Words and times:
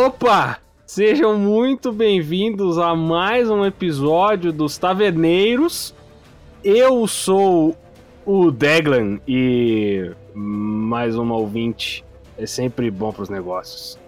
Opa! 0.00 0.58
Sejam 0.86 1.38
muito 1.38 1.92
bem-vindos 1.92 2.78
a 2.78 2.96
mais 2.96 3.50
um 3.50 3.66
episódio 3.66 4.50
dos 4.50 4.78
Taverneiros. 4.78 5.94
Eu 6.64 7.06
sou 7.06 7.76
o 8.24 8.50
Deglan 8.50 9.20
e 9.28 10.10
mais 10.34 11.16
uma 11.16 11.36
ouvinte 11.36 12.02
é 12.38 12.46
sempre 12.46 12.90
bom 12.90 13.12
pros 13.12 13.28
negócios. 13.28 13.98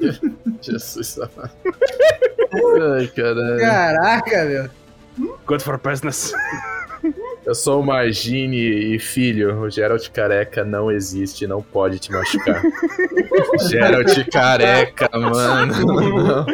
Jesus 0.62 1.18
amado. 1.18 1.52
Ai, 2.96 3.06
caralho. 3.08 3.60
Caraca, 3.60 4.44
meu. 4.46 4.70
Good 5.46 5.62
for 5.62 5.78
business. 5.78 6.32
Eu 7.50 7.54
sou 7.56 7.80
o 7.80 7.84
Margine 7.84 8.94
e 8.94 8.98
filho, 9.00 9.62
o 9.62 9.68
Geralt 9.68 10.08
Careca 10.10 10.64
não 10.64 10.88
existe, 10.88 11.48
não 11.48 11.60
pode 11.60 11.98
te 11.98 12.12
machucar. 12.12 12.62
Geralt 13.68 14.24
Careca, 14.30 15.08
mano. 15.18 15.74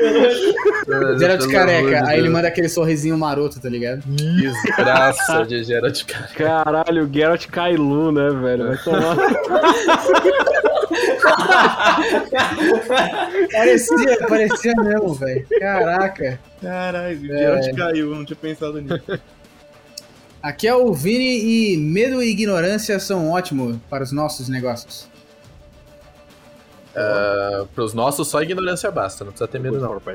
Não. 0.89 1.19
Geralt 1.19 1.51
careca. 1.51 2.07
Aí 2.07 2.21
ele 2.21 2.29
manda 2.29 2.47
aquele 2.47 2.69
sorrisinho 2.69 3.19
maroto, 3.19 3.61
tá 3.61 3.69
ligado? 3.69 4.03
Desgraça 4.07 5.45
de 5.45 5.65
Geralt 5.65 6.05
Careca. 6.05 6.35
Caralho, 6.35 7.05
o 7.05 7.13
Geralt 7.13 7.45
Kailu, 7.49 8.13
né, 8.13 8.31
velho? 8.31 8.69
Vai 8.69 8.77
tomar. 8.79 9.17
Parecia, 13.53 14.19
parecia 14.29 14.73
mesmo, 14.77 15.15
velho. 15.15 15.47
Caraca. 15.59 16.39
Caralho, 16.63 17.19
o 17.21 17.33
É. 17.33 17.39
Geralt 17.39 17.77
caiu, 17.77 18.15
não 18.15 18.25
tinha 18.25 18.37
pensado 18.37 18.81
nisso. 18.81 19.21
Aqui 20.47 20.69
é 20.69 20.75
o 20.77 20.95
Vini 20.95 21.73
e 21.73 21.77
medo 21.77 22.23
e 22.23 22.31
ignorância 22.31 23.01
são 23.01 23.33
ótimos 23.33 23.79
para 23.91 24.05
os 24.05 24.13
nossos 24.13 24.49
negócios. 24.49 25.09
Uh, 26.95 27.67
pros 27.75 27.93
nossos, 27.93 28.29
só 28.29 28.41
ignorância 28.41 28.89
basta, 28.93 29.25
não 29.25 29.33
precisa 29.33 29.49
ter 29.49 29.59
medo, 29.59 29.81
não. 29.81 30.01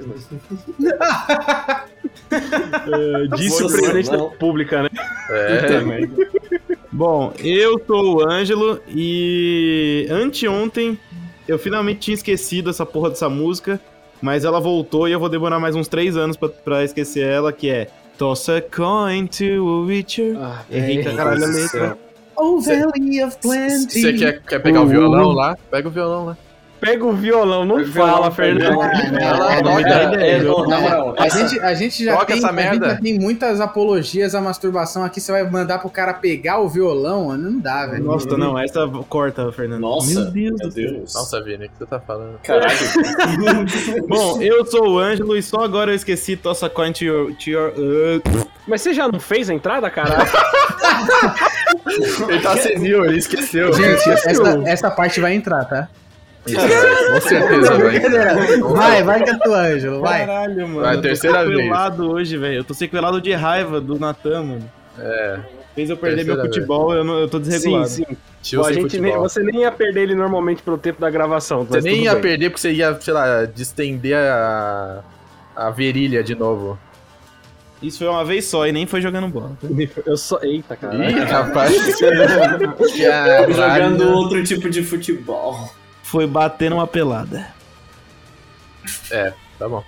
É, 2.31 3.27
disse 3.35 3.61
o 3.61 3.67
Você 3.67 3.77
presidente 3.77 4.09
da. 4.09 4.29
República, 4.29 4.83
né? 4.83 4.89
É, 5.29 6.07
Bom, 6.89 7.33
eu 7.39 7.77
sou 7.85 8.15
o 8.15 8.29
Ângelo 8.29 8.81
e 8.87 10.07
anteontem 10.09 10.97
eu 11.45 11.59
finalmente 11.59 11.99
tinha 11.99 12.15
esquecido 12.15 12.69
essa 12.69 12.85
porra 12.85 13.09
dessa 13.09 13.27
música, 13.27 13.81
mas 14.21 14.45
ela 14.45 14.61
voltou 14.61 15.09
e 15.09 15.11
eu 15.11 15.19
vou 15.19 15.27
demorar 15.27 15.59
mais 15.59 15.75
uns 15.75 15.89
três 15.89 16.15
anos 16.15 16.37
pra, 16.37 16.47
pra 16.47 16.85
esquecer 16.85 17.27
ela, 17.27 17.51
que 17.51 17.69
é 17.69 17.89
Toss 18.21 18.49
a 18.49 18.61
coin 18.61 19.25
to 19.25 19.67
a 19.67 19.85
Witcher. 19.87 20.37
Ah, 20.37 20.63
Errei 20.69 21.01
pra 21.01 21.15
caralho 21.15 21.43
a 21.43 21.47
letra. 21.47 21.97
Oh, 22.37 22.61
Valley 22.61 23.23
of 23.23 23.35
Plenty. 23.39 23.99
Você 23.99 24.13
quer, 24.13 24.43
quer 24.43 24.59
pegar 24.59 24.81
o 24.81 24.85
violão 24.85 25.31
lá? 25.31 25.57
Pega 25.71 25.87
o 25.87 25.91
violão 25.91 26.25
lá. 26.27 26.37
Pega 26.81 27.05
o 27.05 27.13
violão, 27.13 27.63
não 27.63 27.85
fala, 27.85 28.31
Fernando. 28.31 28.81
A 31.15 31.29
gente, 31.29 31.59
a 31.59 31.75
gente 31.75 32.03
já 32.03 32.13
Toca 32.13 32.25
tem, 32.25 32.37
essa 32.37 32.49
a 32.49 32.73
gente 32.73 32.79
já 32.83 32.95
tem 32.95 33.19
muitas 33.19 33.61
apologias 33.61 34.33
à 34.33 34.41
masturbação 34.41 35.03
aqui. 35.03 35.21
Você 35.21 35.31
vai 35.31 35.47
mandar 35.47 35.77
pro 35.77 35.91
cara 35.91 36.11
pegar 36.11 36.57
o 36.57 36.67
violão? 36.67 37.37
Não 37.37 37.59
dá, 37.59 37.85
velho. 37.85 38.03
Nossa, 38.03 38.35
não, 38.35 38.57
essa 38.57 38.87
corta, 39.07 39.51
Fernando. 39.51 39.81
Nossa, 39.81 40.11
Meu 40.11 40.31
Deus 40.31 40.57
meu 40.57 40.69
do 40.69 40.71
céu. 40.71 40.91
Deus. 40.91 41.13
Nossa, 41.13 41.43
Vini, 41.43 41.65
o 41.67 41.69
que 41.69 41.77
você 41.77 41.85
tá 41.85 41.99
falando? 41.99 42.39
Caralho. 42.41 42.75
Bom, 44.09 44.41
eu 44.41 44.65
sou 44.65 44.93
o 44.93 44.97
Ângelo 44.97 45.37
e 45.37 45.43
só 45.43 45.63
agora 45.63 45.91
eu 45.91 45.95
esqueci 45.95 46.35
Toss 46.35 46.63
a 46.63 46.69
coin 46.69 46.91
to 46.93 47.03
your... 47.03 47.35
To 47.35 47.49
your 47.49 47.73
uh, 47.77 48.47
Mas 48.67 48.81
você 48.81 48.91
já 48.91 49.07
não 49.07 49.19
fez 49.19 49.51
a 49.51 49.53
entrada, 49.53 49.87
caralho? 49.91 50.27
Ele 52.27 52.41
tá 52.41 52.57
senil, 52.57 53.05
ele 53.05 53.17
esqueceu. 53.17 53.73
Gente, 53.73 54.09
essa, 54.09 54.61
essa 54.65 54.91
parte 54.91 55.19
vai 55.19 55.33
entrar, 55.33 55.65
tá? 55.65 55.89
Isso, 56.45 57.11
com 57.13 57.21
certeza 57.21 57.77
vai. 57.77 58.59
Vai, 58.61 59.03
vai 59.03 59.23
que 59.23 59.29
é 59.29 59.37
tua, 59.37 59.61
Ângelo, 59.67 60.01
vai. 60.01 60.25
Caralho, 60.25 60.67
mano. 60.67 60.81
Vai, 60.81 60.93
eu 60.93 60.95
tô 60.97 61.01
terceira 61.03 61.45
vez. 61.45 61.57
sequelado 61.57 62.11
hoje, 62.11 62.37
velho. 62.37 62.55
Eu 62.57 62.63
tô 62.63 62.73
sequelado 62.73 63.21
de 63.21 63.33
raiva 63.33 63.79
do 63.79 63.99
Natan, 63.99 64.43
mano. 64.43 64.71
É, 64.97 65.39
Fez 65.75 65.89
eu 65.89 65.95
perder 65.95 66.17
Terceira 66.25 66.43
meu 66.43 66.51
futebol, 66.51 66.93
eu, 66.93 67.03
não- 67.03 67.19
eu 67.19 67.29
tô 67.29 67.37
sim, 67.37 67.43
desregulado. 67.49 67.87
sim. 67.87 68.05
tio 68.41 68.59
Pô, 68.61 68.67
a 68.67 68.73
gente 68.73 68.99
nem, 68.99 69.15
você 69.17 69.41
nem 69.41 69.61
ia 69.61 69.71
perder 69.71 70.01
ele 70.01 70.15
normalmente 70.15 70.61
pelo 70.61 70.77
tempo 70.77 70.99
da 70.99 71.09
gravação. 71.09 71.63
Você 71.63 71.79
nem 71.81 72.03
ia 72.03 72.13
bem. 72.13 72.21
perder 72.21 72.49
porque 72.49 72.61
você 72.61 72.71
ia, 72.73 72.99
sei 72.99 73.13
lá, 73.13 73.45
distender 73.45 74.15
a, 74.17 74.99
a 75.55 75.69
virilha 75.69 76.21
de 76.23 76.35
novo. 76.35 76.77
Isso 77.81 77.99
foi 77.99 78.07
uma 78.07 78.25
vez 78.25 78.45
só 78.45 78.67
e 78.67 78.71
nem 78.71 78.85
foi 78.85 78.99
jogando 79.01 79.27
bola. 79.29 79.51
Eu 80.05 80.17
só. 80.17 80.39
Eita, 80.43 80.75
caralho. 80.75 81.03
Ih, 81.09 81.19
rapaz. 81.23 81.71
Jogando 83.55 84.09
outro 84.11 84.43
tipo 84.43 84.69
de 84.69 84.83
futebol. 84.83 85.71
Foi 86.11 86.27
bater 86.27 86.69
numa 86.69 86.85
pelada. 86.85 87.47
É, 89.09 89.31
tá 89.57 89.69
bom. 89.69 89.81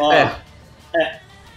Ó, 0.00 0.12
É. 0.12 0.36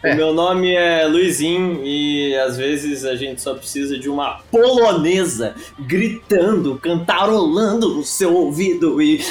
O 0.03 0.16
meu 0.16 0.34
nome 0.35 0.75
é 0.75 1.06
Luizinho 1.07 1.81
e 1.84 2.35
às 2.35 2.57
vezes 2.57 3.06
a 3.06 3.16
gente 3.16 3.41
só 3.41 3.56
precisa 3.56 3.97
de 3.97 4.07
uma 4.07 4.40
polonesa 4.51 5.56
gritando, 5.80 6.78
cantarolando 6.78 7.96
no 7.96 8.03
seu 8.03 8.35
ouvido 8.35 9.01
e. 9.01 9.19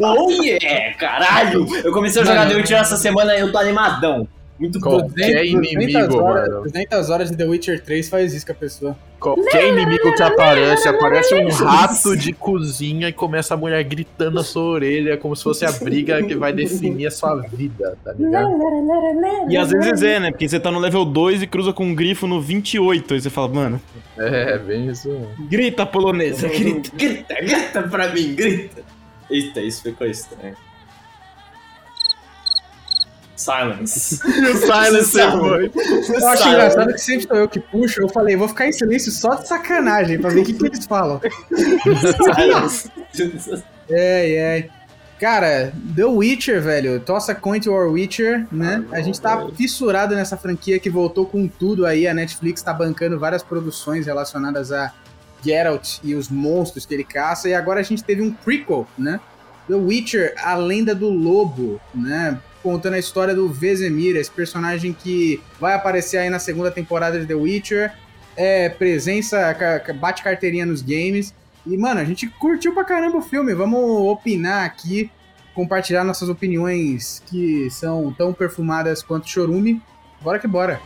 oh 0.00 0.30
yeah! 0.30 0.94
Caralho! 0.96 1.66
Eu 1.84 1.92
comecei 1.92 2.22
a 2.22 2.24
jogar 2.24 2.48
The 2.48 2.54
Witcher 2.54 2.78
essa 2.78 2.96
semana 2.96 3.36
e 3.36 3.40
eu 3.40 3.50
tô 3.50 3.58
animadão. 3.58 4.28
Muito. 4.58 4.80
Qualquer 4.80 5.44
inimigo, 5.44 6.18
horas, 6.18 6.48
mano. 6.48 6.62
200 6.62 7.10
horas 7.10 7.30
de 7.30 7.36
The 7.36 7.44
Witcher 7.44 7.82
3 7.82 8.08
faz 8.08 8.32
isso 8.32 8.46
com 8.46 8.52
a 8.52 8.54
pessoa. 8.54 8.96
Qualquer 9.18 9.68
inimigo 9.68 10.14
que 10.14 10.22
aparece, 10.22 10.86
aparece 10.86 11.34
um 11.34 11.48
rato 11.48 12.16
de 12.16 12.32
cozinha 12.32 13.08
e 13.08 13.12
começa 13.12 13.54
a 13.54 13.56
mulher 13.56 13.82
gritando 13.82 14.34
na 14.36 14.44
sua 14.44 14.62
orelha 14.62 15.16
como 15.16 15.34
se 15.34 15.42
fosse 15.42 15.64
a 15.64 15.72
briga 15.72 16.22
que 16.22 16.36
vai 16.36 16.52
definir 16.52 17.06
a 17.06 17.10
sua 17.10 17.36
vida, 17.36 17.96
tá 18.04 18.12
ligado? 18.12 18.50
E 19.48 19.56
às 19.56 19.70
vezes 19.70 20.02
é, 20.02 20.20
né? 20.20 20.30
Porque 20.30 20.48
você 20.48 20.60
tá 20.60 20.70
no 20.70 20.78
level 20.78 21.04
2 21.04 21.42
e 21.42 21.46
cruza 21.46 21.72
com 21.72 21.86
um 21.86 21.94
grifo 21.94 22.26
no 22.26 22.40
28. 22.40 23.14
Aí 23.14 23.20
você 23.20 23.30
fala, 23.30 23.48
mano, 23.48 23.80
É, 24.16 24.56
bem 24.58 24.88
isso. 24.88 25.10
grita 25.48 25.84
polonesa, 25.84 26.46
grita. 26.48 26.90
Grita, 26.94 27.34
grita 27.34 27.82
pra 27.82 28.08
mim, 28.12 28.34
grita. 28.34 28.82
Eita, 29.28 29.60
isso 29.60 29.82
ficou 29.82 30.06
estranho. 30.06 30.54
Silence. 33.44 34.20
o 34.24 34.56
silence 34.56 35.12
foi. 35.12 35.70
Eu 36.08 36.28
acho 36.28 36.48
engraçado 36.48 36.92
que 36.92 36.98
sempre 36.98 37.26
sou 37.26 37.36
eu 37.36 37.48
que 37.48 37.60
puxo. 37.60 38.00
Eu 38.00 38.08
falei, 38.08 38.36
vou 38.36 38.48
ficar 38.48 38.66
em 38.66 38.72
silêncio 38.72 39.12
só 39.12 39.34
de 39.34 39.46
sacanagem, 39.46 40.18
pra 40.18 40.30
ver 40.30 40.40
o 40.40 40.44
que, 40.44 40.54
que 40.54 40.66
eles 40.66 40.86
falam. 40.86 41.20
Silence. 42.34 42.90
É, 43.90 44.34
é. 44.34 44.68
Cara, 45.20 45.72
The 45.94 46.04
Witcher, 46.04 46.62
velho. 46.62 46.98
Tossa 47.00 47.34
Coin 47.34 47.60
to 47.60 47.70
Our 47.70 47.92
Witcher, 47.92 48.46
né? 48.50 48.84
A 48.90 49.00
gente 49.00 49.20
tá 49.20 49.46
fissurado 49.54 50.14
nessa 50.14 50.36
franquia 50.36 50.78
que 50.78 50.88
voltou 50.88 51.26
com 51.26 51.46
tudo 51.46 51.84
aí. 51.84 52.08
A 52.08 52.14
Netflix 52.14 52.62
tá 52.62 52.72
bancando 52.72 53.18
várias 53.18 53.42
produções 53.42 54.06
relacionadas 54.06 54.72
a 54.72 54.92
Geralt 55.44 55.98
e 56.02 56.14
os 56.14 56.30
monstros 56.30 56.86
que 56.86 56.94
ele 56.94 57.04
caça. 57.04 57.48
E 57.48 57.54
agora 57.54 57.80
a 57.80 57.82
gente 57.82 58.02
teve 58.02 58.22
um 58.22 58.32
prequel, 58.32 58.86
né? 58.96 59.20
The 59.68 59.74
Witcher, 59.74 60.34
A 60.38 60.54
Lenda 60.56 60.94
do 60.94 61.08
Lobo, 61.10 61.80
né? 61.94 62.38
Contando 62.64 62.94
a 62.94 62.98
história 62.98 63.34
do 63.34 63.46
Vesemir, 63.46 64.16
esse 64.16 64.30
personagem 64.30 64.94
que 64.94 65.38
vai 65.60 65.74
aparecer 65.74 66.16
aí 66.16 66.30
na 66.30 66.38
segunda 66.38 66.70
temporada 66.70 67.20
de 67.20 67.26
The 67.26 67.34
Witcher. 67.34 67.92
É 68.34 68.70
presença, 68.70 69.54
bate 70.00 70.24
carteirinha 70.24 70.64
nos 70.64 70.80
games. 70.80 71.34
E, 71.66 71.76
mano, 71.76 72.00
a 72.00 72.04
gente 72.04 72.26
curtiu 72.26 72.72
pra 72.72 72.82
caramba 72.82 73.18
o 73.18 73.22
filme. 73.22 73.54
Vamos 73.54 73.80
opinar 74.10 74.64
aqui, 74.64 75.10
compartilhar 75.54 76.04
nossas 76.04 76.30
opiniões 76.30 77.22
que 77.26 77.68
são 77.70 78.10
tão 78.14 78.32
perfumadas 78.32 79.02
quanto 79.02 79.28
chorume. 79.28 79.82
Bora 80.22 80.38
que 80.38 80.48
bora. 80.48 80.80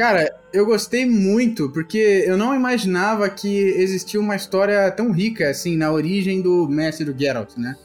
Cara, 0.00 0.34
eu 0.50 0.64
gostei 0.64 1.04
muito, 1.04 1.68
porque 1.68 2.24
eu 2.26 2.34
não 2.34 2.54
imaginava 2.54 3.28
que 3.28 3.54
existia 3.76 4.18
uma 4.18 4.34
história 4.34 4.90
tão 4.90 5.12
rica, 5.12 5.50
assim, 5.50 5.76
na 5.76 5.92
origem 5.92 6.40
do 6.40 6.66
mestre 6.66 7.04
do 7.04 7.14
Geralt, 7.14 7.54
né? 7.58 7.76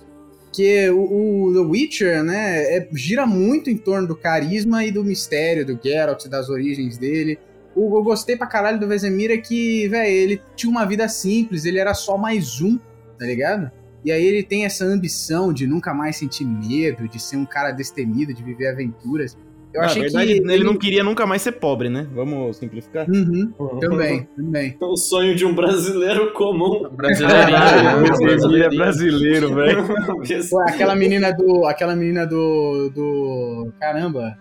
Que 0.54 0.90
o, 0.92 1.48
o 1.48 1.54
The 1.54 1.60
Witcher, 1.60 2.24
né, 2.24 2.78
é- 2.78 2.88
gira 2.94 3.26
muito 3.26 3.70
em 3.70 3.76
torno 3.76 4.08
do 4.08 4.16
carisma 4.16 4.86
e 4.86 4.92
do 4.92 5.04
mistério 5.04 5.66
do 5.66 5.78
Geralt, 5.84 6.26
das 6.28 6.48
origens 6.48 6.98
dele. 6.98 7.38
O, 7.76 7.98
eu 7.98 8.02
gostei 8.02 8.38
pra 8.38 8.48
caralho 8.48 8.80
do 8.80 8.88
Vesemir 8.88 9.30
é 9.30 9.38
que, 9.38 9.86
velho, 9.90 10.10
ele 10.10 10.42
tinha 10.56 10.72
uma 10.72 10.86
vida 10.86 11.10
simples, 11.10 11.66
ele 11.66 11.80
era 11.80 11.94
só 11.94 12.18
mais 12.18 12.62
um, 12.62 12.80
tá 13.20 13.26
ligado? 13.26 13.70
E 14.06 14.12
aí 14.14 14.26
ele 14.26 14.42
tem 14.42 14.64
essa 14.64 14.86
ambição 14.86 15.52
de 15.52 15.68
nunca 15.68 15.94
mais 15.94 16.16
sentir 16.16 16.46
medo, 16.46 17.10
de 17.10 17.22
ser 17.22 17.36
um 17.36 17.46
cara 17.46 17.72
destemido, 17.72 18.34
de 18.34 18.42
viver 18.42 18.68
aventuras. 18.68 19.36
Eu 19.76 19.82
Na 19.82 19.88
achei 19.88 20.04
verdade, 20.04 20.40
que 20.42 20.52
ele 20.52 20.64
não 20.64 20.78
queria 20.78 21.04
nunca 21.04 21.28
mais 21.28 21.42
ser 21.42 21.52
pobre, 21.52 21.90
né? 21.90 22.08
Vamos 22.14 22.56
simplificar? 22.56 23.06
Uhum, 23.10 23.52
também, 23.82 24.26
também. 24.38 24.78
O 24.80 24.96
sonho 24.96 25.36
de 25.36 25.46
um 25.46 25.54
brasileiro 25.54 26.32
comum. 26.32 26.90
Brasileirinho. 26.92 27.56
Né? 28.16 28.56
Ele 28.56 28.64
é 28.64 28.70
brasileiro, 28.70 29.54
velho. 29.54 29.86
Aquela 30.68 30.96
menina 30.96 31.34
do. 31.34 31.66
Aquela 31.66 31.94
menina 31.94 32.26
do. 32.26 32.90
do. 32.96 33.74
Caramba. 33.80 34.38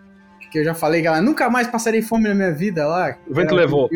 Que 0.53 0.61
eu 0.61 0.65
já 0.65 0.73
falei 0.75 1.01
que 1.01 1.09
ela 1.09 1.21
nunca 1.21 1.51
mais 1.51 1.67
passarei 1.67 2.01
fome 2.01 2.29
na 2.29 2.35
minha 2.35 2.53
vida 2.53 2.87
lá. 2.87 3.17
O 3.29 3.35
vento 3.35 3.55
levou. 3.57 3.91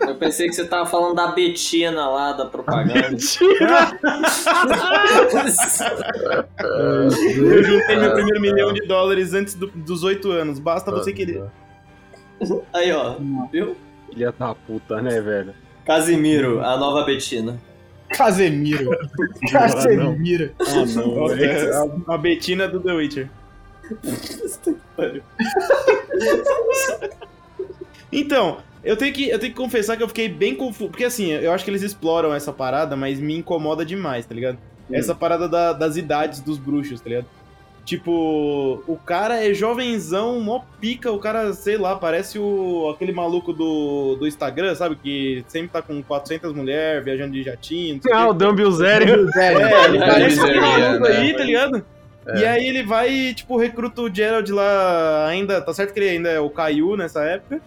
Eu 0.00 0.14
pensei 0.16 0.46
que 0.48 0.54
você 0.54 0.64
tava 0.66 0.86
falando 0.86 1.14
da 1.14 1.28
Betina 1.28 2.08
lá, 2.08 2.32
da 2.32 2.46
propaganda. 2.46 3.16
Eu 7.36 7.62
juntei 7.64 7.96
meu 7.96 8.12
primeiro 8.14 8.40
milhão 8.40 8.72
de 8.72 8.86
dólares 8.86 9.32
antes 9.34 9.54
do- 9.54 9.68
dos 9.68 10.02
oito 10.04 10.30
anos. 10.30 10.58
Basta 10.58 10.90
você 10.90 11.12
querer. 11.12 11.44
Aí, 12.72 12.92
ó. 12.92 13.16
Viu? 13.52 13.76
Filha 14.12 14.32
da 14.38 14.54
puta, 14.54 15.00
né, 15.02 15.20
velho? 15.20 15.54
Casimiro, 15.84 16.60
a 16.64 16.76
nova 16.76 17.04
Betina. 17.04 17.58
Casemiro. 18.10 18.90
Casemiro. 19.52 20.52
Ah, 20.60 20.84
não, 20.94 21.26
velho. 21.28 21.44
é 21.44 21.76
a, 21.76 22.14
a 22.14 22.18
Betina 22.18 22.66
do 22.68 22.80
The 22.80 22.92
Witcher. 22.92 23.28
Então, 28.10 28.58
eu 28.84 28.96
tenho, 28.96 29.12
que, 29.12 29.28
eu 29.28 29.38
tenho 29.38 29.52
que 29.52 29.58
confessar 29.58 29.96
que 29.96 30.02
eu 30.02 30.08
fiquei 30.08 30.28
bem 30.28 30.54
confuso. 30.54 30.90
Porque 30.90 31.04
assim, 31.04 31.30
eu 31.32 31.52
acho 31.52 31.64
que 31.64 31.70
eles 31.70 31.82
exploram 31.82 32.32
essa 32.34 32.52
parada, 32.52 32.96
mas 32.96 33.18
me 33.20 33.36
incomoda 33.36 33.84
demais, 33.84 34.24
tá 34.26 34.34
ligado? 34.34 34.58
Essa 34.90 35.14
parada 35.14 35.48
da- 35.48 35.72
das 35.72 35.96
idades 35.96 36.40
dos 36.40 36.56
bruxos, 36.58 37.00
tá 37.00 37.08
ligado? 37.08 37.26
Tipo, 37.84 38.82
o 38.86 38.96
cara 38.96 39.42
é 39.42 39.54
jovenzão, 39.54 40.38
mó 40.40 40.60
pica, 40.78 41.10
o 41.10 41.18
cara, 41.18 41.54
sei 41.54 41.78
lá, 41.78 41.96
parece 41.96 42.38
o, 42.38 42.90
aquele 42.94 43.12
maluco 43.12 43.50
do, 43.52 44.14
do 44.16 44.26
Instagram, 44.26 44.74
sabe? 44.74 44.94
Que 44.96 45.42
sempre 45.48 45.68
tá 45.68 45.80
com 45.80 46.02
400 46.02 46.52
mulheres, 46.52 47.02
viajando 47.02 47.32
de 47.32 47.42
jatinho, 47.42 47.94
não 47.94 48.02
sei 48.02 48.12
o. 48.12 48.14
Ah, 48.14 48.28
o 48.28 48.34
Dumbledore. 48.34 49.04
É, 49.38 49.84
ele 49.86 49.98
parece 50.00 50.38
aquele 50.40 50.60
maluco 50.60 51.04
né? 51.08 51.16
aí, 51.16 51.34
tá 51.34 51.44
ligado? 51.44 51.84
É. 52.26 52.38
E 52.40 52.44
aí 52.44 52.66
ele 52.68 52.82
vai, 52.82 53.32
tipo, 53.34 53.56
recruta 53.56 54.02
o 54.02 54.14
Gerald 54.14 54.52
lá 54.52 55.26
ainda. 55.26 55.58
Tá 55.62 55.72
certo 55.72 55.94
que 55.94 55.98
ele 56.00 56.10
ainda 56.10 56.28
é 56.28 56.38
o 56.40 56.50
Caio 56.50 56.94
nessa 56.94 57.24
época. 57.24 57.58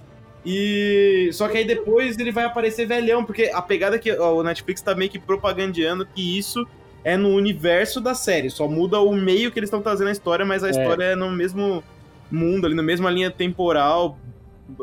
E. 0.46 1.30
Só 1.34 1.48
que 1.48 1.58
aí 1.58 1.66
depois 1.66 2.18
ele 2.18 2.32
vai 2.32 2.46
aparecer 2.46 2.86
velhão, 2.86 3.24
porque 3.24 3.52
a 3.54 3.62
pegada 3.62 4.00
que 4.00 4.12
ó, 4.12 4.36
o 4.36 4.44
Netflix 4.44 4.82
tá 4.82 4.96
meio 4.96 5.12
que 5.12 5.20
propagandeando 5.20 6.06
que 6.06 6.38
isso 6.38 6.66
é 7.04 7.16
no 7.16 7.30
universo 7.30 8.02
da 8.02 8.14
série. 8.14 8.50
Só 8.50 8.68
muda 8.68 9.00
o 9.00 9.14
meio 9.14 9.52
que 9.52 9.60
eles 9.60 9.68
estão 9.68 9.82
trazendo 9.82 10.08
a 10.08 10.12
história, 10.12 10.46
mas 10.46 10.64
a 10.64 10.70
história 10.70 11.04
é 11.04 11.16
no 11.16 11.30
mesmo 11.30 11.84
mundo, 12.32 12.66
ali, 12.66 12.76
na 12.76 12.84
mesma 12.84 13.10
linha 13.10 13.30
temporal. 13.30 14.18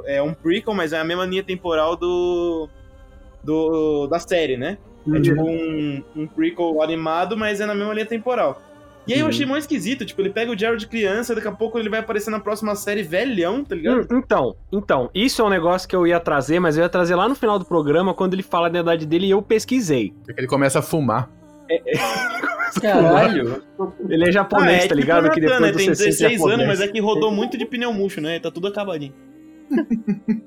É 0.05 0.23
um 0.23 0.35
prequel, 0.35 0.75
mas 0.75 0.93
é 0.93 0.99
a 0.99 1.05
mesma 1.05 1.25
linha 1.25 1.43
temporal 1.43 1.97
do. 1.97 2.69
do 3.43 4.07
da 4.07 4.19
série, 4.19 4.57
né? 4.57 4.79
É 5.15 5.21
tipo 5.21 5.43
um, 5.43 6.03
um 6.15 6.27
prequel 6.27 6.83
animado, 6.83 7.37
mas 7.37 7.61
é 7.61 7.67
na 7.67 7.75
mesma 7.75 7.95
linha 7.95 8.07
temporal. 8.07 8.61
E 9.09 9.15
aí 9.15 9.21
eu 9.21 9.27
achei 9.27 9.47
muito 9.47 9.63
esquisito, 9.63 10.05
tipo, 10.05 10.21
ele 10.21 10.29
pega 10.29 10.53
o 10.53 10.59
Gerald 10.59 10.87
criança, 10.87 11.35
daqui 11.35 11.49
a 11.49 11.53
pouco 11.53 11.79
ele 11.79 11.89
vai 11.89 12.01
aparecer 12.01 12.31
na 12.31 12.39
próxima 12.39 12.75
série 12.77 13.03
velhão, 13.03 13.65
tá 13.65 13.75
ligado? 13.75 14.07
Hum, 14.13 14.19
Então, 14.19 14.57
então, 14.71 15.11
isso 15.15 15.41
é 15.41 15.45
um 15.47 15.49
negócio 15.49 15.89
que 15.89 15.97
eu 15.97 16.07
ia 16.07 16.21
trazer, 16.21 16.61
mas 16.61 16.77
eu 16.77 16.83
ia 16.83 16.89
trazer 16.91 17.15
lá 17.15 17.27
no 17.27 17.35
final 17.35 17.59
do 17.59 17.65
programa, 17.65 18.13
quando 18.13 18.35
ele 18.35 18.43
fala 18.43 18.69
da 18.69 18.81
idade 18.81 19.07
dele 19.07 19.27
e 19.27 19.31
eu 19.31 19.41
pesquisei. 19.41 20.13
Porque 20.25 20.41
ele 20.41 20.47
começa 20.47 20.81
a 20.81 20.83
fumar. 20.83 21.31
Caralho. 22.83 23.63
Ele 24.09 24.29
é 24.29 24.33
japonês, 24.33 24.77
é 24.77 24.79
tá 24.81 24.83
tipo 24.83 24.95
ligado? 24.95 25.27
o 25.27 25.31
que 25.31 25.41
depois 25.41 25.61
né? 25.61 25.73
Tem 25.73 25.95
60 25.95 26.29
16 26.29 26.43
anos, 26.43 26.67
mas 26.67 26.81
é 26.81 26.89
que 26.89 27.01
rodou 27.01 27.31
muito 27.31 27.57
de 27.57 27.65
pneu 27.65 27.93
murcho, 27.93 28.21
né? 28.21 28.39
Tá 28.39 28.51
tudo 28.51 28.67
acabadinho. 28.69 29.15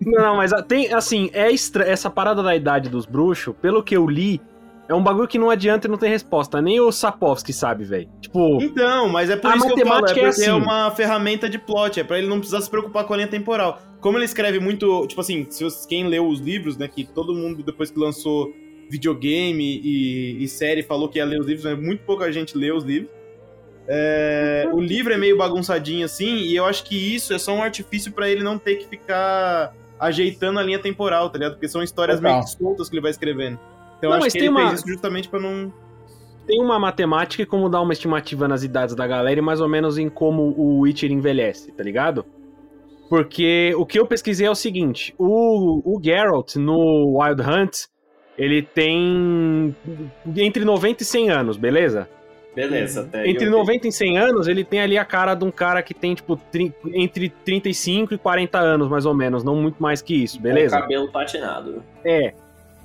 Não, 0.06 0.38
mas 0.38 0.52
ah, 0.54 0.62
tem, 0.62 0.94
assim, 0.94 1.30
é 1.34 1.52
estra... 1.52 1.84
essa 1.84 2.10
parada 2.10 2.42
da 2.42 2.56
idade 2.56 2.90
dos 2.90 3.06
bruxos, 3.06 3.56
pelo 3.62 3.84
que 3.84 3.96
eu 3.96 4.08
li, 4.08 4.42
é 4.92 4.96
um 4.96 5.02
bagulho 5.04 5.28
que 5.28 5.38
não 5.40 5.50
adianta 5.50 5.88
e 5.88 5.90
não 5.90 5.98
tem 5.98 6.10
resposta. 6.10 6.62
Nem 6.62 6.80
o 6.80 6.92
Sapowski 6.92 7.54
sabe, 7.54 7.84
velho. 7.86 8.10
Tipo, 8.20 8.62
Então, 8.62 9.08
mas 9.10 9.30
é 9.30 9.36
por 9.36 9.52
A 9.52 9.56
isso 9.56 9.74
que 9.74 9.82
eu 9.82 9.88
falo, 9.88 10.06
é 10.08 10.20
é 10.20 10.24
é, 10.24 10.28
assim. 10.28 10.50
uma 10.52 10.92
ferramenta 10.92 11.50
de 11.50 11.58
plot, 11.58 12.00
é 12.00 12.04
pra 12.04 12.18
ele 12.18 12.28
não 12.28 12.38
precisar 12.40 12.62
se 12.62 12.70
preocupar 12.70 13.06
com 13.06 13.14
a 13.14 13.18
linha 13.18 13.28
temporal. 13.30 13.80
Como 14.00 14.18
ele 14.18 14.26
escreve 14.26 14.60
muito, 14.60 15.06
tipo 15.08 15.22
assim, 15.22 15.46
se 15.50 15.64
você- 15.64 15.88
quem 15.88 16.08
leu 16.08 16.28
os 16.28 16.40
livros, 16.40 16.76
né, 16.78 16.88
que 16.88 17.04
todo 17.06 17.34
mundo 17.34 17.64
depois 17.64 17.90
que 17.90 18.00
lançou 18.00 18.51
videogame 18.89 19.63
e, 19.84 20.44
e 20.44 20.48
série 20.48 20.84
falou 20.84 21.08
que 21.08 21.18
ia 21.20 21.25
ler 21.25 21.39
os 21.39 21.48
livros, 21.48 21.63
mas 21.65 21.80
muito 21.80 22.04
pouca 22.04 22.30
gente 22.32 22.58
lê 22.58 22.72
os 22.72 22.84
livros. 22.84 23.10
É, 23.88 24.70
o 24.72 24.80
livro 24.80 25.12
é 25.13 25.18
meio 25.18 25.38
bagunçadinho 25.38 26.06
assim, 26.06 26.38
e 26.38 26.56
eu 26.56 26.65
acho 26.65 26.84
que 26.84 26.96
isso 27.15 27.34
é 27.34 27.39
só 27.39 27.54
um 27.54 27.63
artifício 27.63 28.12
pra 28.12 28.30
ele 28.30 28.44
não 28.44 28.58
ter 28.58 28.75
que 28.75 28.88
ficar 28.88 29.74
ajeitando 30.00 30.60
a 30.60 30.63
linha 30.63 30.80
temporal, 30.80 31.30
tá 31.30 31.38
ligado? 31.38 31.54
Porque 31.54 31.68
são 31.68 31.82
histórias 31.82 32.18
Total. 32.20 32.34
meio 32.34 32.44
que 32.46 32.51
soltas 32.51 32.89
que 32.89 32.96
ele 32.96 33.01
vai 33.01 33.12
escrevendo. 33.12 33.60
Então 34.01 34.10
Não, 34.10 34.17
acho 34.17 34.25
mas 34.25 34.34
que 34.34 34.39
tem 34.39 34.48
ele 34.48 34.58
uma- 34.58 34.67
fez 34.70 34.79
isso 34.79 34.88
justamente 34.89 35.29
pra 35.29 35.39
não. 35.39 35.72
tem 36.48 36.60
uma 36.60 36.79
matemática 36.79 37.43
e 37.43 37.46
como 37.46 37.70
dar 37.70 37.81
uma 37.81 37.93
estimativa 37.93 38.48
nas 38.48 38.63
idades 38.63 38.96
da 38.96 39.05
galera 39.05 39.39
e 39.39 39.43
mais 39.43 39.62
ou 39.62 39.70
menos 39.70 39.98
em 40.00 40.10
como 40.10 40.55
o 40.58 40.79
Witcher 40.79 41.12
envelhece, 41.12 41.72
tá 41.72 41.84
ligado? 41.84 42.25
Porque 43.10 43.74
o 43.77 43.86
que 43.86 44.00
eu 44.00 44.05
pesquisei 44.08 44.48
é 44.48 44.51
o 44.51 44.55
seguinte: 44.55 45.13
o, 45.17 45.81
o 45.86 46.01
Geralt 46.03 46.55
no 46.55 47.20
Wild 47.20 47.41
Hunt, 47.41 47.77
ele 48.38 48.62
tem 48.62 49.75
entre 50.38 50.63
90 50.65 51.03
e 51.03 51.05
100 51.05 51.29
anos, 51.29 51.58
beleza? 51.58 52.10
Beleza, 52.55 53.01
até 53.03 53.29
Entre 53.29 53.46
ok. 53.48 53.50
90 53.60 53.88
e 53.88 53.91
100 53.93 54.17
anos, 54.17 54.48
ele 54.48 54.65
tem 54.65 54.81
ali 54.81 54.98
a 54.98 55.05
cara 55.05 55.36
de 55.36 55.46
um 55.46 55.51
cara 55.51 55.81
que 55.81 55.93
tem, 55.93 56.13
tipo, 56.13 56.36
tri- 56.36 56.74
entre 56.93 57.29
35 57.29 58.13
e 58.13 58.17
40 58.17 58.60
anos, 58.60 58.89
mais 58.89 59.05
ou 59.05 59.13
menos, 59.13 59.41
não 59.41 59.55
muito 59.55 59.81
mais 59.81 60.01
que 60.01 60.13
isso, 60.24 60.38
beleza? 60.41 60.75
Com 60.75 60.81
cabelo 60.81 61.10
patinado. 61.12 61.81
É. 62.03 62.34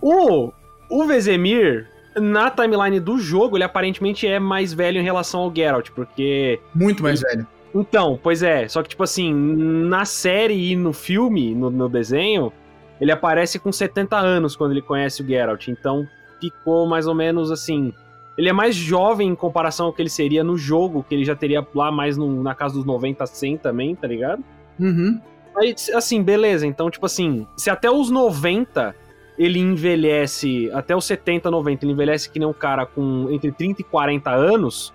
O, 0.00 0.52
o 0.88 1.04
Vesemir, 1.04 1.88
na 2.16 2.50
timeline 2.50 2.98
do 3.00 3.18
jogo, 3.18 3.56
ele 3.56 3.64
aparentemente 3.64 4.26
é 4.26 4.38
mais 4.38 4.72
velho 4.72 5.00
em 5.00 5.04
relação 5.04 5.40
ao 5.40 5.54
Geralt, 5.54 5.90
porque. 5.90 6.58
Muito 6.74 7.02
mais 7.02 7.20
velho. 7.20 7.46
Então, 7.74 8.18
pois 8.22 8.42
é, 8.42 8.66
só 8.68 8.82
que, 8.82 8.88
tipo 8.88 9.02
assim, 9.02 9.34
na 9.34 10.04
série 10.06 10.72
e 10.72 10.76
no 10.76 10.92
filme, 10.94 11.54
no, 11.54 11.68
no 11.70 11.88
desenho, 11.88 12.50
ele 12.98 13.12
aparece 13.12 13.58
com 13.58 13.70
70 13.70 14.16
anos 14.16 14.56
quando 14.56 14.70
ele 14.70 14.80
conhece 14.80 15.22
o 15.22 15.26
Geralt, 15.26 15.68
então 15.68 16.06
ficou 16.40 16.86
mais 16.86 17.06
ou 17.06 17.14
menos 17.14 17.50
assim. 17.50 17.92
Ele 18.38 18.48
é 18.48 18.52
mais 18.52 18.74
jovem 18.74 19.28
em 19.28 19.34
comparação 19.34 19.86
ao 19.86 19.92
que 19.92 20.00
ele 20.00 20.08
seria 20.10 20.42
no 20.44 20.56
jogo, 20.56 21.04
que 21.06 21.14
ele 21.14 21.24
já 21.24 21.34
teria 21.34 21.66
lá 21.74 21.90
mais 21.90 22.16
no- 22.16 22.42
na 22.42 22.54
casa 22.54 22.74
dos 22.74 22.84
90, 22.84 23.26
100 23.26 23.56
também, 23.58 23.94
tá 23.94 24.06
ligado? 24.06 24.42
Uhum. 24.78 25.20
Aí, 25.56 25.74
assim, 25.94 26.22
beleza. 26.22 26.66
Então, 26.66 26.90
tipo 26.90 27.06
assim, 27.06 27.46
se 27.56 27.70
até 27.70 27.90
os 27.90 28.10
90 28.10 28.94
ele 29.38 29.58
envelhece, 29.58 30.70
até 30.72 30.94
os 30.96 31.04
70, 31.04 31.50
90, 31.50 31.84
ele 31.84 31.92
envelhece 31.92 32.28
que 32.30 32.38
nem 32.38 32.48
um 32.48 32.52
cara 32.52 32.86
com 32.86 33.28
entre 33.30 33.52
30 33.52 33.82
e 33.82 33.84
40 33.84 34.30
anos, 34.30 34.94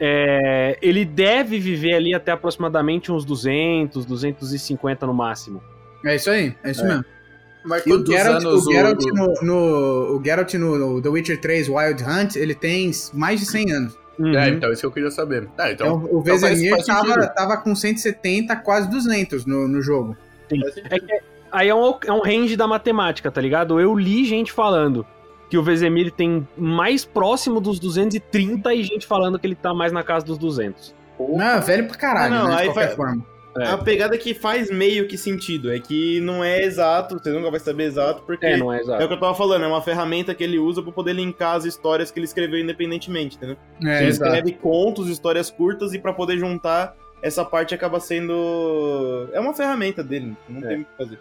é, 0.00 0.78
ele 0.82 1.04
deve 1.04 1.58
viver 1.58 1.94
ali 1.94 2.14
até 2.14 2.32
aproximadamente 2.32 3.12
uns 3.12 3.24
200, 3.24 4.04
250 4.04 5.06
no 5.06 5.14
máximo. 5.14 5.62
É 6.04 6.16
isso 6.16 6.30
aí, 6.30 6.54
é 6.64 6.70
isso 6.70 6.84
É. 6.84 6.88
mesmo. 6.88 7.04
Mas 7.64 7.86
E 7.86 7.92
o 7.92 8.04
Geralt, 8.04 8.42
anos 8.44 8.66
o 8.66 8.72
Geralt, 8.72 9.04
o... 9.04 9.14
no, 9.14 9.34
no- 9.42 10.16
o 10.18 10.24
Geralt 10.24 10.52
no, 10.54 10.76
no 10.78 11.00
The 11.02 11.08
Witcher 11.08 11.40
3 11.40 11.68
Wild 11.68 12.02
Hunt, 12.02 12.34
ele 12.34 12.56
tem 12.56 12.90
mais 13.14 13.38
de 13.38 13.46
100 13.46 13.70
anos. 13.72 13.98
Uhum. 14.18 14.36
É, 14.36 14.48
então, 14.48 14.70
isso 14.72 14.80
que 14.80 14.86
eu 14.86 14.90
queria 14.90 15.10
saber. 15.12 15.48
Ah, 15.56 15.70
então, 15.70 15.86
Então, 15.86 16.04
o 16.12 16.20
então 16.20 16.22
Vesemir 16.38 16.70
faz 16.72 16.86
tava, 16.86 17.26
tava 17.28 17.56
com 17.58 17.74
170, 17.74 18.56
quase 18.56 18.90
200 18.90 19.46
no, 19.46 19.68
no 19.68 19.80
jogo. 19.80 20.16
É 20.90 20.98
que- 20.98 21.20
aí 21.52 21.68
é 21.68 21.74
um, 21.74 21.94
é 22.06 22.12
um 22.12 22.20
range 22.22 22.56
da 22.56 22.66
matemática, 22.66 23.30
tá 23.30 23.40
ligado? 23.40 23.78
Eu 23.80 23.94
li 23.94 24.24
gente 24.24 24.50
falando 24.52 25.06
que 25.50 25.58
o 25.58 25.62
Vesemir 25.62 26.10
tem 26.10 26.46
mais 26.56 27.04
próximo 27.04 27.60
dos 27.60 27.78
230 27.78 28.74
e 28.74 28.82
gente 28.82 29.06
falando 29.06 29.38
que 29.38 29.46
ele 29.46 29.54
tá 29.54 29.74
mais 29.74 29.92
na 29.92 30.02
casa 30.02 30.24
dos 30.24 30.38
200. 30.38 30.94
Não, 31.20 31.40
é 31.42 31.60
velho 31.60 31.86
pra 31.86 31.96
caralho, 31.96 32.34
não, 32.34 32.48
né, 32.48 32.54
de 32.56 32.60
aí 32.62 32.66
qualquer 32.68 32.86
vai- 32.86 32.96
forma. 32.96 33.32
É. 33.54 33.66
A 33.66 33.76
pegada 33.76 34.16
que 34.16 34.32
faz 34.32 34.70
meio 34.70 35.06
que 35.06 35.18
sentido, 35.18 35.70
é 35.70 35.78
que 35.78 36.22
não 36.22 36.42
é 36.42 36.62
exato, 36.62 37.18
você 37.18 37.30
nunca 37.30 37.50
vai 37.50 37.60
saber 37.60 37.82
exato, 37.84 38.22
porque 38.22 38.46
É, 38.46 38.56
não 38.56 38.72
é 38.72 38.78
é 38.78 38.80
exato. 38.80 39.04
o 39.04 39.06
que 39.08 39.12
eu 39.12 39.20
tava 39.20 39.34
falando, 39.34 39.62
é 39.62 39.68
uma 39.68 39.82
ferramenta 39.82 40.34
que 40.34 40.42
ele 40.42 40.58
usa 40.58 40.82
pra 40.82 40.90
poder 40.90 41.12
linkar 41.12 41.56
as 41.56 41.66
histórias 41.66 42.10
que 42.10 42.18
ele 42.18 42.24
esceveu 42.24 42.58
independentemente, 42.58 43.36
entendeu? 43.36 43.58
É, 43.84 43.98
ele 43.98 44.06
exato. 44.08 44.30
escreve 44.30 44.52
contos, 44.58 45.06
histórias 45.10 45.50
curtas, 45.50 45.92
e 45.92 45.98
pra 45.98 46.14
poder 46.14 46.38
juntar 46.38 46.96
essa 47.22 47.44
parte 47.44 47.74
acaba 47.74 48.00
sendo. 48.00 49.28
É 49.34 49.38
uma 49.40 49.52
ferramenta 49.52 50.02
dele, 50.02 50.34
não 50.48 50.60
É. 50.64 50.68
tem 50.68 50.80
o 50.80 50.84
que 50.86 50.96
fazer. 50.96 51.18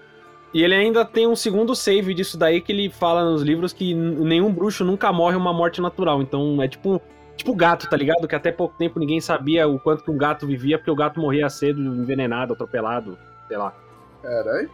E 0.53 0.63
ele 0.63 0.75
ainda 0.75 1.05
tem 1.05 1.27
um 1.27 1.35
segundo 1.35 1.75
save 1.75 2.13
disso 2.13 2.37
daí 2.37 2.59
que 2.59 2.71
ele 2.71 2.89
fala 2.89 3.23
nos 3.23 3.41
livros 3.41 3.71
que 3.71 3.93
nenhum 3.93 4.51
bruxo 4.51 4.83
nunca 4.83 5.11
morre 5.11 5.35
uma 5.35 5.53
morte 5.53 5.79
natural. 5.81 6.21
Então 6.21 6.61
é 6.61 6.67
tipo 6.67 7.01
tipo 7.35 7.55
gato, 7.55 7.89
tá 7.89 7.97
ligado? 7.97 8.27
Que 8.27 8.35
até 8.35 8.51
pouco 8.51 8.75
tempo 8.77 8.99
ninguém 8.99 9.21
sabia 9.21 9.67
o 9.67 9.79
quanto 9.79 10.03
que 10.03 10.11
um 10.11 10.17
gato 10.17 10.45
vivia 10.45 10.77
porque 10.77 10.91
o 10.91 10.95
gato 10.95 11.19
morria 11.19 11.49
cedo, 11.49 11.79
envenenado, 11.79 12.53
atropelado, 12.53 13.17
sei 13.47 13.57
lá. 13.57 13.73
Caralho. 14.21 14.69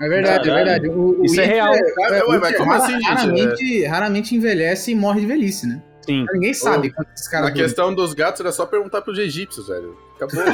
É 0.00 0.08
verdade, 0.08 0.48
é 0.48 0.52
Caralho. 0.52 0.70
verdade. 0.70 0.88
O, 0.88 1.20
o 1.20 1.24
Isso 1.24 1.40
é 1.40 1.44
real. 1.44 1.72
Ué, 1.72 2.24
o 2.24 2.28
mas 2.28 2.42
Witcher 2.42 2.58
como 2.58 2.72
assim, 2.72 2.92
gente? 2.92 3.04
Raramente, 3.04 3.84
raramente 3.86 4.34
envelhece 4.34 4.90
e 4.92 4.94
morre 4.94 5.20
de 5.20 5.26
velhice, 5.26 5.66
né? 5.66 5.82
Sim. 6.02 6.26
Ninguém 6.32 6.52
sabe 6.52 6.90
quanto 6.90 7.12
esses 7.14 7.28
caras 7.28 7.48
A 7.48 7.52
questão 7.52 7.94
dos 7.94 8.12
gatos 8.12 8.40
era 8.40 8.50
só 8.50 8.66
perguntar 8.66 9.02
pros 9.02 9.18
egípcios, 9.18 9.68
velho. 9.68 9.96
Acabou. 10.24 10.44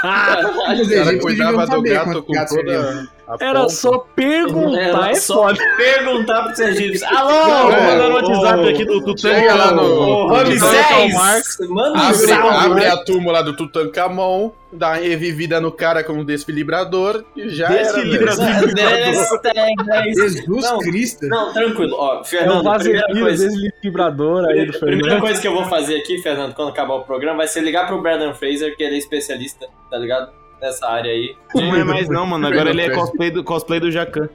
Caralho, 0.00 0.84
O 0.84 0.88
cara 0.88 1.18
cuidava 1.18 1.66
do 1.66 1.82
gato 1.82 2.22
com 2.22 2.32
gatos 2.32 2.56
toda 2.56 3.08
a 3.26 3.36
Era 3.40 3.68
só 3.68 3.98
perguntar, 4.14 4.78
Era 4.80 5.10
é 5.10 5.14
só 5.14 5.34
foda. 5.48 5.58
perguntar 5.76 6.42
pros 6.44 6.58
egípcios. 6.60 7.02
Alô, 7.04 7.30
Vou 7.62 7.72
É, 7.72 7.80
mandar 7.80 8.08
no 8.08 8.14
ô, 8.14 8.14
WhatsApp 8.42 8.58
ô, 8.64 8.68
aqui 8.68 8.84
do 8.84 9.00
Tutan. 9.04 9.16
Chega 9.34 9.54
lá 9.54 9.70
no- 9.72 10.26
Ramsés, 10.28 11.58
um 11.68 11.78
Abre, 11.78 12.14
salve. 12.16 12.66
abre 12.66 12.86
a 12.86 12.96
túmula 13.04 13.42
do 13.42 13.56
Tutankhamon, 13.56 14.50
dá 14.72 14.88
uma 14.90 14.96
revivida 14.96 15.60
no 15.60 15.70
cara 15.72 16.02
com 16.04 16.12
um 16.14 16.24
desfibrador 16.24 17.24
e 17.36 17.48
já 17.48 17.68
Desfibrador. 17.68 18.44
era, 18.44 19.84
velho. 19.84 20.14
Jesus 20.14 20.46
Não, 20.64 20.78
Cristo. 20.80 21.26
Não, 21.28 21.52
tranquilo. 21.52 21.96
Ó, 21.98 22.16
É 22.16 22.20
o 22.20 22.24
Fernando, 22.24 22.68
a 22.68 22.78
primeira 22.78 23.06
coisa, 23.20 23.48
desvibrador 23.48 24.44
aí 24.46 24.66
do 24.66 24.76
a 24.76 24.78
primeira 24.80 25.00
Fernando. 25.02 25.20
coisa 25.20 25.40
que 25.40 25.48
eu 25.48 25.54
vou 25.54 25.64
fazer 25.64 25.96
aqui, 25.96 26.18
Fernando, 26.20 26.54
quando 26.54 26.68
acabar 26.70 26.94
o 26.94 27.02
programa, 27.04 27.38
vai 27.38 27.48
ser 27.48 27.60
ligar 27.62 27.86
pro 27.86 28.02
Brandon 28.02 28.34
Fraser, 28.34 28.53
que 28.76 28.82
ele 28.82 28.96
é 28.96 28.98
especialista, 28.98 29.68
tá 29.90 29.98
ligado? 29.98 30.32
Nessa 30.60 30.88
área 30.88 31.10
aí. 31.10 31.36
Não 31.54 31.76
é 31.76 31.84
mais 31.84 32.08
não, 32.08 32.26
mano. 32.26 32.46
Agora 32.46 32.70
ele 32.70 32.82
é 32.82 32.90
cosplay 32.90 33.30
do, 33.30 33.44
cosplay 33.44 33.80
do 33.80 33.90
Jacan. 33.90 34.28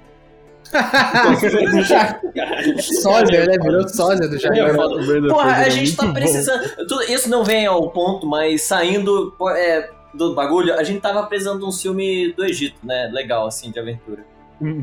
Sósia, 3.01 3.37
ele 3.37 3.59
virou 3.59 3.89
sósia 3.89 4.27
do 4.27 4.39
foda. 4.75 5.27
Porra, 5.29 5.55
a 5.55 5.69
gente 5.69 5.95
tá 5.95 6.11
precisando. 6.11 6.69
Tudo, 6.87 7.01
isso 7.03 7.29
não 7.29 7.43
vem 7.43 7.65
ao 7.65 7.89
ponto, 7.89 8.27
mas 8.27 8.61
saindo 8.61 9.33
é, 9.55 9.89
do 10.13 10.35
bagulho, 10.35 10.75
a 10.75 10.83
gente 10.83 11.01
tava 11.01 11.23
precisando 11.23 11.59
de 11.59 11.65
um 11.65 11.71
filme 11.71 12.33
do 12.33 12.45
Egito, 12.45 12.77
né? 12.83 13.09
Legal, 13.11 13.47
assim, 13.47 13.71
de 13.71 13.79
aventura. 13.79 14.23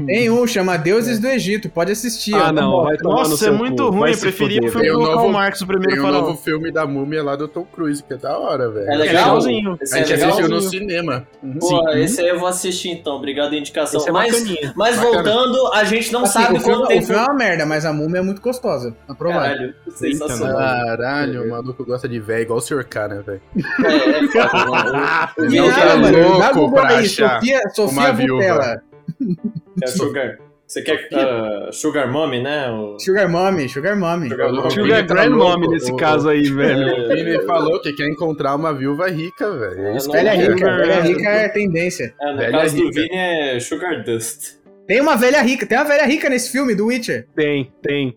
Tem 0.07 0.31
um, 0.31 0.47
chama 0.47 0.77
Deuses 0.77 1.19
do 1.19 1.27
Egito, 1.29 1.69
pode 1.69 1.93
assistir. 1.93 2.35
Ah, 2.35 2.51
não, 2.51 2.85
vai 2.85 2.97
tomar 2.97 3.15
no 3.15 3.19
Nossa, 3.21 3.35
é 3.35 3.37
seu 3.37 3.55
muito 3.55 3.83
cu. 3.85 3.91
ruim. 3.91 4.13
Eu 4.13 4.19
preferia 4.19 4.61
o 4.61 4.69
filme 4.71 4.87
Tem 4.87 4.93
do 4.93 5.01
o 5.01 5.05
Karl 5.05 5.17
novo- 5.17 5.29
Marx, 5.33 5.61
o 5.61 5.67
Tem 5.67 5.77
primeiro 5.77 6.03
um 6.03 6.05
faraó. 6.07 6.21
novo 6.23 6.37
filme 6.39 6.73
da 6.73 6.87
múmia 6.87 7.23
lá 7.23 7.37
do 7.37 7.47
Tom 7.47 7.65
Cruise, 7.65 8.03
que 8.03 8.15
é 8.15 8.17
da 8.17 8.39
hora, 8.39 8.71
velho. 8.71 8.89
É 8.91 8.95
É 8.95 8.97
legal? 8.97 9.25
legalzinho. 9.25 9.79
Esse 9.81 9.95
A 9.95 9.99
gente 9.99 10.13
é 10.13 10.17
legal? 10.17 10.31
assistiu 10.31 10.49
no 10.55 10.61
cinema. 10.63 11.27
Uhum. 11.43 11.59
Pô, 11.59 11.89
esse 11.91 12.21
aí 12.21 12.29
eu 12.29 12.39
vou 12.39 12.49
assistir 12.49 12.89
então, 12.91 13.15
obrigado 13.17 13.53
a 13.53 13.57
indicação. 13.57 14.01
Esse 14.01 14.09
é 14.09 14.13
mas, 14.13 14.33
bacaninha. 14.33 14.73
mas 14.77 14.97
voltando, 14.99 15.73
a 15.75 15.85
gente 15.85 16.13
não 16.13 16.23
Assim, 16.25 16.33
sabe 16.43 16.57
o, 16.57 16.61
filme, 16.61 16.65
quanto 16.75 16.85
o 16.85 16.89
tempo. 16.89 17.07
filme 17.07 17.21
é 17.21 17.25
uma 17.25 17.35
merda, 17.35 17.67
mas 17.67 17.85
a 17.85 17.93
múmia 17.93 18.19
é 18.19 18.23
muito 18.23 18.41
gostosa. 18.41 18.97
Aprovado. 19.07 19.45
Caralho, 19.45 19.75
sensacional. 19.91 20.57
Caralho, 20.57 21.45
o 21.45 21.51
maluco 21.51 21.85
gosta 21.85 22.09
de 22.09 22.19
velho, 22.19 22.43
igual 22.43 22.59
o 22.59 22.63
Sr. 22.63 22.85
K, 22.85 23.09
né, 23.09 23.23
velho? 23.27 23.41
É, 23.85 24.39
é 24.39 24.49
foda, 24.49 24.65
mano. 24.67 24.99
O- 25.39 25.43
o- 25.43 26.31
Não 26.31 26.41
tá 26.41 26.51
louco 26.53 26.75
pra 26.75 26.97
achar 26.99 27.41
Sofia. 27.75 28.17
Butella. 28.17 28.83
É 29.83 29.87
Sugar. 29.89 30.39
Você 30.67 30.83
quer 30.83 31.09
uh, 31.13 31.73
Sugar 31.73 32.11
Mommy, 32.11 32.43
né? 32.43 32.69
O... 32.71 32.99
Sugar 32.99 33.29
Mommy, 33.29 33.69
Sugar 33.69 33.97
Mommy. 33.97 34.29
Sugar 34.29 34.51
Mommy. 34.53 34.71
Sugar 34.73 35.07
Tá 35.07 35.57
nesse 35.71 35.93
o- 35.93 35.97
caso 35.97 36.29
aí, 36.29 36.51
velho. 36.51 37.05
O 37.05 37.09
Vini 37.09 37.45
falou 37.47 37.81
que 37.81 37.93
quer 37.93 38.09
encontrar 38.09 38.57
uma 38.57 38.73
viúva 38.75 39.09
rica, 39.09 39.49
velho. 39.53 39.87
É 39.87 39.99
Velha 39.99 40.35
ele 40.35 40.55
quer. 40.55 40.55
rica, 40.55 40.77
velha 40.77 41.01
rica 41.03 41.29
é 41.29 41.49
tendência. 41.51 42.15
É, 42.21 42.33
no 42.33 42.39
Velha 42.39 42.59
caso 42.59 42.75
do 42.77 42.83
rica. 42.85 43.01
Vini 43.01 43.17
é 43.17 43.61
Sugar 43.61 44.03
Dust. 44.03 44.57
Tem 44.89 45.01
uma 45.01 45.15
velha 45.17 45.41
rica, 45.43 45.67
tem 45.67 45.79
uma 45.79 45.85
velha 45.85 46.05
rica 46.07 46.29
nesse 46.29 46.51
filme 46.51 46.75
do 46.75 46.87
Witcher. 46.87 47.29
Tem, 47.37 47.73
tem. 47.83 48.17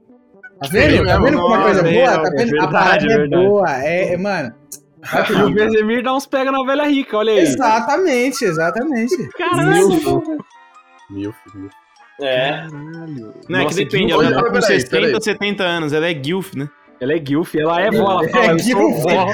Tá 0.62 0.70
vendo? 0.72 1.06
Tá 1.06 1.20
vendo 1.20 1.38
como 1.40 1.54
a 1.54 1.62
coisa 1.64 1.84
boa? 1.84 1.94
é, 1.94 2.06
Tá 2.06 2.12
é 2.14 2.30
vendo? 2.32 2.32
a 2.32 2.62
verdade, 2.62 2.72
parada 2.72 3.06
é 3.14 3.14
é 3.14 3.28
boa. 3.28 3.84
É, 3.84 4.14
é, 4.14 4.18
mano. 4.18 4.56
E 5.30 5.42
o 5.44 5.54
Vesemir 5.54 6.04
dá 6.04 6.14
uns 6.16 6.26
pega 6.26 6.52
na 6.52 6.64
velha 6.66 6.84
rica, 6.88 7.16
olha 7.18 7.32
aí. 7.34 7.40
Exatamente, 7.40 8.44
exatamente. 8.44 9.16
Caralho. 9.38 9.88
Milf, 11.10 11.36
milf. 11.54 11.74
É. 12.22 12.52
Caralho. 12.52 13.34
Não, 13.48 13.60
é 13.60 13.62
que 13.62 13.64
Nossa, 13.66 13.76
depende. 13.78 14.12
Ela 14.12 14.32
tá 14.32 14.44
com 14.44 14.52
peraí, 14.52 14.62
60, 14.64 14.90
peraí. 14.90 15.22
70 15.22 15.64
anos. 15.64 15.94
Ela 15.94 16.08
é 16.08 16.14
Guilf, 16.14 16.54
né? 16.54 16.70
Ela 17.00 17.14
é 17.14 17.26
Gilf, 17.26 17.56
ela 17.56 17.82
é 17.82 17.90
vó, 17.90 18.12
ela 18.22 18.30
fala, 18.30 18.46
É 18.46 18.52
eu 18.52 18.60
sou 18.60 19.02
vó. 19.02 19.28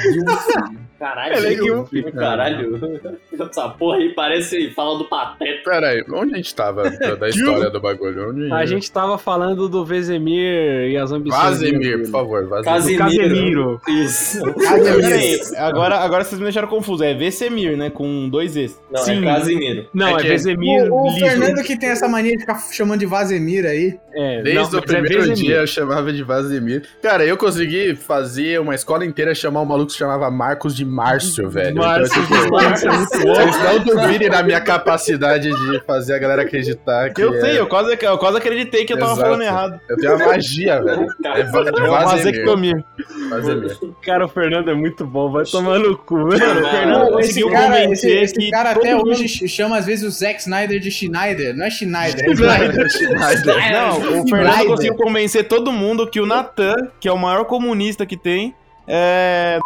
Caralho, 0.98 1.34
é 1.34 1.52
Gil. 1.52 1.88
Gilf. 1.92 2.14
Caralho. 2.14 3.10
Essa 3.32 3.68
porra 3.68 3.98
aí 3.98 4.14
parece 4.14 4.70
fala 4.70 4.98
do 4.98 5.04
Pateta. 5.04 5.70
Pera 5.70 5.88
aí, 5.88 6.04
onde 6.10 6.34
a 6.34 6.36
gente 6.36 6.54
tava 6.54 6.88
da, 6.90 7.28
história 7.28 7.70
do 7.70 7.80
bagulho? 7.80 8.30
Onde... 8.30 8.52
A 8.52 8.64
gente 8.64 8.90
tava 8.90 9.18
falando 9.18 9.68
do 9.68 9.84
Vesemir 9.84 10.90
e 10.90 10.96
as 10.96 11.12
ambições 11.12 11.42
Vazemir, 11.42 12.02
por 12.02 12.10
favor, 12.10 12.46
Vazemir. 12.48 12.98
Casemiro. 12.98 13.80
Isso. 13.88 14.40
Peraí, 14.54 15.40
agora, 15.56 15.96
agora 15.96 16.24
vocês 16.24 16.38
me 16.38 16.44
deixaram 16.44 16.68
confuso. 16.68 17.04
É 17.04 17.14
Vesemir, 17.14 17.76
né? 17.76 17.90
Com 17.90 18.28
dois 18.28 18.56
Es. 18.56 18.80
Não, 18.90 19.00
Sim. 19.02 19.22
é 19.22 19.34
Casimiro. 19.34 19.86
Não, 19.92 20.18
É 20.18 20.26
é, 20.26 20.28
Vesemir 20.28 20.90
O, 20.90 21.08
o. 21.08 21.12
Fernando 21.18 21.62
que 21.62 21.78
tem 21.78 21.90
essa 21.90 22.08
mania 22.08 22.32
de 22.32 22.40
ficar 22.40 22.58
chamando 22.72 23.00
de 23.00 23.06
Vazemir 23.06 23.66
aí. 23.66 23.98
É, 24.14 24.42
Desde 24.42 24.72
não, 24.72 24.80
o 24.80 24.82
é 24.82 24.86
primeiro 24.86 25.18
Vesemir. 25.20 25.36
dia 25.36 25.56
eu 25.56 25.66
chamava 25.66 26.12
de 26.12 26.22
Vazemir. 26.22 26.82
Cara, 27.02 27.24
eu 27.24 27.36
consegui 27.36 27.94
fazer 27.94 28.60
uma 28.60 28.74
escola 28.74 29.04
inteira 29.04 29.34
chamar 29.34 29.60
um 29.60 29.66
maluco 29.66 29.86
que 29.88 29.92
se 29.92 29.98
chamava 29.98 30.30
Marcos 30.30 30.74
de 30.74 30.85
Márcio, 30.86 31.50
velho. 31.50 31.76
Márcio 31.76 32.22
Então, 32.22 32.38
tipo, 32.42 32.52
Márcio 32.52 32.90
é. 32.90 32.96
Vocês 32.96 33.62
não 33.64 33.78
duvidem 33.84 34.30
da 34.30 34.42
minha 34.42 34.60
capacidade 34.60 35.48
de 35.50 35.84
fazer 35.86 36.14
a 36.14 36.18
galera 36.18 36.42
acreditar 36.42 37.12
que 37.12 37.22
Eu 37.22 37.34
é- 37.34 37.40
sei, 37.40 37.58
eu 37.58 37.66
quase, 37.66 37.98
eu 38.00 38.18
quase 38.18 38.38
acreditei 38.38 38.84
que 38.84 38.92
eu 38.92 38.98
tava 38.98 39.12
Exato. 39.12 39.26
falando 39.26 39.42
errado. 39.42 39.80
eu 39.88 39.96
tenho 39.96 40.16
uma 40.16 40.26
magia, 40.26 40.82
velho. 40.82 41.06
É 41.24 41.42
de 41.42 41.56
É 41.56 41.60
uma 41.60 41.60
Vazemir. 42.00 42.04
vasectomia. 42.04 42.84
Vazemir. 43.30 43.76
Cara, 44.02 44.24
o 44.24 44.28
Fernando 44.28 44.70
é 44.70 44.74
muito 44.74 45.04
bom, 45.06 45.30
vai 45.30 45.44
tomar 45.44 45.78
no 45.78 45.96
cu. 45.96 46.16
Mano, 46.16 46.34
o 46.36 46.70
Fernando 46.70 47.02
esse 47.20 47.40
conseguiu 47.40 47.50
cara, 47.50 47.66
esse, 47.66 47.82
convencer 47.84 48.22
esse 48.22 48.34
que 48.34 48.50
cara 48.50 48.70
até 48.70 48.94
mundo- 48.94 49.10
hoje 49.10 49.28
ch- 49.28 49.48
chama 49.48 49.76
às 49.78 49.86
vezes 49.86 50.04
o 50.04 50.10
Zack 50.10 50.40
Snyder 50.40 50.78
de 50.80 50.90
Schneider. 50.90 51.54
Não 51.56 51.64
é 51.66 51.70
Schneider, 51.70 52.24
é 52.30 52.34
Schneider. 52.34 52.90
Schneider. 52.90 53.56
Não, 53.72 53.98
o 53.98 54.00
Schneider. 54.02 54.28
Fernando 54.28 54.66
conseguiu 54.66 54.94
convencer 54.94 55.48
todo 55.48 55.72
mundo 55.72 56.06
que 56.06 56.20
o 56.20 56.26
Natan, 56.26 56.74
que 57.00 57.08
é 57.08 57.12
o 57.12 57.18
maior 57.18 57.44
comunista 57.44 58.04
que 58.06 58.16
tem, 58.16 58.54
é. 58.86 59.58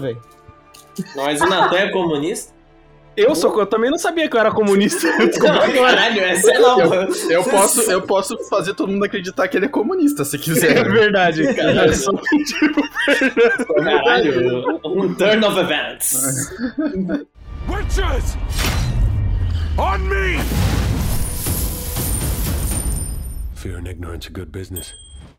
velho. 0.00 0.20
Mas 1.16 1.40
o 1.40 1.46
Natan 1.46 1.76
é 1.76 1.90
comunista? 1.90 2.56
Eu 3.16 3.34
sou, 3.34 3.58
eu 3.58 3.66
também 3.66 3.90
não 3.90 3.98
sabia 3.98 4.28
que 4.28 4.36
eu 4.36 4.40
era 4.40 4.52
comunista. 4.52 5.08
Caralho, 5.40 6.20
essa 6.20 6.52
é 6.52 6.58
nova. 6.60 7.08
Eu 7.28 7.42
posso, 7.42 7.80
eu 7.90 8.02
posso 8.02 8.38
fazer 8.48 8.74
todo 8.74 8.92
mundo 8.92 9.04
acreditar 9.04 9.48
que 9.48 9.56
ele 9.56 9.66
é 9.66 9.68
comunista, 9.68 10.24
se 10.24 10.36
É 10.36 10.38
quiser. 10.38 10.88
verdade. 10.88 11.52
Caralho. 11.52 11.90
É 11.90 11.94
só 11.94 12.12
pedir 12.12 12.72
pro 12.72 13.74
Caralho, 13.84 14.80
um 14.84 15.14
turn 15.14 15.44
of 15.44 15.58
events. 15.58 16.14
Witches! 17.68 18.36
On 19.76 19.98
me! 19.98 20.38
Fear 23.56 23.78
and 23.78 23.88
ignorance 23.88 24.26
are 24.28 24.32
good 24.32 24.52
business. 24.56 24.94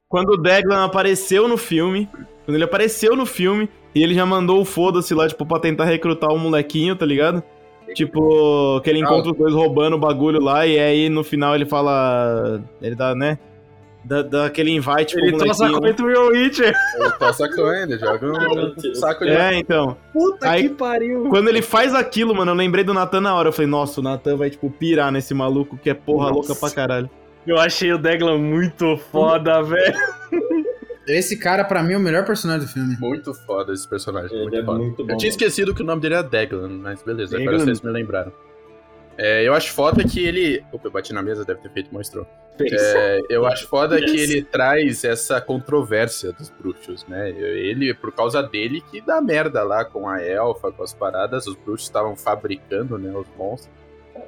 Quando 0.10 0.32
o 0.34 0.38
Deglan 0.38 0.84
apareceu 0.86 1.48
no 1.48 1.56
filme, 1.56 2.10
quando 2.50 2.56
ele 2.56 2.64
apareceu 2.64 3.16
no 3.16 3.26
filme, 3.26 3.70
e 3.94 4.02
ele 4.04 4.14
já 4.16 4.26
mandou 4.26 4.60
o 4.60 4.66
foda-se 4.66 5.14
lá, 5.14 5.28
tipo, 5.28 5.46
pra 5.46 5.60
tentar 5.60 5.86
recrutar 5.86 6.32
o 6.34 6.38
molequinho, 6.40 6.96
tá 6.96 7.06
ligado? 7.06 7.44
Tipo, 7.94 8.82
que 8.84 8.90
ele 8.90 9.00
encontra 9.00 9.32
os 9.32 9.38
dois 9.38 9.54
roubando 9.54 9.96
o 9.96 10.00
bagulho 10.00 10.40
lá, 10.40 10.66
e 10.66 10.80
aí 10.80 11.10
no 11.10 11.24
final 11.24 11.56
ele 11.56 11.66
fala. 11.66 12.62
Ele 12.82 12.96
dá, 12.96 13.16
né? 13.16 13.38
Dá, 14.06 14.22
dá 14.22 14.46
aquele 14.46 14.72
invite 14.72 15.14
pro 15.16 15.26
Ele 15.26 15.38
tossa 15.38 15.68
molequinho. 15.68 15.96
com 15.98 16.04
o 16.04 16.08
Real 16.08 16.28
Witcher. 16.28 16.74
Ele 16.96 17.56
com 17.56 17.74
ele, 17.74 17.98
joga 18.00 18.28
um 18.28 18.94
saco 18.96 19.26
de. 19.26 19.32
É, 19.32 19.56
então. 19.58 19.98
Puta 20.14 20.50
Aí- 20.50 20.64
que 20.64 20.70
pariu. 20.70 21.26
Quando 21.30 21.50
ele 21.50 21.62
faz 21.62 21.94
aquilo, 21.94 22.34
mano, 22.34 22.52
eu 22.52 22.56
lembrei 22.56 22.84
do 22.84 22.94
Natan 22.94 23.22
na 23.22 23.36
hora. 23.36 23.50
Eu 23.50 23.54
falei, 23.54 23.70
nossa, 23.70 24.00
o 24.00 24.04
Natan 24.04 24.38
vai, 24.38 24.50
tipo, 24.50 24.70
pirar 24.70 25.12
nesse 25.12 25.34
maluco 25.34 25.78
que 25.78 25.90
é 25.90 25.94
porra 25.94 26.30
Nossa. 26.30 26.50
louca 26.50 26.56
pra 26.56 26.70
caralho. 26.72 27.10
Eu 27.46 27.58
achei 27.58 27.92
o 27.92 27.98
Deglan 27.98 28.38
muito 28.38 28.98
foda, 29.12 29.62
velho. 29.64 29.94
Esse 31.10 31.36
cara, 31.36 31.64
pra 31.64 31.82
mim, 31.82 31.94
é 31.94 31.98
o 31.98 32.00
melhor 32.00 32.24
personagem 32.26 32.68
do 32.68 32.72
filme. 32.72 32.96
Muito 33.00 33.34
foda 33.34 33.74
esse 33.74 33.88
personagem. 33.88 34.32
Ele 34.32 34.44
muito 34.44 34.58
é 34.58 34.64
foda. 34.64 34.80
muito 34.80 35.04
bom. 35.04 35.14
Eu 35.14 35.18
tinha 35.18 35.30
esquecido 35.30 35.74
que 35.74 35.82
o 35.82 35.86
nome 35.86 36.02
dele 36.02 36.16
era 36.16 36.24
Deglan, 36.24 36.70
mas 36.70 37.02
beleza, 37.02 37.38
agora 37.38 37.60
vocês 37.60 37.82
me 37.82 37.92
lembraram. 37.92 38.32
É, 39.18 39.46
eu 39.46 39.54
acho 39.54 39.74
foda 39.74 40.02
que 40.04 40.26
ele. 40.26 40.64
Opa, 40.72 40.88
eu 40.88 40.92
bati 40.92 41.12
na 41.12 41.22
mesa, 41.22 41.44
deve 41.44 41.60
ter 41.60 41.70
feito 41.72 41.94
monstro. 41.94 42.26
É, 42.62 43.20
eu 43.30 43.46
acho 43.46 43.68
foda 43.68 44.00
que 44.00 44.18
ele 44.18 44.42
traz 44.44 45.04
essa 45.04 45.42
controvérsia 45.42 46.32
dos 46.32 46.50
bruxos, 46.50 47.06
né? 47.08 47.30
Ele, 47.30 47.94
por 47.94 48.14
causa 48.14 48.42
dele, 48.44 48.82
que 48.92 49.02
dá 49.02 49.22
merda 49.22 49.64
lá 49.64 49.84
com 49.84 50.08
a 50.08 50.22
elfa, 50.22 50.72
com 50.72 50.84
as 50.84 50.94
paradas, 50.94 51.48
os 51.48 51.56
bruxos 51.56 51.88
estavam 51.88 52.16
fabricando, 52.16 52.98
né, 52.98 53.12
os 53.16 53.28
monstros. 53.38 53.74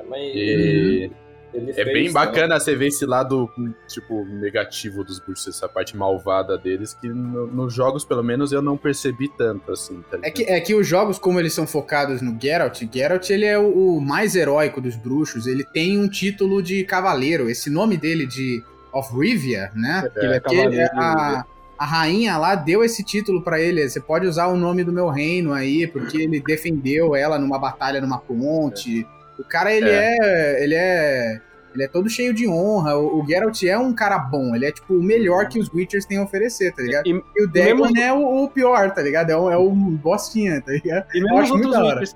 Mas 0.10 0.22
E, 0.34 1.12
É 1.54 1.74
fez, 1.74 1.86
bem 1.94 2.06
né? 2.08 2.12
bacana 2.12 2.60
você 2.60 2.76
ver 2.76 2.88
esse 2.88 3.06
lado, 3.06 3.50
tipo, 3.88 4.24
negativo 4.26 5.04
dos 5.04 5.20
bruxos, 5.20 5.56
essa 5.56 5.68
parte 5.68 5.98
malvada 5.98 6.58
deles, 6.58 6.94
que 6.94 7.08
no- 7.10 7.48
nos 7.48 7.74
jogos, 7.74 8.06
pelo 8.06 8.24
menos, 8.24 8.52
eu 8.52 8.62
não 8.62 8.78
percebi 8.78 9.28
tanto, 9.38 9.72
assim, 9.72 10.04
tá 10.10 10.18
É 10.24 10.32
que, 10.32 10.44
é 10.44 10.60
que 10.62 10.74
os 10.74 10.88
jogos, 10.88 11.20
como 11.20 11.40
eles 11.40 11.54
são 11.54 11.68
focados 11.68 12.22
no 12.22 12.38
Geralt, 12.42 12.82
Geralt 12.94 13.30
ele 13.30 13.46
é 13.46 13.58
o, 13.60 13.98
o 13.98 14.02
mais 14.02 14.36
heróico 14.36 14.80
dos 14.80 14.96
bruxos. 14.96 15.46
Ele 15.48 15.64
tem 15.64 16.00
um 16.00 16.08
título 16.08 16.62
de 16.62 16.84
cavaleiro. 16.84 17.50
Esse 17.50 17.70
nome 17.70 17.98
dele 17.98 18.26
de 18.26 18.64
of 18.94 19.14
Rivia, 19.18 19.72
né? 19.76 20.10
Ele 20.16 20.34
é 20.36 20.40
Porque 20.40 20.56
cavaleiro 20.56 20.92
de- 20.94 21.00
a, 21.00 21.46
a 21.78 21.86
rainha 21.86 22.38
lá 22.38 22.56
deu 22.56 22.84
esse 22.84 23.04
título 23.04 23.42
pra 23.42 23.60
ele. 23.60 23.88
Você 23.90 24.00
pode 24.00 24.28
usar 24.28 24.48
o 24.48 24.56
nome 24.56 24.84
do 24.84 24.92
meu 24.92 25.10
reino 25.10 25.52
aí, 25.54 25.88
porque 25.88 26.18
ele 26.22 26.40
defendeu 26.40 27.16
ela 27.16 27.38
numa 27.40 27.58
batalha 27.60 28.00
numa 28.00 28.20
ponte. 28.20 29.06
O 29.42 29.44
cara, 29.44 29.74
ele 29.74 29.90
é. 29.90 30.64
ele 30.64 30.76
é. 30.76 31.42
Ele 31.74 31.84
é 31.84 31.88
todo 31.88 32.10
cheio 32.10 32.34
de 32.34 32.46
honra. 32.50 32.98
O, 32.98 33.22
o 33.22 33.26
Geralt 33.26 33.64
é 33.64 33.78
um 33.78 33.94
cara 33.94 34.20
bom. 34.20 34.54
Ele 34.54 34.66
é, 34.66 34.72
tipo, 34.74 34.94
o 34.94 35.02
melhor 35.02 35.48
que 35.48 35.58
os 35.58 35.74
Witchers 35.74 36.06
têm 36.06 36.18
a 36.18 36.24
oferecer, 36.24 36.74
tá 36.74 36.82
ligado? 36.84 37.08
E, 37.08 37.12
E 37.12 37.44
o 37.46 37.48
Declan 37.50 37.92
mesmo- 37.92 37.98
é 37.98 38.12
o, 38.12 38.44
o 38.44 38.50
pior, 38.50 38.92
tá 38.92 39.02
ligado? 39.02 39.30
É 39.30 39.38
o, 39.38 39.50
é 39.50 39.56
o 39.58 39.70
bostinha, 39.72 40.62
tá 40.62 40.72
ligado? 40.74 41.06
e 41.14 41.20
Eu 41.20 41.24
mesmo 41.24 41.44
os 41.44 41.52
outros 41.52 41.72
da 41.72 41.80
hora. 41.80 42.00
Witchers, 42.02 42.16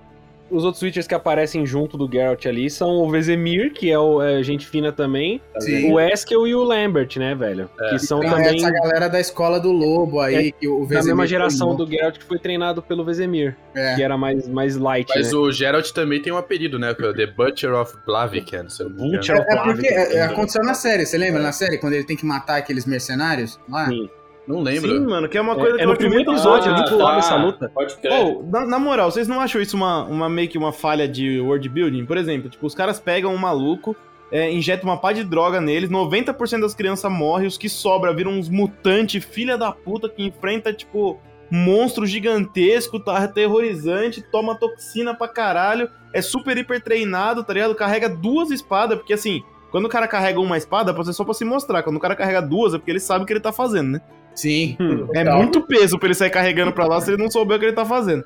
os 0.49 0.63
outros 0.63 0.81
Witchers 0.83 1.07
que 1.07 1.15
aparecem 1.15 1.65
junto 1.65 1.97
do 1.97 2.09
Geralt 2.11 2.45
ali 2.45 2.69
são 2.69 2.89
o 2.97 3.09
Vesemir, 3.09 3.73
que 3.73 3.89
é 3.91 3.97
o 3.97 4.21
é, 4.21 4.41
gente 4.43 4.65
fina 4.67 4.91
também, 4.91 5.41
Sim. 5.59 5.91
o 5.91 5.99
Eskel 5.99 6.47
e 6.47 6.53
o 6.55 6.63
Lambert, 6.63 7.17
né, 7.17 7.33
velho? 7.33 7.69
Que 7.89 7.99
são 7.99 8.19
Então, 8.23 8.31
também 8.37 8.57
essa 8.57 8.71
galera 8.71 9.07
da 9.09 9.19
escola 9.19 9.59
do 9.59 9.71
lobo 9.71 10.19
aí, 10.19 10.51
que 10.51 10.67
o 10.67 10.81
da 10.81 10.85
Vesemir 10.87 11.05
mesma 11.07 11.27
geração 11.27 11.67
treinou. 11.69 11.85
do 11.85 11.91
Geralt 11.91 12.17
que 12.17 12.23
foi 12.25 12.39
treinado 12.39 12.81
pelo 12.81 13.03
Vesemir, 13.03 13.55
É. 13.75 13.95
que 13.95 14.03
era 14.03 14.17
mais, 14.17 14.47
mais 14.47 14.75
light, 14.77 15.09
Mas 15.15 15.31
né? 15.31 15.37
o 15.37 15.51
Geralt 15.51 15.91
também 15.91 16.21
tem 16.21 16.31
um 16.31 16.37
apelido, 16.37 16.77
né? 16.77 16.93
que 16.93 17.03
é 17.05 17.13
The 17.13 17.27
Butcher 17.27 17.73
of 17.73 17.93
Blaviken, 18.05 18.69
se 18.69 18.83
eu 18.83 18.89
não 18.89 18.95
me 18.97 19.01
engano. 19.07 19.17
Butcher. 19.19 19.45
É 19.49 19.55
porque 19.63 19.87
é, 19.87 20.15
é, 20.17 20.21
aconteceu 20.23 20.63
na 20.63 20.73
série, 20.73 21.05
você 21.05 21.17
lembra 21.17 21.41
na 21.41 21.51
série? 21.51 21.77
Quando 21.77 21.93
ele 21.93 22.03
tem 22.03 22.15
que 22.15 22.25
matar 22.25 22.57
aqueles 22.57 22.85
mercenários 22.85 23.59
lá? 23.69 23.87
Sim. 23.87 24.09
Não 24.47 24.61
lembro. 24.61 24.89
Sim, 24.91 24.99
mano, 25.05 25.27
que 25.27 25.37
é 25.37 25.41
uma 25.41 25.55
coisa 25.55 25.71
É, 25.71 25.77
que 25.77 25.81
é 25.81 25.83
eu 25.83 25.87
no 25.87 25.91
acho 25.93 25.99
primeiro 25.99 26.25
muito 26.25 26.37
episódio, 26.37 26.63
foda. 26.63 26.75
é 26.75 26.77
muito 26.81 26.97
foda 26.97 27.17
essa 27.17 27.35
luta. 27.35 27.71
Pode 27.73 27.95
crer. 27.97 28.11
Pô, 28.35 28.43
na, 28.51 28.65
na 28.65 28.79
moral, 28.79 29.09
vocês 29.11 29.27
não 29.27 29.39
acham 29.39 29.61
isso 29.61 29.75
uma, 29.75 30.03
uma 30.03 30.29
meio 30.29 30.47
que 30.47 30.57
uma 30.57 30.71
falha 30.71 31.07
de 31.07 31.39
world 31.39 31.67
building? 31.69 32.05
Por 32.05 32.17
exemplo, 32.17 32.49
tipo, 32.49 32.65
os 32.65 32.75
caras 32.75 32.99
pegam 32.99 33.33
um 33.33 33.37
maluco, 33.37 33.95
é, 34.31 34.51
injetam 34.51 34.89
uma 34.89 34.97
pá 34.97 35.13
de 35.13 35.23
droga 35.23 35.59
neles, 35.59 35.89
90% 35.89 36.61
das 36.61 36.75
crianças 36.75 37.11
morrem, 37.11 37.47
os 37.47 37.57
que 37.57 37.67
sobram 37.69 38.15
viram 38.15 38.31
uns 38.31 38.47
mutantes, 38.49 39.23
filha 39.23 39.57
da 39.57 39.71
puta, 39.71 40.07
que 40.09 40.23
enfrenta, 40.23 40.71
tipo, 40.71 41.19
monstro 41.49 42.05
gigantesco, 42.05 42.99
tá 42.99 43.17
aterrorizante, 43.17 44.21
toma 44.31 44.55
toxina 44.55 45.13
pra 45.15 45.27
caralho, 45.27 45.89
é 46.13 46.21
super 46.21 46.57
hiper 46.57 46.81
treinado, 46.81 47.43
tá 47.43 47.53
ligado? 47.53 47.75
Carrega 47.75 48.09
duas 48.09 48.51
espadas, 48.51 48.97
porque 48.97 49.13
assim, 49.13 49.41
quando 49.71 49.85
o 49.85 49.89
cara 49.89 50.07
carrega 50.07 50.39
uma 50.39 50.57
espada, 50.57 50.93
pode 50.93 51.07
ser 51.07 51.13
só 51.13 51.23
pra 51.23 51.33
se 51.33 51.43
mostrar. 51.43 51.83
Quando 51.83 51.97
o 51.97 51.99
cara 51.99 52.15
carrega 52.15 52.41
duas, 52.41 52.73
é 52.73 52.77
porque 52.77 52.91
ele 52.91 52.99
sabe 52.99 53.23
o 53.23 53.27
que 53.27 53.33
ele 53.33 53.39
tá 53.39 53.51
fazendo, 53.51 53.89
né? 53.91 54.01
Sim. 54.35 54.75
Hum. 54.79 55.07
É 55.13 55.23
muito 55.33 55.61
peso 55.61 55.97
pra 55.97 56.07
ele 56.07 56.13
sair 56.15 56.29
carregando 56.29 56.71
pra 56.73 56.85
lá 56.85 56.99
se 57.01 57.09
ele 57.11 57.21
não 57.21 57.31
souber 57.31 57.55
o 57.57 57.59
que 57.59 57.65
ele 57.65 57.73
tá 57.73 57.85
fazendo. 57.85 58.23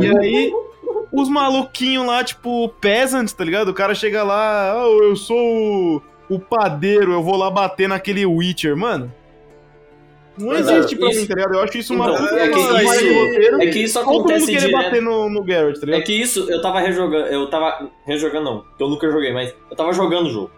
E 0.00 0.16
aí, 0.18 0.52
os 1.12 1.28
maluquinhos 1.28 2.06
lá, 2.06 2.24
tipo, 2.24 2.68
peasants, 2.80 3.32
tá 3.34 3.44
ligado? 3.44 3.68
O 3.68 3.74
cara 3.74 3.94
chega 3.94 4.22
lá, 4.22 4.72
ah, 4.72 4.84
eu 4.86 5.14
sou 5.16 5.36
o, 5.36 6.02
o 6.30 6.38
padeiro, 6.40 7.12
eu 7.12 7.22
vou 7.22 7.36
lá 7.36 7.50
bater 7.50 7.88
naquele 7.88 8.24
Witcher. 8.24 8.74
Mano, 8.76 9.12
não 10.38 10.54
existe 10.54 10.94
é, 10.94 10.98
pra 10.98 11.10
isso- 11.10 11.20
mim, 11.20 11.26
tá 11.26 11.34
ligado? 11.34 11.54
Eu 11.54 11.62
acho 11.62 11.78
isso 11.78 11.94
uma 11.94 12.06
Então, 12.10 12.16
puta 12.24 12.34
é 12.40 12.48
que 12.48 12.58
isso-. 12.58 13.60
É 13.60 13.66
que 13.66 13.78
isso 13.80 13.94
Todo 13.98 14.06
mundo 14.06 14.18
acontece 14.20 14.46
direto. 14.46 14.72
bater 14.72 15.02
no, 15.02 15.28
no 15.28 15.44
Garrett, 15.44 15.78
tá 15.78 15.86
É 15.86 15.90
ligado? 15.90 16.04
que 16.04 16.12
isso, 16.14 16.50
eu 16.50 16.62
tava 16.62 16.80
rejogando, 16.80 17.26
eu 17.26 17.50
tava 17.50 17.90
rejogando 18.06 18.44
não, 18.44 18.64
eu 18.78 18.88
nunca 18.88 19.10
joguei, 19.10 19.32
mas 19.34 19.54
eu 19.70 19.76
tava 19.76 19.92
jogando 19.92 20.26
o 20.28 20.30
jogo 20.30 20.50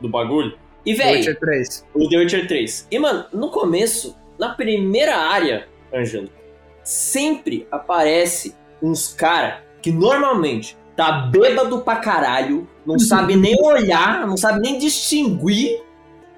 do 0.00 0.08
bagulho. 0.08 0.52
E, 0.84 0.94
The 0.94 1.02
véi, 1.02 1.16
Witcher 1.16 1.40
3. 1.40 1.86
o 1.94 2.08
The 2.08 2.16
Witcher 2.18 2.46
3. 2.46 2.86
E, 2.92 2.98
mano, 3.00 3.24
no 3.32 3.50
começo, 3.50 4.14
na 4.38 4.50
primeira 4.50 5.16
área, 5.16 5.68
Ângelo, 5.92 6.28
sempre 6.82 7.66
aparece 7.70 8.54
uns 8.82 9.08
cara 9.08 9.64
que 9.82 9.90
normalmente 9.90 10.76
tá 10.96 11.12
bêbado 11.12 11.80
pra 11.80 11.96
caralho, 11.96 12.68
não 12.84 12.98
sabe 13.00 13.36
nem 13.36 13.60
olhar, 13.62 14.26
não 14.26 14.36
sabe 14.36 14.60
nem 14.60 14.78
distinguir 14.78 15.82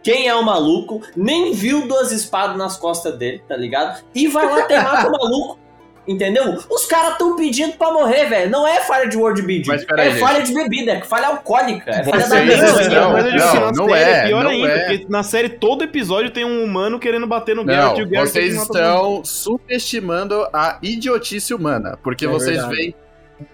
quem 0.02 0.28
é 0.28 0.34
o 0.34 0.44
maluco, 0.44 1.02
nem 1.16 1.52
viu 1.52 1.86
duas 1.86 2.12
espadas 2.12 2.56
nas 2.56 2.76
costas 2.76 3.18
dele, 3.18 3.42
tá 3.46 3.56
ligado? 3.56 4.02
E 4.14 4.26
vai 4.28 4.46
lá 4.46 4.62
ter 4.62 4.82
mata 4.82 5.08
o 5.08 5.12
maluco. 5.12 5.58
Entendeu? 6.08 6.56
Os 6.70 6.86
caras 6.86 7.18
tão 7.18 7.36
pedindo 7.36 7.74
pra 7.74 7.92
morrer, 7.92 8.24
velho. 8.24 8.50
Não 8.50 8.66
é 8.66 8.80
falha 8.80 9.06
de 9.08 9.16
world 9.16 9.42
building. 9.42 9.84
Peraí, 9.86 10.08
é 10.08 10.10
gente. 10.12 10.20
falha 10.20 10.42
de 10.42 10.54
bebida, 10.54 10.92
é 10.92 11.00
falha 11.02 11.26
alcoólica. 11.28 11.90
É 11.90 12.02
falha 12.02 12.18
da 12.26 12.26
Vocês 12.28 12.80
estão- 12.80 13.10
Não, 13.12 13.18
é 13.18 13.22
não, 13.30 13.54
na 13.60 13.72
não 13.72 13.88
série 13.88 14.10
é, 14.10 14.26
pior 14.26 14.42
não 14.44 14.50
ainda, 14.50 14.68
é. 14.68 14.78
porque 14.88 15.06
na 15.10 15.22
série 15.22 15.48
todo 15.50 15.84
episódio 15.84 16.30
tem 16.30 16.44
um 16.46 16.64
humano 16.64 16.98
querendo 16.98 17.26
bater 17.26 17.54
no 17.54 17.62
Não, 17.62 17.74
Geralt 17.74 17.98
e 17.98 18.02
o 18.02 18.08
Geralt 18.08 18.28
vocês 18.30 18.54
estão 18.54 19.22
subestimando 19.24 20.46
a 20.52 20.78
idiotice 20.82 21.52
humana. 21.52 21.98
Porque 22.02 22.24
É 22.24 22.28
vocês 22.28 22.56
verdade. 22.56 22.74
veem. 22.76 22.94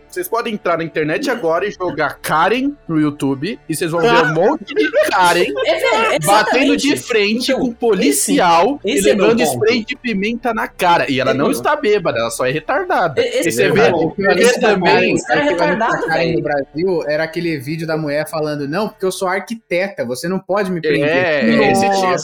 Vocês 0.08 0.28
podem 0.28 0.54
entrar 0.54 0.78
na 0.78 0.84
internet 0.84 1.28
agora 1.28 1.66
e 1.66 1.72
jogar 1.72 2.18
Karen 2.22 2.70
no 2.88 3.00
YouTube 3.00 3.58
e 3.68 3.74
vocês 3.74 3.90
vão 3.90 4.00
ver 4.00 4.12
um 4.26 4.32
monte 4.32 4.72
de 4.72 4.88
Karen 5.10 5.44
É, 5.66 6.18
batendo 6.20 6.76
de 6.76 6.96
frente 6.96 7.50
Então, 7.50 7.58
com 7.60 7.66
o 7.70 7.74
policial 7.74 8.78
esse- 8.84 8.94
e 8.96 8.98
esse 9.00 9.10
é 9.10 9.14
meu 9.14 9.24
levando 9.24 9.38
ponto. 9.44 9.50
spray 9.64 9.84
de 9.84 9.96
pimenta 9.96 10.54
na 10.54 10.68
cara. 10.68 11.10
E 11.10 11.18
ela 11.18 11.34
não 11.34 11.46
Entendeu? 11.46 11.58
está 11.60 11.74
bêbada, 11.76 12.20
ela 12.20 12.30
só 12.30 12.46
é 12.46 12.50
retardada. 12.52 13.20
E- 13.20 13.24
esse 13.40 13.48
E 13.48 13.52
você 13.52 13.62
é 13.64 13.70
vê, 13.72 13.80
vê 13.90 14.40
Esse 14.40 14.54
é 14.54 14.58
o 14.58 14.60
também. 14.60 15.14
Esse 15.14 15.26
cara 15.26 15.40
é 15.40 15.44
retardado, 15.44 16.06
Karen 16.06 16.18
velho. 16.20 16.36
no 16.36 16.42
Brasil 16.42 17.04
era 17.08 17.24
aquele 17.24 17.58
vídeo 17.58 17.86
da 17.86 17.96
mulher 17.96 18.28
falando: 18.30 18.68
Não, 18.68 18.88
porque 18.88 19.04
eu 19.04 19.12
sou 19.12 19.26
arquiteta, 19.26 20.04
você 20.04 20.28
não 20.28 20.38
pode 20.38 20.70
me 20.70 20.80
prender. 20.80 21.08
É, 21.08 21.72
esse 21.72 21.90
tipo. 21.90 22.14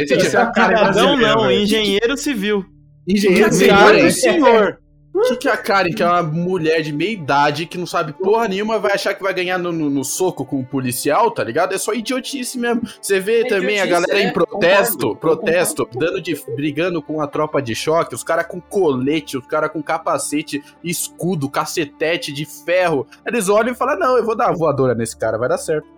Esse 0.00 0.16
tipo. 0.16 0.36
é 0.36 0.52
cara 0.54 0.78
Cidadão 0.92 1.16
não, 1.16 1.42
velho. 1.42 1.50
engenheiro 1.60 2.16
civil. 2.16 2.64
Engenheiro 3.06 3.52
civil, 3.52 3.74
né? 3.92 4.10
senhor. 4.10 4.78
O 5.18 5.28
que, 5.30 5.36
que 5.36 5.48
a 5.48 5.56
Karen, 5.56 5.90
que 5.90 6.02
é 6.02 6.06
uma 6.06 6.22
mulher 6.22 6.80
de 6.82 6.92
meia 6.92 7.10
idade, 7.12 7.66
que 7.66 7.76
não 7.76 7.86
sabe 7.86 8.12
porra 8.12 8.46
nenhuma, 8.48 8.78
vai 8.78 8.92
achar 8.92 9.14
que 9.14 9.22
vai 9.22 9.34
ganhar 9.34 9.58
no, 9.58 9.72
no- 9.72 9.90
no 9.90 10.04
soco 10.04 10.44
com 10.44 10.60
o 10.60 10.64
policial, 10.64 11.30
tá 11.30 11.42
ligado? 11.42 11.74
É 11.74 11.78
só 11.78 11.92
idiotice 11.92 12.58
mesmo. 12.58 12.82
Você 13.00 13.18
vê 13.20 13.40
É 13.40 13.48
também 13.48 13.80
a 13.80 13.86
galera 13.86 14.18
é, 14.18 14.22
em 14.22 14.32
protesto, 14.32 14.98
concordo, 15.14 15.16
protesto, 15.16 15.88
dando 15.94 16.20
de, 16.20 16.34
brigando 16.54 17.02
com 17.02 17.20
a 17.20 17.26
tropa 17.26 17.60
de 17.60 17.74
choque, 17.74 18.14
os 18.14 18.22
caras 18.22 18.46
com 18.46 18.60
colete, 18.60 19.36
os 19.36 19.46
caras 19.46 19.70
com 19.70 19.82
capacete, 19.82 20.62
escudo, 20.84 21.48
cacetete 21.50 22.32
de 22.32 22.44
ferro. 22.46 23.06
Eles 23.26 23.48
olham 23.48 23.72
e 23.72 23.76
falam, 23.76 23.98
não, 23.98 24.16
eu 24.16 24.24
vou 24.24 24.36
dar 24.36 24.48
uma 24.48 24.56
voadora 24.56 24.94
nesse 24.94 25.16
cara, 25.16 25.36
vai 25.36 25.48
dar 25.48 25.58
certo. 25.58 25.97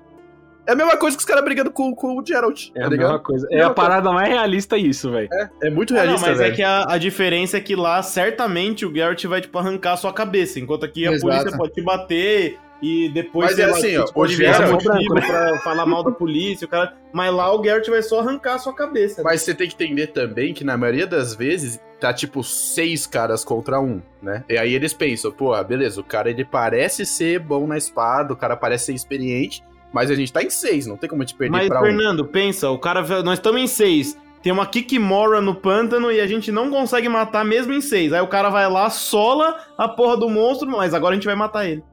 É 0.67 0.73
a 0.73 0.75
mesma 0.77 0.97
coisa 0.97 1.17
que 1.17 1.21
os 1.23 1.27
caras 1.27 1.43
brigando 1.45 1.71
com, 1.71 1.95
com 1.95 2.19
o 2.19 2.25
Geralt, 2.25 2.69
É 2.75 2.81
tá 2.81 2.87
a 2.87 2.89
ligado? 2.91 3.07
mesma 3.09 3.19
coisa. 3.25 3.49
É 3.51 3.63
a 3.63 3.71
parada 3.71 4.11
mais 4.13 4.29
realista 4.29 4.77
isso, 4.79 5.11
velho. 5.11 5.29
É 5.63 5.71
muito 5.71 5.93
Ah, 5.95 5.99
não, 5.99 6.03
realista, 6.05 6.29
mas 6.29 6.39
velho. 6.39 6.53
é 6.53 6.57
que 6.57 6.63
a, 6.63 6.85
a 6.89 6.99
diferença 6.99 7.57
é 7.57 7.61
que 7.61 7.75
lá, 7.75 8.03
certamente, 8.03 8.85
o 8.87 8.95
Geralt 8.95 9.25
vai, 9.27 9.41
tipo, 9.41 9.59
arrancar 9.59 9.93
a 9.93 9.97
sua 9.97 10.13
cabeça, 10.13 10.61
enquanto 10.61 10.85
aqui 10.85 11.07
a 11.07 11.13
Exato. 11.13 11.33
polícia 11.33 11.57
pode 11.59 11.73
te 11.73 11.83
bater 11.83 12.59
e 12.83 13.09
depois, 13.11 13.51
Mas 13.51 13.59
é 13.59 13.67
lá, 13.67 13.73
assim, 13.77 13.97
ó, 13.99 14.05
te 14.05 14.13
pode 14.15 14.35
o 14.35 14.37
Geralt- 14.37 14.85
motivo 14.85 15.15
pra 15.15 15.59
falar 15.59 15.85
mal 15.87 16.03
da 16.03 16.11
polícia, 16.13 16.67
o 16.67 16.69
cara... 16.69 16.95
Mas 17.13 17.35
lá 17.35 17.55
o 17.55 17.63
Geralt 17.63 17.89
vai 17.89 18.03
só 18.03 18.21
arrancar 18.21 18.55
a 18.55 18.59
sua 18.59 18.75
cabeça. 18.75 19.23
Mas 19.23 19.43
você 19.43 19.55
tem 19.55 19.69
que 19.69 19.75
entender 19.75 20.09
também 20.09 20.55
que 20.55 20.63
na 20.65 20.77
maioria 20.77 21.07
das 21.07 21.35
vezes 21.35 21.81
tá 21.99 22.15
tipo 22.15 22.43
seis 22.43 23.07
caras 23.07 23.45
contra 23.45 23.79
um, 23.81 24.01
né? 24.23 24.45
E 24.49 24.57
aí 24.57 24.73
eles 24.73 24.95
pensam, 24.95 25.31
pô, 25.33 25.53
ah, 25.53 25.63
beleza, 25.63 26.01
o 26.01 26.05
cara 26.05 26.31
ele 26.31 26.45
parece 26.45 27.05
ser 27.05 27.39
bom 27.41 27.67
na 27.67 27.77
espada, 27.77 28.33
o 28.33 28.37
cara 28.37 28.57
parece 28.57 28.87
ser 28.87 28.95
experiente, 28.95 29.63
mas 29.93 30.11
a 30.11 30.15
gente 30.15 30.33
tá 30.33 30.43
em 30.43 30.51
seis, 30.51 30.87
não 30.87 30.97
tem 30.97 31.09
como 31.09 31.25
te 31.25 31.35
perder 31.35 31.57
Mas, 31.57 31.69
pra 31.69 31.81
um. 31.81 31.85
Fernando, 31.85 32.25
pensa, 32.25 32.71
o 32.71 32.79
cara... 32.79 33.03
Nós 33.23 33.39
estamos 33.39 33.61
em 33.61 33.67
seis. 33.67 34.17
Tem 34.43 34.51
uma 34.53 34.65
Kikimora 34.67 35.41
no 35.41 35.55
pântano 35.55 36.11
e 36.11 36.19
a 36.21 36.27
gente 36.27 36.51
não 36.51 36.71
consegue 36.71 37.09
matar 37.09 37.45
mesmo 37.45 37.73
em 37.75 37.81
seis. 37.81 38.13
Aí 38.13 38.21
o 38.23 38.27
cara 38.27 38.49
vai 38.49 38.67
lá, 38.71 38.89
sola 38.89 39.55
a 39.77 39.87
porra 39.87 40.17
do 40.17 40.31
monstro, 40.31 40.67
mas 40.71 40.95
agora 40.95 41.13
a 41.13 41.17
gente 41.17 41.27
vai 41.27 41.35
matar 41.35 41.67
ele. 41.67 41.85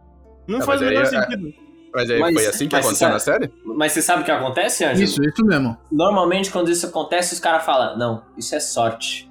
Não 0.47 0.59
Ah, 0.59 0.61
faz 0.61 0.81
o 0.81 0.85
menor 0.85 1.03
é- 1.03 1.05
sentido. 1.05 1.53
Mas 1.93 2.09
aí 2.09 2.19
Mas- 2.19 2.33
foi 2.35 2.45
assim 2.45 2.67
que 2.69 2.75
aconteceu 2.75 3.09
na 3.09 3.19
série? 3.19 3.51
Mas 3.65 3.91
você 3.91 4.01
sabe 4.01 4.21
o 4.21 4.25
que 4.25 4.31
acontece, 4.31 4.85
Ângelo? 4.85 5.03
Isso, 5.03 5.21
isso 5.23 5.43
mesmo. 5.45 5.75
Normalmente, 5.91 6.51
quando 6.51 6.69
isso 6.69 6.85
acontece, 6.85 7.33
os 7.33 7.39
caras 7.39 7.65
falam, 7.65 7.97
não, 7.97 8.21
isso 8.37 8.53
é 8.55 8.59
sorte. 8.59 9.26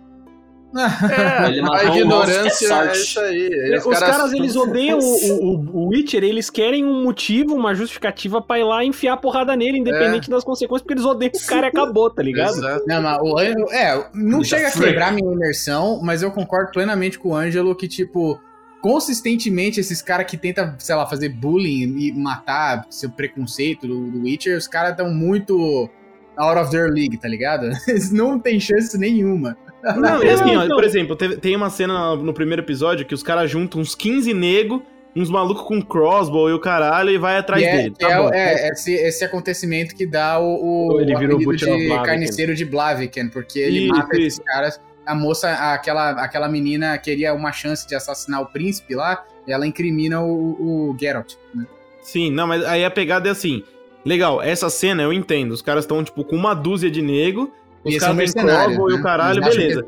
É, 0.75 1.49
Ele 1.49 1.61
a 1.61 1.63
matou 1.63 1.97
ignorância 1.97 2.67
é 2.75 2.89
é 2.89 2.93
isso 2.93 3.21
aí. 3.21 3.79
Os, 3.79 3.99
caras, 3.99 4.33
eles 4.33 4.57
odeiam 4.57 4.99
o, 4.99 5.03
o, 5.03 5.85
o 5.85 5.89
Witcher, 5.89 6.23
eles 6.25 6.51
querem 6.51 6.85
um 6.85 7.03
motivo, 7.03 7.55
uma 7.55 7.75
justificativa 7.75 8.43
pra 8.43 8.59
ir 8.59 8.65
lá 8.65 8.85
e 8.85 8.89
enfiar 8.89 9.15
a 9.15 9.17
porrada 9.17 9.57
nele, 9.57 9.79
independente 9.79 10.29
das 10.29 10.45
consequências, 10.45 10.83
porque 10.83 10.95
eles 10.95 11.05
odeiam 11.05 11.33
o 11.35 11.47
cara 11.47 11.67
e 11.67 11.69
acabou, 11.69 12.11
tá 12.11 12.23
ligado? 12.23 12.57
Exato. 12.57 12.85
Não, 12.87 13.03
mas 13.03 13.19
o 13.23 13.39
Ângelo. 13.39 13.73
É, 13.73 14.11
não 14.15 14.43
chega 14.43 14.69
a 14.69 14.73
quebrar 14.73 15.13
minha 15.13 15.33
imersão, 15.33 16.01
mas 16.03 16.23
eu 16.23 16.31
concordo 16.31 16.73
plenamente 16.73 17.19
com 17.19 17.31
o 17.31 17.35
Ângelo 17.35 17.75
que, 17.75 17.89
tipo, 17.89 18.41
consistentemente 18.81 19.81
esses 19.81 20.03
caras 20.03 20.27
que 20.27 20.37
tentam, 20.37 20.75
sei 20.79 20.95
lá, 20.95 21.07
fazer 21.07 21.31
bullying 21.31 21.97
e 21.99 22.13
matar 22.13 22.87
seu 22.91 23.11
preconceito 23.11 23.87
do, 23.87 24.11
do 24.11 24.23
Witcher, 24.23 24.57
os 24.57 24.69
caras 24.69 24.93
estão 24.93 25.13
muito 25.13 25.89
out 26.37 26.59
of 26.59 26.71
their 26.71 26.91
league, 26.91 27.17
tá 27.17 27.29
ligado? 27.29 27.71
Eles 27.89 28.11
não 28.11 28.39
tem 28.39 28.61
chance 28.61 28.97
nenhuma. 28.99 29.57
Não, 29.95 30.23
e 30.23 30.31
assim, 30.31 30.57
ó, 30.57 30.67
por 30.67 30.85
exemplo, 30.85 31.15
tem 31.15 31.55
uma 31.55 31.71
cena 31.71 32.17
no 32.17 32.33
primeiro 32.35 32.63
episódio 32.63 33.07
que 33.07 33.15
os 33.15 33.23
caras 33.23 33.51
juntam 33.51 33.81
uns 33.81 33.95
15 33.95 34.35
nego 34.35 34.83
uns 35.17 35.31
malucos 35.31 35.65
com 35.65 35.81
crossbow 35.81 36.51
e 36.51 36.53
o 36.53 36.61
caralho 36.61 37.09
e 37.09 37.17
vai 37.17 37.39
atrás 37.39 37.63
E 37.63 37.65
é, 37.65 37.77
dele. 37.77 37.95
Tá 37.99 38.11
é, 38.11 38.19
bom. 38.19 38.31
é 38.33 38.69
esse, 38.69 38.93
esse 38.93 39.25
acontecimento 39.25 39.95
que 39.97 40.07
dá 40.07 40.39
o, 40.39 40.93
o, 40.93 41.01
Ele 41.01 41.15
o 41.15 41.19
vira 41.19 41.35
o 41.35 41.39
de 41.39 41.65
Blaviken. 41.65 42.03
carniceiro 42.03 42.55
de 42.55 42.65
Blaviken, 42.67 43.29
porque 43.31 43.59
ele 43.59 43.87
Isso, 43.87 43.95
mata 43.95 44.17
esses 44.21 44.39
caras. 44.39 44.81
A 45.07 45.15
moça, 45.15 45.51
aquela, 45.73 46.11
aquela 46.23 46.49
menina 46.49 46.99
queria 46.99 47.33
uma 47.33 47.51
chance 47.51 47.89
de 47.89 47.95
assassinar 47.95 48.43
o 48.43 48.47
príncipe 48.47 48.95
lá, 48.95 49.25
e 49.47 49.53
ela 49.53 49.67
incrimina 49.67 50.21
o, 50.21 50.91
o 50.91 50.97
Geralt. 51.01 51.35
Né? 51.55 51.65
Sim, 52.03 52.31
não, 52.31 52.47
mas 52.47 52.63
aí 52.65 52.85
a 52.85 52.91
pegada 52.91 53.29
é 53.29 53.33
assim. 53.33 53.63
Legal, 54.05 54.43
essa 54.43 54.69
cena 54.69 55.03
eu 55.03 55.13
entendo. 55.13 55.53
Os 55.53 55.63
caras 55.63 55.85
estão, 55.85 56.05
tipo, 56.05 56.25
com 56.25 56.37
uma 56.37 56.55
dúzia 56.55 56.91
de 56.91 57.01
nego. 57.01 57.53
Os 57.87 57.95
E 57.95 58.01
são 58.01 58.17
caras 58.17 58.35
têm 58.35 58.45
crossbow 58.45 58.91
e 58.91 58.95
né? 58.95 58.99
o 58.99 59.03
caralho, 59.03 59.41
acham 59.41 59.53
que 59.53 59.59
beleza. 59.59 59.85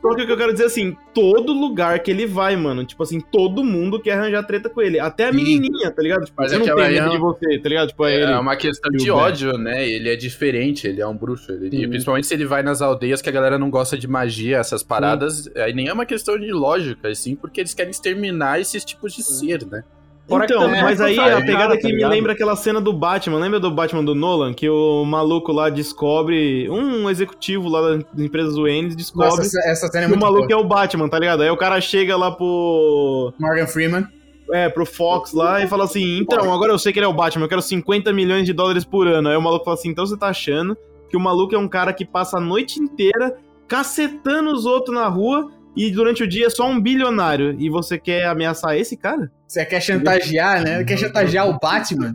Só 0.00 0.14
que 0.14 0.22
o 0.22 0.26
que 0.26 0.32
eu 0.32 0.36
quero 0.36 0.52
dizer 0.52 0.66
assim, 0.66 0.96
todo 1.14 1.52
lugar 1.52 1.98
que 2.00 2.10
ele 2.10 2.26
vai, 2.26 2.54
mano, 2.56 2.84
tipo 2.84 3.02
assim, 3.02 3.20
todo 3.20 3.64
mundo 3.64 4.00
quer 4.00 4.12
arranjar 4.12 4.42
treta 4.44 4.68
com 4.68 4.82
ele. 4.82 5.00
Até 5.00 5.28
a 5.28 5.30
Sim. 5.30 5.36
menininha, 5.36 5.90
tá 5.90 6.02
ligado? 6.02 6.24
Tipo, 6.24 6.42
Mas 6.42 6.52
eu 6.52 6.56
é 6.56 6.58
não 6.58 6.76
tenho 6.76 6.88
medo 6.88 7.06
é 7.06 7.08
de 7.10 7.18
você, 7.18 7.58
tá 7.58 7.68
ligado? 7.68 7.88
Tipo, 7.88 8.06
é 8.06 8.14
ele. 8.14 8.32
É 8.32 8.38
uma 8.38 8.56
questão 8.56 8.90
de 8.90 9.10
ódio, 9.10 9.52
né? 9.56 9.88
Ele 9.88 10.08
é 10.10 10.16
diferente, 10.16 10.86
ele 10.86 11.00
é 11.00 11.06
um 11.06 11.16
bruxo. 11.16 11.50
Ele, 11.52 11.68
e 11.68 11.80
Sim. 11.80 11.88
principalmente 11.88 12.26
se 12.26 12.34
ele 12.34 12.44
vai 12.44 12.62
nas 12.62 12.82
aldeias 12.82 13.22
que 13.22 13.28
a 13.28 13.32
galera 13.32 13.58
não 13.58 13.70
gosta 13.70 13.96
de 13.96 14.06
magia, 14.06 14.58
essas 14.58 14.82
paradas, 14.82 15.48
aí 15.56 15.72
nem 15.72 15.88
é 15.88 15.92
uma 15.92 16.06
questão 16.06 16.38
de 16.38 16.52
lógica, 16.52 17.10
e 17.10 17.16
sim 17.16 17.34
porque 17.34 17.60
eles 17.60 17.74
querem 17.74 17.90
exterminar 17.90 18.60
esses 18.60 18.84
tipos 18.84 19.12
de 19.12 19.22
ser, 19.22 19.66
né? 19.66 19.82
Fora 20.28 20.44
então, 20.44 20.62
também 20.62 20.82
mas 20.82 21.00
é 21.00 21.04
aí 21.04 21.18
a 21.18 21.40
pegada 21.40 21.76
que 21.76 21.82
tá 21.82 21.88
me 21.88 22.06
lembra 22.06 22.32
aquela 22.32 22.54
cena 22.54 22.80
do 22.80 22.92
Batman, 22.92 23.38
lembra 23.38 23.58
do 23.58 23.70
Batman 23.70 24.04
do 24.04 24.14
Nolan? 24.14 24.54
Que 24.54 24.68
o 24.68 25.04
maluco 25.04 25.52
lá 25.52 25.68
descobre, 25.68 26.70
um 26.70 27.10
executivo 27.10 27.68
lá 27.68 27.96
da 27.96 28.24
empresa 28.24 28.52
do 28.52 28.68
Ennis 28.68 28.94
descobre 28.94 29.30
Nossa, 29.30 29.42
essa, 29.42 29.60
essa 29.68 29.88
cena 29.88 30.04
é 30.04 30.08
que 30.08 30.14
o 30.14 30.16
muito 30.16 30.22
maluco 30.22 30.48
boa. 30.48 30.60
é 30.60 30.64
o 30.64 30.66
Batman, 30.66 31.08
tá 31.08 31.18
ligado? 31.18 31.42
Aí 31.42 31.50
o 31.50 31.56
cara 31.56 31.80
chega 31.80 32.16
lá 32.16 32.30
pro. 32.30 33.32
Morgan 33.38 33.66
Freeman. 33.66 34.06
É, 34.52 34.68
pro 34.68 34.84
Fox 34.84 35.32
lá 35.32 35.62
e 35.62 35.66
fala 35.66 35.84
assim: 35.84 36.18
então, 36.18 36.52
agora 36.52 36.72
eu 36.72 36.78
sei 36.78 36.92
que 36.92 36.98
ele 36.98 37.06
é 37.06 37.08
o 37.08 37.12
Batman, 37.12 37.44
eu 37.44 37.48
quero 37.48 37.62
50 37.62 38.12
milhões 38.12 38.46
de 38.46 38.52
dólares 38.52 38.84
por 38.84 39.08
ano. 39.08 39.28
Aí 39.28 39.36
o 39.36 39.42
maluco 39.42 39.64
fala 39.64 39.76
assim: 39.76 39.88
então 39.88 40.06
você 40.06 40.16
tá 40.16 40.28
achando 40.28 40.76
que 41.08 41.16
o 41.16 41.20
maluco 41.20 41.54
é 41.54 41.58
um 41.58 41.68
cara 41.68 41.92
que 41.92 42.04
passa 42.04 42.38
a 42.38 42.40
noite 42.40 42.80
inteira 42.80 43.36
cacetando 43.66 44.50
os 44.50 44.66
outros 44.66 44.94
na 44.94 45.08
rua 45.08 45.50
e 45.76 45.90
durante 45.90 46.22
o 46.22 46.26
dia 46.28 46.46
é 46.46 46.50
só 46.50 46.66
um 46.68 46.80
bilionário 46.80 47.54
e 47.58 47.68
você 47.70 47.98
quer 47.98 48.26
ameaçar 48.26 48.76
esse 48.76 48.96
cara? 48.96 49.30
Você 49.46 49.64
quer 49.64 49.80
chantagear, 49.80 50.62
né? 50.62 50.84
Quer 50.84 50.98
chantagear 50.98 51.48
o 51.48 51.58
Batman? 51.58 52.14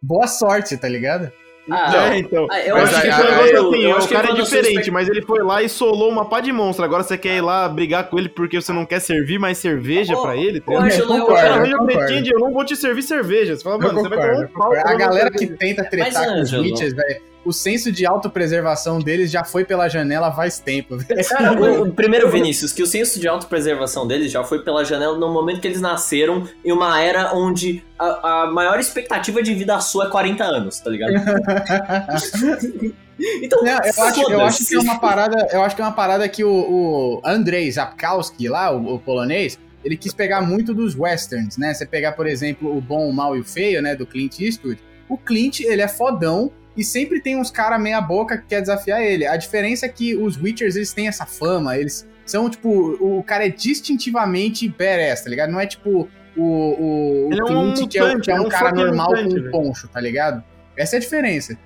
Boa 0.00 0.26
sorte, 0.26 0.76
tá 0.76 0.88
ligado? 0.88 1.30
Ah, 1.70 2.12
é, 2.14 2.18
então. 2.18 2.48
Ah, 2.50 2.60
eu 2.60 2.74
Mas 2.74 2.92
acho 2.92 3.02
que 3.02 3.08
a- 3.08 3.16
foi 3.18 3.24
um 3.24 3.28
a- 3.28 3.30
negócio 3.30 3.54
eu- 3.56 3.68
assim, 3.70 3.82
eu 3.84 3.96
o 3.98 4.08
cara 4.08 4.30
é 4.30 4.34
diferente, 4.34 4.90
mas 4.90 5.08
ele 5.08 5.22
foi 5.22 5.44
lá 5.44 5.62
e 5.62 5.68
solou 5.68 6.10
uma 6.10 6.28
pá 6.28 6.40
de 6.40 6.50
monstro. 6.52 6.84
Agora 6.84 7.04
você 7.04 7.16
quer 7.16 7.36
ir 7.36 7.40
lá 7.40 7.68
brigar 7.68 8.10
com 8.10 8.18
ele 8.18 8.28
porque 8.28 8.60
você 8.60 8.72
não 8.72 8.84
quer 8.84 8.98
servir 9.00 9.38
mais 9.38 9.58
cerveja 9.58 10.12
Ô, 10.16 10.22
pra 10.22 10.36
ele? 10.36 10.60
tá? 10.60 10.72
Ângelo, 10.72 11.14
eu- 11.14 11.20
concordo, 11.20 11.34
Cara, 11.36 11.48
eu 11.48 11.52
arranja 11.54 11.78
concordo. 11.78 11.98
pretinho 11.98 12.22
de 12.24 12.34
eu 12.34 12.40
não 12.40 12.52
vou 12.52 12.64
te 12.64 12.74
servir 12.74 13.02
cerveja. 13.04 13.54
Você 13.56 13.62
fala, 13.62 13.78
mano, 13.78 13.94
você 14.00 14.08
vai 14.08 14.18
tomar 14.28 14.44
um 14.44 14.48
pau. 14.48 14.72
A 14.74 14.94
galera 14.96 15.30
que 15.30 15.46
tenta 15.46 15.84
tretar 15.84 16.12
Mas, 16.12 16.32
com 16.32 16.40
os 16.40 16.52
Witchers, 16.52 16.94
velho, 16.94 17.20
o 17.44 17.52
senso 17.52 17.90
de 17.90 18.06
autopreservação 18.06 18.98
deles 18.98 19.30
já 19.30 19.44
foi 19.44 19.64
pela 19.64 19.88
janela 19.88 20.32
faz 20.32 20.58
tempo, 20.58 20.96
velho. 20.96 21.28
Cara, 21.28 21.52
o, 21.52 21.88
o 21.88 21.92
primeiro, 21.92 22.30
Vinícius, 22.30 22.72
que 22.72 22.82
o 22.82 22.86
senso 22.86 23.18
de 23.18 23.26
autopreservação 23.26 24.06
deles 24.06 24.30
já 24.30 24.44
foi 24.44 24.62
pela 24.62 24.84
janela 24.84 25.18
no 25.18 25.32
momento 25.32 25.60
que 25.60 25.66
eles 25.66 25.80
nasceram, 25.80 26.48
em 26.64 26.72
uma 26.72 27.00
era 27.00 27.34
onde 27.34 27.82
a, 27.98 28.44
a 28.44 28.46
maior 28.50 28.78
expectativa 28.78 29.42
de 29.42 29.54
vida 29.54 29.78
sua 29.80 30.06
é 30.06 30.10
40 30.10 30.44
anos, 30.44 30.78
tá 30.80 30.90
ligado? 30.90 31.12
então, 33.42 33.62
Não, 33.62 33.72
eu, 33.72 34.04
acho, 34.04 34.32
eu 34.32 34.40
acho 34.40 34.66
que 34.66 34.74
é 34.74 34.80
uma 34.80 34.98
parada, 34.98 35.48
eu 35.52 35.62
acho 35.62 35.74
que 35.74 35.82
é 35.82 35.84
uma 35.84 35.92
parada 35.92 36.28
que 36.28 36.44
o, 36.44 36.50
o 36.50 37.20
Andrei 37.24 37.70
Zapkowski 37.70 38.48
lá, 38.48 38.70
o, 38.70 38.94
o 38.94 38.98
polonês, 38.98 39.58
ele 39.84 39.96
quis 39.96 40.14
pegar 40.14 40.40
muito 40.42 40.72
dos 40.72 40.96
westerns, 40.96 41.56
né? 41.56 41.74
Você 41.74 41.84
pegar, 41.84 42.12
por 42.12 42.26
exemplo, 42.26 42.76
o 42.76 42.80
Bom, 42.80 43.08
o 43.08 43.12
Mal 43.12 43.36
e 43.36 43.40
o 43.40 43.44
Feio, 43.44 43.82
né, 43.82 43.96
do 43.96 44.06
Clint 44.06 44.38
Eastwood. 44.38 44.80
O 45.08 45.18
Clint, 45.18 45.60
ele 45.60 45.82
é 45.82 45.88
fodão 45.88 46.52
e 46.76 46.82
sempre 46.82 47.20
tem 47.20 47.36
uns 47.36 47.50
cara 47.50 47.78
meia 47.78 48.00
boca 48.00 48.38
que 48.38 48.46
quer 48.46 48.60
desafiar 48.60 49.02
ele. 49.02 49.26
A 49.26 49.36
diferença 49.36 49.86
é 49.86 49.88
que 49.88 50.16
os 50.16 50.36
Witchers, 50.36 50.76
eles 50.76 50.92
têm 50.92 51.08
essa 51.08 51.26
fama, 51.26 51.76
eles 51.76 52.08
são, 52.24 52.48
tipo, 52.48 52.68
o 53.00 53.22
cara 53.22 53.46
é 53.46 53.48
distintivamente 53.48 54.68
badass, 54.68 55.22
tá 55.22 55.30
ligado? 55.30 55.50
Não 55.50 55.60
é 55.60 55.66
tipo 55.66 56.08
o, 56.36 56.42
o, 56.42 57.28
o 57.28 57.32
é 57.32 57.44
um 57.44 57.74
que, 57.74 57.98
é, 57.98 58.02
mutante, 58.02 58.20
que 58.20 58.30
é 58.30 58.34
é 58.34 58.40
um 58.40 58.46
um 58.46 58.48
cara 58.48 58.72
normal 58.72 59.10
mutante, 59.10 59.34
com 59.34 59.40
um 59.40 59.50
poncho, 59.50 59.88
tá 59.88 60.00
ligado? 60.00 60.42
Essa 60.76 60.96
é 60.96 60.98
a 60.98 61.00
diferença. 61.00 61.58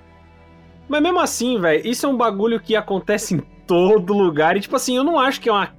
Mas 0.89 1.01
mesmo 1.01 1.19
assim, 1.19 1.59
velho, 1.59 1.87
isso 1.87 2.05
é 2.05 2.09
um 2.09 2.17
bagulho 2.17 2.59
que 2.59 2.75
acontece 2.75 3.35
em 3.35 3.39
todo 3.65 4.13
lugar. 4.13 4.55
E, 4.57 4.61
tipo 4.61 4.75
assim, 4.75 4.95
eu 4.95 5.03
não 5.03 5.19
acho 5.19 5.39
que 5.39 5.49
é 5.49 5.51
uma, 5.51 5.73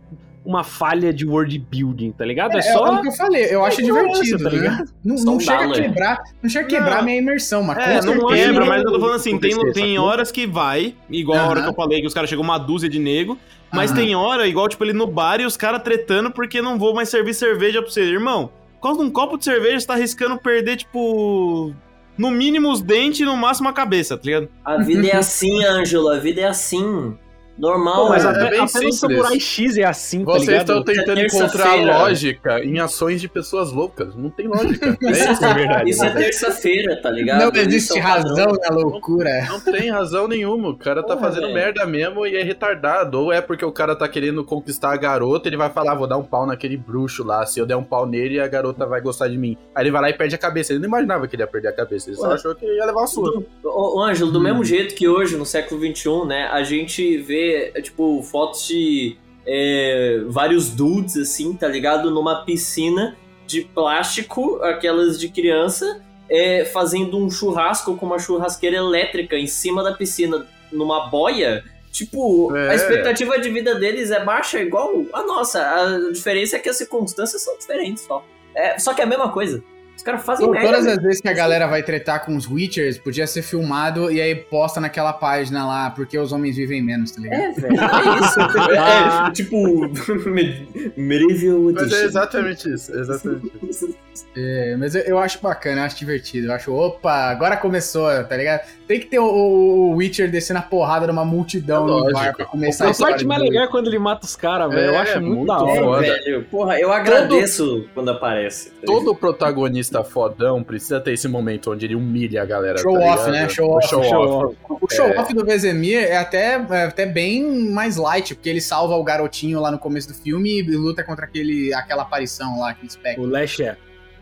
uma 0.48 0.64
falha 0.64 1.12
de 1.12 1.26
world 1.26 1.58
building, 1.58 2.10
tá 2.12 2.24
ligado? 2.24 2.54
É, 2.54 2.60
É, 2.60 2.62
só. 2.62 2.94
o 2.94 3.02
que 3.02 3.08
eu 3.08 3.12
falei, 3.12 3.44
eu 3.54 3.62
acho 3.66 3.82
ignorância, 3.82 4.22
divertido, 4.24 4.44
tá 4.44 4.50
né? 4.50 4.56
ligado? 4.56 4.90
Não, 5.04 5.18
Só 5.18 5.24
não 5.26 5.36
um 5.36 5.40
chega 5.40 5.64
a 5.64 5.72
quebrar, 5.72 6.18
não 6.42 6.48
chega 6.48 6.64
a 6.64 6.68
quebrar 6.70 6.90
Não. 6.94 6.98
a 6.98 7.02
minha 7.02 7.18
imersão, 7.18 7.62
mas 7.62 7.76
É, 7.78 8.00
não 8.00 8.26
quebra, 8.28 8.64
mas 8.64 8.82
eu 8.82 8.90
tô 8.90 8.96
o- 8.96 9.00
falando 9.00 9.16
assim, 9.16 9.38
tem, 9.38 9.72
tem 9.72 9.98
horas 9.98 10.32
que 10.32 10.46
vai, 10.46 10.94
igual 11.10 11.38
a 11.38 11.46
hora 11.48 11.62
que 11.62 11.68
eu 11.68 11.74
falei, 11.74 12.00
que 12.00 12.06
os 12.06 12.14
caras 12.14 12.30
chegam 12.30 12.42
uma 12.42 12.56
dúzia 12.56 12.88
de 12.88 12.98
nego, 12.98 13.36
mas 13.70 13.92
tem 13.92 14.14
hora, 14.16 14.46
igual, 14.48 14.66
tipo, 14.70 14.82
ele 14.84 14.94
no 14.94 15.06
bar 15.06 15.38
e 15.38 15.44
os 15.44 15.54
caras 15.54 15.82
tretando 15.82 16.30
porque 16.30 16.62
não 16.62 16.78
vou 16.78 16.94
mais 16.94 17.10
servir 17.10 17.34
cerveja 17.34 17.82
pra 17.82 17.90
você. 17.90 18.00
Irmão, 18.02 18.50
por 18.80 18.84
causa 18.88 19.00
de 19.00 19.04
um 19.04 19.10
copo 19.10 19.36
de 19.36 19.44
cerveja, 19.44 19.80
você 19.80 19.86
tá 19.86 19.92
arriscando 19.92 20.38
perder, 20.38 20.76
tipo, 20.76 21.74
no 22.16 22.30
mínimo 22.30 22.70
os 22.72 22.80
dentes 22.80 23.20
e 23.20 23.24
no 23.26 23.36
máximo 23.36 23.68
a 23.68 23.72
cabeça, 23.74 24.16
tá 24.16 24.22
ligado? 24.24 24.48
A 24.64 24.78
vida 24.78 25.06
é 25.08 25.16
assim, 25.18 25.62
Ângelo, 25.62 26.08
a 26.08 26.18
vida 26.18 26.40
é 26.40 26.46
assim. 26.46 27.14
Normal. 27.58 28.04
Pô, 28.04 28.08
mas 28.10 28.24
é 28.24 28.28
até, 28.28 28.38
bem 28.38 28.46
até 28.48 28.62
no 28.62 28.68
simples. 28.68 28.98
Samurai 28.98 29.40
X 29.40 29.76
é 29.76 29.84
assim, 29.84 30.24
tá 30.24 30.32
Vocês 30.32 30.46
ligado? 30.48 30.60
estão 30.60 30.84
tentando 30.84 31.18
É 31.20 31.26
encontrar 31.26 31.74
lógica 31.74 32.64
em 32.64 32.78
ações 32.78 33.20
de 33.20 33.28
pessoas 33.28 33.72
loucas. 33.72 34.14
Não 34.14 34.30
tem 34.30 34.46
lógica. 34.46 34.96
É 35.08 35.10
Isso, 35.10 35.32
isso. 35.32 35.44
é 35.44 35.54
verdade. 35.54 35.90
Isso 35.90 36.04
é 36.04 36.10
terça-feira, 36.10 37.00
tá 37.02 37.10
ligado? 37.10 37.52
Não 37.52 37.60
existe 37.62 37.98
é 37.98 38.02
padrão. 38.02 38.28
razão 38.36 38.52
na 38.62 38.76
loucura. 38.76 39.30
Não 39.48 39.60
tem 39.60 39.90
razão 39.90 40.28
nenhuma. 40.28 40.68
O 40.70 40.76
cara 40.76 41.02
tá 41.02 41.14
Porra, 41.16 41.28
fazendo 41.28 41.42
velho. 41.48 41.54
merda 41.54 41.86
mesmo 41.86 42.26
e 42.26 42.36
é 42.36 42.42
retardado. 42.42 43.20
Ou 43.20 43.32
é 43.32 43.40
porque 43.40 43.64
o 43.64 43.72
cara 43.72 43.94
tá 43.96 44.08
querendo 44.08 44.44
conquistar 44.44 44.92
a 44.92 44.96
garota, 44.96 45.48
ele 45.48 45.56
vai 45.56 45.70
falar, 45.70 45.92
"Ah, 45.92 45.94
vou 45.94 46.06
dar 46.06 46.16
um 46.16 46.24
pau 46.24 46.46
naquele 46.46 46.76
bruxo 46.76 47.24
lá. 47.24 47.44
Se 47.46 47.58
eu 47.58 47.66
der 47.66 47.76
um 47.76 47.82
pau 47.84 48.06
nele, 48.06 48.38
a 48.40 48.46
garota 48.46 48.86
vai 48.86 49.00
gostar 49.00 49.28
de 49.28 49.36
mim. 49.38 49.56
Aí 49.74 49.82
ele 49.84 49.90
vai 49.90 50.02
lá 50.02 50.10
e 50.10 50.14
perde 50.14 50.34
a 50.34 50.38
cabeça. 50.38 50.72
Ele 50.72 50.80
não 50.80 50.88
imaginava 50.88 51.26
que 51.26 51.34
ele 51.36 51.42
ia 51.42 51.46
perder 51.46 51.68
a 51.68 51.72
cabeça. 51.72 52.08
Ele 52.10 52.16
só 52.16 52.28
Ué. 52.28 52.34
achou 52.34 52.54
que 52.54 52.64
ia 52.66 52.84
levar 52.86 53.00
uma 53.00 53.06
surra. 53.06 53.42
Ô, 53.64 53.98
ô, 53.98 54.02
Ângelo, 54.02 54.30
do 54.30 54.40
mesmo 54.40 54.64
jeito 54.64 54.94
que 54.94 55.08
hoje, 55.08 55.36
no 55.36 55.46
século 55.46 55.80
XXI, 55.80 56.26
né, 56.26 56.48
a 56.52 56.62
gente 56.62 57.16
vê, 57.18 57.47
é, 57.54 57.80
tipo, 57.80 58.22
fotos 58.22 58.66
de 58.66 59.16
é, 59.46 60.20
vários 60.28 60.70
dudes, 60.70 61.16
assim, 61.16 61.54
tá 61.54 61.66
ligado? 61.68 62.10
Numa 62.10 62.44
piscina 62.44 63.16
de 63.46 63.62
plástico, 63.62 64.60
aquelas 64.62 65.18
de 65.18 65.28
criança, 65.28 66.02
é, 66.28 66.64
fazendo 66.66 67.16
um 67.16 67.30
churrasco 67.30 67.96
com 67.96 68.06
uma 68.06 68.18
churrasqueira 68.18 68.76
elétrica 68.76 69.36
em 69.36 69.46
cima 69.46 69.82
da 69.82 69.92
piscina, 69.94 70.46
numa 70.70 71.08
boia. 71.08 71.64
Tipo, 71.90 72.54
É. 72.54 72.70
a 72.70 72.74
expectativa 72.74 73.38
de 73.38 73.48
vida 73.50 73.74
deles 73.74 74.10
é 74.10 74.22
baixa 74.22 74.60
igual 74.60 75.06
a 75.12 75.22
nossa. 75.22 75.60
A 75.60 76.12
diferença 76.12 76.56
é 76.56 76.58
que 76.58 76.68
as 76.68 76.76
circunstâncias 76.76 77.42
são 77.42 77.56
diferentes 77.56 78.04
só. 78.04 78.22
É, 78.54 78.78
só 78.78 78.92
que 78.92 79.00
é 79.00 79.04
a 79.04 79.06
mesma 79.06 79.30
coisa. 79.30 79.62
Os 79.98 80.02
caras 80.04 80.24
fazem 80.24 80.46
Pô, 80.46 80.52
merda. 80.52 80.68
todas 80.68 80.86
as 80.86 81.02
vezes 81.02 81.20
que 81.20 81.28
a 81.28 81.32
galera 81.32 81.66
vai 81.66 81.82
tretar 81.82 82.24
com 82.24 82.36
os 82.36 82.48
Witchers, 82.48 82.96
podia 82.98 83.26
ser 83.26 83.42
filmado 83.42 84.10
e 84.12 84.20
aí 84.20 84.32
posta 84.34 84.80
naquela 84.80 85.12
página 85.12 85.66
lá, 85.66 85.90
porque 85.90 86.16
os 86.16 86.30
homens 86.32 86.54
vivem 86.56 86.80
menos, 86.80 87.10
tá 87.10 87.20
ligado? 87.20 87.40
É, 87.40 87.52
velho, 87.52 87.80
é 87.80 88.24
isso. 88.24 88.38
É, 88.70 89.28
é, 89.28 89.32
tipo, 89.32 89.88
me- 90.30 90.92
Medieval 90.96 91.72
Mas 91.74 91.92
é 91.92 92.04
exatamente 92.04 92.72
isso. 92.72 92.92
Exatamente 92.96 93.52
isso. 93.68 93.94
É, 94.36 94.76
mas 94.78 94.94
eu, 94.94 95.02
eu 95.02 95.18
acho 95.18 95.40
bacana, 95.40 95.80
eu 95.80 95.84
acho 95.84 95.96
divertido. 95.98 96.48
Eu 96.48 96.52
acho, 96.52 96.72
opa, 96.72 97.12
agora 97.30 97.56
começou, 97.56 98.08
tá 98.24 98.36
ligado? 98.36 98.60
Tem 98.86 98.98
que 99.00 99.06
ter 99.06 99.18
o, 99.18 99.24
o- 99.26 99.96
Witcher 99.96 100.30
descendo 100.30 100.58
a 100.60 100.62
porrada 100.62 101.06
numa 101.06 101.24
multidão 101.24 101.86
no 101.86 101.92
Lógico. 101.98 102.12
bar 102.20 102.36
pra 102.36 102.44
começar 102.46 102.84
a 102.84 102.88
A 102.88 102.90
história. 102.90 103.14
parte 103.14 103.26
mais 103.26 103.40
legal 103.42 103.64
é 103.64 103.68
quando 103.68 103.86
ele 103.88 103.98
mata 103.98 104.24
os 104.26 104.34
caras, 104.36 104.70
velho. 104.70 104.86
eu 104.88 104.94
É, 104.94 104.98
acho 104.98 105.20
muito, 105.20 105.34
muito 105.36 105.46
da 105.48 105.58
hora. 105.62 106.06
É, 106.06 106.10
velho. 106.20 106.44
Porra, 106.44 106.78
eu 106.80 106.92
agradeço 106.92 107.86
quando 107.94 108.10
aparece. 108.10 108.70
Todo 108.84 109.14
protagonista 109.14 109.87
fodão 110.04 110.62
precisa 110.62 111.00
ter 111.00 111.12
esse 111.12 111.26
momento 111.28 111.72
onde 111.72 111.84
ele 111.86 111.94
humilha 111.94 112.42
a 112.42 112.44
galera. 112.44 112.78
Show 112.78 112.92
tá 112.92 112.98
off, 113.00 113.16
ligado? 113.26 113.32
né? 113.32 113.48
Show 113.48 113.68
O 113.68 113.76
off, 113.76 113.88
show 113.88 114.04
show 114.04 114.20
off. 114.20 114.56
off. 114.64 114.78
O 114.80 114.88
show-off 114.90 115.34
do 115.34 115.44
Vesemir 115.44 115.98
é 115.98 116.16
até, 116.16 116.54
é 116.70 116.84
até 116.84 117.06
bem 117.06 117.70
mais 117.70 117.96
light, 117.96 118.34
porque 118.34 118.48
ele 118.48 118.60
salva 118.60 118.94
o 118.94 119.04
garotinho 119.04 119.60
lá 119.60 119.70
no 119.70 119.78
começo 119.78 120.08
do 120.08 120.14
filme 120.14 120.60
e 120.60 120.62
luta 120.62 121.02
contra 121.02 121.24
aquele, 121.24 121.72
aquela 121.74 122.02
aparição 122.02 122.58
lá, 122.60 122.70
aquele 122.70 122.88
espectro. 122.88 123.22
O 123.24 123.26
Lasher. 123.26 123.76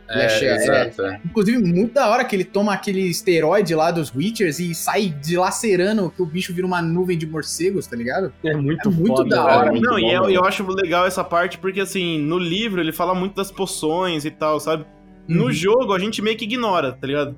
É, 0.09 0.27
é. 0.27 0.55
exato. 0.55 1.03
é. 1.03 1.21
Inclusive, 1.25 1.59
muito 1.59 1.95
da 1.95 2.09
hora 2.09 2.25
que 2.25 2.37
ele 2.37 2.45
toma 2.45 2.73
aquele 2.73 3.01
esteroide 3.01 3.75
lá 3.75 3.91
dos 3.91 4.15
Witchers 4.15 4.61
e 4.61 4.73
sai 4.75 5.09
dilacerando 5.21 6.11
que 6.11 6.23
o 6.23 6.27
bicho 6.27 6.55
vira 6.55 6.67
uma 6.67 6.81
nuvem 6.81 7.19
de 7.19 7.27
morcegos, 7.27 7.87
tá 7.87 7.97
ligado? 7.97 8.33
É 8.45 8.55
muito, 8.55 8.89
É 8.89 8.93
muito 8.93 9.17
foda, 9.17 9.29
da 9.29 9.45
hora. 9.45 9.71
Muito 9.73 9.85
Não, 9.85 9.99
e 9.99 10.03
bom, 10.03 10.11
eu, 10.11 10.31
eu 10.31 10.45
acho 10.45 10.65
legal 10.71 11.07
essa 11.07 11.25
parte 11.25 11.59
porque, 11.59 11.81
assim, 11.81 12.21
no 12.21 12.39
livro 12.39 12.81
ele 12.81 12.93
fala 12.93 13.15
muito 13.15 13.35
das 13.35 13.51
poções 13.51 14.25
e 14.25 14.31
tal, 14.31 14.61
sabe? 14.61 14.87
No 15.29 15.45
Uhum. 15.47 15.53
jogo 15.53 15.93
a 15.93 15.99
gente 15.99 16.21
meio 16.23 16.37
que 16.37 16.45
ignora, 16.45 16.93
tá 16.93 17.07
ligado? 17.07 17.37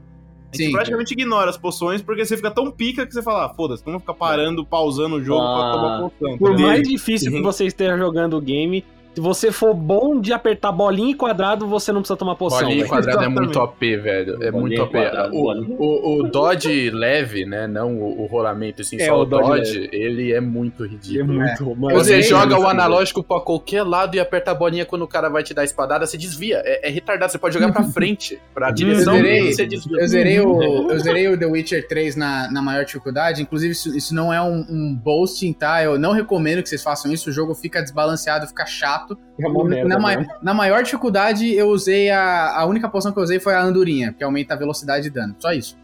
A 0.53 0.57
gente 0.57 0.67
Sim. 0.69 0.73
praticamente 0.73 1.13
ignora 1.13 1.51
as 1.51 1.59
poções 1.59 2.01
porque 2.01 2.25
você 2.25 2.37
fica 2.37 2.51
tão 2.51 2.71
pica 2.71 3.07
que 3.07 3.13
você 3.13 3.23
fala, 3.23 3.47
ah, 3.47 3.49
foda-se, 3.55 3.85
não 3.85 3.93
vou 3.93 4.01
ficar 4.01 4.15
parando, 4.15 4.65
pausando 4.65 5.17
o 5.17 5.23
jogo 5.23 5.43
Ah. 5.43 5.55
pra 5.55 5.73
tomar 5.73 6.11
poção. 6.11 6.39
Por 6.39 6.59
mais 6.59 6.89
difícil 6.89 7.31
que 7.33 7.43
você 7.43 7.67
esteja 7.67 7.99
jogando 7.99 8.37
o 8.37 8.41
game, 8.41 8.83
Se 9.19 9.21
você 9.23 9.51
for 9.51 9.75
bom 9.75 10.21
de 10.21 10.33
apertar 10.33 10.71
bolinha 10.71 11.11
e 11.11 11.15
quadrado, 11.15 11.67
você 11.67 11.91
não 11.91 12.03
precisa 12.03 12.17
tomar 12.17 12.37
poção. 12.37 12.61
Bolinha 12.61 12.85
e 12.85 12.89
quadrado 12.89 13.25
é 13.25 13.29
muito 13.29 13.59
OP, 13.59 13.97
velho. 13.97 14.35
É 14.41 14.53
Bolinha 14.53 14.61
muito 14.61 14.83
OP. 14.85 14.93
quadrado, 14.93 15.35
O, 15.35 15.53
o, 15.77 16.21
o 16.21 16.31
Dodge 16.31 16.89
leve, 16.91 17.45
né? 17.45 17.67
Não 17.67 17.97
o, 17.97 18.23
o 18.23 18.27
rolamento, 18.27 18.83
assim, 18.83 18.95
É, 19.01 19.07
só 19.07 19.19
o 19.19 19.23
o 19.23 19.25
Dodge 19.25 19.49
Dodge, 19.81 19.89
ele 19.93 20.33
é 20.33 20.41
muito 20.41 20.85
É 20.85 20.87
ridículo. 20.87 21.33
muito, 21.35 21.75
mano. 21.75 21.97
Você 21.99 22.23
joga 22.23 22.55
ele, 22.55 22.63
o 22.65 22.69
analógico 22.69 23.21
pra 23.25 23.41
qualquer 23.41 23.83
lado 23.83 24.15
e 24.15 24.21
aperta 24.21 24.53
a 24.53 24.55
bolinha 24.55 24.87
quando 24.87 25.03
o 25.03 25.09
cara 25.09 25.29
vai 25.29 25.43
te 25.43 25.53
dar 25.53 25.63
a 25.63 25.65
espadada, 25.65 26.07
você 26.07 26.17
desvia. 26.17 26.63
É, 26.65 26.87
é 26.89 26.91
retardado, 26.93 27.33
você 27.33 27.39
pode 27.39 27.55
jogar 27.55 27.73
pra 27.73 27.83
frente. 27.91 28.39
Pra 28.55 28.71
direção 28.71 29.17
Eu 29.17 29.23
zerei, 29.25 29.53
você 29.53 29.67
desvia. 29.67 30.01
eu 30.01 30.07
zerei 30.07 30.41
o, 30.41 30.91
eu 30.93 30.99
zerei 31.01 31.27
o 31.27 31.37
The 31.37 31.47
Witcher 31.47 31.89
3 31.89 32.15
na, 32.15 32.49
na 32.53 32.63
maior 32.63 32.85
dificuldade. 32.85 33.43
Inclusive, 33.43 33.73
isso, 33.73 33.97
isso 33.97 34.15
não 34.15 34.33
é 34.33 34.41
um, 34.41 34.65
um 34.71 34.95
boasting, 34.95 35.53
tá? 35.53 35.83
Eu 35.83 35.99
não 35.99 36.13
recomendo 36.13 36.63
que 36.63 36.69
vocês 36.69 36.85
façam 36.85 37.13
isso. 37.13 37.31
O 37.31 37.33
jogo 37.33 37.53
fica 37.53 37.83
desbalanceado, 37.83 38.47
fica 38.47 38.65
chato. 38.65 39.08
É 39.39 39.47
uma 39.49 39.65
merda, 39.65 39.89
na, 39.89 39.99
ma- 39.99 40.15
mano. 40.15 40.27
na 40.43 40.55
maior 40.55 40.83
dificuldade, 40.83 41.55
eu 41.55 41.69
usei 41.69 42.11
a. 42.11 42.57
A 42.59 42.65
única 42.67 42.89
poção 42.89 43.13
que 43.13 43.19
eu 43.19 43.23
usei 43.23 43.39
foi 43.39 43.55
a 43.55 43.63
andorinha, 43.63 44.13
que 44.13 44.25
aumenta 44.25 44.55
a 44.55 44.57
velocidade 44.57 45.05
de 45.05 45.11
dano. 45.11 45.35
Só 45.39 45.53
isso. 45.53 45.77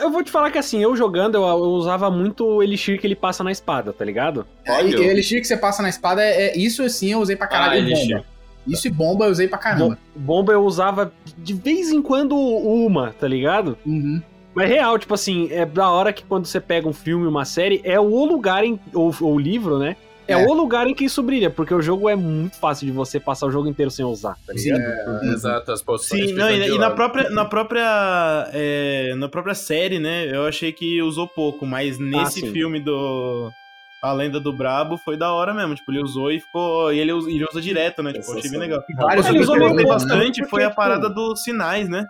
Eu 0.00 0.10
vou 0.10 0.22
te 0.22 0.30
falar 0.30 0.50
que 0.50 0.58
assim, 0.58 0.82
eu 0.82 0.96
jogando, 0.96 1.34
eu, 1.34 1.42
eu 1.42 1.56
usava 1.72 2.10
muito 2.10 2.46
o 2.46 2.62
elixir 2.62 2.98
que 3.00 3.06
ele 3.06 3.16
passa 3.16 3.44
na 3.44 3.50
espada, 3.52 3.92
tá 3.92 4.04
ligado? 4.04 4.46
E 4.66 4.94
o 4.94 5.02
elixir 5.02 5.40
que 5.40 5.46
você 5.46 5.56
passa 5.56 5.82
na 5.82 5.88
espada, 5.88 6.22
é, 6.22 6.46
é- 6.48 6.56
isso 6.56 6.88
sim 6.88 7.12
eu 7.12 7.20
usei 7.20 7.36
pra 7.36 7.46
caralho. 7.46 7.72
Ah, 7.72 7.82
bomba. 7.82 7.90
elixir. 7.90 8.24
Isso 8.66 8.86
e 8.86 8.90
bomba 8.90 9.24
eu 9.26 9.30
usei 9.32 9.48
pra 9.48 9.58
caramba. 9.58 9.98
Bomba 10.14 10.52
eu 10.52 10.64
usava 10.64 11.12
de 11.36 11.52
vez 11.52 11.90
em 11.90 12.00
quando 12.00 12.36
uma, 12.38 13.12
tá 13.12 13.26
ligado? 13.26 13.76
Uhum. 13.84 14.22
Mas 14.54 14.68
real, 14.68 14.98
tipo 14.98 15.14
assim, 15.14 15.48
é 15.50 15.66
da 15.66 15.90
hora 15.90 16.12
que 16.12 16.22
quando 16.24 16.46
você 16.46 16.60
pega 16.60 16.88
um 16.88 16.92
filme, 16.92 17.26
uma 17.26 17.44
série, 17.44 17.80
é 17.84 17.98
o 17.98 18.24
lugar 18.24 18.62
em. 18.64 18.78
Ou, 18.94 19.12
ou 19.20 19.38
livro, 19.38 19.78
né? 19.78 19.96
É, 20.28 20.34
É. 20.34 20.46
o 20.46 20.52
lugar 20.52 20.86
em 20.86 20.94
que 20.94 21.04
isso 21.04 21.22
brilha, 21.22 21.50
porque 21.50 21.74
o 21.74 21.82
jogo 21.82 22.08
é 22.08 22.14
muito 22.14 22.56
fácil 22.56 22.86
de 22.86 22.92
você 22.92 23.18
passar 23.18 23.46
o 23.46 23.50
jogo 23.50 23.68
inteiro 23.68 23.90
sem 23.90 24.04
usar, 24.04 24.36
tá 24.46 24.52
Sim. 24.56 24.72
ligado? 24.72 25.24
É, 25.24 25.28
Exato, 25.32 25.72
as 25.72 25.82
poções. 25.82 26.30
Sim, 26.30 26.34
não, 26.34 26.50
e, 26.50 26.68
e 26.70 26.78
na 26.78 26.90
própria, 26.90 27.28
na 27.30 27.44
própria, 27.44 28.48
é, 28.52 29.14
na 29.16 29.28
própria 29.28 29.54
série, 29.54 29.98
né? 29.98 30.26
Eu 30.34 30.46
achei 30.46 30.72
que 30.72 31.02
usou 31.02 31.26
pouco, 31.28 31.66
mas 31.66 31.98
nesse 31.98 32.40
sim. 32.40 32.52
filme 32.52 32.78
do 32.80 33.50
A 34.02 34.12
Lenda 34.12 34.38
do 34.40 34.52
Brabo 34.52 34.96
foi 34.98 35.16
da 35.16 35.32
hora 35.32 35.52
mesmo. 35.54 35.74
Tipo, 35.74 35.92
ele 35.92 36.02
usou 36.02 36.30
e 36.30 36.40
ficou. 36.40 36.92
E 36.92 36.98
ele, 36.98 37.12
usa- 37.12 37.30
ele 37.30 37.44
usa 37.44 37.60
direto, 37.60 38.02
né? 38.02 38.12
Tipo, 38.12 38.32
achei 38.32 38.50
bem 38.50 38.58
legal. 38.60 38.82
Vários 38.96 39.26
Ele 39.26 39.40
usou 39.40 39.56
elementos, 39.56 39.84
né? 39.84 39.88
bastante, 39.92 40.44
foi 40.48 40.64
a 40.64 40.68
Porque, 40.70 40.76
parada 40.76 41.08
tipo, 41.08 41.14
dos 41.14 41.42
sinais, 41.42 41.88
né? 41.88 42.04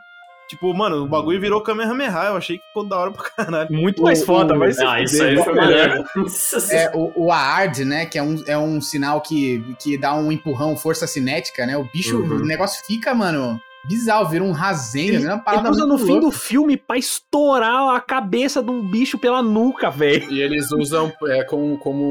Tipo, 0.53 0.75
mano, 0.75 0.97
o 1.05 1.09
bagulho 1.09 1.41
virou 1.41 1.63
Kamehameha. 1.63 2.25
Eu 2.27 2.37
achei 2.37 2.59
que 2.59 2.65
ficou 2.67 2.85
da 2.87 2.99
hora 2.99 3.11
pra 3.11 3.25
caralho. 3.31 3.69
Muito 3.73 4.03
mais 4.03 4.23
O- 4.23 4.27
foda, 4.27 4.55
o- 4.55 4.59
mas. 4.59 4.79
Ah, 4.79 5.01
isso 5.01 5.23
aí 5.23 5.37
foi 5.43 5.55
maneiro. 5.55 6.05
Nossa 6.15 6.75
É, 6.75 6.91
o, 6.95 7.11
o 7.17 7.33
Aard, 7.33 7.85
né? 7.85 8.05
Que 8.07 8.19
é 8.19 8.23
um, 8.23 8.43
é 8.47 8.59
um 8.59 8.81
sinal 8.81 9.21
que, 9.21 9.65
que 9.81 9.97
dá 9.97 10.15
um 10.15 10.31
empurrão, 10.31 10.77
força 10.77 11.07
cinética, 11.07 11.65
né? 11.67 11.77
O 11.77 11.85
bicho, 11.85 12.19
Uhum. 12.19 12.37
o 12.37 12.45
negócio 12.45 12.85
fica, 12.87 13.15
mano, 13.15 13.59
bizarro, 13.89 14.29
vira 14.29 14.45
um 14.45 14.53
rasenho, 14.53 15.21
né? 15.21 15.27
Uma 15.27 15.35
Ele 15.35 15.43
parada 15.43 15.71
usa 15.71 15.83
no 15.83 15.89
muito 15.95 16.05
fim 16.07 16.13
louca. 16.13 16.27
do 16.27 16.33
filme 16.33 16.77
pra 16.77 16.97
estourar 16.97 17.95
a 17.95 18.01
cabeça 18.01 18.63
de 18.63 18.71
um 18.71 18.89
bicho 18.91 19.19
pela 19.19 19.43
nuca, 19.43 19.91
velho. 19.91 20.31
E 20.33 20.41
eles 20.41 20.71
usam 20.73 21.13
é, 21.29 21.43
com, 21.45 21.77
como 21.77 22.05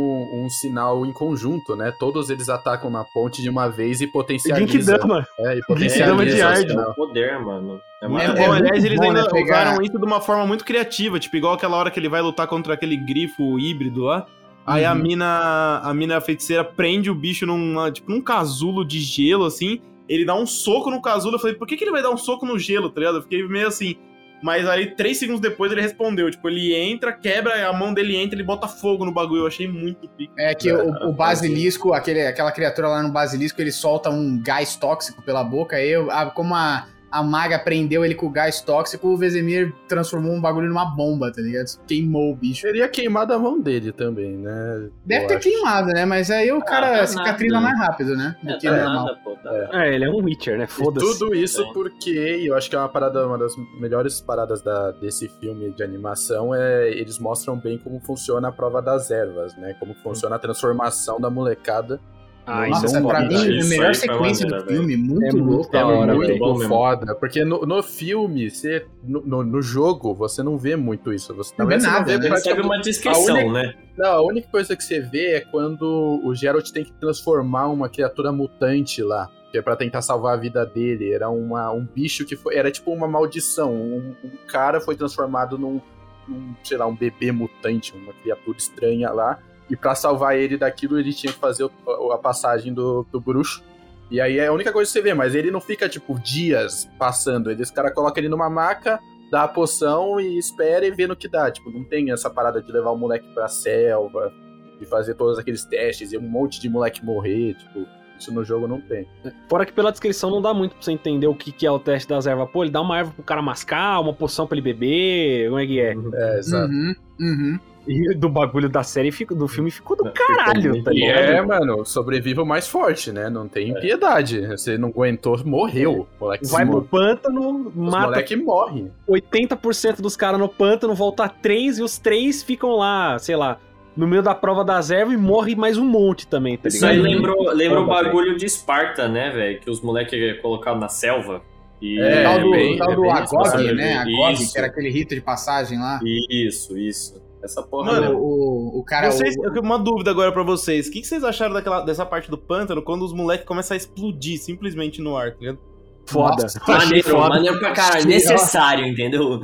um 0.43 0.49
sinal 0.49 1.05
em 1.05 1.13
conjunto, 1.13 1.75
né? 1.75 1.93
Todos 1.99 2.29
eles 2.29 2.49
atacam 2.49 2.89
na 2.89 3.03
ponte 3.03 3.41
de 3.41 3.49
uma 3.49 3.67
vez 3.69 4.01
e 4.01 4.07
potencializam. 4.07 4.67
Genkidama. 4.67 5.25
É, 5.39 5.53
e 5.53 5.55
Genkidama 5.57 5.67
potencializam. 5.67 6.25
de 6.25 6.41
o 6.41 6.45
Ard. 6.47 6.69
sinal. 6.69 6.93
poder, 6.95 7.39
mano. 7.39 7.79
É 8.01 8.05
É- 8.05 8.07
bom, 8.09 8.17
é 8.17 8.57
aliás, 8.57 8.83
eles 8.83 8.97
bom, 8.99 9.05
ainda 9.07 9.23
né, 9.23 9.29
pegar- 9.31 9.61
usaram 9.67 9.81
isso 9.83 9.97
de 9.99 10.05
uma 10.05 10.19
forma 10.19 10.45
muito 10.47 10.65
criativa, 10.65 11.19
tipo, 11.19 11.35
igual 11.37 11.53
aquela 11.53 11.77
hora 11.77 11.91
que 11.91 11.99
ele 11.99 12.09
vai 12.09 12.21
lutar 12.21 12.47
contra 12.47 12.73
aquele 12.73 12.97
grifo 12.97 13.59
híbrido 13.59 14.01
lá. 14.03 14.25
Aí 14.65 14.85
a 14.85 14.93
Uhum. 14.93 14.99
mina, 15.01 15.81
a 15.83 15.93
mina 15.93 16.21
feiticeira 16.21 16.63
prende 16.63 17.09
o 17.09 17.15
bicho 17.15 17.45
numa, 17.45 17.91
tipo, 17.91 18.11
num 18.11 18.21
casulo 18.21 18.85
de 18.85 18.99
gelo, 18.99 19.45
assim. 19.45 19.81
Ele 20.13 20.25
dá 20.25 20.35
um 20.35 20.45
soco 20.45 20.89
no 20.91 21.01
casulo. 21.01 21.35
Eu 21.35 21.39
falei, 21.39 21.55
por 21.55 21.67
que, 21.67 21.77
que 21.77 21.83
ele 21.83 21.91
vai 21.91 22.01
dar 22.01 22.11
um 22.11 22.17
soco 22.17 22.45
no 22.45 22.59
gelo, 22.59 22.89
tá 22.89 22.99
ligado? 22.99 23.17
Eu 23.17 23.21
fiquei 23.21 23.47
meio 23.47 23.67
assim. 23.67 23.95
Mas 24.43 24.67
aí, 24.67 24.95
três 24.95 25.19
segundos 25.19 25.39
depois, 25.39 25.71
ele 25.71 25.81
respondeu. 25.81 26.29
Tipo, 26.29 26.49
ele 26.49 26.73
entra, 26.73 27.13
quebra, 27.13 27.69
a 27.69 27.71
mão 27.71 27.93
dele 27.93 28.15
entra, 28.17 28.35
ele 28.35 28.43
bota 28.43 28.67
fogo 28.67 29.05
no 29.05 29.11
bagulho. 29.13 29.43
Eu 29.43 29.47
achei 29.47 29.67
muito 29.67 30.09
pico. 30.09 30.33
É 30.37 30.53
que 30.55 30.71
o, 30.71 31.09
o 31.09 31.13
basilisco, 31.15 31.93
aquele, 31.93 32.25
aquela 32.25 32.51
criatura 32.51 32.87
lá 32.87 33.03
no 33.03 33.11
basilisco, 33.11 33.61
ele 33.61 33.71
solta 33.71 34.09
um 34.09 34.41
gás 34.41 34.75
tóxico 34.75 35.21
pela 35.21 35.43
boca. 35.43 35.75
Aí, 35.75 35.89
eu- 35.91 36.09
a- 36.09 36.25
como 36.31 36.55
a, 36.55 36.87
a 37.11 37.21
maga 37.21 37.59
prendeu 37.59 38.05
ele 38.05 38.15
com 38.15 38.27
o 38.27 38.29
gás 38.29 38.61
tóxico, 38.61 39.07
o 39.09 39.17
Vesemir 39.17 39.73
transformou 39.87 40.31
um 40.33 40.39
bagulho 40.41 40.69
numa 40.69 40.85
bomba, 40.85 41.31
tá 41.31 41.41
ligado? 41.41 41.67
Queimou 41.87 42.31
o 42.31 42.35
bicho. 42.35 42.61
Teria 42.61 42.87
queimado 42.87 43.33
a 43.33 43.39
mão 43.39 43.59
dele 43.59 43.91
também, 43.91 44.37
né? 44.37 44.89
Deve 45.05 45.23
Eu 45.25 45.27
ter 45.27 45.33
acho. 45.35 45.49
queimado, 45.49 45.87
né? 45.93 46.05
Mas 46.05 46.31
aí 46.31 46.51
o 46.51 46.61
cara 46.61 46.99
tá 46.99 47.07
cicatriza 47.07 47.59
mais 47.59 47.77
rápido, 47.77 48.15
né? 48.15 48.35
Do 48.41 48.49
É, 48.51 48.57
que 48.57 48.67
tá 48.67 48.75
nada, 48.77 49.15
pô. 49.23 49.31
Tá. 49.41 49.51
É, 49.73 49.93
ele 49.95 50.05
é 50.05 50.09
um 50.09 50.23
Witcher, 50.23 50.57
né? 50.57 50.67
Foda-se. 50.67 51.05
tudo 51.19 51.35
isso 51.35 51.61
É. 51.61 51.73
porque 51.73 52.37
e 52.37 52.47
eu 52.47 52.55
acho 52.55 52.69
que 52.69 52.75
é 52.75 52.79
uma 52.79 52.87
parada, 52.89 53.25
uma 53.25 53.37
das 53.37 53.53
melhores 53.79 54.21
paradas 54.21 54.61
da- 54.61 54.91
desse 54.91 55.27
filme 55.27 55.71
de 55.71 55.83
animação 55.83 56.53
é 56.55 56.89
eles 56.91 57.17
mostram 57.19 57.57
bem 57.57 57.77
como 57.77 57.99
funciona 57.99 58.49
a 58.49 58.51
prova 58.51 58.81
das 58.81 59.09
ervas, 59.11 59.55
né? 59.57 59.75
Como 59.79 59.93
funciona 59.95 60.35
a 60.35 60.39
transformação 60.39 61.19
da 61.19 61.29
molecada. 61.29 61.99
Ah, 62.45 62.67
Nossa, 62.67 62.85
isso 62.87 62.97
é 62.97 63.01
pra 63.01 63.21
mim, 63.21 63.57
Isso 63.57 63.67
a 63.67 63.69
melhor 63.69 63.95
sequência 63.95 64.45
maneiro, 64.47 64.65
do 64.65 64.73
filme, 64.73 64.97
muito 64.97 65.25
É 65.25 65.31
muito 65.31 65.37
louco. 65.45 65.71
da 65.71 65.87
hora, 65.87 66.11
é 66.11 66.15
muito 66.15 66.39
Bom 66.39 66.53
mesmo. 66.57 66.67
foda, 66.69 67.15
porque 67.15 67.45
no, 67.45 67.61
no 67.65 67.83
filme, 67.83 68.49
você, 68.49 68.85
no, 69.03 69.43
no- 69.43 69.61
jogo, 69.61 70.13
você 70.15 70.41
não 70.41 70.57
vê 70.57 70.75
muito 70.75 71.13
isso. 71.13 71.33
Você, 71.35 71.53
Não 71.57 71.67
vê 71.67 71.77
nada, 71.77 72.05
você 72.05 72.11
né? 72.11 72.13
não 72.17 72.21
vê 72.21 72.29
Recebe 72.29 72.29
praticamente- 72.29 72.67
uma 72.67 72.81
descrição, 72.81 73.35
A 73.35 73.39
única- 73.39 73.51
né? 73.53 73.73
Não, 73.97 74.07
a 74.13 74.21
única 74.23 74.47
coisa 74.49 74.75
que 74.75 74.83
você 74.83 74.99
vê 74.99 75.33
é 75.35 75.39
quando 75.41 76.19
o 76.23 76.33
Geralt 76.33 76.69
tem 76.71 76.83
que 76.83 76.91
transformar 76.93 77.67
uma 77.67 77.87
criatura 77.87 78.31
mutante 78.31 79.03
lá. 79.03 79.29
Que 79.51 79.57
é 79.57 79.61
pra 79.61 79.75
tentar 79.75 80.01
salvar 80.01 80.33
a 80.33 80.37
vida 80.37 80.65
dele. 80.65 81.11
Era 81.13 81.29
uma, 81.29 81.71
um 81.73 81.85
bicho 81.85 82.25
que 82.25 82.37
foi. 82.37 82.55
Era 82.55 82.71
tipo 82.71 82.89
uma 82.91 83.05
maldição. 83.05 83.73
Um, 83.73 84.15
um 84.23 84.29
cara 84.47 84.79
foi 84.79 84.95
transformado 84.95 85.57
num, 85.57 85.81
num, 86.25 86.55
sei 86.63 86.77
lá, 86.77 86.87
um 86.87 86.95
bebê 86.95 87.33
mutante, 87.33 87.93
uma 87.93 88.13
criatura 88.13 88.57
estranha 88.57 89.11
lá. 89.11 89.37
E 89.71 89.75
pra 89.77 89.95
salvar 89.95 90.37
ele 90.37 90.57
daquilo, 90.57 90.99
ele 90.99 91.13
tinha 91.13 91.31
que 91.31 91.39
fazer 91.39 91.63
o- 91.63 92.11
a 92.11 92.17
passagem 92.17 92.73
do, 92.73 93.05
do 93.11 93.19
bruxo. 93.21 93.63
E 94.11 94.19
aí 94.19 94.37
é 94.37 94.47
a 94.47 94.51
única 94.53 94.71
coisa 94.73 94.89
que 94.89 94.93
você 94.93 95.01
vê, 95.01 95.13
mas 95.13 95.33
ele 95.33 95.49
não 95.49 95.61
fica, 95.61 95.87
tipo, 95.87 96.19
dias 96.19 96.89
passando. 96.99 97.49
Ele, 97.49 97.63
os 97.63 97.71
caras 97.71 97.93
colocam 97.93 98.19
ele 98.21 98.27
numa 98.27 98.49
maca, 98.49 98.99
dá 99.31 99.43
a 99.43 99.47
poção 99.47 100.19
e 100.19 100.37
espera 100.37 100.85
e 100.85 100.91
vê 100.91 101.07
no 101.07 101.15
que 101.15 101.29
dá. 101.29 101.49
Tipo, 101.49 101.71
não 101.71 101.85
tem 101.85 102.11
essa 102.11 102.29
parada 102.29 102.61
de 102.61 102.69
levar 102.69 102.91
o 102.91 102.97
moleque 102.97 103.25
pra 103.33 103.47
selva, 103.47 104.33
de 104.77 104.85
fazer 104.85 105.13
todos 105.13 105.39
aqueles 105.39 105.63
testes 105.63 106.11
e 106.11 106.17
um 106.17 106.21
monte 106.21 106.59
de 106.59 106.67
moleque 106.67 107.05
morrer. 107.05 107.53
Tipo, 107.53 107.87
isso 108.19 108.33
no 108.33 108.43
jogo 108.43 108.67
não 108.67 108.81
tem. 108.81 109.07
Fora 109.47 109.65
que 109.65 109.71
pela 109.71 109.89
descrição 109.91 110.29
não 110.29 110.41
dá 110.41 110.53
muito 110.53 110.73
pra 110.75 110.81
você 110.83 110.91
entender 110.91 111.27
o 111.27 111.33
que, 111.33 111.49
que 111.53 111.65
é 111.65 111.71
o 111.71 111.79
teste 111.79 112.09
das 112.09 112.27
ervas. 112.27 112.49
Pô, 112.51 112.63
ele 112.65 112.71
dá 112.71 112.81
uma 112.81 112.97
erva 112.97 113.11
pro 113.11 113.23
cara 113.23 113.41
mascar, 113.41 114.01
uma 114.01 114.13
poção 114.13 114.45
pra 114.45 114.57
ele 114.57 114.61
beber, 114.73 115.47
como 115.47 115.59
é 115.59 115.65
que 115.65 115.79
é? 115.79 115.95
É, 116.13 116.37
exato. 116.37 116.69
Uhum, 116.69 116.93
uhum. 117.21 117.59
E 117.87 118.13
do 118.15 118.29
bagulho 118.29 118.69
da 118.69 118.83
série, 118.83 119.11
fica- 119.11 119.33
do 119.33 119.47
filme 119.47 119.71
ficou 119.71 119.97
do 119.97 120.11
caralho, 120.11 120.83
tá 120.83 120.91
E 120.93 120.99
ligado? 120.99 121.17
é, 121.19 121.41
mano, 121.41 121.85
sobreviva 121.85 122.43
o 122.43 122.45
mais 122.45 122.67
forte, 122.67 123.11
né? 123.11 123.29
Não 123.29 123.47
tem 123.47 123.73
piedade. 123.73 124.45
Você 124.47 124.77
não 124.77 124.89
aguentou, 124.89 125.37
morreu. 125.45 126.07
O 126.19 126.23
moleque 126.23 126.45
Vai 126.47 126.65
pro 126.65 126.81
pântano, 126.83 127.67
Os 127.69 127.75
mata 127.75 128.05
moleque 128.07 128.35
morre. 128.35 128.85
80% 129.07 130.01
dos 130.01 130.15
caras 130.15 130.39
no 130.39 130.47
pântano, 130.47 130.93
volta 130.93 131.27
três 131.27 131.79
e 131.79 131.83
os 131.83 131.97
três 131.97 132.43
ficam 132.43 132.75
lá, 132.75 133.17
sei 133.19 133.35
lá, 133.35 133.57
no 133.95 134.07
meio 134.07 134.21
da 134.23 134.33
prova 134.33 134.63
das 134.63 134.89
ervas 134.91 135.13
e 135.13 135.17
morre 135.17 135.55
mais 135.55 135.77
um 135.77 135.85
monte 135.85 136.27
também, 136.27 136.57
tá 136.57 136.67
Isso 136.69 136.85
ligado? 136.85 137.05
aí 137.05 137.13
lembrou, 137.13 137.51
lembra 137.51 137.81
o 137.81 137.85
bagulho 137.87 138.37
de 138.37 138.45
Esparta, 138.45 139.07
né, 139.07 139.31
velho? 139.31 139.59
Que 139.59 139.69
os 139.69 139.81
moleques 139.81 140.39
colocaram 140.41 140.79
na 140.79 140.87
selva. 140.87 141.41
E... 141.81 141.99
É, 141.99 142.19
o 142.21 142.23
tal 142.23 142.39
do, 142.41 142.51
bem- 142.51 142.75
o 142.75 142.77
tal 142.77 142.91
é 142.91 142.95
do 142.95 143.01
bem 143.01 143.11
Agog, 143.11 143.47
isso, 143.47 143.75
né? 143.75 144.03
isso. 144.07 144.23
Agog, 144.23 144.51
que 144.51 144.57
era 144.57 144.67
aquele 144.67 144.89
rito 144.89 145.15
de 145.15 145.21
passagem 145.21 145.79
lá. 145.79 145.99
Isso, 146.29 146.77
isso. 146.77 147.20
Essa 147.43 147.63
porra 147.63 147.93
Mano, 147.93 148.01
mesmo. 148.01 148.19
O, 148.19 148.79
o, 148.79 148.83
cara. 148.83 149.11
Vocês- 149.11 149.35
o- 149.35 149.45
eu- 149.55 149.61
uma 149.61 149.79
dúvida 149.79 150.11
agora 150.11 150.31
pra 150.31 150.43
vocês. 150.43 150.87
O 150.87 150.91
que, 150.91 151.01
que 151.01 151.07
vocês 151.07 151.23
acharam 151.23 151.53
daquela, 151.53 151.81
dessa 151.81 152.05
parte 152.05 152.29
do 152.29 152.37
pântano 152.37 152.81
quando 152.81 153.03
os 153.03 153.13
moleques 153.13 153.45
começam 153.47 153.73
a 153.73 153.77
explodir 153.77 154.39
simplesmente 154.39 155.01
no 155.01 155.17
ar, 155.17 155.31
tá 155.31 155.37
ligado? 155.39 155.59
Foda. 156.05 156.43
Nossa, 156.43 156.59
Achei 156.59 156.75
Maneiro, 156.85 157.09
foda. 157.09 157.29
maneiro 157.29 157.59
pra 157.59 157.71
caralho. 157.73 158.05
Necessário, 158.07 158.85
entendeu? 158.85 159.41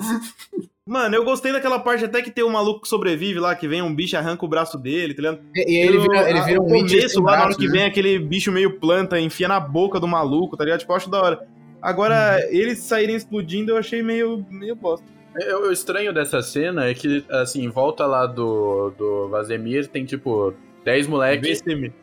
Mano, 0.86 1.16
eu 1.16 1.26
gostei 1.26 1.52
daquela 1.52 1.80
parte 1.80 2.06
até 2.06 2.22
que 2.22 2.32
tem 2.32 2.44
um 2.46 2.50
maluco 2.50 2.82
que 2.82 2.88
sobrevive 2.88 3.40
lá, 3.40 3.54
que 3.56 3.68
vem 3.68 3.82
um 3.82 3.94
bicho 3.94 4.16
e 4.16 4.18
arranca 4.18 4.46
o 4.46 4.48
braço 4.48 4.78
dele, 4.78 5.14
tá 5.14 5.22
ligado? 5.22 5.40
E, 5.54 5.72
e 5.74 5.76
ele 5.78 5.98
vira, 6.00 6.30
ele 6.30 6.42
vira 6.42 6.62
o 6.62 6.64
um 6.66 6.68
começo 6.68 7.22
lá, 7.22 7.38
na 7.38 7.44
hora 7.46 7.56
que 7.56 7.66
né? 7.66 7.72
vem 7.72 7.84
aquele 7.84 8.18
bicho 8.20 8.52
meio 8.54 8.80
planta, 8.80 9.20
enfia 9.20 9.48
na 9.50 9.60
boca 9.60 10.00
do 10.00 10.08
maluco, 10.08 10.56
tá 10.56 10.64
ligado? 10.64 10.80
Tipo, 10.80 10.94
eu 10.94 10.96
acho 10.96 11.10
da 11.10 11.22
hora. 11.22 11.48
Agora, 11.82 12.38
Uhum. 12.42 12.56
eles 12.58 12.80
saírem 12.80 13.16
explodindo, 13.18 13.72
eu 13.72 13.78
achei 13.78 14.02
meio, 14.02 14.46
meio 14.50 14.76
bosta. 14.78 15.06
O 15.38 15.68
o 15.68 15.72
estranho 15.72 16.14
dessa 16.14 16.42
cena 16.42 16.86
é 16.86 16.94
que, 16.94 17.24
assim, 17.30 17.64
em 17.64 17.70
volta 17.70 18.06
lá 18.06 18.26
do, 18.26 18.92
do 18.98 19.28
Vazemir 19.30 19.88
tem, 19.88 20.06
tipo, 20.06 20.54
10 20.84 21.08
moleques. 21.08 21.62
VCM. 21.62 21.94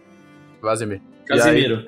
Vazemir. 0.61 1.01
Casimiro. 1.27 1.85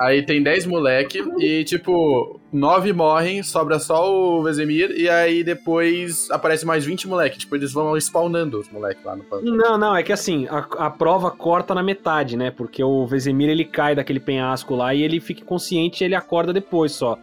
Aí 0.00 0.24
tem 0.24 0.42
10 0.42 0.66
moleque 0.66 1.18
e, 1.38 1.64
tipo, 1.64 2.40
nove 2.52 2.92
morrem, 2.92 3.42
sobra 3.42 3.78
só 3.78 4.12
o 4.12 4.42
Vesemir, 4.42 4.92
e 4.92 5.08
aí 5.08 5.42
depois 5.42 6.30
aparece 6.30 6.64
mais 6.64 6.84
20 6.84 7.08
moleque. 7.08 7.38
Tipo, 7.38 7.56
eles 7.56 7.72
vão 7.72 7.96
spawnando 7.96 8.60
os 8.60 8.70
moleques 8.70 9.04
lá 9.04 9.16
no 9.16 9.24
pântano. 9.24 9.56
Não, 9.56 9.76
não, 9.76 9.96
é 9.96 10.02
que 10.02 10.12
assim, 10.12 10.46
a, 10.48 10.58
a 10.86 10.90
prova 10.90 11.30
corta 11.30 11.74
na 11.74 11.82
metade, 11.82 12.36
né? 12.36 12.50
Porque 12.50 12.82
o 12.82 13.06
Vesemir 13.06 13.48
ele 13.48 13.64
cai 13.64 13.94
daquele 13.94 14.20
penhasco 14.20 14.76
lá 14.76 14.94
e 14.94 15.02
ele 15.02 15.20
fica 15.20 15.42
inconsciente 15.42 16.02
e 16.02 16.06
ele 16.06 16.14
acorda 16.14 16.52
depois 16.52 16.92
só. 16.92 17.18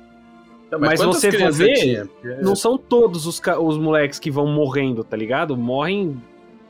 Então, 0.78 0.88
Mas 0.90 1.00
você 1.02 1.32
for 1.32 1.52
ver, 1.52 1.74
tinha? 1.74 2.06
Porque- 2.06 2.36
Não 2.42 2.56
são 2.56 2.78
todos 2.78 3.26
os, 3.26 3.42
os 3.60 3.78
moleques 3.78 4.20
que 4.20 4.30
vão 4.32 4.48
morrendo, 4.48 5.04
tá 5.04 5.16
ligado? 5.18 5.56
Morrem. 5.58 6.22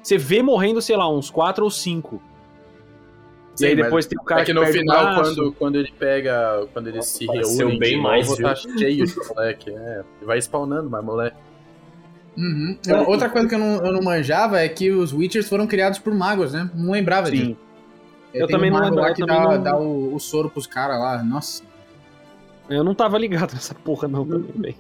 Você 0.04 0.18
vê 0.18 0.41
morrendo, 0.44 0.82
sei 0.82 0.96
lá, 0.96 1.10
uns 1.12 1.30
quatro 1.30 1.63
ou 1.63 1.72
cinco. 1.72 2.22
Sim, 3.56 3.65
e 3.65 3.68
aí 3.70 3.76
depois 3.76 4.06
tem 4.06 4.18
o 4.20 4.24
cara 4.24 4.41
é 4.41 4.46
que 4.46 4.54
no 4.54 4.62
perde 4.62 4.78
o 4.78 4.82
final, 4.82 5.04
braço. 5.15 5.36
quando, 5.36 5.52
quando 5.54 5.76
ele 5.78 5.91
pega. 5.98 6.68
Quando 6.74 6.88
eles 6.88 7.06
se 7.06 7.26
pareceu 7.26 7.58
reúnem, 7.70 7.80
bem 7.80 8.02
mais, 8.02 8.28
novo, 8.28 8.41
tá 8.41 8.54
cheio 8.56 9.06
de 9.06 9.15
moleque. 9.30 9.70
É, 9.72 10.04
vai 10.24 10.38
spawnando 10.39 10.89
mais 10.89 11.04
moleque. 11.06 11.38
Uhum. 12.38 12.78
Outra 13.08 13.30
coisa 13.30 13.48
que 13.48 13.56
eu 13.56 13.60
não, 13.60 13.78
eu 13.86 13.94
não 13.94 14.02
manjava 14.04 14.60
é 14.60 14.68
que 14.68 14.91
os 14.91 15.13
Witchers 15.13 15.48
foram 15.48 15.65
criados 15.65 16.00
por 16.00 16.13
magos, 16.13 16.52
né? 16.52 16.70
Não 16.76 16.91
lembrava 16.91 17.32
disso. 17.32 17.46
Sim. 17.46 17.58
É, 18.34 18.41
Eu 18.44 18.48
tem 18.48 18.58
também 18.58 18.70
um 18.70 18.74
não 18.74 18.84
lembrava, 18.84 19.13
que 19.13 19.24
eu 19.24 19.28
dá, 19.28 19.39
não- 19.39 19.63
dá 19.63 19.78
o, 19.78 20.13
o 20.13 20.20
soro 20.20 20.50
pros 20.50 20.68
caras 20.68 21.00
lá. 21.00 21.24
Nossa. 21.24 21.63
Eu 22.69 22.84
não 22.84 22.95
tava 22.95 23.17
ligado 23.17 23.54
nessa 23.54 23.75
porra, 23.75 24.08
não, 24.08 24.25
também. 24.25 24.75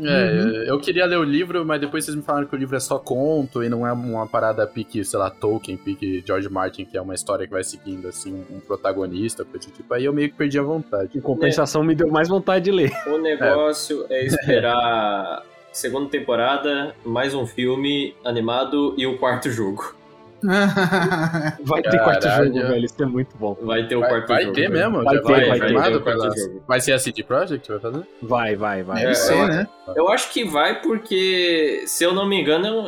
É, 0.00 0.32
Uhum. 0.32 0.50
eu 0.64 0.78
queria 0.78 1.04
ler 1.06 1.18
o 1.18 1.24
livro, 1.24 1.64
mas 1.64 1.80
depois 1.80 2.04
vocês 2.04 2.16
me 2.16 2.22
falaram 2.22 2.46
que 2.46 2.54
o 2.54 2.58
livro 2.58 2.76
é 2.76 2.80
só 2.80 2.98
conto 2.98 3.64
e 3.64 3.68
não 3.68 3.86
é 3.86 3.92
uma 3.92 4.26
parada 4.26 4.66
pique, 4.66 5.04
sei 5.04 5.18
lá, 5.18 5.28
Tolkien, 5.28 5.76
pique 5.76 6.22
George 6.24 6.48
Martin, 6.48 6.84
que 6.84 6.96
é 6.96 7.00
uma 7.02 7.14
história 7.14 7.46
que 7.46 7.52
vai 7.52 7.64
seguindo, 7.64 8.06
assim, 8.06 8.44
um 8.50 8.60
protagonista, 8.60 9.44
coisa 9.44 9.66
do 9.66 9.72
tipo. 9.72 9.92
Aí 9.92 10.04
eu 10.04 10.12
meio 10.12 10.28
que 10.30 10.36
perdi 10.36 10.58
a 10.58 10.62
vontade. 10.62 11.18
Em 11.18 11.20
compensação, 11.20 11.82
me 11.82 11.94
deu 11.94 12.08
mais 12.08 12.28
vontade 12.28 12.66
de 12.66 12.70
ler. 12.70 12.92
O 13.08 13.18
negócio 13.18 14.06
é 14.08 14.24
esperar 14.24 15.42
segunda 15.72 16.08
temporada, 16.08 16.94
mais 17.04 17.34
um 17.34 17.46
filme 17.46 18.14
animado 18.24 18.94
e 18.96 19.06
o 19.06 19.18
quarto 19.18 19.50
jogo. 19.50 19.96
Vai 21.64 21.82
ter 21.82 21.98
quarto 21.98 22.22
Caralho. 22.22 22.46
jogo, 22.54 22.66
velho. 22.68 22.84
Isso 22.84 23.02
é 23.02 23.06
muito 23.06 23.36
bom. 23.36 23.56
Vai 23.62 23.86
ter 23.86 23.96
o 23.96 24.00
Vai, 24.00 24.08
quarto 24.10 24.28
vai 24.28 24.42
jogo. 24.42 24.54
ter 24.54 24.70
mesmo? 24.70 25.02
Vai 25.04 25.16
ter, 25.16 25.22
vai 25.22 25.40
ter, 25.40 25.46
confirmado 25.60 25.72
vai 25.80 25.92
ter 26.14 26.20
quarto 26.20 26.38
jogo. 26.38 26.62
Vai 26.66 26.80
ser 26.80 26.92
a 26.92 26.98
CD 26.98 27.22
Projekt 27.22 27.68
vai 27.68 27.80
fazer? 27.80 28.02
Vai, 28.22 28.56
vai, 28.56 28.82
vai. 28.82 28.96
Deve 29.00 29.10
É, 29.12 29.14
ser, 29.14 29.32
eu- 29.34 29.48
né? 29.48 29.68
Eu 29.96 30.08
acho 30.10 30.32
que 30.32 30.44
vai 30.44 30.80
porque, 30.80 31.82
se 31.86 32.04
eu 32.04 32.14
não 32.14 32.28
me 32.28 32.40
engano, 32.40 32.86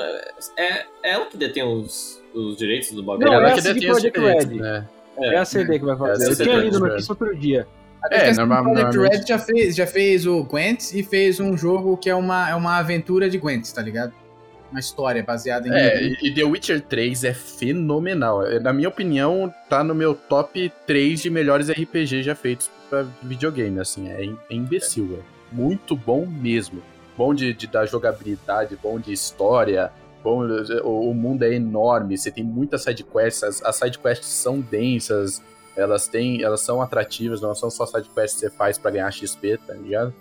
é, 0.57 0.63
é 0.65 0.87
ela 1.03 1.27
que 1.27 1.37
detém 1.37 1.63
os, 1.63 2.23
os 2.35 2.57
direitos 2.57 2.93
do 2.93 3.03
bagulho. 3.03 3.27
Não, 3.27 3.35
Ela 3.35 3.49
é 3.49 3.53
a 3.53 3.55
que 3.55 3.63
CD 3.63 3.75
detém 3.75 3.91
os 3.93 4.03
direitos, 4.03 4.45
Red. 4.47 4.57
né? 4.61 4.87
É 5.19 5.37
a 5.37 5.45
CD 5.45 5.79
que 5.79 5.85
vai 5.85 5.95
É 5.95 5.99
fazer. 5.99 6.25
a 6.25 6.29
Eu 6.29 6.35
CD 6.35 6.51
tinha 6.51 6.63
lido 6.63 6.79
notícia 6.81 7.13
outro 7.13 7.37
dia. 7.37 7.67
Até 8.03 8.29
É, 8.31 8.33
normal- 8.33 8.65
Project 8.65 8.99
Red 8.99 9.27
já 9.29 9.39
fez, 9.39 9.77
já 9.77 9.87
fez 9.87 10.27
o 10.27 10.43
Gwent 10.45 10.95
e 10.95 11.03
fez 11.03 11.39
um 11.39 11.55
jogo 11.55 11.99
que 11.99 12.09
é 12.09 12.15
uma, 12.15 12.49
é 12.49 12.55
uma 12.55 12.79
aventura 12.79 13.29
de 13.29 13.37
Gwent, 13.37 13.71
tá 13.75 13.83
ligado? 13.83 14.13
Uma 14.71 14.81
história 14.81 15.23
baseada 15.23 15.69
em. 15.69 15.73
É, 15.73 16.03
e 16.03 16.29
e 16.29 16.35
The 16.35 16.45
Witcher 16.45 16.81
3 16.81 17.25
é 17.25 17.35
fenomenal. 17.35 18.47
É, 18.47 18.61
Na 18.61 18.73
minha 18.73 18.89
opinião, 18.89 19.53
tá 19.69 19.83
no 19.83 19.95
meu 19.95 20.15
top 20.15 20.73
3 20.87 21.23
de 21.23 21.31
melhores 21.31 21.69
RPG 21.69 22.23
já 22.23 22.35
feitos 22.35 22.71
pra 22.89 23.05
videogame, 23.23 23.81
assim. 23.81 24.09
É, 24.09 24.25
é 24.25 24.55
imbecil, 24.55 25.19
é 25.21 25.55
muito 25.55 25.97
bom 25.97 26.27
mesmo. 26.27 26.83
Bom 27.17 27.35
de, 27.35 27.53
de 27.53 27.67
da 27.67 27.85
jogabilidade, 27.85 28.79
bom 28.83 28.99
de 28.99 29.13
história, 29.13 29.93
bom, 30.23 30.47
o, 30.83 31.11
o 31.11 31.15
mundo 31.15 31.43
é 31.43 31.53
enorme, 31.55 32.17
você 32.17 32.31
tem 32.31 32.43
muitas 32.43 32.83
sidequests, 32.85 33.43
as, 33.43 33.63
as 33.63 33.77
sidequests 33.77 34.29
são 34.29 34.59
densas, 34.61 35.43
elas 35.77 36.09
têm, 36.09 36.43
elas 36.43 36.63
são 36.63 36.81
atrativas, 36.81 37.41
não 37.41 37.55
são 37.55 37.69
só 37.71 37.85
sidequests 37.85 38.41
que 38.41 38.47
você 38.47 38.51
faz 38.51 38.79
pra 38.79 38.91
ganhar 38.91 39.11
XP, 39.11 39.59
tá 39.67 39.75
ligado? 39.75 40.15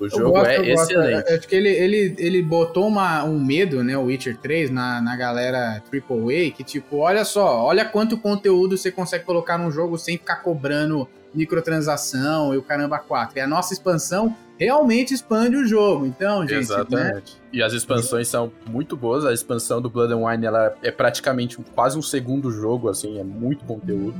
O 0.00 0.08
jogo 0.08 0.30
gosto, 0.30 0.48
é 0.48 0.58
eu 0.58 0.74
gosto. 0.74 0.90
excelente. 0.92 1.30
Eu 1.30 1.38
Acho 1.38 1.48
que 1.48 1.56
ele, 1.56 1.68
ele, 1.68 2.14
ele 2.18 2.42
botou 2.42 2.86
uma, 2.86 3.24
um 3.24 3.38
medo, 3.38 3.82
né, 3.82 3.96
o 3.96 4.04
Witcher 4.04 4.36
3, 4.36 4.70
na, 4.70 5.00
na 5.00 5.16
galera 5.16 5.82
AAA, 5.92 6.50
que 6.56 6.62
tipo, 6.64 6.98
olha 6.98 7.24
só, 7.24 7.64
olha 7.64 7.84
quanto 7.84 8.16
conteúdo 8.16 8.76
você 8.76 8.90
consegue 8.90 9.24
colocar 9.24 9.58
num 9.58 9.70
jogo 9.70 9.98
sem 9.98 10.16
ficar 10.16 10.36
cobrando 10.36 11.08
microtransação 11.34 12.54
e 12.54 12.56
o 12.58 12.62
caramba 12.62 12.98
4. 12.98 13.38
E 13.38 13.40
a 13.40 13.46
nossa 13.46 13.72
expansão 13.72 14.34
realmente 14.58 15.14
expande 15.14 15.56
o 15.56 15.66
jogo. 15.66 16.06
Então, 16.06 16.40
gente, 16.42 16.52
né? 16.52 16.58
Exatamente. 16.58 17.36
E 17.52 17.62
as 17.62 17.72
expansões 17.72 18.28
são 18.28 18.50
muito 18.68 18.96
boas. 18.96 19.24
A 19.24 19.32
expansão 19.32 19.80
do 19.80 19.88
Blood 19.88 20.12
and 20.12 20.24
Wine 20.26 20.46
ela 20.46 20.74
é 20.82 20.90
praticamente 20.90 21.56
quase 21.74 21.96
um 21.98 22.02
segundo 22.02 22.50
jogo, 22.50 22.88
assim, 22.88 23.18
é 23.18 23.24
muito 23.24 23.64
conteúdo. 23.64 24.16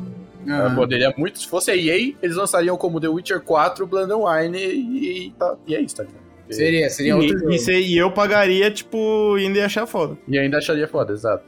Aham. 0.49 0.75
poderia 0.77 1.13
muito. 1.19 1.39
Se 1.41 1.47
fosse 1.47 1.71
a 1.71 1.77
EA, 1.77 2.15
eles 2.23 2.37
lançariam 2.37 2.77
como 2.77 2.99
The 3.01 3.09
Witcher 3.09 3.41
4, 3.43 3.87
Blood 3.87 4.11
and 4.11 4.17
Wine 4.17 4.57
e, 4.59 5.27
e, 5.27 5.31
tá- 5.33 5.57
e 5.67 5.75
é 5.75 5.81
isso, 5.81 5.97
tá 5.97 6.05
ligado? 6.05 6.23
Seria, 6.51 6.89
seria 6.89 7.15
outro 7.17 7.37
E, 7.37 7.59
jogo. 7.59 7.71
e, 7.73 7.93
e 7.93 7.99
eu 7.99 8.11
pagaria, 8.11 8.71
tipo, 8.71 9.35
ainda 9.37 9.59
ia 9.59 9.67
achar 9.67 9.85
foda. 9.87 10.17
E 10.27 10.39
ainda 10.39 10.57
acharia 10.57 10.89
foda, 10.89 11.13
exato. 11.13 11.45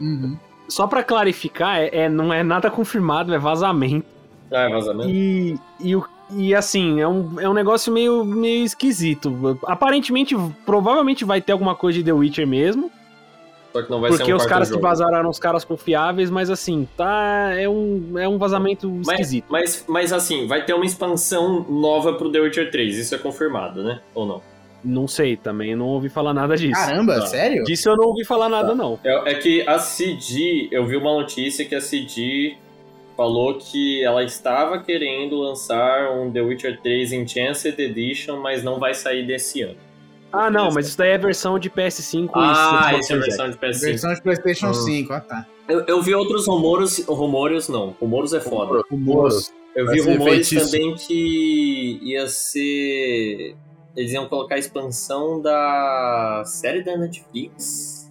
Uhum. 0.00 0.36
Só 0.68 0.86
pra 0.86 1.02
clarificar, 1.02 1.78
é, 1.78 1.88
é- 2.04 2.08
não 2.08 2.32
é 2.32 2.44
nada 2.44 2.70
confirmado, 2.70 3.34
é 3.34 3.38
vazamento. 3.38 4.06
Ah, 4.52 4.62
é 4.62 4.68
vazamento? 4.70 5.10
E, 5.10 5.58
e, 5.80 5.96
e 6.36 6.54
assim, 6.54 7.00
é 7.00 7.08
um, 7.08 7.40
é 7.40 7.48
um 7.48 7.54
negócio 7.54 7.92
meio, 7.92 8.24
meio 8.24 8.64
esquisito. 8.64 9.58
Aparentemente, 9.66 10.36
provavelmente 10.64 11.24
vai 11.24 11.40
ter 11.40 11.52
alguma 11.52 11.74
coisa 11.74 11.98
de 11.98 12.04
The 12.04 12.12
Witcher 12.12 12.46
mesmo. 12.46 12.90
Só 13.72 13.82
que 13.82 13.90
não 13.90 14.00
vai 14.00 14.12
ser 14.12 14.18
porque 14.18 14.32
um 14.32 14.36
os 14.36 14.46
caras 14.46 14.68
que 14.68 14.74
jogo. 14.74 14.86
vazaram 14.86 15.18
eram 15.18 15.30
os 15.30 15.38
caras 15.40 15.64
confiáveis, 15.64 16.30
mas 16.30 16.48
assim, 16.48 16.86
tá. 16.96 17.50
É 17.56 17.68
um, 17.68 18.16
é 18.16 18.28
um 18.28 18.38
vazamento 18.38 18.88
Mas, 18.88 19.08
esquisito. 19.08 19.46
mas, 19.48 19.84
mas 19.88 20.12
assim, 20.12 20.46
vai 20.46 20.64
ter 20.64 20.74
uma 20.74 20.84
expansão 20.86 21.64
nova 21.68 22.12
pro 22.12 22.30
The 22.30 22.38
Witcher 22.40 22.70
3, 22.70 22.96
isso 22.96 23.14
é 23.14 23.18
confirmado, 23.18 23.82
né? 23.82 24.00
Ou 24.14 24.24
não? 24.26 24.40
Não 24.84 25.08
sei, 25.08 25.34
também 25.36 25.74
não 25.74 25.86
ouvi 25.86 26.08
falar 26.08 26.32
nada 26.34 26.56
disso. 26.56 26.72
Caramba, 26.78 27.14
Tá. 27.16 27.26
sério? 27.26 27.64
Disso 27.64 27.88
eu 27.88 27.96
não 27.96 28.04
ouvi 28.04 28.22
falar 28.24 28.48
nada, 28.48 28.68
Tá. 28.68 28.74
não. 28.76 28.98
É, 29.02 29.32
é 29.32 29.34
que 29.34 29.66
a 29.66 29.78
CD, 29.80 30.68
eu 30.70 30.86
vi 30.86 30.94
uma 30.96 31.12
notícia 31.12 31.64
que 31.64 31.74
a 31.74 31.80
CD 31.80 32.54
falou 33.16 33.54
que 33.58 34.02
ela 34.02 34.22
estava 34.24 34.78
querendo 34.78 35.36
lançar 35.40 36.10
um 36.12 36.30
The 36.30 36.40
Witcher 36.40 36.80
3 36.82 37.12
Enchanted 37.12 37.80
Edition, 37.80 38.40
mas 38.40 38.62
não 38.62 38.78
vai 38.78 38.94
sair 38.94 39.26
desse 39.26 39.62
ano. 39.62 39.76
Ah, 40.32 40.50
não, 40.50 40.70
mas 40.72 40.88
isso 40.88 40.98
daí 40.98 41.10
é 41.10 41.18
versão 41.18 41.58
de 41.60 41.70
PS5 41.70 42.28
Ah, 42.34 42.90
essa 42.98 43.12
é 43.12 43.16
a 43.16 43.20
versão 43.20 43.50
de 43.50 43.56
PS5. 43.56 43.80
Versão 43.80 44.14
de 44.14 44.20
PlayStation 44.22 44.70
Hum. 44.70 44.74
5, 44.74 45.12
ah 45.12 45.20
tá. 45.20 45.46
Eu, 45.68 45.84
eu 45.86 46.02
vi 46.02 46.12
outros 46.14 46.46
rumores, 46.48 47.04
rumores 47.06 47.68
não, 47.68 47.90
rumores 48.00 48.32
é 48.32 48.40
foda. 48.40 48.82
Rumores. 48.90 49.54
Eu 49.76 49.86
vi 49.90 50.00
rumores 50.00 50.48
feitiço. 50.48 50.70
também 50.72 50.94
que 50.96 52.00
ia 52.02 52.26
ser. 52.26 53.56
Eles 53.96 54.12
iam 54.12 54.26
colocar 54.28 54.56
a 54.56 54.58
expansão 54.58 55.40
da 55.40 56.42
série 56.44 56.82
da 56.82 56.96
Netflix 56.96 58.03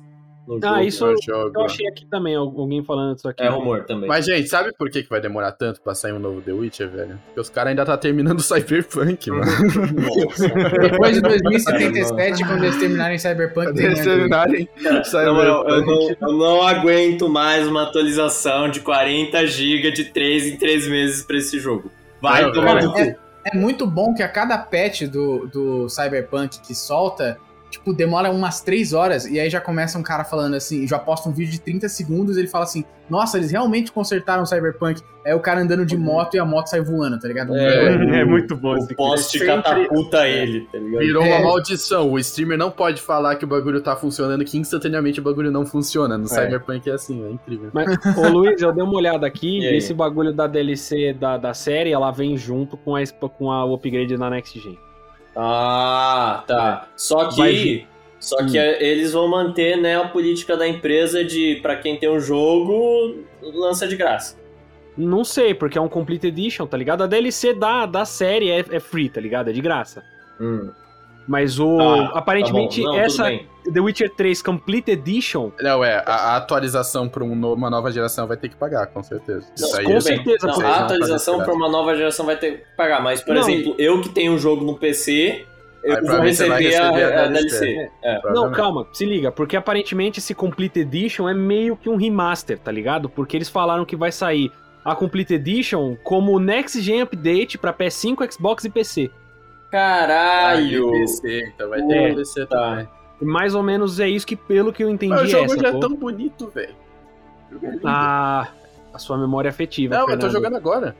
no 0.47 0.56
jogo. 0.56 0.65
Ah, 0.67 0.84
isso 0.84 1.06
no 1.06 1.12
eu, 1.12 1.17
jogo. 1.21 1.51
eu 1.60 1.65
achei 1.65 1.88
aqui 1.88 2.06
também, 2.06 2.36
alguém 2.36 2.84
falando 2.84 3.17
isso 3.17 3.27
aqui. 3.27 3.41
É 3.43 3.47
rumor 3.49 3.84
também. 3.86 4.08
Mas, 4.08 4.25
gente, 4.25 4.47
sabe 4.47 4.71
por 4.77 4.89
que, 4.89 5.03
que 5.03 5.10
vai 5.10 5.21
demorar 5.21 5.51
tanto 5.53 5.82
pra 5.82 5.95
sair 5.95 6.13
um 6.13 6.19
novo 6.19 6.41
The 6.41 6.51
Witcher, 6.51 6.89
velho? 6.89 7.19
Porque 7.25 7.39
os 7.39 7.49
caras 7.49 7.69
ainda 7.71 7.86
tá 7.86 7.97
terminando 7.97 8.39
o 8.39 8.43
Cyberpunk, 8.43 9.29
mano. 9.32 9.43
Nossa. 10.25 10.47
Depois 10.79 11.15
de 11.15 11.21
2077, 11.21 12.45
quando 12.45 12.63
eles 12.63 12.77
terminarem 12.77 13.17
Cyberpunk, 13.17 13.67
Quando 13.67 13.79
eles 13.79 14.03
terminarem 14.03 14.69
Na 14.82 15.34
moral, 15.34 15.67
eu, 15.69 15.86
não, 15.86 16.01
Cyberpunk. 16.01 16.17
eu 16.21 16.34
não 16.38 16.62
aguento 16.67 17.29
mais 17.29 17.67
uma 17.67 17.84
atualização 17.84 18.69
de 18.69 18.79
40 18.82 19.45
GB 19.47 19.91
de 19.91 20.06
3 20.06 20.47
em 20.47 20.58
3 20.58 20.88
meses 20.88 21.23
pra 21.23 21.38
esse 21.38 21.60
jogo. 21.60 21.91
Vai 22.21 22.43
Não, 22.43 22.51
tomar 22.51 22.82
cu. 22.88 22.99
É 23.45 23.56
muito 23.58 23.86
bom 23.86 24.13
que 24.13 24.23
a 24.23 24.29
cada 24.29 24.58
patch 24.58 25.02
do, 25.04 25.48
do 25.48 25.89
Cyberpunk 25.89 26.62
que 26.62 26.73
solta, 26.73 27.37
tipo, 27.74 27.92
demora 27.94 28.30
umas 28.32 28.62
3 28.62 28.94
horas 28.94 29.26
e 29.26 29.40
aí 29.40 29.50
já 29.50 29.60
começa 29.60 29.98
um 29.98 30.04
cara 30.04 30.24
falando 30.24 30.54
assim, 30.56 30.88
já 30.88 31.00
posta 31.00 31.28
um 31.28 31.32
vídeo 31.32 31.52
de 31.54 31.60
30 31.60 31.90
segundos 31.90 32.38
ele 32.38 32.48
fala 32.48 32.63
assim, 32.65 32.86
nossa, 33.10 33.38
eles 33.38 33.52
realmente 33.52 33.92
consertaram 33.92 34.44
o 34.44 34.46
Cyberpunk. 34.46 35.02
É 35.26 35.34
o 35.34 35.40
cara 35.40 35.62
andando 35.62 35.86
de 35.86 35.96
moto 35.98 36.36
e 36.36 36.40
a 36.40 36.46
moto 36.46 36.67
sai 36.67 36.82
voando, 36.82 37.17
tá 37.19 37.28
ligado? 37.28 37.56
É, 37.56 38.19
É 38.21 38.26
muito 38.26 38.56
bom 38.56 38.76
O 38.76 38.96
poste 38.96 39.40
Sempre- 39.40 39.48
catapulta 39.62 40.28
ele, 40.28 40.67
tá 40.71 40.78
ligado? 40.78 41.00
Virou 41.00 41.24
É. 41.24 41.28
uma 41.38 41.42
maldição. 41.50 42.12
O 42.12 42.19
streamer 42.19 42.58
não 42.58 42.69
pode 42.69 43.02
falar 43.02 43.36
que 43.38 43.46
o 43.46 43.48
bagulho 43.48 43.82
tá 43.82 43.96
funcionando, 43.96 44.44
que 44.46 44.58
instantaneamente 44.58 45.19
o 45.19 45.24
bagulho 45.24 45.50
não 45.52 45.65
funciona. 45.65 46.17
No 46.17 46.28
Cyberpunk 46.28 46.90
é 46.90 46.94
assim, 46.94 47.26
é 47.26 47.32
incrível. 47.32 47.69
Mas, 47.74 47.88
ô 48.17 48.28
Luiz, 48.30 48.62
eu 48.62 48.71
dei 48.74 48.84
uma 48.84 48.96
olhada 48.96 49.26
aqui 49.26 49.65
aí? 49.65 49.78
esse 49.78 49.94
bagulho 49.94 50.34
da 50.34 50.46
DLC 50.48 51.13
da, 51.13 51.38
da 51.38 51.54
série, 51.54 51.92
ela 51.92 52.12
vem 52.12 52.38
junto 52.38 52.76
com 52.78 52.96
a, 52.96 53.02
com 53.38 53.52
a 53.52 53.65
o 53.65 53.74
upgrade 53.76 54.15
da 54.17 54.30
Next 54.30 54.60
Gen. 54.60 54.78
Ah, 55.36 56.44
tá. 56.48 56.88
Só 56.96 57.25
que. 57.29 57.38
Vai- 57.38 57.88
Só 58.19 58.38
que 58.46 58.58
é, 58.58 58.81
eles 58.81 59.12
vão 59.12 59.27
manter 59.27 59.75
né, 59.77 59.98
a 60.00 60.08
política 60.08 60.56
da 60.56 60.65
empresa 60.65 61.25
de 61.25 61.60
pra 61.62 61.75
quem 61.75 61.98
tem 62.00 62.10
um 62.10 62.21
jogo, 62.21 63.17
lança 63.42 63.86
de 63.86 63.98
graça. 63.98 64.38
Não 64.98 65.25
sei, 65.25 65.54
porque 65.54 65.77
é 65.77 65.81
um 65.81 65.90
Complete 65.90 66.27
Edition, 66.27 66.65
tá 66.65 66.77
ligado? 66.77 67.04
A 67.04 67.08
DLC 67.08 67.54
da, 67.54 67.86
da 67.86 68.06
série 68.06 68.50
é, 68.50 68.60
é 68.60 68.79
free, 68.79 69.10
tá 69.10 69.19
ligado? 69.19 69.50
É 69.50 69.54
de 69.54 69.60
graça. 69.60 70.04
Hum. 70.40 70.69
Mas 71.28 71.60
o. 71.60 71.78
Tá, 71.78 72.12
aparentemente, 72.19 72.82
tá. 72.82 72.88
Não, 72.90 72.98
essa. 73.00 73.24
The 73.71 73.80
Witcher 73.80 74.13
3 74.13 74.42
Complete 74.42 74.92
Edition. 74.92 75.52
Não, 75.62 75.82
é, 75.84 76.04
a, 76.06 76.13
a 76.34 76.36
atualização 76.36 77.08
pra 77.08 77.24
um 77.24 77.34
no- 77.34 77.54
uma 77.54 77.69
nova 77.69 77.90
geração 77.92 78.28
vai 78.28 78.36
ter 78.36 78.50
que 78.50 78.58
pagar, 78.58 78.88
com 78.88 79.02
certeza. 79.02 79.48
Isso 79.56 79.78
aí 79.78 79.86
com 79.86 79.92
eu- 79.92 80.02
certeza, 80.02 80.48
Não, 80.48 80.60
a 80.67 80.80
atualização 80.80 81.38
Não, 81.38 81.46
para 81.46 81.54
uma 81.54 81.69
nova 81.69 81.96
geração 81.96 82.26
vai 82.26 82.36
ter 82.36 82.52
que 82.58 82.63
pagar, 82.76 83.02
mas, 83.02 83.21
por 83.21 83.34
Não, 83.34 83.42
exemplo, 83.42 83.74
eu 83.80 84.02
que 84.02 84.10
tenho 84.10 84.34
um 84.34 84.38
jogo 84.38 84.65
no 84.65 84.78
PC, 84.78 85.46
eu 85.82 85.96
Aí, 85.96 86.02
vou 86.02 86.17
vai 86.17 86.28
receber 86.28 86.52
a, 86.54 86.58
receber 86.58 87.04
a 87.04 87.24
a 87.24 87.28
DLC. 87.28 87.50
DLC. 87.60 87.92
É. 88.04 88.13
Não, 88.15 88.21
provavelmente. 88.21 88.56
calma, 88.58 88.88
se 88.92 89.06
liga, 89.06 89.32
porque 89.32 89.56
aparentemente 89.56 90.19
esse 90.19 90.36
Complete 90.36 90.82
Edition 90.82 91.30
é 91.30 91.34
meio 91.34 91.78
que 91.78 91.88
um 91.90 91.96
remaster, 91.96 92.60
tá 92.60 92.69
ligado? 92.71 93.08
Porque 93.08 93.38
eles 93.38 93.48
falaram 93.48 93.86
que 93.86 93.96
vai 93.96 94.12
sair 94.12 94.52
a 94.84 94.94
Complete 94.94 95.36
Edition 95.36 95.96
como 96.04 96.38
Next 96.38 96.82
Gen 96.82 97.04
Update 97.04 97.58
pra 97.58 97.71
PS5, 97.74 98.30
Xbox 98.30 98.65
e 98.65 98.69
PC. 98.69 99.10
Caralho! 99.74 100.86
Vai 100.92 100.94
ter 100.94 101.00
PC, 101.00 101.52
então 101.56 101.69
vai 101.69 101.82
ter 101.82 101.94
É, 101.98 102.13
PC 102.15 102.46
tá. 102.46 102.58
também. 102.58 102.88
E 103.21 103.26
mais 103.26 103.56
ou 103.56 103.63
menos 103.63 104.00
é 104.00 104.08
isso 104.08 104.26
que, 104.28 104.36
pelo 104.36 104.71
que 104.71 104.84
eu 104.84 104.90
entendi, 104.90 105.12
Mas 105.13 105.21
o 105.21 105.26
é 105.26 105.28
jogo 105.30 105.46
essa. 105.46 105.60
já 105.62 105.67
é 105.69 105.71
pô. 105.71 105.80
tão 105.80 105.96
bonito, 105.96 106.50
velho. 106.54 106.76
É. 107.62 107.78
Ah, 107.84 108.48
a 108.94 109.00
sua 109.00 109.17
memória 109.17 109.50
afetiva. 109.50 109.96
Não, 109.96 110.02
eu 110.02 110.06
tô 110.06 110.12
Fernando. 110.12 110.32
jogando 110.34 110.56
agora. 110.58 110.96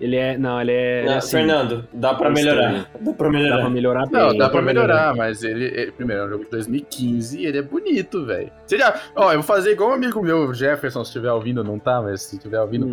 Ele 0.00 0.14
é. 0.16 0.38
Não, 0.38 0.60
ele 0.60 0.72
é. 0.72 1.04
Não, 1.06 1.16
assim, 1.16 1.30
Fernando, 1.38 1.88
dá 1.92 2.14
pra 2.14 2.28
é 2.28 2.32
melhorar. 2.32 2.90
Dá 3.00 3.12
pra 3.12 3.26
Dá 3.26 3.32
melhorar. 3.32 3.60
pra 3.60 3.70
melhorar 3.70 4.06
bem. 4.06 4.20
Não, 4.20 4.36
dá 4.38 4.48
pra 4.48 4.62
melhorar, 4.62 5.14
mas 5.16 5.42
ele, 5.42 5.64
ele- 5.64 5.92
Primeiro, 5.92 6.22
é 6.22 6.26
um 6.26 6.28
jogo 6.30 6.44
de 6.44 6.50
2015 6.50 7.40
e 7.40 7.46
ele 7.46 7.58
é 7.58 7.62
bonito, 7.62 8.24
velho. 8.24 8.50
Já. 8.70 8.94
Ó, 9.16 9.32
eu 9.32 9.38
vou 9.38 9.42
fazer 9.42 9.72
igual 9.72 9.90
um 9.90 9.94
amigo 9.94 10.22
meu, 10.22 10.52
Jefferson, 10.54 11.04
se 11.04 11.10
estiver 11.10 11.32
ouvindo, 11.32 11.62
não 11.64 11.78
tá, 11.80 12.00
mas 12.00 12.22
se 12.22 12.36
estiver 12.36 12.60
ouvindo, 12.60 12.86
Hum. 12.86 12.92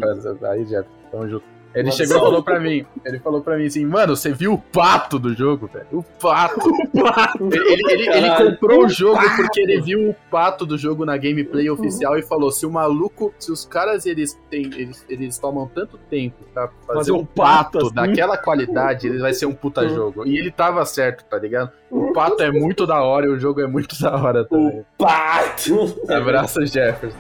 aí, 0.49 0.63
Jefferson, 0.65 0.89
tamo 1.11 1.27
junto. 1.29 1.54
Ele 1.75 1.87
Nossa, 1.87 1.97
chegou 1.97 2.15
e 2.17 2.19
falou 2.21 2.41
pra 2.41 2.59
mim, 2.59 2.85
ele 3.05 3.19
falou 3.19 3.41
pra 3.41 3.57
mim 3.57 3.65
assim, 3.65 3.85
mano, 3.85 4.15
você 4.15 4.31
viu 4.31 4.53
o 4.53 4.57
pato 4.57 5.19
do 5.19 5.33
jogo, 5.35 5.69
velho? 5.71 5.85
O 5.91 6.01
pato. 6.03 6.69
Ele, 7.51 7.73
ele, 7.73 7.83
ele- 7.91 8.09
ele 8.09 8.27
Caralho. 8.29 8.51
comprou 8.51 8.85
o 8.85 8.89
jogo 8.89 9.19
porque 9.35 9.59
ele 9.59 9.81
viu 9.81 10.09
o 10.11 10.15
pato 10.31 10.65
do 10.65 10.77
jogo 10.77 11.05
na 11.05 11.17
gameplay 11.17 11.69
oficial 11.69 12.17
e 12.17 12.21
falou: 12.21 12.49
se 12.49 12.65
o 12.65 12.71
maluco, 12.71 13.33
se 13.37 13.51
os 13.51 13.65
caras 13.65 14.05
eles 14.05 14.39
têm, 14.49 14.65
eles, 14.73 15.05
eles 15.09 15.37
tomam 15.37 15.67
tanto 15.67 15.97
tempo 16.09 16.37
pra 16.53 16.69
fazer, 16.87 16.93
Fazer 16.99 17.11
um 17.11 17.25
pato, 17.25 17.71
pato 17.73 17.77
assim. 17.87 17.93
daquela 17.95 18.37
qualidade, 18.37 19.07
ele 19.07 19.19
vai 19.19 19.33
ser 19.33 19.45
um 19.45 19.53
puta 19.53 19.87
jogo. 19.89 20.25
E 20.25 20.37
ele 20.37 20.51
tava 20.51 20.85
certo, 20.85 21.25
tá 21.25 21.37
ligado? 21.37 21.71
O 21.91 22.13
pato 22.13 22.41
é 22.41 22.51
muito 22.51 22.87
da 22.87 23.01
hora 23.03 23.25
e 23.25 23.29
o 23.29 23.37
jogo 23.37 23.59
é 23.59 23.67
muito 23.67 23.99
da 24.01 24.15
hora 24.15 24.45
também. 24.45 24.85
Pato! 24.97 25.93
Abraço, 26.09 26.65
Jefferson. 26.65 27.17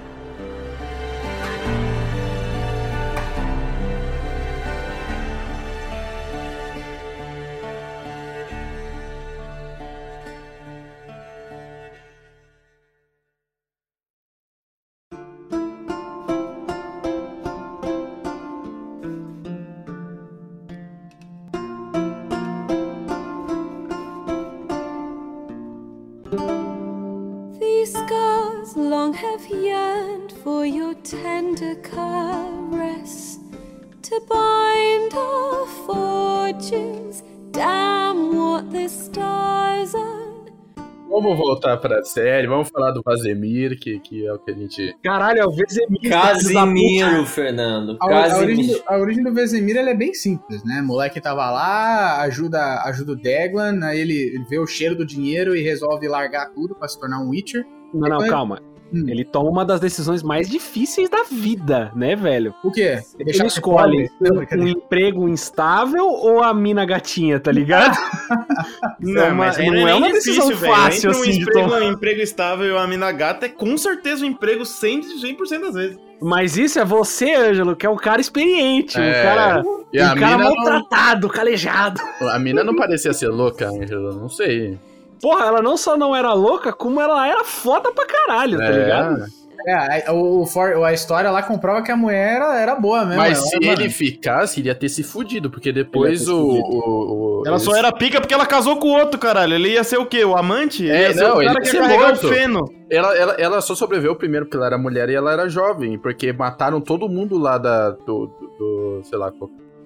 Pra 41.87 42.03
série, 42.03 42.47
vamos 42.47 42.69
falar 42.69 42.91
do 42.91 43.01
Vazemir, 43.03 43.79
que, 43.79 43.99
que 43.99 44.25
é 44.25 44.33
o 44.33 44.39
que 44.39 44.51
a 44.51 44.53
gente. 44.53 44.95
Caralho, 45.03 45.39
é 45.39 45.45
o 45.45 45.51
Vezemir. 45.51 46.09
Casimiro, 46.09 47.25
Fernando. 47.25 47.97
A, 48.01 48.05
a 48.05 48.37
origem, 48.39 48.67
Casimiro. 48.67 48.79
do- 48.79 48.83
a 48.87 48.97
origem 48.97 49.23
do 49.23 49.33
Vesemir 49.33 49.77
ela 49.77 49.89
é 49.89 49.95
bem 49.95 50.13
simples, 50.13 50.63
né? 50.63 50.81
O 50.81 50.85
moleque 50.85 51.19
tava 51.21 51.49
lá, 51.51 52.21
ajuda, 52.21 52.81
ajuda 52.85 53.11
o 53.13 53.15
Deglan, 53.15 53.79
aí 53.83 53.99
ele, 53.99 54.43
vê 54.49 54.57
o 54.59 54.67
cheiro 54.67 54.95
do 54.95 55.05
dinheiro 55.05 55.55
e 55.55 55.61
resolve 55.61 56.07
largar 56.07 56.51
tudo 56.53 56.75
pra 56.75 56.87
se 56.87 56.99
tornar 56.99 57.19
um 57.19 57.29
Witcher. 57.29 57.65
Não, 57.93 58.09
não, 58.09 58.27
calma. 58.27 58.61
Hum. 58.93 59.05
Ele 59.09 59.25
toma 59.25 59.49
uma 59.49 59.65
das 59.65 59.79
decisões 59.79 60.21
mais 60.21 60.47
difíceis 60.47 61.09
da 61.09 61.23
vida, 61.23 61.91
né, 61.95 62.15
velho? 62.15 62.53
O 62.63 62.71
quê? 62.71 62.99
Ele 63.19 63.31
de 63.31 63.37
ser 63.37 63.45
escolhe? 63.47 64.09
Não, 64.21 64.31
um 64.33 64.37
brincadeira. 64.37 64.69
emprego 64.71 65.27
instável 65.27 66.05
ou 66.07 66.41
a 66.43 66.53
mina 66.53 66.85
gatinha, 66.85 67.39
tá 67.39 67.51
ligado? 67.51 67.97
Não, 68.99 69.25
uma- 69.25 69.33
mas 69.33 69.57
não 69.57 69.65
é 69.65 69.69
nem 69.71 69.93
uma 69.97 70.11
decisão 70.11 70.47
difícil, 70.47 70.57
velho. 70.57 70.73
fácil, 70.75 71.09
Entre 71.09 71.17
um 71.19 71.21
assim, 71.21 71.31
de 71.31 71.41
emprego, 71.41 71.69
tomar. 71.69 71.81
um 71.81 71.91
emprego 71.91 72.21
estável 72.21 72.65
e 72.67 72.71
uma 72.71 72.87
mina 72.87 73.11
gata 73.11 73.45
é 73.47 73.49
com 73.49 73.77
certeza 73.77 74.23
um 74.25 74.29
emprego 74.29 74.63
100%, 74.63 75.03
100 75.47 75.61
das 75.61 75.73
vezes. 75.73 75.97
Mas 76.21 76.55
isso 76.57 76.79
é 76.79 76.85
você, 76.85 77.33
Ângelo, 77.35 77.75
que 77.75 77.85
é 77.85 77.89
um 77.89 77.95
cara 77.97 78.21
experiente, 78.21 78.97
um 78.99 79.03
É, 79.03 79.23
cara, 79.23 79.63
E 79.91 79.99
a 79.99 80.13
um 80.13 80.15
cara 80.15 80.37
mina, 80.37 80.49
maltratado, 80.49 81.27
calejado. 81.27 82.01
não, 82.21 82.29
a 82.29 82.39
mina 82.39 82.63
não 82.63 82.75
parecia 82.75 83.13
ser 83.13 83.27
louca, 83.27 83.67
Ângelo, 83.67 84.13
não 84.13 84.29
sei. 84.29 84.77
Porra, 85.21 85.45
ela 85.45 85.61
não 85.61 85.77
só 85.77 85.97
não 85.97 86.15
era 86.15 86.33
louca, 86.33 86.71
como 86.73 86.99
ela 87.01 87.27
era 87.27 87.43
foda 87.43 87.91
pra 87.91 88.05
caralho, 88.05 88.57
tá 88.57 88.65
É, 88.65 88.71
ligado? 88.71 89.25
É, 89.67 89.73
a- 90.07 90.13
o, 90.13 90.45
a 90.85 90.93
história 90.93 91.31
lá 91.31 91.41
comprova 91.41 91.81
que 91.81 91.91
a 91.91 91.97
mulher 91.97 92.35
era, 92.35 92.59
era 92.59 92.75
boa 92.75 93.03
mesmo. 93.03 93.15
Mas 93.19 93.39
ela, 93.39 93.47
se 93.47 93.59
mano, 93.59 93.71
ele 93.81 93.89
ficasse, 93.89 94.59
ele 94.59 94.67
ia 94.67 94.75
ter 94.75 94.89
se 94.89 95.01
fudido, 95.01 95.49
porque 95.49 95.71
depois 95.71 96.21
Ele 96.21 96.31
o, 96.31 96.41
fudido. 96.51 96.67
o- 96.67 97.41
o- 97.41 97.43
Ela 97.47 97.57
só 97.57 97.75
era 97.75 97.91
pica 97.91 98.21
porque 98.21 98.33
ela 98.33 98.45
casou 98.45 98.77
com 98.77 98.89
o 98.89 98.99
outro, 98.99 99.19
caralho. 99.19 99.55
Ele 99.55 99.69
ia 99.69 99.83
ser 99.83 99.97
o 99.97 100.05
quê? 100.05 100.23
O 100.23 100.35
amante? 100.37 100.83
Ele 100.83 100.91
É, 100.95 101.13
ser 101.13 101.23
não, 101.23 101.37
o 101.37 101.41
ele 101.41 101.47
cara 101.47 101.57
ia 101.59 101.61
que 101.63 101.67
ser 101.69 101.77
ia 101.77 101.81
carregar 101.81 102.07
morto. 102.09 102.27
o 102.27 102.29
feno. 102.29 102.65
Ela, 102.91 103.17
ela, 103.17 103.33
ela 103.39 103.61
só 103.61 103.73
sobreviveu 103.73 104.15
primeiro 104.15 104.45
porque 104.45 104.57
ela 104.57 104.67
era 104.67 104.77
mulher 104.77 105.09
e 105.09 105.15
ela 105.15 105.31
era 105.33 105.49
jovem, 105.49 105.97
porque 105.97 106.31
mataram 106.31 106.79
todo 106.79 107.09
mundo 107.09 107.35
lá 107.39 107.57
da, 107.57 107.89
do, 107.89 108.27
do, 108.27 108.47
do- 108.59 109.01
sei 109.05 109.17
lá, 109.17 109.31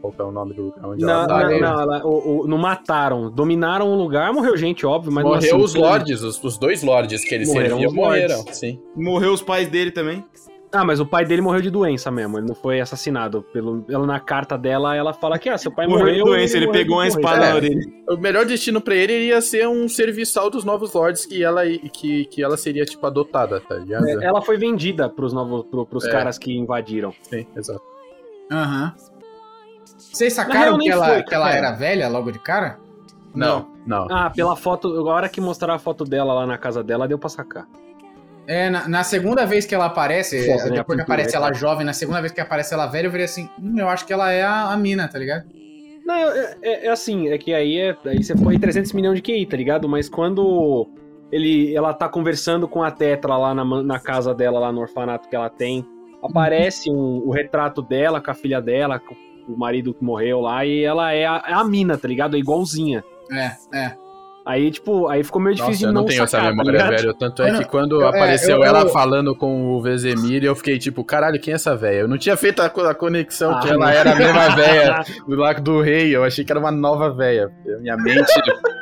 qual, 0.02 0.14
é 0.18 0.24
o 0.24 0.32
nome 0.32 0.54
do 0.54 0.64
lugar 0.64 0.86
onde 0.86 1.04
Não, 1.04 1.10
ela 1.14 1.28
tá. 1.28 1.50
não, 1.50 1.60
não, 1.60 1.82
ela- 1.82 2.06
o- 2.06 2.42
o- 2.44 2.48
não 2.48 2.58
mataram. 2.58 3.30
Dominaram 3.30 3.88
o 3.92 3.96
lugar, 3.96 4.32
morreu 4.34 4.56
gente, 4.58 4.86
óbvio, 4.86 5.12
mas 5.12 5.24
Morreu 5.24 5.38
assim, 5.40 5.56
os 5.56 5.76
lords, 5.76 6.22
os, 6.24 6.44
os 6.44 6.58
dois 6.58 6.82
lords 6.84 7.24
que 7.24 7.36
eles 7.36 7.48
Morreram 7.50 7.70
serviam 7.80 7.94
morreram, 7.94 8.44
sim. 8.52 8.80
Morreu 8.96 9.34
os 9.34 9.42
pais 9.42 9.68
dele 9.68 9.92
também. 9.92 10.24
Ah, 10.72 10.86
mas 10.86 11.00
o 11.00 11.06
pai 11.06 11.26
dele 11.26 11.42
morreu 11.42 11.62
de 11.64 11.72
doença 11.72 12.12
mesmo, 12.12 12.38
ele 12.38 12.46
não 12.48 12.54
foi 12.54 12.80
assassinado. 12.80 13.42
Pelo, 13.52 13.84
ela, 13.90 14.06
na 14.06 14.20
carta 14.20 14.56
dela, 14.56 14.96
ela 14.96 15.14
fala 15.14 15.40
que 15.40 15.50
ah, 15.50 15.58
seu 15.58 15.72
pai 15.74 15.88
Morreu 15.88 16.06
morreu. 16.06 16.24
de 16.26 16.30
doença, 16.30 16.58
ele 16.58 16.68
morreu 16.68 16.82
pegou 16.82 16.98
uma 16.98 17.08
espada 17.08 17.44
É. 17.44 17.50
na 17.50 17.56
orelha. 17.56 17.82
O 18.08 18.18
melhor 18.18 18.46
destino 18.46 18.80
pra 18.80 18.94
ele 18.96 19.14
iria 19.14 19.42
ser 19.42 19.68
um 19.68 19.90
serviçal 19.90 20.48
dos 20.48 20.64
novos 20.64 20.94
lords 20.94 21.26
que 21.26 21.44
ela, 21.44 21.66
que, 21.66 22.26
que 22.26 22.44
ela 22.44 22.56
seria, 22.56 22.86
tipo, 22.86 23.04
adotada, 23.04 23.60
tá 23.62 23.78
ligado? 23.78 24.08
É, 24.08 24.24
Ela 24.24 24.44
foi 24.44 24.58
vendida 24.58 25.10
pros 25.10 25.34
novos 25.34 25.64
pro, 25.72 25.88
pros 25.88 26.06
É. 26.06 26.12
caras 26.12 26.38
que 26.38 26.56
invadiram. 26.56 27.12
Sim, 27.24 27.48
exato. 27.58 27.82
Aham. 28.52 28.94
Vocês 30.12 30.34
sacaram 30.34 30.74
que 30.74 30.80
nem 30.80 30.90
ela, 30.90 31.06
foi, 31.06 31.24
que 31.24 31.34
ela 31.36 31.52
era 31.54 31.72
velha 31.72 32.08
logo 32.10 32.32
de 32.32 32.40
cara? 32.40 32.78
Não, 33.34 33.70
não. 33.86 34.08
Ah, 34.10 34.30
pela 34.30 34.56
foto, 34.56 34.88
a 35.08 35.14
hora 35.14 35.30
que 35.30 35.40
mostraram 35.40 35.76
a 35.76 35.80
foto 35.80 36.04
dela 36.04 36.34
lá 36.34 36.48
na 36.48 36.58
casa 36.58 36.84
dela, 36.84 37.08
deu 37.08 37.18
pra 37.20 37.30
sacar. 37.30 37.68
É, 38.48 38.68
na, 38.70 38.88
na 38.88 39.04
segunda 39.04 39.46
vez 39.46 39.68
que 39.68 39.76
ela 39.76 39.86
aparece, 39.86 40.44
Foda, 40.48 40.64
né, 40.72 40.78
depois 40.78 40.78
que 40.78 40.86
pintura, 40.88 41.04
aparece 41.04 41.36
é, 41.36 41.38
ela 41.38 41.48
cara. 41.48 41.60
jovem, 41.60 41.86
na 41.86 41.94
segunda 41.94 42.20
vez 42.20 42.32
que 42.32 42.42
aparece 42.42 42.74
ela 42.74 42.88
velha, 42.88 43.06
eu 43.06 43.12
virei 43.12 43.26
assim, 43.26 43.48
hum, 43.62 43.76
eu 43.78 43.88
acho 43.88 44.06
que 44.08 44.12
ela 44.12 44.32
é 44.32 44.42
a, 44.42 44.72
a 44.72 44.78
mina, 44.78 45.08
tá 45.08 45.20
ligado? 45.20 45.44
Não, 46.04 46.16
é, 46.16 46.56
é- 46.64 46.86
é 46.88 46.90
assim, 46.90 47.28
é 47.30 47.38
que 47.38 47.54
aí, 47.54 47.78
é, 47.78 47.96
aí 48.08 48.24
você 48.24 48.36
foi 48.36 48.58
300 48.58 48.92
milhões 48.94 49.18
de 49.18 49.22
QI, 49.22 49.46
tá 49.46 49.56
ligado? 49.56 49.88
Mas 49.88 50.10
quando 50.10 50.90
ele, 51.32 51.76
ela 51.76 51.94
tá 51.94 52.10
conversando 52.10 52.68
com 52.68 52.82
a 52.82 52.90
Tetra 52.90 53.38
lá 53.38 53.54
na, 53.54 53.64
na 53.84 54.00
casa 54.00 54.34
dela, 54.34 54.60
lá 54.60 54.72
no 54.72 54.82
orfanato 54.82 55.30
que 55.30 55.36
ela 55.36 55.52
tem, 55.52 55.86
aparece 56.24 56.90
um- 56.90 57.22
o 57.28 57.30
retrato 57.30 57.84
dela 57.84 58.20
com 58.20 58.32
a 58.32 58.34
filha 58.34 58.60
dela, 58.60 58.98
com 59.00 59.14
o 59.54 59.58
marido 59.58 59.94
que 59.94 60.04
morreu 60.04 60.40
lá, 60.42 60.66
e 60.66 60.84
ela 60.84 61.12
é 61.12 61.26
a, 61.26 61.44
é 61.48 61.54
a 61.54 61.64
mina, 61.64 61.98
tá 61.98 62.08
ligado? 62.08 62.36
É 62.36 62.40
igualzinha. 62.40 63.04
É, 63.32 63.52
é. 63.78 63.94
Aí, 64.46 64.72
tipo, 64.72 65.08
aí 65.08 65.24
ficou 65.24 65.40
meio 65.40 65.56
Nossa, 65.56 65.66
difícil 65.70 65.88
eu 65.88 65.92
de 65.92 65.94
não 65.94 66.02
não 66.02 66.08
tenho 66.08 66.28
sacar, 66.28 66.40
essa 66.40 66.50
tá 66.50 66.56
memória, 66.56 66.72
ligado? 66.72 66.90
velho. 66.90 67.14
Tanto 67.14 67.44
é 67.44 67.50
Eu 67.50 67.54
que 67.56 67.62
não- 67.62 67.68
quando 67.70 68.02
eu- 68.02 68.06
é, 68.06 68.10
apareceu 68.10 68.56
eu- 68.58 68.64
ela 68.64 68.82
eu- 68.82 68.90
falando 68.90 69.36
com 69.36 69.68
o 69.76 69.82
Vezemir, 69.82 70.44
eu 70.44 70.56
fiquei 70.56 70.80
tipo, 70.80 71.04
caralho, 71.04 71.40
quem 71.40 71.52
é 71.52 71.56
essa 71.56 71.76
velha? 71.76 72.00
Eu 72.00 72.08
não 72.08 72.18
tinha 72.18 72.36
feito 72.36 72.60
a, 72.62 72.66
a 72.66 72.96
conexão 72.96 73.52
Ah, 73.56 73.60
que 73.60 73.70
ela 73.70 73.78
não. 73.86 73.88
era 73.90 74.12
a 74.12 74.16
mesma 74.16 74.50
velha 74.56 75.04
do 75.28 75.36
Lago 75.36 75.62
do 75.62 75.82
Rei. 75.82 76.16
Eu 76.16 76.24
achei 76.24 76.44
que 76.44 76.52
era 76.52 76.60
uma 76.60 76.72
nova 76.72 77.12
velha. 77.14 77.52
Minha 77.80 77.96
mente, 77.98 78.32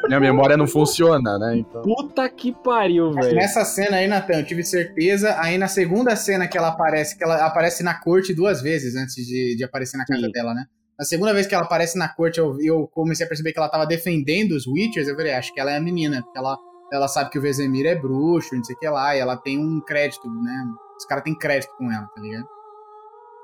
minha 0.07 0.19
memória 0.19 0.57
não 0.57 0.67
funciona, 0.67 1.37
né? 1.37 1.57
Então. 1.57 1.81
Puta 1.81 2.27
que 2.29 2.51
pariu, 2.51 3.11
velho. 3.11 3.35
Nessa 3.35 3.63
cena 3.65 3.97
aí, 3.97 4.07
Natan, 4.07 4.39
eu 4.39 4.45
tive 4.45 4.63
certeza. 4.63 5.35
Aí 5.39 5.57
na 5.57 5.67
segunda 5.67 6.15
cena 6.15 6.47
que 6.47 6.57
ela 6.57 6.69
aparece, 6.69 7.17
que 7.17 7.23
ela 7.23 7.45
aparece 7.45 7.83
na 7.83 7.99
corte 7.99 8.33
duas 8.33 8.61
vezes 8.61 8.95
antes 8.95 9.15
de, 9.15 9.55
de 9.55 9.63
aparecer 9.63 9.97
na 9.97 10.05
casa 10.05 10.25
Sim. 10.25 10.31
dela, 10.31 10.53
né? 10.53 10.65
Na 10.97 11.05
segunda 11.05 11.33
vez 11.33 11.45
que 11.45 11.53
ela 11.53 11.63
aparece 11.63 11.97
na 11.97 12.07
corte, 12.07 12.39
eu, 12.39 12.57
eu 12.59 12.87
comecei 12.87 13.25
a 13.25 13.29
perceber 13.29 13.53
que 13.53 13.59
ela 13.59 13.69
tava 13.69 13.85
defendendo 13.85 14.53
os 14.53 14.65
Witchers. 14.65 15.07
Eu 15.07 15.15
falei, 15.15 15.33
acho 15.33 15.53
que 15.53 15.59
ela 15.59 15.71
é 15.71 15.77
a 15.77 15.81
menina, 15.81 16.23
porque 16.23 16.37
ela, 16.37 16.57
ela 16.91 17.07
sabe 17.07 17.29
que 17.29 17.37
o 17.37 17.41
Vesemir 17.41 17.85
é 17.85 17.95
bruxo, 17.95 18.55
não 18.55 18.63
sei 18.63 18.75
o 18.75 18.79
que 18.79 18.89
lá, 18.89 19.15
e 19.15 19.19
ela 19.19 19.37
tem 19.37 19.59
um 19.59 19.79
crédito, 19.81 20.27
né? 20.27 20.65
Os 20.97 21.05
caras 21.05 21.23
têm 21.23 21.37
crédito 21.37 21.71
com 21.77 21.91
ela, 21.91 22.07
tá 22.07 22.21
ligado? 22.21 22.47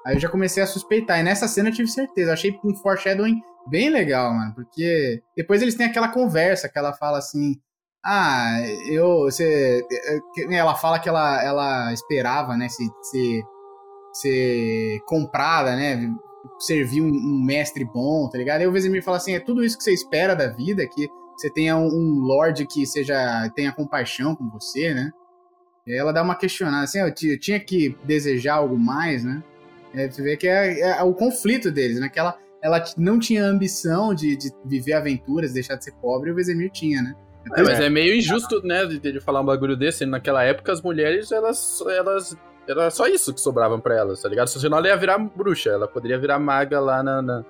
Aí 0.05 0.15
eu 0.15 0.19
já 0.19 0.29
comecei 0.29 0.61
a 0.61 0.67
suspeitar. 0.67 1.19
E 1.19 1.23
nessa 1.23 1.47
cena 1.47 1.69
eu 1.69 1.73
tive 1.73 1.87
certeza. 1.87 2.31
Eu 2.31 2.33
achei 2.33 2.59
um 2.63 2.75
foreshadowing 2.75 3.41
Bem 3.67 3.89
legal, 3.89 4.33
mano, 4.33 4.53
porque 4.53 5.21
depois 5.35 5.61
eles 5.61 5.75
têm 5.75 5.85
aquela 5.87 6.09
conversa 6.09 6.67
que 6.69 6.77
ela 6.77 6.93
fala 6.93 7.17
assim: 7.19 7.55
Ah, 8.05 8.57
eu. 8.89 9.21
Você. 9.23 9.81
que- 10.33 10.53
Ela 10.53 10.75
fala 10.75 10.99
que 10.99 11.07
ela, 11.07 11.41
ela 11.43 11.93
esperava, 11.93 12.57
né, 12.57 12.67
se, 12.69 12.83
se, 13.03 13.43
ser 14.13 14.99
comprada, 15.07 15.75
né? 15.75 16.09
Servir 16.59 17.01
um, 17.01 17.07
um 17.07 17.41
mestre 17.45 17.85
bom, 17.85 18.27
tá 18.29 18.37
ligado? 18.37 18.61
Aí 18.61 18.67
o 18.67 18.71
Vesemir 18.71 19.03
fala 19.03 19.17
assim: 19.17 19.33
é 19.33 19.39
tudo 19.39 19.63
isso 19.63 19.77
que 19.77 19.83
você 19.83 19.93
espera 19.93 20.35
da 20.35 20.47
vida, 20.47 20.85
que 20.87 21.07
você 21.37 21.49
tenha 21.49 21.77
um, 21.77 21.87
um 21.87 22.19
lord 22.19 22.65
que 22.67 22.85
seja. 22.85 23.49
tenha 23.55 23.71
compaixão 23.71 24.35
com 24.35 24.49
você, 24.49 24.93
né? 24.93 25.09
E 25.87 25.93
ela 25.93 26.11
dá 26.13 26.21
uma 26.21 26.35
questionada 26.35 26.83
assim, 26.83 26.99
eu, 26.99 27.07
eu 27.07 27.39
tinha 27.39 27.59
que 27.59 27.97
desejar 28.03 28.55
algo 28.55 28.77
mais, 28.77 29.23
né? 29.23 29.43
É, 29.93 30.09
você 30.09 30.21
vê 30.21 30.35
que 30.37 30.47
é, 30.47 30.79
é 30.79 31.03
o 31.03 31.13
conflito 31.13 31.71
deles, 31.71 31.99
né? 31.99 32.09
Que 32.09 32.19
ela, 32.19 32.37
ela 32.63 32.83
não 32.97 33.19
tinha 33.19 33.45
ambição 33.45 34.13
de, 34.15 34.37
de 34.37 34.51
viver 34.65 34.93
aventuras, 34.93 35.51
deixar 35.53 35.75
de 35.75 35.83
ser 35.83 35.91
pobre, 36.01 36.31
o 36.31 36.35
Vesemir 36.35 36.71
tinha, 36.71 37.01
né? 37.01 37.13
É, 37.57 37.61
mas 37.61 37.79
é 37.81 37.89
meio 37.89 38.15
injusto, 38.15 38.65
né, 38.65 38.85
de 38.85 38.99
de 38.99 39.19
falar 39.19 39.41
um 39.41 39.45
bagulho 39.45 39.75
desse. 39.75 40.05
Naquela 40.05 40.43
época, 40.43 40.71
as 40.71 40.81
mulheres, 40.81 41.29
elas. 41.31 41.83
elas 41.87 42.37
era 42.65 42.89
só 42.89 43.05
isso 43.07 43.33
que 43.33 43.41
sobravam 43.41 43.81
pra 43.81 43.93
elas, 43.97 44.21
tá 44.21 44.29
ligado? 44.29 44.47
Senão 44.47 44.77
ela 44.77 44.87
ia 44.87 44.95
virar 44.95 45.17
bruxa, 45.17 45.69
ela 45.71 45.85
poderia 45.85 46.17
virar 46.17 46.39
maga 46.39 46.79
lá 46.79 47.03
na. 47.03 47.21
na- 47.21 47.43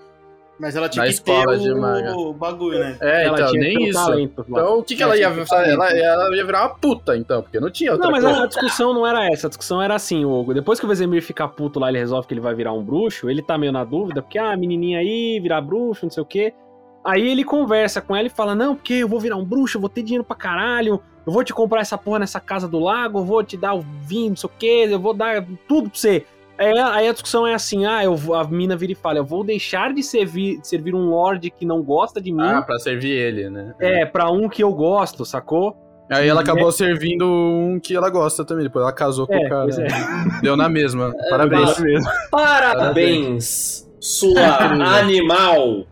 Mas 0.64 0.76
ela 0.78 0.88
tinha 0.88 1.04
Na 1.04 1.10
que 1.10 1.14
escola 1.16 1.58
ter 1.58 1.60
de 1.60 1.72
o, 1.72 2.34
bagulho, 2.34 2.80
né? 2.80 2.98
É, 3.02 3.26
Ela 3.26 3.38
então, 3.38 3.52
tinha 3.52 3.62
nem 3.62 3.78
um 3.78 3.82
isso. 3.82 4.06
talento. 4.06 4.46
Então, 4.48 4.80
o 4.80 4.84
que, 4.84 4.96
que 4.96 5.04
ela 5.04 5.18
ia 5.18 5.26
Ela, 5.26 5.92
ela 5.92 6.36
ia 6.36 6.46
virar 6.46 6.62
uma 6.62 6.76
puta, 6.76 7.18
então, 7.18 7.42
porque 7.42 7.60
não 7.60 7.70
tinha 7.70 7.92
outra 7.92 8.06
Não, 8.06 8.12
mas 8.12 8.24
coisa. 8.24 8.44
a, 8.44 8.48
discussão 8.48 8.94
não 8.94 9.06
era 9.06 9.28
essa. 9.28 9.48
A 9.48 9.50
discussão 9.50 9.82
era 9.82 9.94
assim, 9.94 10.24
Hugo. 10.24 10.54
Depois 10.54 10.80
que 10.80 10.86
o 10.86 10.88
Vesemir 10.88 11.22
fica 11.22 11.46
puto 11.50 11.80
lá, 11.82 11.90
ele 11.90 12.00
resolve 12.00 12.26
que 12.28 12.34
ele 12.34 12.40
vai 12.40 12.56
virar 12.56 12.72
um 12.72 12.82
bruxo. 12.82 13.30
Ele 13.30 13.42
tá 13.42 13.58
meio 13.58 13.74
na 13.74 13.84
dúvida, 13.84 14.22
porque, 14.22 14.38
ah, 14.40 14.54
a 14.54 14.58
menininha 14.58 15.00
aí, 15.00 15.38
virar 15.42 15.60
bruxo, 15.60 16.06
não 16.06 16.12
sei 16.12 16.24
o 16.24 16.26
quê. 16.26 16.54
Aí 17.06 17.28
ele 17.30 17.44
conversa 17.44 18.00
com 18.00 18.16
ela 18.16 18.28
e 18.28 18.30
fala: 18.30 18.56
Não, 18.56 18.74
porque 18.76 18.94
eu 18.94 19.08
vou 19.10 19.20
virar 19.20 19.36
um 19.36 19.44
bruxo, 19.44 19.76
eu 19.78 19.82
vou 19.82 19.90
ter 19.90 20.02
dinheiro 20.02 20.24
pra 20.24 20.36
caralho. 20.36 21.02
Eu 21.26 21.32
vou 21.32 21.44
te 21.44 21.54
comprar 21.54 21.82
essa 21.82 21.98
porra 21.98 22.20
nessa 22.20 22.40
casa 22.40 22.68
do 22.68 22.80
lago, 22.80 23.20
eu 23.20 23.26
vou 23.26 23.44
te 23.44 23.56
dar 23.58 23.74
o 23.74 23.82
vinho, 23.82 24.30
não 24.30 24.36
sei 24.36 24.50
o 24.50 24.54
quê, 24.58 24.88
eu 24.90 25.00
vou 25.00 25.14
dar 25.14 25.46
tudo 25.68 25.90
pra 25.90 25.98
você. 26.00 26.26
Aí, 26.58 26.78
aí 26.80 27.08
a 27.08 27.12
discussão 27.12 27.46
é 27.48 27.54
assim: 27.54 27.86
ah, 27.86 28.04
eu 28.04 28.16
a 28.36 28.44
mina 28.46 28.76
vira 28.76 28.92
e 28.92 28.96
fala: 28.96 29.18
Eu 29.20 29.26
vou 29.26 29.44
deixar 29.44 29.94
de 29.94 30.04
servir, 30.04 30.60
de 30.62 30.68
servir 30.68 30.94
um 30.96 31.10
lord 31.10 31.50
que 31.52 31.66
não 31.66 31.82
gosta 31.82 32.22
de 32.22 32.32
mim. 32.32 32.42
Ah, 32.44 32.62
pra 32.62 32.78
servir 32.80 33.12
ele, 33.12 33.50
né? 33.50 33.74
é, 33.80 34.06
pra 34.06 34.30
um 34.32 34.48
que 34.48 34.64
eu 34.64 34.72
gosto, 34.74 35.26
sacou? 35.26 35.76
Aí 36.12 36.28
ela 36.28 36.42
acabou 36.42 36.72
servindo 36.72 37.26
um 37.26 37.80
que 37.82 37.96
ela 37.96 38.10
gosta 38.10 38.46
também. 38.46 38.66
Depois 38.66 38.84
ela 38.84 38.94
casou 38.94 39.26
com 39.26 39.34
É, 39.34 39.46
o 39.46 39.50
cara. 39.50 39.70
é. 39.72 40.42
Deu 40.42 40.56
na 40.56 40.70
mesma. 40.70 41.12
Parabéns. 41.30 41.80
mesmo. 41.80 42.10
Parabéns, 42.30 43.90
sua 44.00 44.98
animal! 45.00 45.86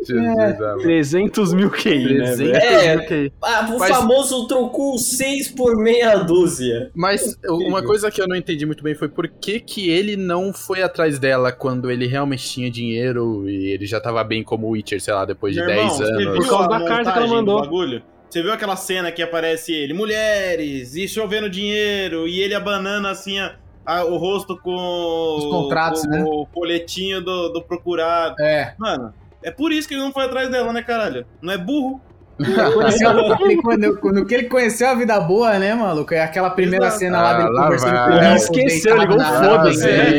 Jesus, 0.00 0.60
amado. 0.60 0.82
300 0.82 1.54
mil 1.54 1.70
QI, 1.70 2.14
né? 2.18 2.34
velho? 2.34 2.54
É. 2.56 2.96
ok. 2.96 3.32
Ah, 3.42 3.68
o 3.72 3.78
Mas- 3.78 3.90
famoso 3.96 4.46
trocou 4.46 4.98
6 4.98 5.48
por 5.48 5.76
meia 5.76 6.16
dúzia. 6.18 6.90
Mas 6.94 7.36
uma 7.46 7.82
coisa 7.82 8.10
que 8.10 8.20
eu 8.20 8.28
não 8.28 8.36
entendi 8.36 8.66
muito 8.66 8.82
bem 8.82 8.94
foi 8.94 9.08
por 9.08 9.28
que, 9.28 9.60
que 9.60 9.90
ele 9.90 10.16
não 10.16 10.52
foi 10.52 10.82
atrás 10.82 11.18
dela 11.18 11.52
quando 11.52 11.90
ele 11.90 12.06
realmente 12.06 12.48
tinha 12.48 12.70
dinheiro 12.70 13.48
e 13.48 13.70
ele 13.70 13.86
já 13.86 14.00
tava 14.00 14.22
bem 14.24 14.42
como 14.42 14.68
Witcher, 14.70 15.00
sei 15.00 15.14
lá, 15.14 15.24
depois 15.24 15.54
de 15.54 15.60
Meu 15.60 15.68
10 15.68 15.80
irmão, 16.00 16.08
anos. 16.08 16.38
Por 16.38 16.48
causa 16.48 16.64
a 16.64 16.78
da 16.78 16.84
carta 16.86 17.12
que 17.12 17.18
ela 17.18 17.26
montagem 17.26 17.28
do 17.28 17.34
mandou. 17.36 17.60
Bagulho? 17.60 18.02
Você 18.28 18.42
viu 18.42 18.52
aquela 18.52 18.76
cena 18.76 19.12
que 19.12 19.22
aparece 19.22 19.72
ele, 19.74 19.92
mulheres, 19.92 20.96
e 20.96 21.06
chovendo 21.06 21.50
dinheiro, 21.50 22.26
e 22.26 22.40
ele 22.40 22.54
abanando 22.54 23.06
assim 23.08 23.38
a- 23.38 23.56
a- 23.84 24.04
o 24.04 24.16
rosto 24.16 24.56
com 24.58 25.36
Os 25.38 25.44
contratos, 25.46 26.02
com 26.02 26.08
né? 26.08 26.24
o 26.24 26.46
coletinho 26.46 27.20
do, 27.20 27.48
do 27.50 27.62
procurado. 27.62 28.36
É. 28.40 28.74
Mano, 28.78 29.12
é 29.42 29.50
por 29.50 29.72
isso 29.72 29.88
que 29.88 29.94
ele 29.94 30.02
não 30.02 30.12
foi 30.12 30.24
atrás 30.24 30.48
dela, 30.50 30.72
né, 30.72 30.82
caralho? 30.82 31.26
Não 31.40 31.52
é 31.52 31.58
burro? 31.58 32.00
Ele, 32.38 33.56
quando, 33.62 33.96
quando 33.98 34.24
que 34.26 34.34
ele 34.34 34.48
conheceu 34.48 34.88
a 34.88 34.94
vida 34.94 35.18
boa, 35.20 35.58
né, 35.58 35.74
maluco? 35.74 36.12
É 36.14 36.22
aquela 36.22 36.50
primeira 36.50 36.86
Exato. 36.86 36.98
cena 37.00 37.20
lá 37.22 37.32
dele 37.34 37.48
Ah, 37.48 37.52
lá 37.52 37.62
conversando 37.64 37.92
vai. 37.94 38.04
com 38.08 38.12
o 38.12 38.20
Léo, 38.20 38.36
Esqueceu, 38.36 38.96
ligou 38.96 39.20
foda-se. 39.20 39.88
É, 39.88 40.18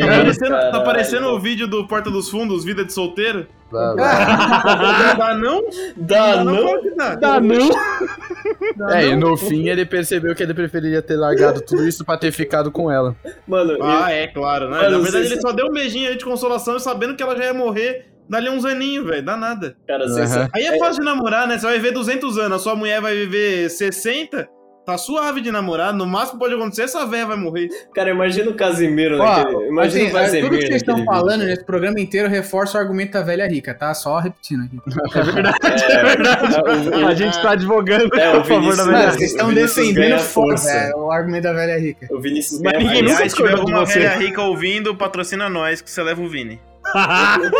tá 0.70 0.78
é. 0.78 0.84
parecendo, 0.84 1.22
tá 1.26 1.32
o 1.32 1.40
vídeo 1.40 1.66
do 1.66 1.86
Porta 1.86 2.10
dos 2.10 2.30
Fundos, 2.30 2.64
Vida 2.64 2.84
de 2.84 2.92
Solteiro. 2.92 3.46
Lá, 3.72 3.92
lá. 3.94 4.74
Não 4.76 5.18
dá 5.18 5.34
não? 5.34 5.62
Dá 5.96 6.44
não? 6.44 7.18
Dá 7.18 7.40
não? 7.40 8.90
É, 8.90 9.06
e 9.08 9.16
no 9.16 9.36
fim 9.36 9.68
ele 9.68 9.84
percebeu 9.84 10.34
que 10.34 10.42
ele 10.42 10.54
preferiria 10.54 11.02
ter 11.02 11.16
largado 11.16 11.60
tudo 11.60 11.86
isso 11.86 12.04
pra 12.04 12.16
ter 12.16 12.30
ficado 12.30 12.70
com 12.70 12.90
ela. 12.90 13.16
Mano, 13.48 13.76
Ah, 13.82 14.12
é, 14.12 14.28
claro, 14.28 14.68
né? 14.70 14.76
Mano, 14.82 14.98
Na 14.98 15.02
verdade, 15.02 15.26
ele 15.26 15.40
só 15.40 15.50
deu 15.50 15.66
um 15.66 15.72
beijinho 15.72 16.08
aí 16.08 16.16
de 16.16 16.24
consolação, 16.24 16.78
sabendo 16.78 17.16
que 17.16 17.22
ela 17.22 17.36
já 17.36 17.44
ia 17.46 17.54
morrer 17.54 18.13
dali 18.28 18.48
uns 18.48 18.64
aninhos, 18.64 19.06
velho. 19.06 19.22
Dá 19.24 19.36
nada. 19.36 19.76
cara, 19.86 20.08
você, 20.08 20.20
Aham. 20.22 20.48
Aí 20.54 20.64
é 20.66 20.78
fácil 20.78 21.00
de 21.00 21.06
namorar, 21.06 21.46
né? 21.48 21.58
Você 21.58 21.66
vai 21.66 21.76
viver 21.76 21.92
200 21.92 22.38
anos, 22.38 22.60
a 22.60 22.62
sua 22.62 22.74
mulher 22.74 23.00
vai 23.00 23.14
viver 23.14 23.68
60, 23.70 24.48
tá 24.86 24.98
suave 24.98 25.40
de 25.40 25.50
namorar. 25.50 25.92
No 25.94 26.06
máximo 26.06 26.32
que 26.38 26.44
pode 26.44 26.54
acontecer, 26.54 26.82
essa 26.82 27.06
velha 27.06 27.26
vai 27.26 27.36
morrer. 27.36 27.68
cara, 27.94 28.10
imagina 28.10 28.50
o 28.50 28.54
Casimiro 28.54 29.18
Ó, 29.18 29.24
naquele. 29.24 29.68
Imagina 29.68 30.02
assim, 30.04 30.10
o 30.10 30.12
Casimiro. 30.20 30.46
tudo 30.48 30.58
que 30.58 30.66
vocês 30.66 30.76
estão 30.82 31.04
falando 31.06 31.30
vídeo. 31.40 31.46
nesse 31.46 31.64
programa 31.64 32.00
inteiro 32.00 32.28
reforça 32.28 32.76
o 32.76 32.80
argumento 32.80 33.12
da 33.12 33.22
velha 33.22 33.46
rica, 33.48 33.72
tá? 33.74 33.94
Só 33.94 34.18
repetindo 34.18 34.64
aqui. 34.64 34.78
É 35.18 35.22
verdade, 35.22 35.84
É, 35.84 35.92
é 35.94 36.04
verdade. 36.04 36.88
o- 37.02 37.06
A 37.06 37.14
gente 37.14 37.40
tá 37.40 37.50
advogando 37.52 38.14
É, 38.14 38.26
a 38.36 38.44
favor 38.44 38.76
da 38.76 38.84
velha. 38.84 39.10
vocês 39.12 39.30
estão 39.30 39.52
defendendo 39.54 40.18
força. 40.20 40.70
é, 40.70 40.94
o 40.94 41.10
argumento 41.10 41.44
da 41.44 41.52
velha 41.54 41.78
rica. 41.78 42.06
O 42.10 42.20
Vinícius 42.20 42.60
Mas 42.60 42.76
ninguém 42.78 43.02
nunca 43.04 43.28
se 43.28 43.36
tiver 43.36 43.52
alguma 43.52 43.84
velha 43.86 44.16
rica 44.16 44.42
ouvindo, 44.42 44.94
patrocina 44.94 45.48
nós, 45.48 45.80
que 45.80 45.90
você 45.90 46.02
leva 46.02 46.20
o 46.20 46.28
Vini. 46.28 46.60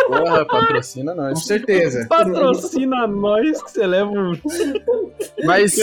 Porra, 0.07 0.45
patrocina 0.47 1.13
Com 1.15 1.21
nós. 1.23 1.45
certeza. 1.45 2.07
Patrocina 2.09 3.07
nós 3.07 3.63
que 3.63 3.71
você 3.71 3.87
leva 3.87 4.11
um. 4.11 4.33
Mas 5.45 5.77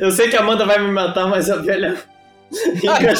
Eu 0.00 0.10
sei 0.10 0.28
que 0.28 0.36
a 0.36 0.40
Amanda 0.40 0.66
vai 0.66 0.78
me 0.78 0.90
matar, 0.92 1.26
mas 1.28 1.50
a 1.50 1.56
velha. 1.56 1.96
Ah, 2.88 3.14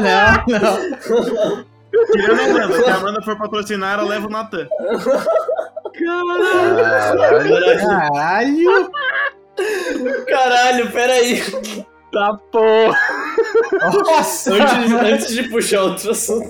já 0.00 0.44
Não, 0.48 0.58
não, 0.58 0.60
não. 0.60 1.70
Tirando 2.12 2.40
a 2.40 2.44
Amanda, 2.44 2.82
se 2.82 2.90
a 2.90 2.94
Amanda 2.96 3.22
for 3.22 3.36
patrocinar, 3.36 3.98
eu 3.98 4.06
levo 4.06 4.28
o 4.28 4.30
Natan. 4.30 4.66
caralho, 5.98 7.80
Caralho. 7.80 8.90
Caralho, 10.26 10.90
peraí. 10.92 11.42
Tá 12.12 12.36
porra. 12.50 12.98
Nossa. 14.04 14.52
Antes, 14.52 14.92
antes 14.92 15.32
de 15.34 15.48
puxar 15.48 15.82
outro 15.82 16.10
assunto, 16.10 16.48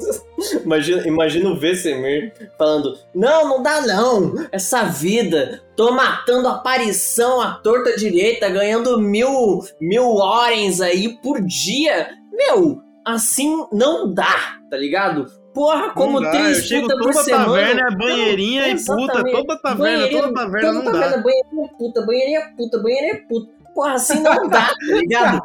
imagina, 0.64 1.06
imagina 1.06 1.50
o 1.50 1.56
Vesemir 1.58 2.32
falando: 2.56 2.98
Não, 3.14 3.48
não 3.48 3.62
dá 3.62 3.80
não. 3.82 4.34
Essa 4.50 4.84
vida, 4.84 5.62
tô 5.76 5.92
matando 5.92 6.48
aparição 6.48 7.40
à 7.40 7.54
torta 7.54 7.94
direita, 7.96 8.48
ganhando 8.48 8.98
mil, 9.00 9.61
mil 9.80 10.14
orens 10.16 10.80
aí 10.80 11.18
por 11.18 11.40
dia. 11.42 12.08
Meu, 12.32 12.80
assim 13.04 13.66
não 13.70 14.12
dá, 14.12 14.58
tá 14.70 14.76
ligado? 14.76 15.26
Porra, 15.52 15.90
como 15.90 16.20
Não 16.20 16.22
dá, 16.22 16.30
três 16.30 16.58
eu 16.58 16.64
chego 16.64 16.82
puta 16.82 16.96
por 16.96 17.12
toda 17.12 17.24
semana. 17.24 17.44
taverna, 17.46 17.82
é 17.82 17.96
banheirinha 17.96 18.68
e 18.68 18.76
puta, 18.84 19.24
toda 19.24 19.58
taverna, 19.61 20.08
toda 20.08 20.32
taverna 20.32 20.72
não 20.72 20.84
dá. 20.84 21.16
banheirinha 21.18 21.68
puta, 21.76 22.06
banheirinha 22.06 22.52
puta, 22.56 22.78
banheirinha 22.78 23.26
puta. 23.28 23.59
Porra, 23.74 23.94
assim 23.94 24.20
não 24.22 24.48
dá, 24.48 24.66
tá 24.66 24.74
ligado? 24.82 25.40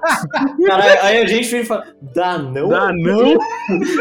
Caralho, 0.65 0.99
aí 1.03 1.17
a 1.21 1.26
gente 1.28 1.49
vem 1.49 1.61
e 1.61 1.65
fala, 1.65 1.86
dá 2.15 2.38
não? 2.39 2.69
Dá 2.69 2.91
não? 2.91 3.19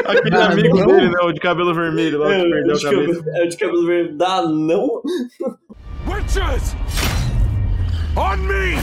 Aquele 0.09 0.37
Ah, 0.37 0.47
amigo 0.51 0.79
não. 0.79 0.87
dele, 0.87 1.09
né? 1.11 1.18
O 1.25 1.33
de 1.33 1.41
cabelo 1.41 1.75
vermelho 1.75 2.18
lá, 2.18 2.29
que 2.29 2.35
É, 2.35 2.49
perdeu 2.51 2.75
a 2.75 2.79
de 2.79 2.85
cabelo- 2.85 3.07
cabeça. 3.22 3.31
é, 3.43 3.47
de 3.47 3.57
cabelo 3.57 3.87
vermelho, 3.87 4.16
dá 4.16 4.43
não? 4.43 5.03
Witches! 6.09 6.75
On 8.16 8.37
me! 8.37 8.77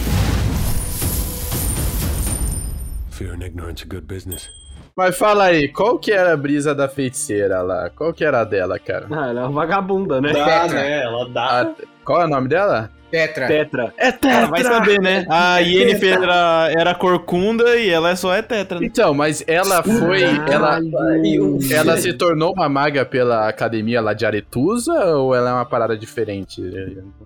Fear 3.12 3.34
and 3.36 3.44
ignorance 3.44 3.84
are 3.84 3.90
good 3.90 4.06
business. 4.08 4.50
mas 4.96 5.18
fala 5.18 5.46
aí, 5.46 5.68
qual 5.70 5.98
que 6.00 6.12
era 6.12 6.34
a 6.34 6.38
brisa 6.38 6.74
da 6.76 6.88
feiticeira 6.90 7.62
lá? 7.62 7.90
Qual 7.90 8.14
que 8.14 8.24
era 8.26 8.42
a 8.42 8.44
dela, 8.44 8.78
cara? 8.80 9.08
Ah, 9.12 9.28
ela 9.30 9.42
é 9.42 9.44
uma 9.46 9.52
vagabunda, 9.52 10.20
né? 10.22 10.34
Dá, 10.34 10.68
né? 10.68 11.02
Ela 11.04 11.30
dá. 11.30 11.62
Ah, 11.62 11.74
qual 12.04 12.22
é 12.22 12.26
o 12.26 12.30
nome 12.30 12.48
dela? 12.48 12.90
Tetra. 13.12 13.48
Tetra. 13.48 13.94
É 13.98 14.12
tetra! 14.12 14.48
vai 14.48 14.64
saber, 14.64 15.02
né? 15.02 15.26
A 15.30 15.60
Yennefer 15.60 16.14
era, 16.24 16.70
era 16.72 16.96
corcunda 16.96 17.76
e 17.76 17.90
ela 17.90 18.16
só 18.16 18.34
é 18.34 18.42
tetra, 18.42 18.80
né? 18.80 18.86
Então, 18.86 19.14
mas 19.14 19.44
ela 19.46 19.84
foi. 19.84 20.24
Ela, 20.24 20.80
ela 21.72 21.98
se 21.98 22.14
tornou 22.14 22.54
uma 22.54 22.70
maga 22.70 23.06
pela 23.06 23.48
academia 23.50 24.00
lá 24.02 24.14
de 24.14 24.26
Aretusa 24.26 24.94
ou 25.16 25.36
ela 25.36 25.50
é 25.50 25.54
uma 25.54 25.66
parada 25.66 25.98
diferente? 25.98 26.62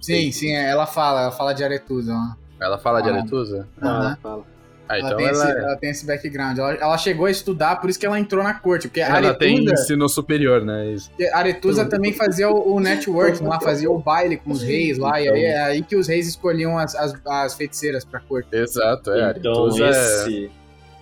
Sim, 0.02 0.32
sim, 0.32 0.54
ela 0.56 0.86
fala, 0.88 1.22
ela 1.22 1.32
fala 1.32 1.54
de 1.54 1.64
Aretusa. 1.64 2.14
Ela 2.60 2.78
fala 2.78 3.02
de 3.02 3.10
Ah. 3.10 3.14
Aretusa? 3.14 3.68
Fala, 3.80 3.94
Aham. 4.00 4.18
fala. 4.22 4.55
Ah, 4.88 4.98
Ela, 5.00 5.08
então 5.08 5.18
tem 5.18 5.28
ela, 5.28 5.44
esse, 5.50 5.58
ela 5.58 5.76
tem 5.78 5.90
esse 5.90 6.06
background. 6.06 6.58
Ela, 6.58 6.74
ela 6.76 6.98
chegou 6.98 7.26
a 7.26 7.32
estudar, 7.32 7.78
por 7.78 7.90
isso 7.90 8.00
que 8.00 8.06
ela 8.06 8.20
entrou 8.20 8.44
na 8.44 8.54
corte. 8.54 8.88
Porque 8.88 9.02
ela 9.02 9.34
tem 9.34 9.56
Aretusa, 9.58 9.74
ensino 9.74 10.08
superior, 10.10 10.64
né? 10.64 10.88
Isso. 10.92 11.10
Aretusa 11.34 11.86
também 11.86 12.14
fazia 12.14 12.50
o, 12.50 12.76
o 12.76 12.80
networking 12.80 13.44
lá, 13.46 13.60
fazia 13.60 13.90
o 13.90 13.98
baile 13.98 14.38
com 14.38 14.52
os 14.52 14.62
reis 14.62 14.98
lá. 14.98 15.20
E 15.20 15.28
aí 15.30 15.44
é 15.46 15.62
aí 15.64 15.82
que 15.82 15.96
os 15.96 16.08
reis 16.08 16.28
escolhiam 16.28 16.78
as, 16.78 16.96
as, 16.96 17.14
as 17.26 17.54
feiticeiras 17.56 18.06
pra 18.06 18.20
corte. 18.20 18.48
Exato, 18.52 19.12
é. 19.12 19.34
Então 19.38 19.52
Aretusa 19.54 19.86
é- 19.86 19.90
esse 19.90 20.52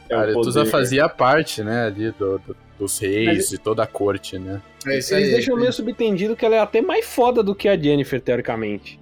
É 0.10 0.16
Aretusa 0.16 0.60
poder. 0.62 0.72
fazia 0.72 1.10
parte, 1.10 1.64
né, 1.64 1.86
ali 1.88 2.12
do, 2.12 2.38
do- 2.40 2.56
dos 2.80 2.98
reis, 3.00 3.50
de 3.50 3.58
toda 3.58 3.84
a 3.84 3.88
corte, 3.88 4.38
né? 4.40 4.62
É 4.88 4.98
isso 4.98 5.14
Eles 5.14 5.28
aí. 5.28 5.34
deixam 5.36 5.56
meio 5.56 5.72
subentendido 5.72 6.36
que 6.36 6.44
ela 6.46 6.56
é 6.56 6.60
até 6.60 6.82
mais 6.82 7.06
foda 7.06 7.42
do 7.44 7.54
que 7.56 7.70
a 7.70 7.78
Jennifer, 7.78 8.20
teoricamente. 8.20 9.00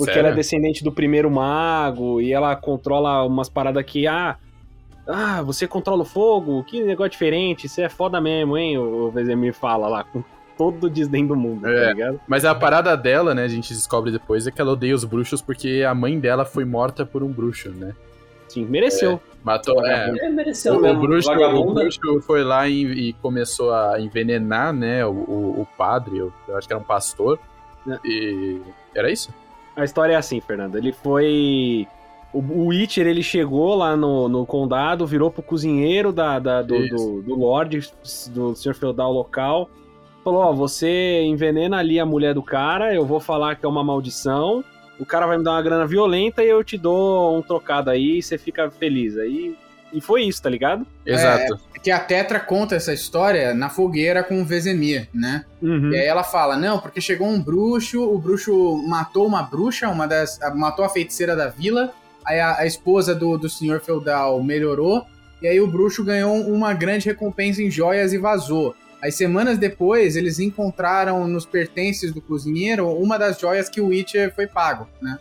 Porque 0.00 0.12
Sério? 0.14 0.26
ela 0.28 0.34
é 0.34 0.36
descendente 0.36 0.82
do 0.82 0.90
primeiro 0.90 1.30
mago 1.30 2.20
e 2.20 2.32
ela 2.32 2.56
controla 2.56 3.22
umas 3.24 3.48
paradas 3.50 3.84
que, 3.84 4.06
ah, 4.06 4.36
ah, 5.06 5.42
você 5.42 5.66
controla 5.66 6.02
o 6.02 6.04
fogo, 6.06 6.64
que 6.64 6.82
negócio 6.82 7.10
diferente, 7.10 7.68
você 7.68 7.82
é 7.82 7.88
foda 7.88 8.20
mesmo, 8.20 8.56
hein? 8.56 8.78
O 8.78 9.06
o 9.06 9.10
Vezemir 9.10 9.52
fala 9.52 9.88
lá, 9.88 10.04
com 10.04 10.22
todo 10.56 10.84
o 10.84 10.90
desdém 10.90 11.26
do 11.26 11.34
mundo, 11.36 11.66
É. 11.68 11.84
tá 11.86 11.92
ligado? 11.92 12.20
Mas 12.28 12.44
a 12.44 12.54
parada 12.54 12.96
dela, 12.96 13.34
né, 13.34 13.44
a 13.44 13.48
gente 13.48 13.72
descobre 13.74 14.10
depois, 14.10 14.46
é 14.46 14.50
que 14.50 14.60
ela 14.60 14.72
odeia 14.72 14.94
os 14.94 15.04
bruxos 15.04 15.42
porque 15.42 15.84
a 15.88 15.94
mãe 15.94 16.18
dela 16.18 16.44
foi 16.44 16.64
morta 16.64 17.04
por 17.04 17.22
um 17.22 17.28
bruxo, 17.28 17.70
né? 17.70 17.92
Sim, 18.48 18.64
mereceu. 18.66 19.20
Matou, 19.44 19.84
é, 19.86 20.10
É, 20.18 20.28
mereceu 20.28 20.74
O, 20.74 20.78
o 20.78 20.82
mesmo. 20.82 21.00
bruxo, 21.00 21.30
o 21.32 21.74
bruxo 21.74 22.20
foi 22.22 22.42
lá 22.44 22.66
e, 22.68 22.82
e 23.08 23.12
começou 23.14 23.72
a 23.72 24.00
envenenar, 24.00 24.72
né, 24.72 25.04
o, 25.06 25.10
o, 25.10 25.60
o 25.62 25.68
padre, 25.78 26.18
eu, 26.18 26.32
eu 26.48 26.56
acho 26.56 26.66
que 26.66 26.72
era 26.72 26.80
um 26.80 26.84
pastor, 26.86 27.38
É. 27.88 27.98
e... 28.04 28.60
Era 28.94 29.10
isso? 29.10 29.32
A 29.76 29.84
história 29.84 30.14
é 30.14 30.16
assim, 30.16 30.40
Fernando. 30.40 30.76
Ele 30.76 30.92
foi. 30.92 31.86
O, 32.32 32.66
Witcher, 32.68 33.06
ele 33.08 33.22
chegou 33.24 33.74
lá 33.74 33.96
no, 33.96 34.28
no 34.28 34.46
condado, 34.46 35.04
virou 35.06 35.30
pro 35.32 35.42
cozinheiro 35.42 36.12
da, 36.12 36.38
da- 36.38 36.62
do, 36.62 36.76
do, 36.88 37.22
do 37.22 37.34
Lorde, 37.34 37.80
do 38.30 38.54
senhor 38.54 38.74
feudal 38.74 39.12
local. 39.12 39.68
Falou: 40.22 40.42
Ó, 40.42 40.52
você 40.52 41.22
envenena 41.22 41.78
ali 41.78 41.98
a 41.98 42.06
mulher 42.06 42.34
do 42.34 42.42
cara, 42.42 42.94
eu 42.94 43.04
vou 43.04 43.18
falar 43.20 43.56
que 43.56 43.64
é 43.66 43.68
uma 43.68 43.82
maldição. 43.82 44.62
O 44.98 45.06
cara 45.06 45.26
vai 45.26 45.38
me 45.38 45.44
dar 45.44 45.52
uma 45.52 45.62
grana 45.62 45.86
violenta 45.86 46.44
e 46.44 46.48
eu 46.48 46.62
te 46.62 46.76
dou 46.76 47.36
um 47.36 47.42
trocado 47.42 47.88
aí 47.90 48.18
e 48.18 48.22
você 48.22 48.36
fica 48.38 48.70
feliz. 48.70 49.16
Aí. 49.16 49.56
E 49.92 50.00
foi 50.00 50.22
isso, 50.22 50.42
tá 50.42 50.48
ligado? 50.48 50.86
Exato. 51.04 51.58
Que 51.82 51.90
a 51.90 51.98
Tetra 51.98 52.38
conta 52.38 52.76
essa 52.76 52.92
história 52.92 53.54
na 53.54 53.70
fogueira 53.70 54.22
com 54.22 54.42
o 54.42 54.44
Vezemir, 54.44 55.08
né? 55.14 55.44
Uhum. 55.62 55.90
E 55.90 55.96
aí 55.96 56.06
ela 56.06 56.22
fala, 56.22 56.56
não, 56.56 56.78
porque 56.78 57.00
chegou 57.00 57.26
um 57.26 57.40
bruxo, 57.40 58.02
o 58.02 58.18
bruxo 58.18 58.84
matou 58.86 59.26
uma 59.26 59.42
bruxa, 59.42 59.88
uma 59.88 60.06
das. 60.06 60.38
matou 60.54 60.84
a 60.84 60.88
feiticeira 60.88 61.34
da 61.34 61.48
vila, 61.48 61.92
aí 62.24 62.38
a, 62.38 62.58
a 62.58 62.66
esposa 62.66 63.14
do, 63.14 63.38
do 63.38 63.48
senhor 63.48 63.80
feudal 63.80 64.42
melhorou, 64.42 65.06
e 65.40 65.48
aí 65.48 65.60
o 65.60 65.66
bruxo 65.66 66.04
ganhou 66.04 66.36
uma 66.36 66.74
grande 66.74 67.06
recompensa 67.06 67.62
em 67.62 67.70
joias 67.70 68.12
e 68.12 68.18
vazou. 68.18 68.74
Aí 69.02 69.10
semanas 69.10 69.56
depois, 69.56 70.14
eles 70.14 70.38
encontraram 70.38 71.26
nos 71.26 71.46
pertences 71.46 72.12
do 72.12 72.20
cozinheiro 72.20 72.86
uma 72.90 73.18
das 73.18 73.40
joias 73.40 73.68
que 73.68 73.80
o 73.80 73.86
Witcher 73.86 74.34
foi 74.34 74.46
pago, 74.46 74.86
né? 75.00 75.18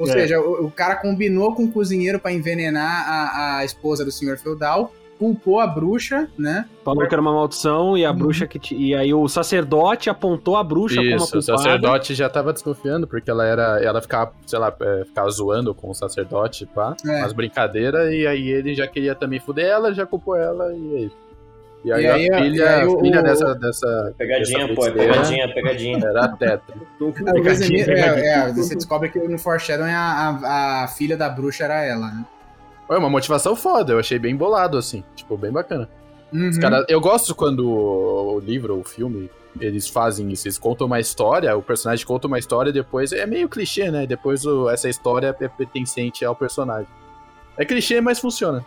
Ou 0.00 0.08
É. 0.08 0.12
seja, 0.12 0.40
o, 0.40 0.66
o 0.66 0.70
cara 0.70 0.96
combinou 0.96 1.54
com 1.54 1.64
o 1.64 1.70
cozinheiro 1.70 2.18
pra 2.18 2.32
envenenar 2.32 3.04
a, 3.08 3.58
a 3.58 3.64
esposa 3.64 4.04
do 4.04 4.10
senhor 4.10 4.38
feudal, 4.38 4.92
culpou 5.18 5.60
a 5.60 5.66
bruxa, 5.66 6.26
né? 6.38 6.64
Falou 6.82 7.06
que 7.06 7.14
era 7.14 7.20
uma 7.20 7.34
maldição 7.34 7.94
e 7.98 8.06
a 8.06 8.10
Uhum. 8.10 8.16
bruxa 8.16 8.46
que. 8.46 8.74
E 8.74 8.94
aí 8.94 9.12
o 9.12 9.28
sacerdote 9.28 10.08
apontou 10.08 10.56
a 10.56 10.64
bruxa 10.64 10.96
como 10.96 11.10
a 11.10 11.16
Isso, 11.16 11.24
o 11.26 11.30
culpada. 11.42 11.58
sacerdote 11.58 12.14
já 12.14 12.30
tava 12.30 12.54
desconfiando, 12.54 13.06
porque 13.06 13.30
ela 13.30 13.44
era. 13.44 13.78
Ela 13.84 14.00
ficava, 14.00 14.32
sei 14.46 14.58
lá, 14.58 14.74
é, 14.80 15.04
ficava 15.04 15.28
zoando 15.30 15.74
com 15.74 15.90
o 15.90 15.94
sacerdote, 15.94 16.64
pá, 16.64 16.96
É. 17.06 17.18
umas 17.18 17.34
brincadeiras, 17.34 18.10
e 18.14 18.26
aí 18.26 18.48
ele 18.48 18.74
já 18.74 18.86
queria 18.86 19.14
também 19.14 19.38
fuder 19.38 19.66
ela, 19.66 19.92
já 19.92 20.06
culpou 20.06 20.34
ela, 20.34 20.72
e 20.74 20.94
é 20.94 21.00
isso. 21.00 21.16
E 21.82 21.90
aí, 21.92 22.02
E 22.04 22.06
aí, 22.08 22.30
a 22.30 22.38
filha, 22.42 22.68
aí 22.68 22.82
a 22.82 23.00
filha 23.00 23.20
o- 23.20 23.22
dessa, 23.22 23.54
dessa. 23.54 24.14
Pegadinha, 24.18 24.66
dessa 24.68 24.74
pô, 24.74 24.86
é 24.86 24.90
feiticeira 24.92 25.12
pegadinha, 25.14 25.54
pegadinha. 25.54 25.98
Era 26.06 26.24
a 26.24 26.28
Tetra. 26.28 26.74
É, 27.36 27.40
Vezemir- 27.40 27.88
é, 27.88 28.26
é, 28.48 28.52
você 28.52 28.74
descobre 28.74 29.08
que 29.08 29.18
no 29.18 29.38
Foreshadowing 29.38 29.90
a, 29.92 30.38
a, 30.42 30.84
a 30.84 30.88
filha 30.88 31.16
da 31.16 31.28
bruxa 31.30 31.64
era 31.64 31.82
ela, 31.84 32.08
né? 32.08 32.24
Foi 32.86 32.98
uma 32.98 33.08
motivação 33.08 33.56
foda, 33.56 33.92
eu 33.94 33.98
achei 33.98 34.18
bem 34.18 34.36
bolado, 34.36 34.76
assim. 34.76 35.02
Tipo, 35.16 35.36
bem 35.38 35.50
bacana. 35.50 35.88
Os 36.32 36.56
Uhum. 36.56 36.60
cara- 36.60 36.84
eu 36.88 37.00
gosto 37.00 37.34
quando 37.34 37.66
o, 37.68 38.34
o 38.34 38.40
livro, 38.40 38.78
o 38.78 38.84
filme, 38.84 39.30
eles 39.58 39.88
fazem 39.88 40.30
isso. 40.30 40.46
Eles 40.46 40.58
contam 40.58 40.86
uma 40.86 41.00
história, 41.00 41.56
o 41.56 41.62
personagem 41.62 42.04
conta 42.04 42.26
uma 42.26 42.38
história 42.38 42.70
e 42.70 42.72
depois. 42.74 43.10
É 43.12 43.24
meio 43.26 43.48
clichê, 43.48 43.90
né? 43.90 44.06
Depois 44.06 44.44
o- 44.44 44.68
essa 44.68 44.88
história 44.88 45.34
é 45.40 45.48
pertencente 45.48 46.24
ao 46.26 46.36
personagem. 46.36 46.86
É 47.56 47.64
clichê, 47.64 48.00
mas 48.02 48.18
funciona. 48.20 48.64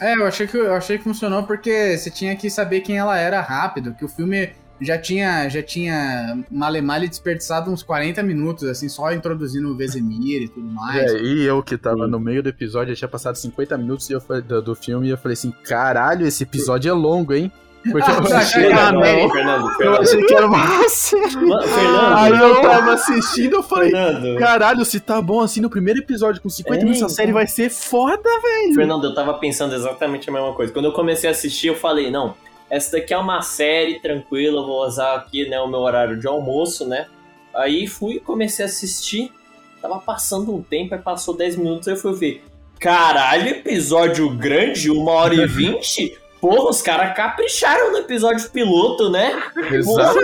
É, 0.00 0.14
eu 0.14 0.26
achei, 0.26 0.46
que, 0.46 0.56
eu 0.56 0.74
achei 0.74 0.98
que 0.98 1.04
funcionou 1.04 1.42
porque 1.44 1.96
você 1.96 2.10
tinha 2.10 2.36
que 2.36 2.50
saber 2.50 2.80
quem 2.80 2.98
ela 2.98 3.16
era 3.18 3.40
rápido, 3.40 3.94
que 3.94 4.04
o 4.04 4.08
filme 4.08 4.50
já 4.80 4.98
tinha, 4.98 5.48
já 5.48 5.62
tinha 5.62 6.44
malemale 6.50 7.08
desperdiçado 7.08 7.70
uns 7.70 7.82
40 7.82 8.22
minutos, 8.22 8.64
assim, 8.64 8.88
só 8.88 9.12
introduzindo 9.12 9.70
o 9.70 9.76
Vezemir 9.76 10.42
e 10.42 10.48
tudo 10.48 10.66
mais. 10.66 11.12
É, 11.12 11.18
e 11.18 11.44
eu 11.44 11.62
que 11.62 11.78
tava 11.78 12.06
no 12.06 12.20
meio 12.20 12.42
do 12.42 12.48
episódio, 12.48 12.94
já 12.94 12.98
tinha 12.98 13.08
passado 13.08 13.36
50 13.36 13.78
minutos 13.78 14.08
do, 14.46 14.62
do 14.62 14.74
filme 14.74 15.08
e 15.08 15.10
eu 15.10 15.18
falei 15.18 15.32
assim: 15.32 15.52
caralho, 15.64 16.26
esse 16.26 16.42
episódio 16.42 16.90
é 16.90 16.92
longo, 16.92 17.32
hein? 17.32 17.50
Porque 17.92 18.10
eu 18.10 18.14
Ah, 18.14 18.38
achei, 18.38 18.72
ah, 18.72 18.90
Fernando, 18.90 18.94
não. 18.94 19.30
Fernando, 19.30 19.66
eu 19.68 19.74
Fernando. 19.76 20.00
achei 20.00 20.22
que 20.24 20.34
era 20.34 20.46
uma 20.46 20.58
Fernando, 20.88 22.16
Aí 22.16 22.32
eu 22.38 22.62
tava 22.62 22.92
assistindo, 22.94 23.56
eu 23.56 23.62
falei. 23.62 23.90
Fernando, 23.90 24.38
Caralho, 24.38 24.84
se 24.84 25.00
tá 25.00 25.20
bom 25.20 25.40
assim 25.40 25.60
no 25.60 25.70
primeiro 25.70 26.00
episódio 26.00 26.40
com 26.42 26.48
50 26.48 26.74
É, 26.74 26.78
minutos, 26.84 27.02
a 27.02 27.04
então. 27.06 27.14
série 27.14 27.32
vai 27.32 27.46
ser 27.46 27.70
foda, 27.70 28.22
velho. 28.40 28.74
Fernando, 28.74 29.04
eu 29.04 29.14
tava 29.14 29.34
pensando 29.34 29.74
exatamente 29.74 30.28
a 30.28 30.32
mesma 30.32 30.52
coisa. 30.52 30.72
Quando 30.72 30.86
eu 30.86 30.92
comecei 30.92 31.28
a 31.28 31.32
assistir, 31.32 31.68
eu 31.68 31.74
falei, 31.76 32.10
não, 32.10 32.34
essa 32.70 32.92
daqui 32.92 33.14
é 33.14 33.18
uma 33.18 33.42
série 33.42 34.00
tranquila, 34.00 34.60
eu 34.60 34.66
vou 34.66 34.84
usar 34.86 35.14
aqui, 35.14 35.48
né, 35.48 35.60
o 35.60 35.68
meu 35.68 35.80
horário 35.80 36.18
de 36.18 36.26
almoço, 36.26 36.86
né? 36.86 37.06
Aí 37.54 37.86
fui, 37.86 38.18
comecei 38.20 38.64
a 38.64 38.68
assistir, 38.68 39.32
tava 39.80 39.98
passando 39.98 40.54
um 40.54 40.62
tempo, 40.62 40.94
aí 40.94 41.00
passou 41.00 41.34
10 41.36 41.56
minutos, 41.56 41.88
aí 41.88 41.94
eu 41.94 41.98
fui 41.98 42.12
ver. 42.14 42.44
Caralho, 42.78 43.48
episódio 43.48 44.28
grande, 44.30 44.90
uma 44.90 45.12
hora 45.12 45.34
e 45.34 45.46
vinte? 45.46 46.18
Porra, 46.40 46.70
os 46.70 46.82
caras 46.82 47.16
capricharam 47.16 47.92
no 47.92 47.98
episódio 47.98 48.48
piloto, 48.50 49.10
né? 49.10 49.32
Exato. 49.72 50.18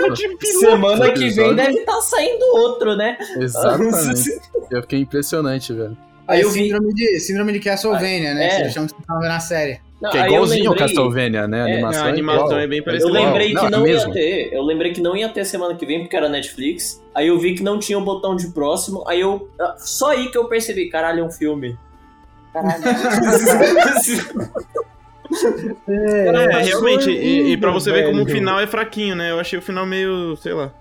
Semana 0.45 1.11
que 1.11 1.19
vem 1.19 1.27
Episódio. 1.27 1.55
deve 1.55 1.79
estar 1.79 2.01
saindo 2.01 2.45
outro, 2.55 2.95
né? 2.95 3.17
Exatamente. 3.37 4.39
Eu 4.71 4.81
fiquei 4.81 4.99
impressionante, 4.99 5.73
velho. 5.73 5.97
Aí 6.27 6.39
É 6.39 6.43
eu 6.45 6.49
vi. 6.51 6.63
síndrome, 6.63 6.93
de, 6.93 7.19
síndrome 7.19 7.51
de 7.51 7.59
Castlevania, 7.59 8.33
né? 8.33 8.61
É. 8.61 8.65
acham 8.67 8.85
que 8.87 8.93
você 8.93 9.03
tava 9.05 9.19
vendo 9.19 9.31
a 9.31 9.39
série. 9.41 9.79
Não, 10.01 10.09
Que 10.09 10.17
é 10.17 10.21
aí 10.21 10.27
eu 10.27 10.33
igualzinho 10.33 10.65
o 10.65 10.69
lembrei- 10.73 10.87
Castlevania, 10.87 11.47
né? 11.47 11.63
A 11.63 11.67
É, 11.69 11.73
animação, 11.73 12.05
a 12.05 12.07
animação 12.07 12.45
igual. 12.45 12.59
é 12.59 12.67
bem 12.67 12.79
Eu 12.79 12.85
parecida. 12.85 13.11
lembrei 13.11 13.53
Não, 13.53 13.61
que 13.61 13.67
é 13.67 13.69
não 13.69 13.87
ia 13.87 13.93
mesmo. 13.93 14.13
ter. 14.13 14.53
Eu 14.53 14.63
lembrei 14.63 14.93
que 14.93 15.01
não 15.01 15.17
ia 15.17 15.29
ter 15.29 15.45
semana 15.45 15.75
que 15.75 15.85
vem, 15.85 15.99
porque 16.01 16.15
era 16.15 16.29
Netflix. 16.29 17.01
Aí 17.13 17.27
eu 17.27 17.37
vi 17.39 17.55
que 17.55 17.63
não 17.63 17.77
tinha 17.77 17.97
o 17.97 18.01
botão 18.01 18.35
de 18.37 18.47
próximo. 18.47 19.03
Aí 19.07 19.19
eu. 19.19 19.49
Só 19.79 20.11
aí 20.11 20.31
que 20.31 20.37
eu 20.37 20.45
percebi, 20.45 20.89
caralho, 20.89 21.19
é 21.19 21.23
um 21.23 21.31
filme. 21.31 21.77
Caralho. 22.53 22.83
É, 25.87 26.61
realmente, 26.63 27.09
e, 27.09 27.51
e 27.53 27.57
pra 27.57 27.71
você 27.71 27.91
ver 27.91 28.05
como 28.05 28.21
o 28.21 28.25
velho. 28.25 28.37
final 28.37 28.59
é 28.59 28.67
fraquinho, 28.67 29.15
né? 29.15 29.31
Eu 29.31 29.39
achei 29.39 29.57
o 29.59 29.61
final 29.61 29.85
meio, 29.85 30.35
sei 30.37 30.53
lá. 30.53 30.71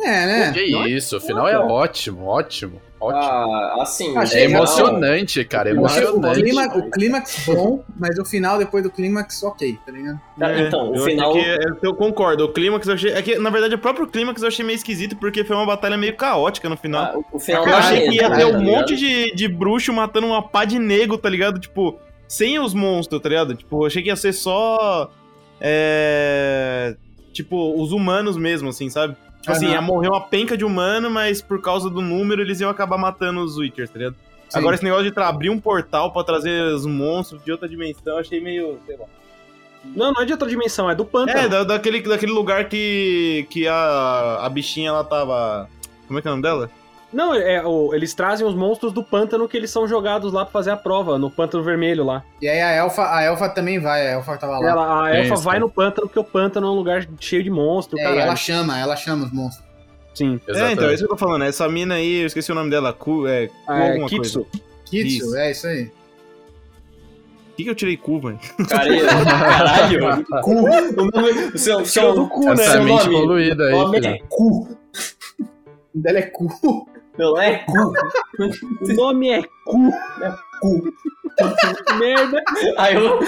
É, 0.00 0.26
né? 0.26 0.52
Que 0.52 0.62
isso, 0.62 1.16
o 1.16 1.20
final 1.20 1.48
é 1.48 1.58
ótimo, 1.58 2.24
ótimo, 2.26 2.80
ótimo. 3.00 3.20
ah, 3.20 3.78
assim. 3.82 4.16
É 4.16 4.20
legal. 4.20 4.42
emocionante, 4.62 5.44
cara, 5.44 5.70
é 5.70 5.72
achei 5.72 6.04
o, 6.04 6.08
emocionante. 6.10 6.40
clima, 6.42 6.66
o 6.76 6.90
clímax 6.90 7.44
bom, 7.44 7.84
mas 7.98 8.16
o 8.16 8.24
final 8.24 8.58
depois 8.58 8.84
do 8.84 8.90
clímax, 8.90 9.42
ok, 9.42 9.76
tá 9.84 9.90
ligado? 9.90 10.20
Tá, 10.38 10.52
É, 10.52 10.60
então, 10.68 10.92
o 10.92 10.96
eu 10.96 11.02
final. 11.04 11.32
que- 11.32 11.40
é, 11.40 11.56
eu 11.82 11.92
concordo, 11.94 12.44
o 12.44 12.48
clímax 12.52 12.86
eu 12.86 12.94
achei. 12.94 13.10
É 13.10 13.20
que, 13.20 13.38
na 13.40 13.50
verdade, 13.50 13.74
o 13.74 13.78
próprio 13.78 14.06
clímax 14.06 14.40
eu 14.40 14.46
achei 14.46 14.64
meio 14.64 14.76
esquisito, 14.76 15.16
porque 15.16 15.42
foi 15.42 15.56
uma 15.56 15.66
batalha 15.66 15.96
meio 15.96 16.14
caótica 16.16 16.68
no 16.68 16.76
final. 16.76 17.02
ah, 17.02 17.18
o 17.32 17.40
final 17.40 17.66
eu 17.66 17.76
achei 17.76 18.08
que 18.08 18.14
ia 18.14 18.30
ter 18.30 18.38
tá 18.42 18.46
um 18.46 18.58
ligado? 18.58 18.62
monte 18.62 18.94
de, 18.94 19.34
de 19.34 19.48
bruxo 19.48 19.92
matando 19.92 20.28
uma 20.28 20.42
pá 20.48 20.64
de 20.64 20.78
nego, 20.78 21.18
tá 21.18 21.28
ligado? 21.28 21.58
Tipo, 21.58 21.98
sem 22.28 22.58
os 22.60 22.74
monstros, 22.74 23.20
tá 23.20 23.28
ligado? 23.28 23.54
Tipo, 23.54 23.82
eu 23.82 23.86
achei 23.86 24.02
que 24.02 24.08
ia 24.08 24.16
ser 24.16 24.32
só. 24.32 25.10
É. 25.60 26.96
Tipo, 27.32 27.80
os 27.80 27.92
humanos 27.92 28.36
mesmo, 28.36 28.68
assim, 28.68 28.88
sabe? 28.90 29.16
Tipo 29.40 29.52
assim, 29.52 29.66
Aham. 29.66 29.74
ia 29.74 29.80
morrer 29.80 30.08
uma 30.08 30.20
penca 30.20 30.56
de 30.56 30.64
humano, 30.64 31.08
mas 31.10 31.40
por 31.40 31.60
causa 31.60 31.88
do 31.88 32.00
número 32.00 32.42
eles 32.42 32.60
iam 32.60 32.68
acabar 32.70 32.98
matando 32.98 33.40
os 33.40 33.56
Witchers, 33.56 33.90
tá 33.90 33.98
ligado? 33.98 34.16
Sim. 34.48 34.58
Agora 34.58 34.74
esse 34.74 34.84
negócio 34.84 35.10
de 35.10 35.20
abrir 35.20 35.50
um 35.50 35.58
portal 35.60 36.12
pra 36.12 36.24
trazer 36.24 36.62
os 36.74 36.84
monstros 36.86 37.42
de 37.44 37.52
outra 37.52 37.68
dimensão, 37.68 38.14
eu 38.14 38.18
achei 38.18 38.40
meio. 38.40 38.78
sei 38.86 38.96
lá. 38.96 39.04
Não, 39.84 40.12
não 40.12 40.22
é 40.22 40.24
de 40.24 40.32
outra 40.32 40.48
dimensão, 40.48 40.90
é 40.90 40.94
do 40.94 41.04
pântano. 41.04 41.38
É, 41.38 41.48
da- 41.48 41.62
daquele, 41.64 42.00
daquele 42.02 42.32
lugar 42.32 42.68
que, 42.68 43.46
que 43.50 43.68
a, 43.68 44.38
a 44.42 44.48
bichinha 44.48 44.88
ela 44.88 45.04
tava. 45.04 45.68
Como 46.08 46.18
é 46.18 46.22
que 46.22 46.26
é 46.26 46.30
o 46.30 46.32
nome 46.32 46.42
dela? 46.42 46.70
Não, 47.10 47.34
é, 47.34 47.64
o- 47.66 47.94
eles 47.94 48.12
trazem 48.12 48.46
os 48.46 48.54
monstros 48.54 48.92
do 48.92 49.02
pântano 49.02 49.48
que 49.48 49.56
eles 49.56 49.70
são 49.70 49.88
jogados 49.88 50.30
lá 50.32 50.44
pra 50.44 50.52
fazer 50.52 50.70
a 50.72 50.76
prova, 50.76 51.18
no 51.18 51.30
pântano 51.30 51.64
vermelho 51.64 52.04
lá. 52.04 52.22
E 52.42 52.46
aí 52.46 52.60
a 52.60 52.70
elfa, 52.72 53.02
a 53.14 53.22
elfa 53.22 53.48
também 53.48 53.78
vai, 53.78 54.06
a 54.08 54.10
elfa 54.10 54.36
tava 54.36 54.58
lá. 54.58 54.68
Ela, 54.70 55.04
a 55.04 55.10
É 55.14 55.20
elfa 55.22 55.34
isso, 55.34 55.42
vai 55.42 55.54
né? 55.54 55.60
no 55.60 55.70
pântano 55.70 56.06
porque 56.06 56.18
o 56.20 56.24
pântano 56.24 56.66
é 56.66 56.70
um 56.70 56.74
lugar 56.74 57.08
cheio 57.18 57.42
de 57.42 57.48
monstro, 57.50 57.98
É, 57.98 58.02
e 58.02 58.04
caralho. 58.04 58.20
ela 58.22 58.36
chama, 58.36 58.78
ela 58.78 58.94
chama 58.94 59.24
os 59.24 59.32
monstros. 59.32 59.66
Sim. 60.14 60.38
É, 60.48 60.72
então, 60.72 60.88
é 60.88 60.94
isso 60.94 60.98
que 60.98 61.12
eu 61.12 61.16
tô 61.16 61.16
falando. 61.16 61.44
Essa 61.44 61.66
mina 61.68 61.94
aí, 61.94 62.20
eu 62.22 62.26
esqueci 62.26 62.50
o 62.52 62.54
nome 62.54 62.68
dela. 62.70 62.92
Ku, 62.92 63.26
é, 63.26 63.46
Ku 63.46 63.54
Ah, 63.68 63.84
é, 63.84 63.98
Kitsu. 64.06 64.40
coisa. 64.44 64.62
Kitsu, 64.84 65.16
Isso. 65.26 65.36
é 65.36 65.50
isso 65.50 65.66
aí. 65.66 65.84
Por 65.86 67.56
que, 67.56 67.64
que 67.64 67.70
eu 67.70 67.74
tirei 67.74 67.96
Ku, 67.96 68.20
velho? 68.20 68.38
Cara, 68.68 68.88
caralho. 69.24 70.24
Cu. 70.42 70.52
O 71.00 71.04
nome. 71.10 71.30
O 71.54 71.58
seu, 71.58 71.84
seu, 71.86 72.14
do 72.14 72.28
cu, 72.28 72.48
Essa 72.50 72.72
seu 72.72 72.82
mente 72.84 73.04
nome. 73.06 73.14
poluída 73.16 73.64
aí, 73.64 73.74
O 73.74 73.78
nome 73.84 73.98
é 74.06 74.18
cu. 74.28 74.68
O 75.94 75.98
dela 76.00 76.18
é 76.18 76.22
cu. 76.22 76.88
Nome 77.18 77.44
é 77.44 77.58
cu. 77.64 77.92
O 78.80 78.94
nome 78.94 79.30
é 79.30 79.42
cu. 79.64 79.90
Cu. 80.60 80.82
Merda. 81.98 82.42
Aí 82.76 82.94
eu, 82.94 83.18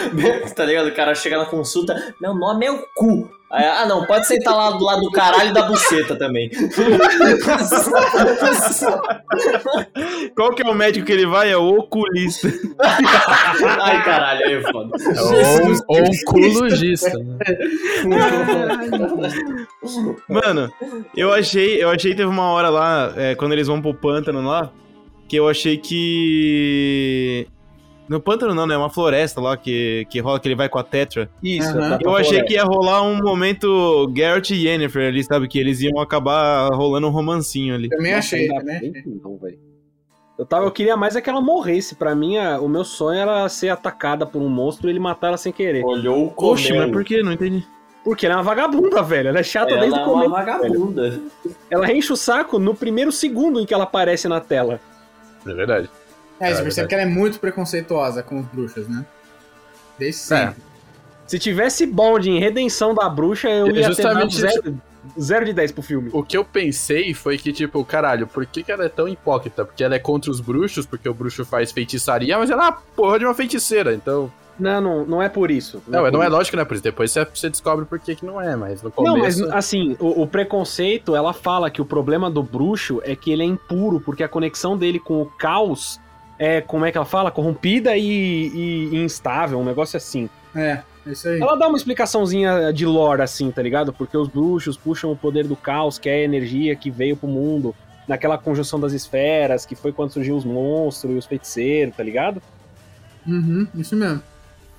tá 0.54 0.64
ligado? 0.64 0.88
O 0.88 0.94
cara 0.94 1.14
chega 1.14 1.38
na 1.38 1.46
consulta, 1.46 2.14
meu 2.20 2.34
nome 2.34 2.66
é 2.66 2.70
o 2.70 2.84
cu. 2.94 3.30
Aí, 3.52 3.64
ah, 3.64 3.84
não, 3.84 4.06
pode 4.06 4.28
sentar 4.28 4.54
lá 4.54 4.70
do 4.70 4.84
lado 4.84 5.00
do 5.00 5.10
caralho 5.10 5.50
e 5.50 5.52
da 5.52 5.62
buceta 5.62 6.14
também. 6.14 6.48
Qual 10.36 10.54
que 10.54 10.62
é 10.62 10.70
o 10.70 10.74
médico 10.74 11.04
que 11.04 11.10
ele 11.10 11.26
vai? 11.26 11.50
É 11.50 11.56
o 11.56 11.78
oculista. 11.78 12.48
Ai, 13.80 14.04
caralho, 14.04 14.46
aí 14.46 14.54
é 14.54 14.62
foda. 14.70 14.90
Ou 15.88 15.98
um 15.98 16.10
culogista, 16.26 17.10
né? 17.18 17.38
Mano, 20.28 20.72
eu 21.16 21.32
achei, 21.32 21.82
eu 21.82 21.90
achei 21.90 22.12
que 22.12 22.18
teve 22.18 22.30
uma 22.30 22.52
hora 22.52 22.68
lá, 22.68 23.12
é, 23.16 23.34
quando 23.34 23.50
eles 23.50 23.66
vão 23.66 23.82
pro 23.82 23.92
pântano 23.92 24.46
lá, 24.46 24.70
que 25.30 25.36
eu 25.36 25.48
achei 25.48 25.76
que. 25.78 27.46
No 28.08 28.20
pântano 28.20 28.52
não, 28.52 28.66
né? 28.66 28.74
É 28.74 28.76
uma 28.78 28.90
floresta 28.90 29.40
lá 29.40 29.56
que, 29.56 30.04
que 30.10 30.18
rola, 30.18 30.40
que 30.40 30.48
ele 30.48 30.56
vai 30.56 30.68
com 30.68 30.80
a 30.80 30.82
Tetra. 30.82 31.30
Isso, 31.40 31.72
tá 31.72 31.96
pra 31.96 31.98
Eu 32.02 32.16
achei 32.16 32.42
que 32.42 32.54
ia 32.54 32.64
rolar 32.64 33.02
um 33.02 33.22
momento 33.22 34.08
Garrett 34.12 34.52
e 34.52 34.66
Yennefer 34.66 35.06
ali, 35.06 35.22
sabe? 35.22 35.46
Que 35.46 35.60
eles 35.60 35.80
iam 35.80 36.00
acabar 36.00 36.68
rolando 36.72 37.06
um 37.06 37.10
romancinho 37.10 37.76
ali. 37.76 37.88
Também 37.88 38.12
achei, 38.14 38.48
também 38.48 38.92
que 38.92 39.08
não, 39.22 39.36
velho. 39.38 39.58
Eu, 40.36 40.44
tava, 40.44 40.64
eu 40.64 40.72
queria 40.72 40.96
mais 40.96 41.14
é 41.14 41.20
que 41.20 41.30
ela 41.30 41.40
morresse. 41.40 41.94
Pra 41.94 42.12
mim, 42.16 42.36
a- 42.36 42.60
o 42.60 42.68
meu 42.68 42.82
sonho 42.82 43.20
era 43.20 43.48
ser 43.48 43.68
atacada 43.68 44.26
por 44.26 44.42
um 44.42 44.48
monstro 44.48 44.88
e 44.88 44.92
ele 44.92 44.98
matar 44.98 45.28
ela 45.28 45.36
sem 45.36 45.52
querer. 45.52 45.84
Olhou 45.84 46.34
o 46.36 46.44
Oxe, 46.50 46.70
mas 46.70 46.78
comendo. 46.78 46.92
por 46.92 47.04
que? 47.04 47.22
Não 47.22 47.30
entendi. 47.32 47.64
Porque 48.02 48.26
ela 48.26 48.34
é 48.34 48.38
uma 48.38 48.42
vagabunda, 48.42 49.02
velho. 49.04 49.28
Ela 49.28 49.38
é 49.38 49.42
chata 49.44 49.70
Ela 49.72 49.82
desde 49.82 49.96
é 50.00 50.02
o 50.02 50.04
uma 50.06 50.12
começo. 50.14 50.30
vagabunda. 50.30 51.20
Ela 51.70 51.92
enche 51.92 52.12
o 52.12 52.16
saco 52.16 52.58
no 52.58 52.74
primeiro 52.74 53.12
segundo 53.12 53.60
em 53.60 53.66
que 53.66 53.72
ela 53.74 53.84
aparece 53.84 54.26
na 54.26 54.40
tela. 54.40 54.80
É 55.46 55.54
verdade. 55.54 55.90
É, 56.38 56.54
você 56.54 56.60
É, 56.60 56.62
percebe 56.62 56.88
que 56.88 56.94
ela 56.94 57.02
é 57.02 57.06
muito 57.06 57.38
preconceituosa 57.38 58.22
com 58.22 58.40
os 58.40 58.46
bruxos, 58.46 58.88
né? 58.88 59.04
Desde 59.98 60.20
sempre. 60.20 60.62
Se 61.26 61.38
tivesse 61.38 61.86
bonde 61.86 62.30
em 62.30 62.40
Redenção 62.40 62.94
da 62.94 63.08
Bruxa, 63.08 63.48
eu 63.48 63.66
É 63.66 63.70
ia 63.70 63.74
ter 63.74 63.82
justamente 63.84 64.36
zero, 64.36 64.80
zero 65.20 65.44
de 65.44 65.52
10 65.52 65.72
pro 65.72 65.82
filme. 65.82 66.10
O 66.12 66.22
que 66.24 66.36
eu 66.36 66.44
pensei 66.44 67.14
foi 67.14 67.38
que, 67.38 67.52
tipo, 67.52 67.84
caralho, 67.84 68.26
por 68.26 68.44
que, 68.46 68.62
que 68.64 68.72
ela 68.72 68.84
é 68.84 68.88
tão 68.88 69.06
hipócrita? 69.06 69.64
Porque 69.64 69.84
ela 69.84 69.94
é 69.94 69.98
contra 69.98 70.30
os 70.30 70.40
bruxos, 70.40 70.86
porque 70.86 71.08
o 71.08 71.14
bruxo 71.14 71.44
faz 71.44 71.70
feitiçaria, 71.70 72.36
mas 72.36 72.50
ela 72.50 72.64
é 72.64 72.68
uma 72.70 72.72
porra 72.72 73.18
de 73.18 73.24
uma 73.24 73.34
feiticeira, 73.34 73.94
então. 73.94 74.32
Não, 74.60 74.80
não, 74.80 75.06
não 75.06 75.22
é 75.22 75.28
por 75.28 75.50
isso. 75.50 75.82
Não, 75.88 76.02
por 76.04 76.12
não 76.12 76.22
é 76.22 76.26
isso. 76.26 76.36
lógico, 76.36 76.56
né? 76.56 76.64
Por 76.64 76.74
isso 76.74 76.82
depois 76.84 77.10
você, 77.10 77.24
você 77.24 77.48
descobre 77.50 77.84
por 77.86 77.98
que, 77.98 78.14
que 78.14 78.24
não 78.26 78.40
é, 78.40 78.54
mas 78.54 78.82
no 78.82 78.92
Não, 78.98 79.16
mas 79.18 79.36
começo. 79.36 79.56
assim, 79.56 79.96
o, 79.98 80.22
o 80.22 80.26
preconceito, 80.26 81.16
ela 81.16 81.32
fala 81.32 81.70
que 81.70 81.80
o 81.80 81.84
problema 81.84 82.30
do 82.30 82.42
bruxo 82.42 83.00
é 83.04 83.16
que 83.16 83.32
ele 83.32 83.42
é 83.42 83.46
impuro, 83.46 84.00
porque 84.00 84.22
a 84.22 84.28
conexão 84.28 84.76
dele 84.76 84.98
com 85.00 85.22
o 85.22 85.26
caos 85.26 85.98
é, 86.38 86.60
como 86.60 86.86
é 86.86 86.90
que 86.92 86.96
ela 86.96 87.04
fala? 87.06 87.30
Corrompida 87.30 87.96
e, 87.96 88.02
e- 88.04 88.88
e 88.92 89.04
instável, 89.04 89.58
um 89.58 89.64
negócio 89.64 89.96
assim. 89.96 90.28
É, 90.54 90.80
é 91.06 91.12
isso 91.12 91.28
aí. 91.28 91.38
Ela 91.40 91.54
dá 91.54 91.68
uma 91.68 91.76
explicaçãozinha 91.76 92.72
de 92.72 92.86
lore, 92.86 93.20
assim, 93.20 93.50
tá 93.50 93.60
ligado? 93.62 93.92
Porque 93.92 94.16
os 94.16 94.26
bruxos 94.26 94.74
puxam 94.76 95.12
o 95.12 95.16
poder 95.16 95.46
do 95.46 95.54
caos, 95.54 95.98
que 95.98 96.08
é 96.08 96.14
a 96.14 96.22
energia 96.22 96.74
que 96.74 96.90
veio 96.90 97.14
pro 97.14 97.28
mundo, 97.28 97.74
naquela 98.08 98.38
conjunção 98.38 98.80
das 98.80 98.92
esferas, 98.94 99.66
que 99.66 99.74
foi 99.76 99.92
quando 99.92 100.12
surgiu 100.12 100.34
os 100.34 100.44
monstros 100.44 101.12
e 101.14 101.18
os 101.18 101.26
feiticeiros, 101.26 101.94
tá 101.94 102.02
ligado? 102.02 102.40
Uhum, 103.26 103.66
isso 103.74 103.94
mesmo. 103.94 104.22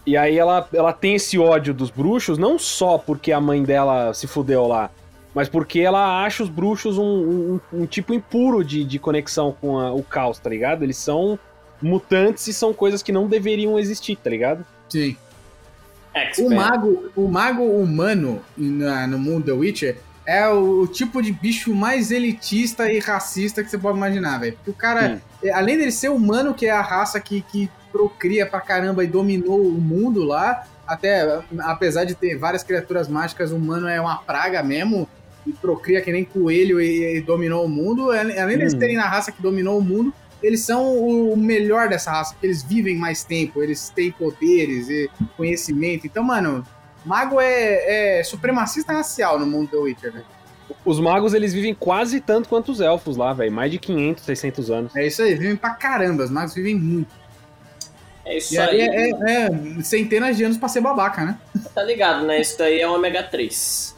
E 0.06 0.18
aí 0.18 0.38
ela, 0.38 0.68
ela 0.74 0.92
tem 0.94 1.16
esse 1.16 1.38
ódio 1.38 1.74
dos 1.74 1.90
bruxos, 1.92 2.38
não 2.38 2.58
só 2.58 2.98
porque 2.98 3.32
a 3.32 3.40
mãe 3.40 3.62
dela 3.64 4.14
se 4.14 4.26
fudeu 4.28 4.66
lá, 4.68 4.90
mas 5.34 5.48
porque 5.48 5.80
ela 5.80 6.24
acha 6.26 6.42
os 6.44 6.50
bruxos 6.50 6.98
um, 6.98 7.04
um- 7.04 7.60
um 7.82 7.86
tipo 7.86 8.14
impuro 8.14 8.64
de, 8.64 8.84
de 8.84 8.98
conexão 8.98 9.56
com 9.62 9.78
a- 9.78 9.94
o 9.94 10.02
caos, 10.04 10.40
tá 10.40 10.50
ligado? 10.50 10.84
Eles 10.84 10.98
são 10.98 11.38
mutantes 11.82 12.48
e 12.48 12.54
são 12.54 12.74
coisas 12.74 13.02
que 13.04 13.12
não 13.12 13.28
deveriam 13.28 13.78
existir, 13.78 14.16
tá 14.16 14.30
ligado? 14.30 14.66
Sim. 14.90 15.16
O 16.46 16.50
mago, 16.56 17.12
o 17.16 17.28
mago 17.28 17.64
humano 17.64 18.42
na- 18.58 19.08
no 19.08 19.18
mundo 19.18 19.46
The 19.46 19.52
Witcher 19.54 19.98
é 20.26 20.48
o, 20.50 20.82
o 20.82 20.88
tipo 20.88 21.22
de 21.22 21.32
bicho 21.32 21.74
mais 21.74 22.12
elitista 22.12 22.92
e 22.92 23.00
racista 23.00 23.64
que 23.64 23.70
você 23.70 23.78
pode 23.78 23.98
imaginar, 23.98 24.40
velho. 24.40 24.54
Porque 24.58 24.72
o 24.72 24.74
cara, 24.74 25.22
é, 25.44 25.52
além 25.52 25.78
dele 25.78 25.92
ser 25.92 26.10
humano, 26.10 26.54
que 26.54 26.66
é 26.66 26.72
a 26.72 26.82
raça 26.82 27.20
que, 27.20 27.42
que 27.42 27.70
procria 27.92 28.46
pra 28.46 28.62
caramba 28.62 29.04
e 29.04 29.08
dominou 29.08 29.62
o 29.62 29.72
mundo 29.74 30.24
lá, 30.24 30.66
até 30.88 31.42
apesar 31.60 32.06
de 32.06 32.16
ter 32.16 32.38
várias 32.38 32.64
criaturas 32.64 33.08
mágicas, 33.08 33.52
o 33.52 33.56
humano 33.56 33.88
é 33.88 34.00
uma 34.00 34.18
praga 34.18 34.62
mesmo. 34.64 35.08
E 35.46 35.52
procria 35.54 36.02
que 36.02 36.12
nem 36.12 36.24
coelho 36.24 36.80
e, 36.80 37.18
e 37.18 37.22
dominou 37.22 37.66
o 37.66 37.70
mundo. 37.70 38.12
Além 38.12 38.38
além 38.38 38.58
deles 38.60 38.76
Hum. 38.76 38.80
terem 38.80 38.96
na 38.96 39.08
raça 39.08 39.32
que 39.32 39.42
dominou 39.42 39.80
o 39.80 39.82
mundo, 39.82 40.14
eles 40.42 40.62
são 40.62 40.96
o 40.96 41.36
melhor 41.36 41.90
dessa 41.90 42.12
raça, 42.12 42.34
porque 42.34 42.46
eles 42.46 42.62
vivem 42.64 42.96
mais 42.96 43.24
tempo, 43.24 43.62
eles 43.64 43.90
têm 43.90 44.12
poderes 44.12 44.88
e 44.90 45.10
conhecimento. 45.36 46.06
Então, 46.06 46.24
mano, 46.24 46.64
mago 47.04 47.40
é, 47.42 48.20
é 48.20 48.24
supremacista 48.24 48.94
racial 48.94 49.40
no 49.40 49.46
mundo 49.48 49.72
do 49.72 49.82
Witcher, 49.82 50.14
velho. 50.14 50.26
Os 50.86 51.00
magos, 51.00 51.34
eles 51.34 51.54
vivem 51.54 51.74
quase 51.74 52.22
tanto 52.22 52.48
quanto 52.48 52.72
os 52.72 52.80
elfos 52.80 53.18
lá, 53.18 53.34
velho. 53.34 53.52
Mais 53.52 53.72
de 53.72 53.78
500, 53.80 54.24
600 54.24 54.70
anos. 54.72 54.96
É 54.96 55.06
isso 55.08 55.22
aí, 55.24 55.34
vivem 55.36 55.56
pra 55.56 55.72
caramba, 55.72 56.24
os 56.24 56.30
magos 56.32 56.54
vivem 56.54 56.76
muito. 56.76 57.10
É 58.26 58.38
isso 58.38 58.54
E 58.54 58.58
aí 58.58 58.82
aí. 58.82 58.88
é, 58.90 59.10
é- 59.12 59.48
é 59.80 59.82
centenas 59.84 60.38
de 60.38 60.44
anos 60.44 60.58
pra 60.58 60.68
ser 60.70 60.82
babaca, 60.82 61.26
né? 61.26 61.38
Tá 61.74 61.84
ligado, 61.84 62.26
né? 62.26 62.40
Isso 62.42 62.58
daí 62.58 62.80
é 62.82 62.88
ômega 62.88 63.24
3. 63.24 63.96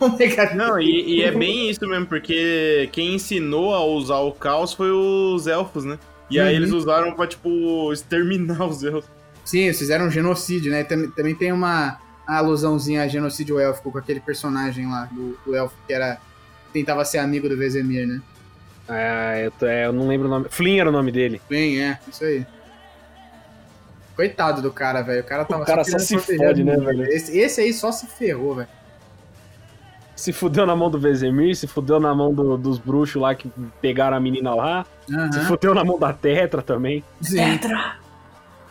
Ômega 0.00 0.54
Não, 0.54 0.80
e, 0.80 1.16
e 1.18 1.22
é 1.22 1.30
bem 1.30 1.68
isso 1.68 1.86
mesmo, 1.86 2.06
porque 2.06 2.88
quem 2.92 3.14
ensinou 3.14 3.74
a 3.74 3.84
usar 3.84 4.18
o 4.20 4.32
caos 4.32 4.72
foi 4.72 4.90
os 4.90 5.46
elfos, 5.46 5.84
né? 5.84 5.98
E 6.30 6.40
aí 6.40 6.54
Uhum. 6.56 6.62
eles 6.62 6.72
usaram 6.72 7.12
pra, 7.12 7.26
tipo, 7.26 7.92
exterminar 7.92 8.64
os 8.66 8.82
elfos. 8.82 9.04
Sim, 9.44 9.60
eles 9.64 9.78
fizeram 9.78 10.06
um 10.06 10.10
genocídio, 10.10 10.70
né? 10.72 10.82
Também, 10.84 11.10
também 11.10 11.34
tem 11.34 11.52
uma 11.52 12.00
alusãozinha 12.26 13.02
a 13.02 13.08
genocídio 13.08 13.58
élfico 13.58 13.92
com 13.92 13.98
aquele 13.98 14.20
personagem 14.20 14.88
lá 14.88 15.04
do, 15.12 15.36
do 15.44 15.54
elfo 15.54 15.74
que 15.86 15.92
era. 15.92 16.18
tentava 16.72 17.04
ser 17.04 17.18
amigo 17.18 17.46
do 17.48 17.56
Vesemir, 17.58 18.06
né? 18.06 18.22
É, 18.88 19.42
eu, 19.46 19.50
tô- 19.50 19.66
é, 19.66 19.84
eu 19.86 19.92
não 19.92 20.08
lembro 20.08 20.26
o 20.26 20.30
nome. 20.30 20.46
Flynn 20.48 20.80
era 20.80 20.88
o 20.88 20.92
nome 20.92 21.12
dele. 21.12 21.40
Bem, 21.50 21.82
é, 21.82 21.98
isso 22.10 22.24
aí. 22.24 22.46
Coitado 24.16 24.60
do 24.62 24.70
cara, 24.70 25.02
velho. 25.02 25.20
O 25.22 25.24
cara 25.24 25.44
tava 25.44 25.64
cara 25.64 25.82
querendo 25.84 26.00
só 26.00 26.18
se 26.18 26.36
fode, 26.36 26.62
né, 26.64 26.76
velho? 26.76 27.04
Esse, 27.04 27.38
esse 27.38 27.60
aí 27.60 27.72
só 27.72 27.90
se 27.92 28.06
ferrou, 28.06 28.56
velho. 28.56 28.68
Se 30.14 30.32
fudeu 30.32 30.66
na 30.66 30.76
mão 30.76 30.90
do 30.90 30.98
Vesemir, 30.98 31.56
se 31.56 31.66
fudeu 31.66 31.98
na 31.98 32.14
mão 32.14 32.32
do- 32.32 32.56
dos 32.56 32.78
bruxos 32.78 33.20
lá 33.20 33.34
que 33.34 33.50
pegaram 33.80 34.16
a 34.16 34.20
menina 34.20 34.54
lá. 34.54 34.86
Se 35.32 35.40
fudeu 35.46 35.74
na 35.74 35.82
mão 35.84 35.98
da 35.98 36.12
Tetra 36.12 36.62
também. 36.62 37.02
Sim. 37.20 37.38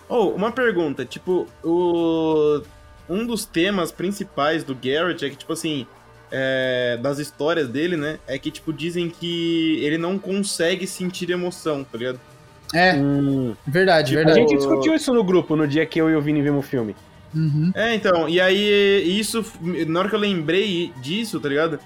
Oh, 0.07 0.29
uma 0.29 0.51
pergunta, 0.51 1.03
tipo, 1.05 1.47
o... 1.63 2.61
um 3.09 3.25
dos 3.25 3.45
temas 3.45 3.91
principais 3.91 4.63
do 4.63 4.75
Garrett 4.75 5.25
é 5.25 5.29
que, 5.29 5.35
tipo 5.37 5.53
assim, 5.53 5.87
é, 6.29 6.97
das 7.01 7.17
histórias 7.17 7.67
dele, 7.67 7.97
né, 7.97 8.19
é 8.27 8.37
que, 8.37 8.51
tipo, 8.51 8.71
dizem 8.71 9.09
que 9.09 9.79
ele 9.83 9.97
não 9.97 10.17
consegue 10.19 10.85
sentir 10.85 11.29
emoção, 11.31 11.83
tá 11.83 11.97
ligado? 11.97 12.19
É, 12.73 12.93
Hum. 12.95 13.53
verdade, 13.67 14.13
A 14.13 14.17
verdade. 14.17 14.39
gente 14.39 14.55
discutiu 14.55 14.93
isso 14.95 15.13
no 15.13 15.23
grupo 15.23 15.55
no 15.55 15.67
dia 15.67 15.85
que 15.85 15.99
eu 15.99 16.09
e 16.09 16.15
o 16.15 16.21
Vini 16.21 16.41
vimos 16.41 16.65
o 16.65 16.67
filme. 16.67 16.95
Uhum. 17.33 17.71
É, 17.75 17.93
então, 17.95 18.27
e 18.27 18.39
aí 18.41 19.03
isso, 19.19 19.43
na 19.87 19.99
hora 19.99 20.09
que 20.09 20.15
eu 20.15 20.19
lembrei 20.19 20.91
disso, 21.01 21.39
tá 21.39 21.47
ligado? 21.49 21.79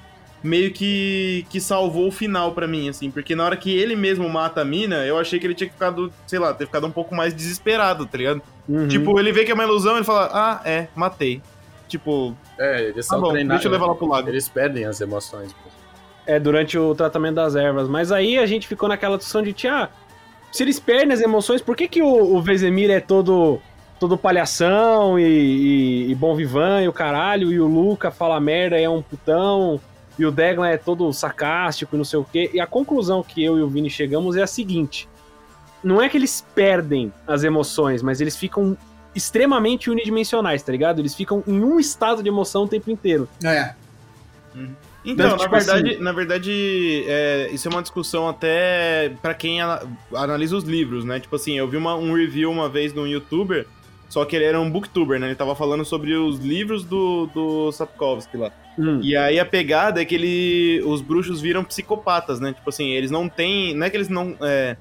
Meio 0.43 0.71
que, 0.71 1.45
que 1.49 1.59
salvou 1.59 2.07
o 2.07 2.11
final 2.11 2.51
pra 2.51 2.67
mim, 2.67 2.87
assim, 2.89 3.09
porque 3.09 3.35
na 3.35 3.43
hora 3.45 3.57
que 3.57 3.75
ele 3.75 3.95
mesmo 3.95 4.27
mata 4.29 4.61
a 4.61 4.65
mina, 4.65 5.05
eu 5.05 5.17
achei 5.17 5.39
que 5.39 5.47
ele 5.47 5.55
tinha 5.55 5.69
ficado, 5.69 6.11
sei 6.27 6.37
lá, 6.37 6.53
ter 6.53 6.65
ficado 6.67 6.85
um 6.85 6.91
pouco 6.91 7.15
mais 7.15 7.33
desesperado, 7.33 8.05
tá 8.05 8.17
ligado? 8.17 8.41
Uhum. 8.69 8.87
Tipo, 8.87 9.19
ele 9.19 9.31
vê 9.31 9.43
que 9.43 9.51
é 9.51 9.53
uma 9.55 9.63
ilusão, 9.63 9.95
ele 9.95 10.03
fala, 10.05 10.29
ah, 10.31 10.61
é, 10.63 10.87
matei. 10.95 11.41
Tipo, 11.87 12.35
É, 12.59 12.81
eles 12.89 13.07
tá 13.07 13.13
são 13.15 13.21
bom, 13.21 13.33
deixa 13.33 13.67
eu 13.67 13.71
levar 13.71 13.87
lá 13.87 13.95
pro 13.95 14.07
lago. 14.07 14.29
Eles 14.29 14.47
perdem 14.49 14.85
as 14.85 14.99
emoções. 15.01 15.51
pô. 15.53 15.69
É, 16.27 16.39
durante 16.39 16.75
o 16.77 16.93
tratamento 16.95 17.35
das 17.35 17.55
ervas. 17.55 17.87
Mas 17.87 18.11
aí 18.11 18.37
a 18.39 18.45
gente 18.47 18.67
ficou 18.67 18.89
naquela 18.89 19.17
discussão 19.17 19.43
de, 19.43 19.53
tia, 19.53 19.89
se 20.55 20.63
eles 20.63 20.79
perdem 20.79 21.11
as 21.11 21.19
emoções, 21.19 21.61
por 21.61 21.75
que, 21.75 21.85
que 21.85 22.01
o, 22.01 22.07
o 22.07 22.41
Vesemir 22.41 22.89
é 22.89 23.01
todo, 23.01 23.59
todo 23.99 24.17
palhação 24.17 25.19
e, 25.19 25.23
e, 25.25 26.11
e 26.11 26.15
bom 26.15 26.33
vivan 26.33 26.81
e 26.81 26.87
o 26.87 26.93
caralho, 26.93 27.51
e 27.51 27.59
o 27.59 27.67
Luca 27.67 28.09
fala 28.09 28.39
merda 28.39 28.79
e 28.79 28.83
é 28.85 28.89
um 28.89 29.01
putão, 29.01 29.81
e 30.17 30.25
o 30.25 30.31
Deglan 30.31 30.69
é 30.69 30.77
todo 30.77 31.11
sarcástico 31.11 31.93
e 31.93 31.97
não 31.97 32.05
sei 32.05 32.19
o 32.19 32.23
quê. 32.23 32.49
E 32.53 32.61
a 32.61 32.65
conclusão 32.65 33.21
que 33.21 33.43
eu 33.43 33.59
e 33.59 33.61
o 33.61 33.67
Vini 33.67 33.89
chegamos 33.89 34.37
é 34.37 34.43
a 34.43 34.47
seguinte: 34.47 35.09
não 35.83 36.01
é 36.01 36.07
que 36.07 36.15
eles 36.15 36.47
perdem 36.55 37.11
as 37.27 37.43
emoções, 37.43 38.01
mas 38.01 38.21
eles 38.21 38.37
ficam 38.37 38.77
extremamente 39.13 39.89
unidimensionais, 39.89 40.63
tá 40.63 40.71
ligado? 40.71 40.99
Eles 40.99 41.13
ficam 41.13 41.43
em 41.45 41.61
um 41.61 41.77
estado 41.81 42.23
de 42.23 42.29
emoção 42.29 42.63
o 42.63 42.67
tempo 42.69 42.89
inteiro. 42.89 43.27
É. 43.43 43.75
Então, 45.05 45.31
na 45.31 45.37
tipo 45.37 45.51
verdade, 45.55 45.89
assim- 45.91 45.99
na 46.03 46.11
verdade 46.11 47.03
é, 47.07 47.49
isso 47.51 47.67
é 47.67 47.71
uma 47.71 47.81
discussão 47.81 48.27
até 48.27 49.11
pra 49.21 49.33
quem 49.33 49.61
ana- 49.61 49.81
analisa 50.13 50.55
os 50.55 50.63
livros, 50.63 51.03
né? 51.05 51.19
Tipo 51.19 51.35
assim, 51.35 51.57
eu 51.57 51.67
vi 51.67 51.77
uma- 51.77 51.95
um 51.95 52.13
review 52.13 52.49
uma 52.51 52.67
vez 52.67 52.91
de 52.93 52.99
um 52.99 53.05
youtuber, 53.07 53.67
só 54.09 54.23
que 54.25 54.35
ele 54.35 54.45
era 54.45 54.59
um 54.59 54.69
booktuber, 54.69 55.19
né? 55.19 55.27
Ele 55.27 55.35
tava 55.35 55.55
falando 55.55 55.83
sobre 55.85 56.15
os 56.15 56.39
livros 56.39 56.83
do, 56.83 57.27
do 57.33 57.71
Sapkowski 57.71 58.37
lá. 58.37 58.51
Hum. 58.77 58.99
E 59.01 59.15
aí 59.15 59.39
a 59.39 59.45
pegada 59.45 60.01
é 60.01 60.05
que 60.05 60.15
ele, 60.15 60.81
os 60.85 61.01
bruxos 61.01 61.39
viram 61.41 61.63
psicopatas, 61.63 62.39
né? 62.39 62.51
Tipo 62.53 62.69
assim, 62.69 62.89
eles 62.89 63.09
não 63.11 63.29
têm. 63.29 63.73
Não 63.73 63.85
é 63.85 63.89
que 63.89 63.95
eles 63.97 64.09
não. 64.09 64.35
é, 64.41 64.75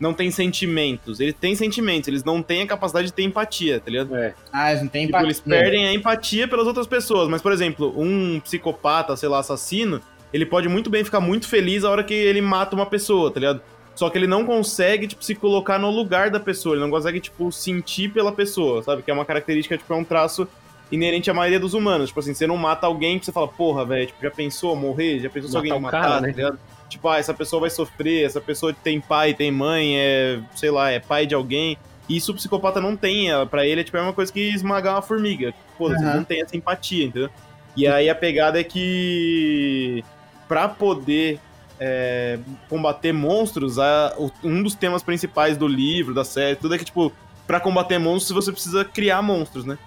não 0.00 0.12
tem 0.14 0.30
sentimentos. 0.30 1.20
Ele 1.20 1.32
tem 1.32 1.54
sentimentos, 1.54 2.08
eles 2.08 2.24
não 2.24 2.42
têm 2.42 2.62
a 2.62 2.66
capacidade 2.66 3.06
de 3.08 3.12
ter 3.12 3.22
empatia, 3.22 3.80
tá 3.80 3.90
ligado? 3.90 4.14
É. 4.16 4.34
Ah, 4.52 4.70
eles 4.70 4.82
não 4.82 4.88
tem 4.88 5.06
Tipo, 5.06 5.16
empatia. 5.18 5.26
eles 5.26 5.40
perdem 5.40 5.86
a 5.88 5.92
empatia 5.94 6.46
pelas 6.48 6.66
outras 6.66 6.86
pessoas. 6.86 7.28
Mas, 7.28 7.42
por 7.42 7.52
exemplo, 7.52 7.92
um 7.96 8.40
psicopata, 8.40 9.16
sei 9.16 9.28
lá, 9.28 9.38
assassino, 9.40 10.00
ele 10.32 10.46
pode 10.46 10.68
muito 10.68 10.88
bem 10.90 11.02
ficar 11.04 11.20
muito 11.20 11.48
feliz 11.48 11.84
a 11.84 11.90
hora 11.90 12.04
que 12.04 12.14
ele 12.14 12.40
mata 12.40 12.74
uma 12.76 12.86
pessoa, 12.86 13.30
tá 13.30 13.40
ligado? 13.40 13.60
Só 13.94 14.08
que 14.08 14.16
ele 14.16 14.28
não 14.28 14.44
consegue, 14.44 15.08
tipo, 15.08 15.24
se 15.24 15.34
colocar 15.34 15.78
no 15.78 15.90
lugar 15.90 16.30
da 16.30 16.38
pessoa. 16.38 16.74
Ele 16.76 16.82
não 16.82 16.90
consegue, 16.90 17.18
tipo, 17.18 17.50
sentir 17.50 18.12
pela 18.12 18.30
pessoa, 18.30 18.82
sabe? 18.82 19.02
Que 19.02 19.10
é 19.10 19.14
uma 19.14 19.24
característica, 19.24 19.76
tipo, 19.76 19.92
é 19.92 19.96
um 19.96 20.04
traço 20.04 20.46
inerente 20.90 21.30
à 21.30 21.34
maioria 21.34 21.60
dos 21.60 21.74
humanos. 21.74 22.08
Tipo 22.08 22.20
assim, 22.20 22.34
você 22.34 22.46
não 22.46 22.56
mata 22.56 22.86
alguém 22.86 23.18
que 23.18 23.24
você 23.26 23.32
fala, 23.32 23.48
porra, 23.48 23.84
velho, 23.84 24.06
tipo, 24.06 24.22
já 24.22 24.30
pensou 24.30 24.74
morrer? 24.76 25.20
Já 25.20 25.28
pensou 25.30 25.50
se 25.50 25.56
alguém 25.56 25.72
o 25.72 25.80
matar, 25.80 26.00
cara, 26.02 26.14
tá 26.16 26.20
né? 26.22 26.28
ligado? 26.28 26.58
Tipo, 26.88 27.08
ah, 27.08 27.18
essa 27.18 27.34
pessoa 27.34 27.60
vai 27.60 27.70
sofrer, 27.70 28.24
essa 28.24 28.40
pessoa 28.40 28.72
tem 28.72 29.00
pai, 29.00 29.34
tem 29.34 29.50
mãe, 29.52 29.96
é, 29.98 30.40
sei 30.54 30.70
lá, 30.70 30.90
é 30.90 30.98
pai 30.98 31.26
de 31.26 31.34
alguém. 31.34 31.76
E 32.08 32.16
isso 32.16 32.32
o 32.32 32.34
psicopata 32.34 32.80
não 32.80 32.96
tem. 32.96 33.30
é, 33.30 33.44
Pra 33.44 33.66
ele 33.66 33.82
é 33.82 33.84
tipo 33.84 33.96
é 33.98 34.00
uma 34.00 34.14
coisa 34.14 34.32
que 34.32 34.40
esmagar 34.40 34.94
uma 34.94 35.02
formiga. 35.02 35.52
Pô, 35.76 35.88
você 35.90 36.02
Aham. 36.02 36.16
não 36.16 36.24
tem 36.24 36.40
essa 36.40 36.56
empatia, 36.56 37.04
entendeu? 37.04 37.28
E 37.76 37.86
aí 37.86 38.08
a 38.08 38.14
pegada 38.14 38.58
é 38.58 38.64
que 38.64 40.02
pra 40.48 40.68
poder 40.68 41.38
é, 41.80 42.38
combater 42.68 43.12
monstros, 43.12 43.78
a- 43.78 44.12
o- 44.18 44.32
um 44.42 44.62
dos 44.64 44.74
temas 44.74 45.00
principais 45.02 45.56
do 45.56 45.68
livro, 45.68 46.12
da 46.12 46.24
série, 46.24 46.56
tudo 46.56 46.74
é 46.74 46.78
que, 46.78 46.84
tipo, 46.84 47.12
pra 47.46 47.60
combater 47.60 47.98
monstros 47.98 48.34
você 48.44 48.50
precisa 48.50 48.84
criar 48.84 49.22
monstros, 49.22 49.64
né? 49.64 49.78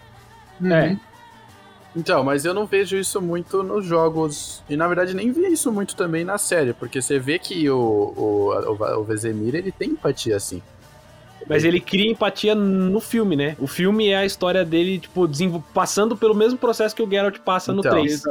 Uhum. 0.62 0.72
É. 0.72 0.98
Então, 1.96 2.24
mas 2.24 2.46
eu 2.46 2.54
não 2.54 2.66
vejo 2.66 2.96
isso 2.96 3.22
muito 3.22 3.64
nos 3.64 3.86
jogos. 3.86 4.64
E 4.70 4.78
na 4.78 4.88
verdade 4.88 5.14
nem 5.14 5.32
vi 5.32 5.52
isso 5.52 5.72
muito 5.72 5.96
também 5.96 6.24
na 6.24 6.38
série, 6.38 6.74
porque 6.74 7.02
você 7.02 7.20
vê 7.20 7.38
que 7.38 7.70
o, 7.70 7.78
o, 7.78 8.54
o, 8.54 9.00
o 9.00 9.04
Vezemir 9.04 9.56
ele 9.56 9.72
tem 9.72 9.90
empatia 9.90 10.38
assim. 10.38 10.62
Mas 11.50 11.64
ele 11.64 11.82
cria 11.82 12.10
empatia 12.10 12.56
no 12.56 13.02
filme, 13.02 13.36
né? 13.36 13.58
O 13.60 13.68
filme 13.68 14.10
é 14.10 14.18
a 14.18 14.26
história 14.26 14.64
dele, 14.64 15.00
tipo, 15.00 15.28
passando 15.74 16.16
pelo 16.16 16.36
mesmo 16.36 16.58
processo 16.58 16.96
que 16.96 17.02
o 17.02 17.10
Geralt 17.10 17.40
passa 17.40 17.74
no 17.74 17.80
Então, 17.80 17.92
3. 17.92 18.24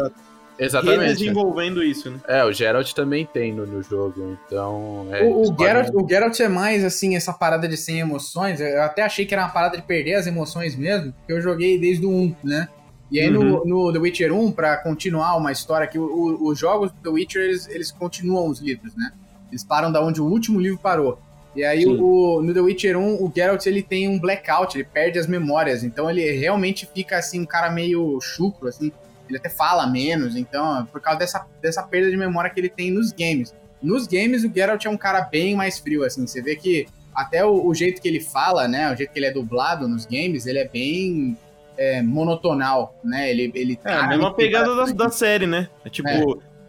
Exatamente. 0.60 1.00
Redesenvolvendo 1.00 1.82
isso, 1.82 2.10
né? 2.10 2.20
É, 2.28 2.44
o 2.44 2.52
Geralt 2.52 2.92
também 2.92 3.24
tem 3.24 3.52
no, 3.52 3.66
no 3.66 3.82
jogo, 3.82 4.36
então. 4.46 5.08
É, 5.10 5.24
O, 5.24 5.50
o, 5.50 5.56
Geralt, 5.58 5.88
o 5.94 6.06
Geralt 6.06 6.38
é 6.38 6.48
mais, 6.48 6.84
assim, 6.84 7.16
essa 7.16 7.32
parada 7.32 7.66
de 7.66 7.78
sem 7.78 7.98
emoções. 7.98 8.60
Eu 8.60 8.82
até 8.82 9.02
achei 9.02 9.24
que 9.24 9.32
era 9.32 9.44
uma 9.44 9.50
parada 9.50 9.78
de 9.78 9.82
perder 9.82 10.14
as 10.14 10.26
emoções 10.26 10.76
mesmo, 10.76 11.12
porque 11.12 11.32
eu 11.32 11.40
joguei 11.40 11.78
desde 11.78 12.04
o 12.04 12.10
1, 12.10 12.36
né? 12.44 12.68
E 13.10 13.18
aí 13.18 13.28
no, 13.28 13.64
no 13.64 13.92
The 13.92 13.98
Witcher 13.98 14.32
1, 14.32 14.52
pra 14.52 14.76
continuar 14.76 15.36
uma 15.36 15.50
história 15.50 15.86
que 15.86 15.98
os 15.98 16.56
jogos 16.56 16.92
do 16.92 16.98
The 17.02 17.08
Witcher, 17.08 17.42
eles, 17.42 17.68
eles 17.68 17.90
continuam 17.90 18.48
os 18.48 18.60
livros, 18.60 18.94
né? 18.94 19.10
Eles 19.50 19.64
param 19.64 19.90
da 19.90 20.00
onde 20.00 20.20
o 20.20 20.26
último 20.26 20.60
livro 20.60 20.78
parou. 20.78 21.18
E 21.56 21.64
aí 21.64 21.84
o, 21.84 22.40
no 22.40 22.54
The 22.54 22.60
Witcher 22.60 22.96
1, 22.96 23.24
o 23.24 23.32
Geralt 23.34 23.66
ele 23.66 23.82
tem 23.82 24.08
um 24.08 24.20
blackout, 24.20 24.76
ele 24.76 24.84
perde 24.84 25.18
as 25.18 25.26
memórias. 25.26 25.82
Então 25.82 26.08
ele 26.08 26.30
realmente 26.30 26.88
fica 26.94 27.16
assim, 27.16 27.40
um 27.40 27.46
cara 27.46 27.70
meio 27.70 28.20
chucro, 28.20 28.68
assim. 28.68 28.92
Ele 29.30 29.38
até 29.38 29.48
fala 29.48 29.86
menos, 29.86 30.36
então, 30.36 30.84
por 30.86 31.00
causa 31.00 31.18
dessa, 31.20 31.46
dessa 31.62 31.82
perda 31.82 32.10
de 32.10 32.16
memória 32.16 32.50
que 32.50 32.60
ele 32.60 32.68
tem 32.68 32.90
nos 32.90 33.12
games. 33.12 33.54
Nos 33.82 34.06
games, 34.06 34.44
o 34.44 34.52
Geralt 34.54 34.84
é 34.84 34.90
um 34.90 34.96
cara 34.96 35.22
bem 35.22 35.54
mais 35.56 35.78
frio, 35.78 36.04
assim. 36.04 36.26
Você 36.26 36.42
vê 36.42 36.54
que 36.56 36.86
até 37.14 37.44
o, 37.44 37.66
o 37.66 37.74
jeito 37.74 38.00
que 38.02 38.08
ele 38.08 38.20
fala, 38.20 38.68
né? 38.68 38.92
O 38.92 38.96
jeito 38.96 39.12
que 39.12 39.18
ele 39.18 39.26
é 39.26 39.30
dublado 39.32 39.88
nos 39.88 40.04
games, 40.04 40.46
ele 40.46 40.58
é 40.58 40.68
bem 40.68 41.36
é, 41.78 42.02
monotonal, 42.02 42.94
né? 43.02 43.30
Ele, 43.30 43.50
ele 43.54 43.78
É, 43.84 43.92
a 43.94 44.06
mesma 44.08 44.34
pegada 44.34 44.74
da, 44.76 44.84
da 44.84 45.08
série, 45.08 45.46
né? 45.46 45.68
É 45.84 45.88
tipo, 45.88 46.08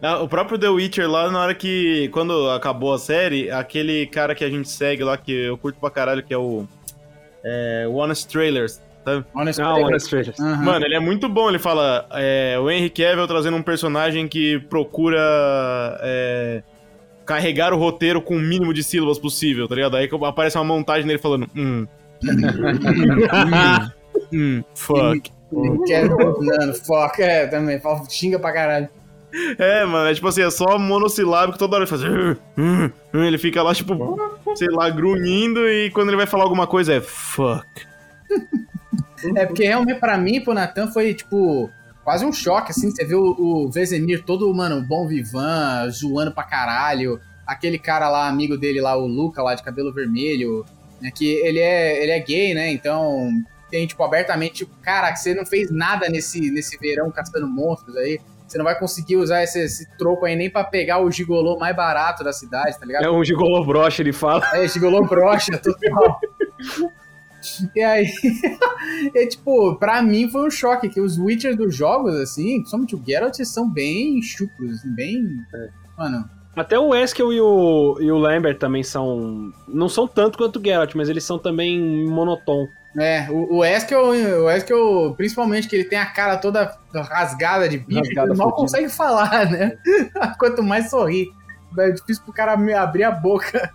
a- 0.00 0.20
o 0.22 0.28
próprio 0.28 0.58
The 0.58 0.68
Witcher 0.68 1.08
lá, 1.10 1.30
na 1.30 1.40
hora 1.40 1.54
que. 1.54 2.08
Quando 2.12 2.48
acabou 2.50 2.94
a 2.94 2.98
série, 2.98 3.50
aquele 3.50 4.06
cara 4.06 4.34
que 4.34 4.42
a 4.44 4.48
gente 4.50 4.68
segue 4.68 5.04
lá, 5.04 5.16
que 5.18 5.32
eu 5.32 5.58
curto 5.58 5.78
pra 5.78 5.90
caralho, 5.90 6.22
que 6.22 6.32
é 6.32 6.38
o. 6.38 6.66
É, 7.44 7.86
o 7.88 7.94
Honest 7.96 8.26
Trailers. 8.28 8.80
Honest 9.34 9.60
Trailers. 9.60 9.86
Honest 9.86 10.08
Trailers. 10.10 10.40
Aham. 10.40 10.62
Mano, 10.64 10.84
ele 10.84 10.94
é 10.94 11.00
muito 11.00 11.28
bom. 11.28 11.48
Ele 11.48 11.58
fala: 11.58 12.06
é, 12.12 12.56
o 12.58 12.70
Henry 12.70 12.90
Cavill 12.90 13.26
trazendo 13.26 13.56
um 13.56 13.62
personagem 13.62 14.28
que 14.28 14.58
procura. 14.68 15.18
é, 16.02 16.62
carregar 17.24 17.72
o 17.72 17.78
roteiro 17.78 18.20
com 18.20 18.36
o 18.36 18.40
mínimo 18.40 18.74
de 18.74 18.82
sílabas 18.82 19.18
possível, 19.18 19.68
tá 19.68 19.74
ligado? 19.76 19.96
Aí 19.96 20.08
que 20.08 20.24
aparece 20.24 20.58
uma 20.58 20.64
montagem 20.64 21.06
dele 21.06 21.18
falando. 21.18 21.48
Hum. 21.56 21.86
hum, 24.32 24.58
hum, 24.58 24.64
fuck. 24.74 25.30
Ele 25.52 25.78
quer 25.86 26.08
mano, 26.08 26.74
fuck, 26.74 27.20
é, 27.22 27.46
também, 27.46 27.78
fala- 27.80 28.08
xinga 28.08 28.38
pra 28.38 28.52
caralho. 28.52 28.88
É, 29.58 29.84
mano, 29.84 30.08
é 30.10 30.14
tipo 30.14 30.28
assim, 30.28 30.42
é 30.42 30.50
só 30.50 30.78
monossilábico 30.78 31.58
toda 31.58 31.76
hora 31.76 31.84
ele 31.84 31.90
faz. 31.90 32.02
"Uh, 32.02 32.36
uh, 32.58 32.92
uh", 33.14 33.24
Ele 33.24 33.38
fica 33.38 33.62
lá, 33.62 33.74
tipo, 33.74 34.18
sei 34.54 34.68
lá, 34.70 34.90
grunhindo 34.90 35.66
e 35.68 35.90
quando 35.90 36.08
ele 36.08 36.16
vai 36.18 36.26
falar 36.26 36.44
alguma 36.44 36.66
coisa 36.66 36.94
é 36.94 37.00
fuck. 37.00 37.66
É, 39.36 39.46
porque 39.46 39.64
realmente 39.64 40.00
pra 40.00 40.16
mim, 40.16 40.40
pro 40.40 40.54
Natan, 40.54 40.90
foi, 40.90 41.14
tipo, 41.14 41.70
quase 42.04 42.24
um 42.24 42.32
choque, 42.32 42.70
assim, 42.70 42.90
você 42.90 43.04
vê 43.04 43.14
o, 43.14 43.34
o 43.38 43.70
Vezemir 43.70 44.24
todo, 44.24 44.52
mano, 44.54 44.82
bom 44.82 45.06
vivan, 45.06 45.88
zoando 45.90 46.32
pra 46.32 46.44
caralho, 46.44 47.20
aquele 47.46 47.78
cara 47.78 48.08
lá, 48.08 48.28
amigo 48.28 48.56
dele 48.56 48.80
lá, 48.80 48.96
o 48.96 49.06
Luca 49.06 49.42
lá, 49.42 49.54
de 49.54 49.62
cabelo 49.62 49.92
vermelho, 49.92 50.64
né, 51.00 51.10
que 51.14 51.26
ele 51.26 51.58
é, 51.58 52.02
ele 52.02 52.12
é 52.12 52.20
gay, 52.20 52.54
né, 52.54 52.70
então 52.70 53.30
tem, 53.70 53.86
tipo, 53.86 54.02
abertamente, 54.02 54.54
tipo, 54.54 54.74
cara, 54.82 55.14
você 55.14 55.34
não 55.34 55.46
fez 55.46 55.70
nada 55.70 56.08
nesse, 56.08 56.50
nesse 56.50 56.76
verão 56.78 57.10
caçando 57.10 57.46
monstros 57.46 57.96
aí, 57.96 58.18
você 58.46 58.58
não 58.58 58.66
vai 58.66 58.78
conseguir 58.78 59.16
usar 59.16 59.42
esse, 59.42 59.60
esse 59.60 59.96
troco 59.96 60.26
aí 60.26 60.36
nem 60.36 60.50
pra 60.50 60.62
pegar 60.62 60.98
o 60.98 61.10
gigolô 61.10 61.58
mais 61.58 61.74
barato 61.74 62.22
da 62.22 62.34
cidade, 62.34 62.78
tá 62.78 62.84
ligado? 62.84 63.02
É 63.02 63.10
um 63.10 63.24
gigolô 63.24 63.64
broche, 63.64 64.02
ele 64.02 64.12
fala. 64.12 64.44
É, 64.54 64.68
gigolô 64.68 65.06
brocha, 65.06 65.56
total. 65.56 66.20
E 67.74 67.82
aí, 67.82 68.06
é 69.14 69.26
tipo, 69.28 69.76
pra 69.76 70.02
mim 70.02 70.28
foi 70.28 70.46
um 70.46 70.50
choque 70.50 70.88
que 70.88 71.00
os 71.00 71.18
Witchers 71.18 71.56
dos 71.56 71.74
jogos, 71.74 72.14
assim, 72.16 72.56
principalmente 72.56 72.94
o 72.96 73.02
Geralt, 73.04 73.36
são 73.44 73.68
bem 73.68 74.18
assim, 74.18 74.94
bem. 74.94 75.24
Mano, 75.98 76.28
Até 76.56 76.78
o 76.78 76.94
Eskel 76.94 77.32
e 77.32 77.40
o, 77.40 77.98
e 78.00 78.10
o 78.10 78.18
Lambert 78.18 78.58
também 78.58 78.82
são. 78.82 79.52
Não 79.68 79.88
são 79.88 80.06
tanto 80.06 80.38
quanto 80.38 80.58
o 80.58 80.64
Geralt, 80.64 80.94
mas 80.94 81.08
eles 81.08 81.24
são 81.24 81.38
também 81.38 82.06
monotom. 82.06 82.66
é, 82.98 83.26
o, 83.30 83.56
o 83.58 83.64
Eskel, 83.64 84.04
o 84.44 84.50
Eskel, 84.50 85.14
principalmente 85.16 85.68
que 85.68 85.76
ele 85.76 85.84
tem 85.84 85.98
a 85.98 86.06
cara 86.06 86.36
toda 86.36 86.76
rasgada 86.94 87.68
de 87.68 87.78
bicho, 87.78 88.00
Rasgada, 88.00 88.28
ele 88.30 88.38
mal 88.38 88.50
fodida. 88.50 88.62
consegue 88.62 88.88
falar, 88.88 89.50
né? 89.50 89.76
Quanto 90.38 90.62
mais 90.62 90.90
sorrir. 90.90 91.28
É 91.78 91.90
difícil 91.90 92.22
pro 92.24 92.34
cara 92.34 92.52
abrir 92.52 93.04
a 93.04 93.10
boca. 93.10 93.72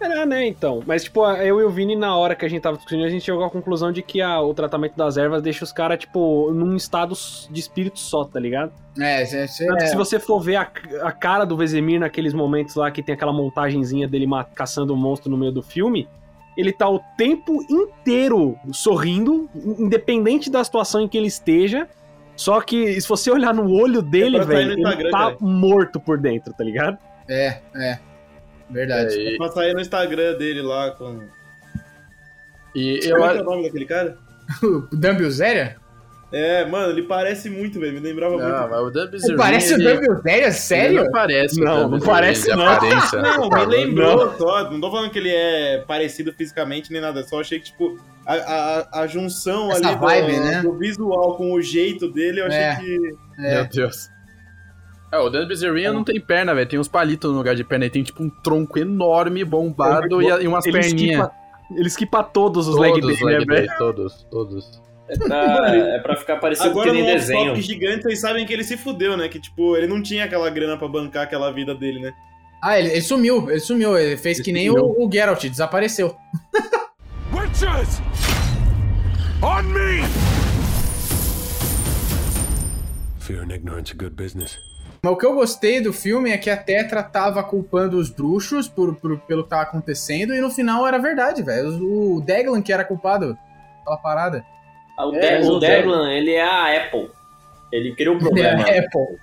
É, 0.00 0.26
né, 0.26 0.46
então. 0.46 0.82
Mas, 0.86 1.04
tipo, 1.04 1.24
eu 1.36 1.60
e 1.60 1.64
o 1.64 1.70
Vini, 1.70 1.96
na 1.96 2.14
hora 2.16 2.34
que 2.34 2.44
a 2.44 2.48
gente 2.48 2.60
tava 2.62 2.76
discutindo, 2.76 3.04
a 3.04 3.08
gente 3.08 3.24
chegou 3.24 3.42
à 3.44 3.50
conclusão 3.50 3.90
de 3.90 4.02
que 4.02 4.20
a- 4.20 4.40
o 4.40 4.52
tratamento 4.52 4.94
das 4.96 5.16
ervas 5.16 5.40
deixa 5.42 5.64
os 5.64 5.72
caras, 5.72 5.98
tipo, 5.98 6.50
num 6.52 6.76
estado 6.76 7.14
de 7.50 7.58
espírito 7.60 7.98
só, 7.98 8.24
tá 8.24 8.38
ligado? 8.38 8.72
É, 9.00 9.24
que 9.24 9.36
é, 9.36 9.86
se 9.86 9.96
você 9.96 10.18
for 10.20 10.40
ver 10.40 10.56
a, 10.56 10.70
a 11.02 11.12
cara 11.12 11.44
do 11.44 11.56
Vezemir 11.56 11.98
naqueles 12.00 12.34
momentos 12.34 12.74
lá 12.76 12.90
que 12.90 13.02
tem 13.02 13.14
aquela 13.14 13.32
montagenzinha 13.32 14.06
dele 14.06 14.26
caçando 14.54 14.92
o 14.92 14.96
monstro 14.96 15.30
no 15.30 15.36
meio 15.36 15.52
do 15.52 15.62
filme, 15.62 16.08
ele 16.56 16.72
tá 16.72 16.88
o 16.88 17.00
tempo 17.16 17.62
inteiro 17.70 18.56
sorrindo, 18.72 19.48
independente 19.78 20.50
da 20.50 20.62
situação 20.64 21.00
em 21.02 21.08
que 21.08 21.16
ele 21.18 21.26
esteja. 21.26 21.88
Só 22.34 22.60
que 22.60 23.00
se 23.00 23.08
você 23.08 23.30
olhar 23.30 23.54
no 23.54 23.70
olho 23.70 24.02
dele, 24.02 24.36
É 24.38 24.44
velho, 24.44 24.72
ele 24.72 25.10
tá 25.10 25.18
cara. 25.32 25.36
morto 25.40 25.98
por 25.98 26.18
dentro, 26.18 26.52
tá 26.52 26.62
ligado? 26.62 26.98
é, 27.28 27.58
é. 27.74 27.98
Verdade. 28.70 29.14
É, 29.18 29.34
e, 29.34 29.36
Pra 29.38 29.48
sair 29.48 29.74
no 29.74 29.80
Instagram 29.80 30.34
dele 30.36 30.62
lá 30.62 30.90
com. 30.92 31.20
e 32.74 33.00
Como 33.10 33.24
é 33.24 33.28
que 33.32 33.36
é 33.36 33.40
eu, 33.40 33.42
o 33.42 33.44
nome 33.44 33.62
daquele 33.64 33.86
cara? 33.86 34.18
O 34.62 34.80
Dumbledore? 34.92 35.74
É, 36.32 36.64
mano, 36.66 36.90
ele 36.92 37.02
parece 37.04 37.48
muito, 37.48 37.78
velho. 37.80 37.94
Me 37.94 38.00
lembrava 38.00 38.36
não, 38.36 38.42
muito. 38.58 38.70
mas 38.70 38.80
o 38.80 38.90
Dan 38.90 39.06
Bizarrini, 39.10 39.38
Parece 39.38 39.72
o 39.72 39.76
ele- 39.76 39.92
Dumbledore? 39.94 40.20
ele 40.32 40.52
Sério? 40.52 41.04
Não 41.04 41.10
parece. 41.12 41.60
o 41.60 41.64
Não, 41.64 41.88
não 41.88 42.00
parece, 42.00 42.48
não. 42.50 42.66
aparência. 42.68 43.18
Não, 43.22 43.48
Tá 43.48 43.56
me 43.58 43.64
louco? 43.64 43.70
lembrou 43.70 44.36
só. 44.36 44.70
Não 44.70 44.80
tô 44.80 44.90
falando 44.90 45.10
que 45.10 45.18
ele 45.20 45.30
é 45.32 45.84
parecido 45.86 46.32
fisicamente 46.32 46.92
nem 46.92 47.00
nada. 47.00 47.22
Só 47.22 47.40
achei 47.40 47.58
que, 47.60 47.66
tipo, 47.66 47.96
a, 48.26 48.34
a, 48.34 49.00
a 49.02 49.06
junção 49.06 49.70
Essa 49.70 49.88
ali 49.88 49.98
vibe, 49.98 50.32
do, 50.36 50.40
né? 50.44 50.62
do 50.62 50.72
visual 50.76 51.36
com 51.36 51.52
o 51.52 51.62
jeito 51.62 52.10
dele, 52.12 52.40
eu 52.40 52.46
achei 52.46 52.60
É. 52.60 52.76
que. 52.76 53.16
É. 53.38 53.54
Meu 53.54 53.68
Deus. 53.68 54.10
É, 55.16 55.20
o 55.20 55.30
Dan 55.30 55.46
Bizarrini 55.46 55.88
não 55.92 56.04
tem 56.04 56.20
perna, 56.20 56.54
velho. 56.54 56.68
Tem 56.68 56.78
uns 56.78 56.88
palitos 56.88 57.30
no 57.30 57.38
lugar 57.38 57.54
de 57.54 57.64
perna. 57.64 57.84
Ele 57.86 57.92
tem 57.92 58.02
tipo 58.02 58.22
um 58.22 58.30
tronco 58.30 58.78
enorme, 58.78 59.44
bombado 59.44 60.20
e, 60.22 60.26
e 60.26 60.46
umas 60.48 60.64
Ele 60.66 60.72
perninhas. 60.80 61.20
esquipa, 61.20 61.32
ele 61.70 61.86
esquipa 61.88 62.22
todos 62.22 62.68
os 62.68 62.76
legs 62.78 63.00
Todos, 63.00 63.18
dele, 63.18 63.38
né, 63.38 63.44
velho? 63.56 63.72
todos, 63.78 64.26
todos. 64.30 64.82
É 65.08 65.16
pra, 65.16 65.76
é 65.76 65.98
pra 66.00 66.16
ficar 66.16 66.36
parecido 66.38 66.70
Agora 66.70 66.90
que 66.90 66.98
no 66.98 67.04
nem 67.04 67.16
off-top 67.16 67.38
desenho. 67.44 67.56
gigante, 67.62 68.02
vocês 68.02 68.20
sabem 68.20 68.44
que 68.44 68.52
ele 68.52 68.64
se 68.64 68.76
fudeu, 68.76 69.16
né? 69.16 69.28
Que, 69.28 69.38
tipo, 69.40 69.76
ele 69.76 69.86
não 69.86 70.02
tinha 70.02 70.24
aquela 70.24 70.50
grana 70.50 70.76
pra 70.76 70.88
bancar 70.88 71.22
aquela 71.22 71.52
vida 71.52 71.74
dele, 71.74 72.00
né? 72.00 72.12
Ah, 72.62 72.76
ele, 72.78 72.90
ele 72.90 73.02
sumiu, 73.02 73.48
ele 73.48 73.60
sumiu. 73.60 73.96
Ele 73.96 74.16
fez 74.16 74.40
que 74.40 74.50
nem 74.50 74.68
o, 74.68 74.74
o 74.74 75.08
Geralt, 75.12 75.44
desapareceu. 75.48 76.16
Witches! 77.32 78.00
On 79.42 79.62
me! 79.62 80.02
Fear 83.20 83.42
and 83.42 83.52
ignorance 83.52 83.92
are 83.92 83.96
good 83.98 84.14
business. 84.16 84.58
Mas 85.02 85.12
o 85.12 85.16
que 85.16 85.26
eu 85.26 85.34
gostei 85.34 85.80
do 85.80 85.92
filme 85.92 86.30
é 86.30 86.38
que 86.38 86.50
a 86.50 86.56
Tetra 86.56 87.02
tava 87.02 87.42
culpando 87.42 87.96
os 87.98 88.10
bruxos 88.10 88.68
por, 88.68 88.96
por- 88.96 89.18
pelo 89.20 89.44
que 89.44 89.50
tava 89.50 89.62
acontecendo 89.62 90.34
e 90.34 90.40
no 90.40 90.50
final 90.50 90.86
era 90.86 90.98
verdade, 90.98 91.42
velho. 91.42 91.68
O 91.82 92.20
Deglan 92.20 92.62
que 92.62 92.72
era 92.72 92.84
culpado 92.84 93.36
pela 93.84 93.96
parada. 93.98 94.44
Ah, 94.98 95.06
O, 95.06 95.14
É, 95.14 95.38
De- 95.40 95.46
o 95.46 95.52
o 95.54 95.58
Deglan, 95.60 96.12
ele 96.12 96.32
é 96.32 96.42
a 96.42 96.76
Apple. 96.84 97.10
Ele 97.70 97.94
criou 97.94 98.16
o 98.16 98.18
problema. 98.20 98.62
É, 98.68 98.78
Apple. 98.80 99.18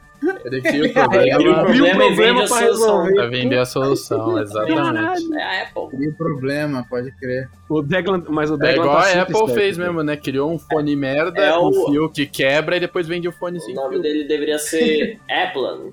Ele 0.45 0.61
cria 0.61 0.81
o 0.81 0.85
Ele 1.15 1.35
cria 1.35 1.51
o 1.51 1.55
problema 1.55 1.63
problema 1.63 2.03
e 2.05 2.07
problema 2.07 2.15
vende 2.15 2.29
a 2.29 2.33
pra 2.35 2.47
solução. 2.47 2.63
resolver. 3.03 3.13
pra 3.15 3.27
vender 3.27 3.57
a 3.59 3.65
solução, 3.65 4.39
exatamente. 4.41 5.33
É 5.35 5.43
a 5.43 5.63
Apple. 5.63 5.97
Tem 5.97 6.11
problema, 6.13 6.85
pode 6.89 7.11
crer. 7.17 7.49
O 7.69 7.81
Deglan, 7.81 8.23
mas 8.29 8.51
o 8.51 8.55
É 8.55 8.57
Deglan 8.57 8.85
igual 8.85 9.01
tá 9.01 9.07
a 9.07 9.21
Apple 9.21 9.53
fez 9.53 9.77
né? 9.77 9.85
mesmo, 9.85 10.03
né? 10.03 10.15
Criou 10.17 10.51
um 10.51 10.59
fone 10.59 10.95
merda, 10.95 11.41
É 11.41 11.51
com 11.53 11.67
o- 11.67 11.85
fio 11.91 12.09
que 12.09 12.25
quebra 12.25 12.77
e 12.77 12.79
depois 12.79 13.07
vende 13.07 13.27
o 13.27 13.31
fone 13.31 13.57
O 13.57 13.61
sem 13.61 13.73
nome 13.75 13.93
fio. 13.95 14.01
dele 14.01 14.23
deveria 14.25 14.57
ser 14.59 15.19
Applan. 15.29 15.91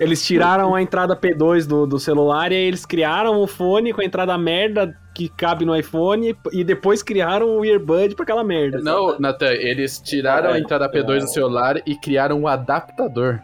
Eles 0.00 0.24
tiraram 0.26 0.74
a 0.74 0.82
entrada 0.82 1.14
P2 1.14 1.64
do, 1.66 1.86
do 1.86 1.98
celular 2.00 2.50
e 2.50 2.56
aí 2.56 2.64
eles 2.64 2.84
criaram 2.84 3.40
o 3.40 3.46
fone 3.46 3.92
com 3.92 4.00
a 4.00 4.04
entrada 4.04 4.36
merda 4.36 4.96
que 5.14 5.28
cabe 5.28 5.64
no 5.64 5.74
iPhone 5.76 6.34
e 6.52 6.64
depois 6.64 7.02
criaram 7.02 7.58
o 7.58 7.64
earbud 7.64 8.14
pra 8.14 8.22
aquela 8.24 8.42
merda. 8.44 8.78
Não, 8.80 9.18
Nathan, 9.18 9.52
eles 9.52 10.00
tiraram 10.00 10.50
a 10.50 10.56
É, 10.56 10.60
entrada 10.60 10.88
P2 10.90 11.20
do 11.20 11.28
celular 11.28 11.80
e 11.86 11.94
criaram 11.96 12.40
um 12.40 12.46
adaptador. 12.48 13.40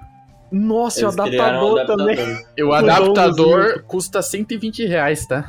Nossa, 0.50 1.02
e 1.02 1.04
o 1.04 1.12
criaram 1.12 1.60
um 1.62 1.76
adaptador 1.76 1.86
também. 1.86 2.14
adaptador. 2.18 2.52
E 2.56 2.62
o 2.62 2.72
adaptador 2.72 3.82
custa 3.86 4.22
120 4.22 4.86
reais, 4.86 5.26
tá? 5.26 5.44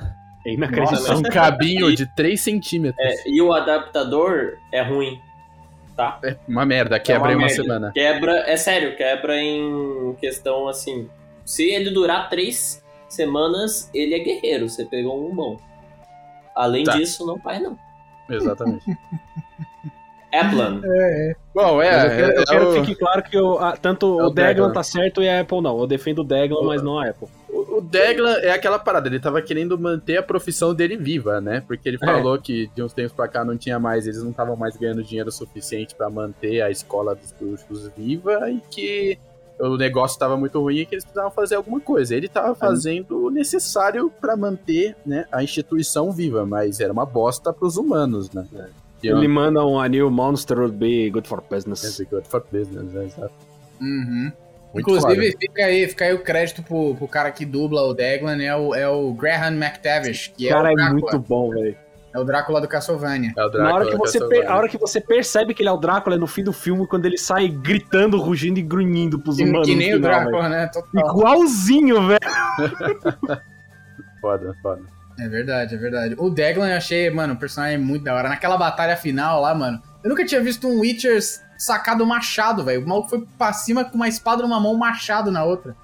É 0.46 0.50
É 0.50 0.54
inacreditável. 0.54 1.18
um 1.18 1.22
cabinho 1.24 1.96
de 1.96 2.06
3 2.16 2.40
centímetros. 2.40 3.06
É, 3.06 3.30
e 3.30 3.42
o 3.42 3.54
adaptador 3.54 4.54
é 4.72 4.82
ruim. 4.82 5.20
Tá? 5.96 6.18
É 6.24 6.36
uma 6.48 6.66
merda, 6.66 6.98
quebra 7.00 7.30
É 7.30 7.34
em 7.34 7.36
uma 7.36 7.46
merda. 7.48 7.62
semana. 7.62 7.92
Quebra, 7.94 8.32
é 8.50 8.56
sério, 8.56 8.96
quebra 8.96 9.38
em 9.38 10.16
questão 10.20 10.68
assim. 10.70 11.10
Se 11.46 11.64
ele 11.70 11.90
durar 11.92 12.30
três 12.30 12.82
semanas, 13.10 13.90
ele 13.94 14.14
é 14.16 14.20
guerreiro. 14.20 14.70
Você 14.70 14.86
pegou 14.86 15.30
um 15.30 15.36
bom. 15.36 15.58
Além 16.60 16.84
Tá. 16.84 16.92
disso, 16.98 17.26
não 17.26 17.38
vai 17.38 17.60
não. 17.60 17.78
Exatamente. 18.30 18.84
Applan. 20.32 20.80
Bom, 21.56 21.78
Mas 21.78 21.88
é. 21.88 22.06
eu 22.06 22.10
quero, 22.10 22.34
eu 22.34 22.42
é 22.42 22.46
quero 22.46 22.70
o- 22.70 22.74
que 22.76 22.80
fique 22.82 22.96
claro 23.00 23.24
que 23.24 23.36
eu, 23.36 23.58
ah, 23.60 23.76
tanto 23.76 24.06
É 24.20 24.24
o 24.24 24.28
o 24.28 24.30
Deglan 24.30 24.48
Deglan. 24.54 24.74
tá 24.74 24.84
certo 24.84 25.24
e 25.24 25.28
a 25.30 25.40
Apple 25.42 25.60
não. 25.62 25.80
Eu 25.80 25.88
defendo 25.88 26.20
o 26.20 26.24
Deglan, 26.24 26.62
mas 26.68 26.84
não 26.84 27.00
a 27.00 27.10
Apple. 27.10 27.28
O 27.50 27.78
o 27.80 27.82
Deglan 27.82 28.34
é 28.42 28.52
aquela 28.52 28.78
parada, 28.78 29.08
ele 29.08 29.20
tava 29.20 29.42
querendo 29.42 29.80
manter 29.80 30.18
a 30.18 30.24
profissão 30.24 30.74
dele 30.76 30.98
viva, 30.98 31.42
né? 31.42 31.64
Porque 31.66 31.88
ele 31.90 31.98
É. 32.02 32.06
falou 32.06 32.38
que 32.38 32.70
de 32.76 32.84
uns 32.84 32.94
tempos 32.94 33.14
pra 33.14 33.28
cá 33.28 33.44
não 33.44 33.58
tinha 33.58 33.80
mais, 33.80 34.06
eles 34.06 34.22
não 34.22 34.30
estavam 34.32 34.56
mais 34.56 34.76
ganhando 34.78 35.02
dinheiro 35.04 35.32
suficiente 35.32 35.96
pra 35.96 36.10
manter 36.12 36.62
a 36.62 36.70
escola 36.70 37.16
dos 37.16 37.32
bruxos 37.32 37.90
viva 37.98 38.52
e 38.52 38.60
que 38.70 39.18
o 39.60 39.78
negócio 39.78 40.18
tava 40.18 40.38
muito 40.38 40.60
ruim 40.60 40.78
e 40.78 40.86
que 40.86 40.96
eles 40.96 41.04
precisavam 41.04 41.32
fazer 41.32 41.56
alguma 41.56 41.80
coisa. 41.80 42.16
Ele 42.16 42.28
tava 42.28 42.56
fazendo 42.56 43.26
o 43.26 43.30
necessário 43.30 44.12
pra 44.22 44.36
manter 44.36 44.96
né, 45.06 45.26
a 45.32 45.44
instituição 45.44 46.12
viva, 46.12 46.46
mas 46.46 46.80
era 46.80 46.94
uma 46.94 47.06
bosta 47.06 47.52
pros 47.52 47.78
humanos, 47.78 48.32
né? 48.32 48.48
E 49.04 49.08
Ele 49.08 49.28
manda 49.28 49.66
um 49.66 49.80
A 49.80 49.88
New 49.88 50.10
Monster 50.10 50.60
would 50.60 50.76
be 50.76 51.10
good 51.10 51.28
for 51.28 51.42
business. 51.50 52.00
é 52.00 52.04
good 52.06 52.28
for 52.28 52.46
business, 52.52 52.92
né? 52.92 53.06
Exato. 53.06 53.34
Uhum. 53.80 54.32
Muito 54.74 54.90
Inclusive, 54.92 55.32
foda. 55.32 55.38
fica 55.40 55.66
aí, 55.66 55.88
fica 55.88 56.06
aí 56.06 56.14
o 56.14 56.24
crédito 56.24 56.62
pro, 56.62 56.96
pro 56.96 57.08
cara 57.08 57.32
que 57.32 57.46
dubla 57.46 57.82
o 57.82 57.94
Deglan, 57.94 58.42
é 58.42 58.56
o, 58.56 58.76
é 58.76 58.88
o 58.88 59.12
Graham 59.14 59.56
McTavish, 59.56 60.32
que 60.38 60.48
O 60.48 60.50
cara 60.50 60.70
é, 60.70 60.72
é 60.72 60.74
o 60.74 60.76
Drácula, 60.76 61.12
muito 61.12 61.20
bom, 61.28 61.50
velho. 61.50 61.78
É 62.14 62.20
o 62.20 62.24
Drácula 62.24 62.60
do 62.62 62.68
Castlevania. 62.68 63.32
É 63.38 63.42
o 63.42 63.46
Na 63.46 63.50
Drácula 63.50 63.74
hora, 63.76 63.90
que 63.92 63.98
você 63.98 64.46
a 64.46 64.56
hora 64.56 64.68
que 64.70 64.78
você 64.78 65.00
percebe 65.02 65.54
que 65.54 65.62
ele 65.62 65.70
é 65.70 65.72
o 65.72 65.78
Drácula 65.78 66.16
é 66.16 66.20
no 66.20 66.28
fim 66.28 66.44
do 66.44 66.52
filme, 66.54 66.88
quando 66.88 67.06
ele 67.06 67.18
sai 67.18 67.48
gritando, 67.48 68.18
rugindo 68.20 68.60
e 68.60 68.62
grunhindo 68.62 69.20
pros 69.20 69.38
Que, 69.38 69.44
humanos. 69.44 69.68
que 69.68 69.76
nem 69.76 69.94
o 69.94 69.98
final, 69.98 70.12
Drácula, 70.12 70.50
né? 70.50 70.58
velho. 70.60 70.72
Total. 70.72 71.10
Igualzinho, 71.10 72.08
velho. 72.08 72.20
Foda, 74.22 74.54
foda. 74.62 74.82
É 75.20 75.28
verdade, 75.28 75.76
é 75.76 75.78
verdade. 75.78 76.16
O 76.18 76.30
Deglan 76.30 76.70
eu 76.70 76.78
achei, 76.78 77.10
mano, 77.10 77.34
o 77.34 77.38
personagem 77.38 77.78
muito 77.78 78.04
da 78.04 78.14
hora. 78.14 78.30
Naquela 78.30 78.58
batalha 78.58 78.96
final 78.96 79.42
lá, 79.42 79.54
mano, 79.54 79.82
eu 80.04 80.10
nunca 80.10 80.26
tinha 80.26 80.42
visto 80.42 80.68
um 80.68 80.80
Witcher 80.80 81.20
sacado 81.58 82.06
machado, 82.06 82.64
velho. 82.64 82.84
O 82.84 82.88
maluco 82.88 83.10
foi 83.10 83.26
pra 83.38 83.52
cima 83.54 83.84
com 83.84 83.96
uma 83.96 84.08
espada 84.08 84.42
numa 84.44 84.60
mão, 84.60 84.74
um 84.74 84.78
machado 84.78 85.30
na 85.32 85.44
outra. 85.44 85.76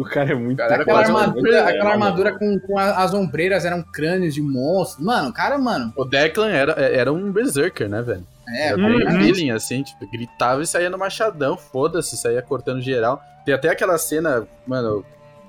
O 0.00 0.04
cara 0.04 0.32
é 0.32 0.34
muito 0.34 0.56
Cara, 0.58 0.82
Aquela 0.82 1.00
armadura, 1.00 1.56
é, 1.56 1.60
aquela 1.60 1.90
armadura 1.90 2.38
com, 2.38 2.58
com 2.60 2.78
as 2.78 3.12
ombreiras 3.12 3.64
eram 3.64 3.82
crânios 3.82 4.34
de 4.34 4.40
monstros. 4.42 5.04
Mano, 5.04 5.28
o 5.28 5.32
cara, 5.32 5.58
mano. 5.58 5.92
O 5.96 6.04
Declan 6.04 6.48
era, 6.50 6.72
era 6.72 7.12
um 7.12 7.30
berserker, 7.30 7.88
né, 7.88 8.00
velho? 8.02 8.26
É, 8.48 8.68
Era 8.68 9.10
feeling, 9.20 9.50
assim, 9.50 9.82
tipo, 9.82 10.10
gritava 10.10 10.62
e 10.62 10.66
saía 10.66 10.90
no 10.90 10.98
machadão, 10.98 11.56
foda-se, 11.56 12.16
saía 12.16 12.42
cortando 12.42 12.80
geral. 12.80 13.22
Tem 13.44 13.54
até 13.54 13.68
aquela 13.68 13.96
cena, 13.98 14.46
mano, 14.66 15.04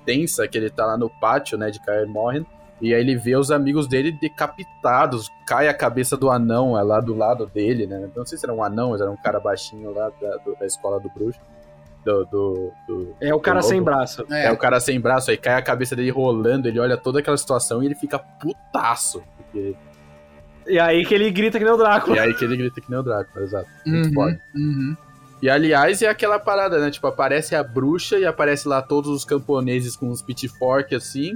tensa, 0.06 0.48
que 0.48 0.58
ele 0.58 0.70
tá 0.70 0.86
lá 0.86 0.98
no 0.98 1.10
pátio, 1.10 1.58
né, 1.58 1.72
de 1.72 1.80
Kaer 1.84 2.08
Morhen, 2.08 2.46
e 2.82 2.94
aí 2.94 3.00
ele 3.02 3.16
vê 3.16 3.36
os 3.36 3.52
amigos 3.52 3.88
dele 3.88 4.12
decapitados, 4.12 5.30
cai 5.48 5.68
a 5.68 5.74
cabeça 5.74 6.18
do 6.18 6.30
anão 6.30 6.78
é 6.78 6.82
lá 6.84 7.00
do 7.00 7.16
lado 7.16 7.46
dele, 7.46 7.86
né? 7.88 8.10
Não 8.16 8.26
sei 8.26 8.38
se 8.38 8.46
era 8.46 8.54
um 8.54 8.64
anão, 8.64 8.92
mas 8.92 9.02
era 9.02 9.10
um 9.12 9.18
cara 9.18 9.40
baixinho 9.40 9.94
lá 9.94 10.12
da, 10.22 10.38
do- 10.38 10.56
da 10.60 10.66
escola 10.66 11.00
do 11.00 11.10
bruxo. 11.10 11.40
Do, 12.04 12.26
do, 12.26 12.72
do- 12.88 13.16
É 13.22 13.34
o 13.34 13.40
cara 13.40 13.60
do 13.60 13.66
sem 13.66 13.82
braço. 13.82 14.26
é. 14.32 14.46
É. 14.48 14.52
o 14.52 14.58
cara 14.58 14.80
sem 14.80 15.00
braço, 15.00 15.30
aí 15.30 15.38
cai 15.38 15.54
a 15.54 15.62
cabeça 15.62 15.96
dele 15.96 16.10
rolando, 16.10 16.68
ele 16.68 16.80
olha 16.80 16.98
toda 16.98 17.20
aquela 17.20 17.38
situação 17.38 17.84
e 17.84 17.86
ele 17.86 17.96
fica 17.96 18.18
putaço. 18.18 19.22
Porque... 19.38 19.76
E 20.68 20.80
aí 20.80 21.06
que 21.06 21.14
ele 21.14 21.30
grita 21.32 21.58
que 21.60 21.64
nem 21.66 21.74
o 21.74 21.78
Drácula. 21.78 22.16
E 22.16 22.20
aí 22.20 22.34
que 22.34 22.44
ele 22.44 22.58
grita 22.58 22.82
que 22.82 22.90
nem 22.90 23.00
o 23.00 23.04
Drácula, 23.04 23.44
exato. 23.46 23.68
Muito 23.86 24.08
Uhum, 24.08 24.14
foda. 24.14 24.42
uhum. 24.56 24.96
E 25.44 25.50
aliás, 25.50 26.02
é 26.04 26.08
aquela 26.08 26.38
parada, 26.40 26.80
né? 26.80 26.92
Tipo, 26.92 27.08
aparece 27.08 27.56
a 27.56 27.64
bruxa 27.64 28.18
e 28.18 28.26
aparece 28.26 28.68
lá 28.68 28.80
todos 28.82 29.10
os 29.10 29.26
camponeses 29.26 29.96
com 29.96 30.08
uns 30.10 30.22
pitchfork 30.22 30.94
assim. 30.96 31.36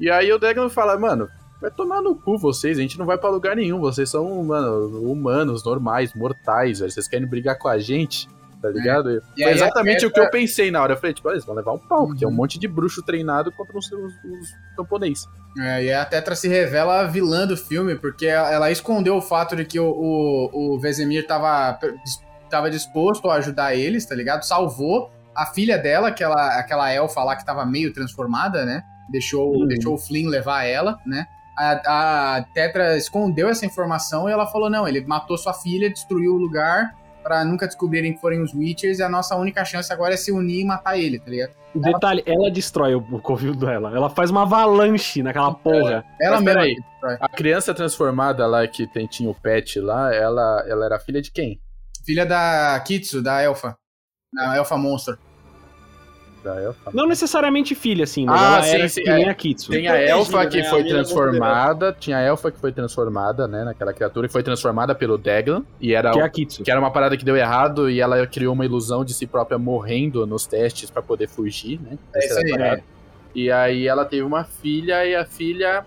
E 0.00 0.10
aí 0.10 0.32
o 0.32 0.38
Deglan 0.38 0.68
fala, 0.68 0.98
mano, 0.98 1.28
vai 1.60 1.70
tomar 1.70 2.02
no 2.02 2.14
cu 2.16 2.36
vocês, 2.36 2.76
a 2.76 2.82
gente 2.82 2.98
não 2.98 3.06
vai 3.06 3.16
pra 3.16 3.30
lugar 3.30 3.54
nenhum. 3.54 3.78
Vocês 3.80 4.10
são, 4.10 4.42
mano, 4.44 5.00
humanos, 5.10 5.64
normais, 5.64 6.12
mortais, 6.12 6.80
velho. 6.80 6.90
Vocês 6.90 7.06
querem 7.08 7.26
brigar 7.26 7.56
com 7.56 7.68
a 7.68 7.78
gente, 7.78 8.28
tá 8.66 8.78
ligado? 8.78 9.22
E 9.36 9.42
Foi 9.42 9.52
exatamente 9.52 10.04
o 10.06 10.10
que 10.10 10.20
eu 10.20 10.30
pensei 10.30 10.70
na 10.70 10.82
hora. 10.82 10.92
Eu 10.92 10.96
falei, 10.96 11.14
tipo, 11.14 11.30
eles 11.30 11.44
vão 11.44 11.54
levar 11.54 11.72
um 11.72 11.78
pau, 11.78 12.06
porque 12.06 12.24
é 12.24 12.28
um 12.28 12.30
Uhum. 12.30 12.36
monte 12.36 12.58
de 12.58 12.66
bruxo 12.68 13.02
treinado 13.02 13.50
contra 13.52 13.76
os, 13.78 13.86
os, 13.92 14.12
os 14.14 14.48
camponeses. 14.76 15.24
É, 15.58 15.84
e 15.84 15.92
a 15.92 16.04
Tetra 16.04 16.34
se 16.34 16.48
revela 16.48 17.00
a 17.00 17.04
vilã 17.06 17.46
do 17.46 17.56
filme, 17.56 17.94
porque 17.96 18.26
ela 18.26 18.52
ela 18.52 18.70
escondeu 18.70 19.16
o 19.16 19.22
fato 19.22 19.56
de 19.56 19.64
que 19.64 19.80
o, 19.80 19.86
o, 19.88 20.74
o 20.74 20.80
Vesemir 20.80 21.26
tava, 21.26 21.78
tava 22.50 22.70
disposto 22.70 23.30
a 23.30 23.34
ajudar 23.36 23.74
eles, 23.74 24.04
tá 24.06 24.14
ligado? 24.14 24.42
Salvou 24.44 25.10
a 25.34 25.46
filha 25.46 25.76
dela, 25.78 26.08
aquela, 26.08 26.58
aquela 26.58 26.90
elfa 26.92 27.22
lá 27.22 27.36
que 27.36 27.44
tava 27.44 27.64
meio 27.66 27.92
transformada, 27.92 28.64
né? 28.64 28.82
Deixou, 29.10 29.50
Uhum. 29.60 29.66
deixou 29.66 29.94
o 29.94 29.98
Flynn 29.98 30.28
levar 30.28 30.64
ela, 30.64 30.98
né? 31.06 31.26
A, 31.58 32.36
a 32.36 32.42
Tetra 32.52 32.96
escondeu 32.98 33.48
essa 33.48 33.64
informação 33.64 34.28
e 34.28 34.32
ela 34.32 34.46
falou: 34.46 34.68
não, 34.68 34.86
ele 34.86 35.00
matou 35.06 35.38
sua 35.38 35.54
filha, 35.54 35.88
destruiu 35.90 36.34
o 36.34 36.38
lugar 36.38 36.94
pra 37.26 37.44
nunca 37.44 37.66
descobrirem 37.66 38.14
que 38.14 38.20
forem 38.20 38.40
os 38.40 38.54
Witchers 38.54 39.00
e 39.00 39.02
a 39.02 39.08
nossa 39.08 39.34
única 39.34 39.64
chance 39.64 39.92
agora 39.92 40.14
é 40.14 40.16
se 40.16 40.30
unir 40.30 40.60
e 40.60 40.64
matar 40.64 40.96
ele, 40.96 41.18
tá 41.18 41.28
ligado? 41.28 41.50
Detalhe, 41.74 42.22
ela 42.24 42.48
destrói 42.48 42.94
o, 42.94 42.98
o 42.98 43.20
covil 43.20 43.52
dela. 43.52 43.92
Ela 43.94 44.08
faz 44.08 44.30
uma 44.30 44.42
avalanche 44.42 45.24
naquela 45.24 45.52
porra. 45.52 46.04
Ela 46.20 46.40
mesma. 46.40 46.60
peraí, 46.60 46.76
a 47.20 47.28
criança 47.28 47.74
transformada 47.74 48.46
lá 48.46 48.66
que 48.68 48.86
tem, 48.86 49.08
tinha 49.08 49.28
o 49.28 49.34
pet 49.34 49.80
lá, 49.80 50.14
ela, 50.14 50.64
ela 50.68 50.86
era 50.86 51.00
filha 51.00 51.20
de 51.20 51.32
quem? 51.32 51.60
Filha 52.04 52.24
da 52.24 52.80
Kitsu, 52.86 53.20
da 53.20 53.42
Elfa. 53.42 53.76
Da 54.32 54.56
Elfa 54.56 54.76
Monster. 54.76 55.18
Da 56.46 56.60
Elfa? 56.62 56.90
Não 56.94 57.08
necessariamente 57.08 57.74
filha, 57.74 58.04
assim, 58.04 58.24
mas 58.24 58.40
Ah, 58.40 58.46
ela 58.54 58.62
sim, 58.62 58.74
era 58.76 58.88
sim, 58.88 59.02
que 59.02 59.10
é. 59.10 59.14
nem 59.16 59.28
a 59.28 59.34
Kitsu. 59.34 59.70
Tem 59.72 59.88
a 59.88 60.00
elfa 60.00 60.46
que 60.46 60.58
né? 60.58 60.64
foi 60.64 60.80
A 60.80 60.84
mina 60.84 60.94
transformada, 60.96 61.96
tinha 61.98 62.16
a 62.18 62.20
elfa 62.20 62.50
que 62.52 62.58
foi 62.60 62.70
transformada, 62.72 63.48
né, 63.48 63.64
naquela 63.64 63.92
criatura, 63.92 64.26
e 64.26 64.30
foi 64.30 64.42
transformada 64.44 64.94
pelo 64.94 65.18
Deglan, 65.18 65.64
e 65.80 65.92
era, 65.92 66.12
Que 66.12 66.20
é 66.20 66.22
a 66.22 66.28
Kitsu. 66.28 66.62
que 66.62 66.70
era 66.70 66.78
uma 66.78 66.90
parada 66.92 67.16
que 67.16 67.24
deu 67.24 67.36
errado, 67.36 67.90
e 67.90 68.00
ela 68.00 68.24
criou 68.28 68.52
uma 68.54 68.64
ilusão 68.64 69.04
de 69.04 69.12
si 69.12 69.26
própria 69.26 69.58
morrendo 69.58 70.24
nos 70.26 70.46
testes 70.46 70.88
pra 70.88 71.02
poder 71.02 71.28
fugir, 71.28 71.80
né? 71.80 71.98
É 72.14 72.26
isso 72.26 72.38
aí, 72.38 72.50
parada. 72.50 72.84
E 73.34 73.50
aí 73.50 73.86
ela 73.88 74.04
teve 74.04 74.22
uma 74.22 74.44
filha, 74.44 75.04
e 75.04 75.14
a 75.16 75.24
filha 75.24 75.84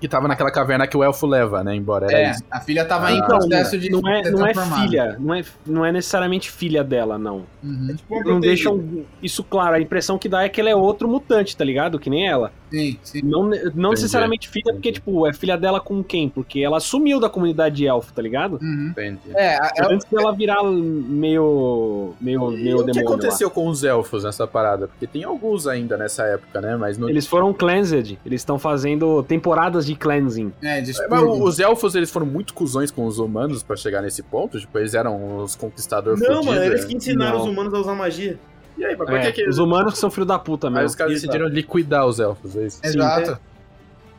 que 0.00 0.08
tava 0.08 0.26
naquela 0.26 0.50
caverna 0.50 0.86
que 0.86 0.96
o 0.96 1.04
elfo 1.04 1.26
leva, 1.26 1.62
né, 1.62 1.74
embora 1.74 2.06
era 2.06 2.18
É, 2.18 2.30
isso. 2.30 2.42
a 2.50 2.58
filha 2.60 2.84
tava 2.86 3.12
em 3.12 3.20
Ah. 3.20 3.24
processo 3.24 3.78
de 3.78 3.90
Não 3.90 4.00
é, 4.08 4.30
não 4.30 4.46
é 4.46 4.54
filha, 4.54 5.16
não 5.20 5.34
é, 5.34 5.42
não 5.66 5.84
é 5.84 5.92
necessariamente 5.92 6.50
filha 6.50 6.82
dela, 6.82 7.18
não. 7.18 7.44
Uhum. 7.62 7.96
Não 8.24 8.40
deixam 8.40 9.04
isso 9.22 9.44
claro. 9.44 9.74
A 9.76 9.80
impressão 9.80 10.18
que 10.18 10.28
dá 10.28 10.42
é 10.42 10.48
que 10.48 10.60
ela 10.60 10.70
é 10.70 10.74
outro 10.74 11.06
mutante, 11.06 11.56
tá 11.56 11.64
ligado? 11.64 11.98
Que 11.98 12.08
nem 12.08 12.26
ela. 12.26 12.50
Sim, 12.70 12.98
sim. 13.02 13.20
Não, 13.22 13.42
não 13.44 13.54
Entendi. 13.56 13.88
necessariamente 13.90 14.48
filha, 14.48 14.72
porque, 14.72 14.92
tipo, 14.92 15.26
é 15.26 15.32
filha 15.32 15.56
dela 15.56 15.80
com 15.80 16.02
quem? 16.04 16.28
Porque 16.28 16.60
ela 16.60 16.78
sumiu 16.80 17.18
da 17.18 17.28
comunidade 17.28 17.76
de 17.76 17.86
elfo, 17.86 18.12
tá 18.12 18.22
ligado? 18.22 18.58
Uhum. 18.62 18.88
Entendi. 18.90 19.18
É, 19.34 19.56
a- 19.56 19.72
a- 19.80 19.88
Antes 19.92 20.06
dela 20.10 20.32
virar 20.34 20.62
meio. 20.62 22.14
meio, 22.20 22.50
meio 22.50 22.76
o 22.76 22.84
que 22.84 22.92
demônio. 22.92 22.94
lá. 22.94 23.00
aconteceu 23.02 23.50
com 23.50 23.68
os 23.68 23.82
elfos 23.84 24.24
nessa 24.24 24.46
parada? 24.46 24.88
Porque 24.88 25.06
tem 25.06 25.24
alguns 25.24 25.66
ainda 25.66 25.96
nessa 25.96 26.24
época, 26.24 26.60
né? 26.60 26.76
Mas, 26.76 26.96
no... 26.98 27.08
Eles 27.08 27.26
foram 27.26 27.52
cleansed. 27.52 28.18
Eles 28.24 28.40
estão 28.40 28.58
fazendo 28.58 29.22
temporadas 29.22 29.86
de 29.86 29.94
cleansing. 29.94 30.52
é, 30.62 30.76
Mas 30.76 30.86
despurgo. 30.86 31.44
os 31.44 31.58
elfos, 31.60 31.94
eles 31.94 32.10
foram 32.10 32.26
muito 32.26 32.54
cuzões 32.54 32.90
com 32.90 33.04
os 33.06 33.18
humanos 33.18 33.62
pra 33.62 33.76
chegar 33.76 34.02
nesse 34.02 34.22
ponto? 34.22 34.58
Tipo, 34.58 34.78
eles 34.78 34.94
eram 34.94 35.38
os 35.42 35.56
conquistadores 35.56 36.20
Não, 36.20 36.26
fudidos, 36.36 36.46
mano, 36.46 36.64
eles 36.64 36.82
né? 36.82 36.86
que 36.88 36.96
ensinaram 36.96 37.38
Não. 37.38 37.44
os 37.44 37.50
humanos 37.50 37.74
a 37.74 37.78
usar 37.78 37.94
magia. 37.94 38.38
E 38.80 38.84
aí, 38.84 38.96
mas 38.96 39.08
por 39.08 39.16
É, 39.18 39.30
que 39.30 39.42
que... 39.44 39.48
Os 39.48 39.58
humanos 39.58 39.92
que 39.94 39.98
são 39.98 40.10
filho 40.10 40.24
da 40.26 40.38
puta 40.38 40.68
Aí 40.68 40.72
mesmo. 40.72 40.86
os 40.86 40.94
caras 40.94 41.12
decidiram 41.14 41.46
liquidar 41.48 42.06
os 42.06 42.18
elfos, 42.18 42.56
é 42.56 42.66
isso? 42.66 42.80
Exato. 42.82 43.38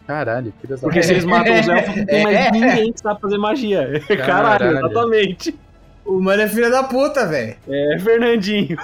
Caralho, 0.08 0.54
que 0.60 0.68
desastre. 0.68 0.88
Porque 0.90 1.04
se 1.04 1.14
eles 1.14 1.26
matam 1.26 1.60
os 1.60 1.68
elfos, 1.70 1.96
não 1.96 2.06
tem 2.06 2.24
mais 2.24 2.38
É. 2.38 2.52
ninguém 2.52 2.94
que 2.94 3.00
sabe 3.00 3.20
fazer 3.22 3.38
magia. 3.38 3.88
Caralho, 4.08 4.26
Caralho. 4.26 4.78
exatamente. 4.86 5.56
O 6.04 6.20
mano 6.20 6.42
é 6.42 6.48
filho 6.48 6.70
da 6.72 6.84
puta, 6.84 7.28
velho. 7.28 7.56
É, 7.70 7.98
Fernandinho. 8.00 8.76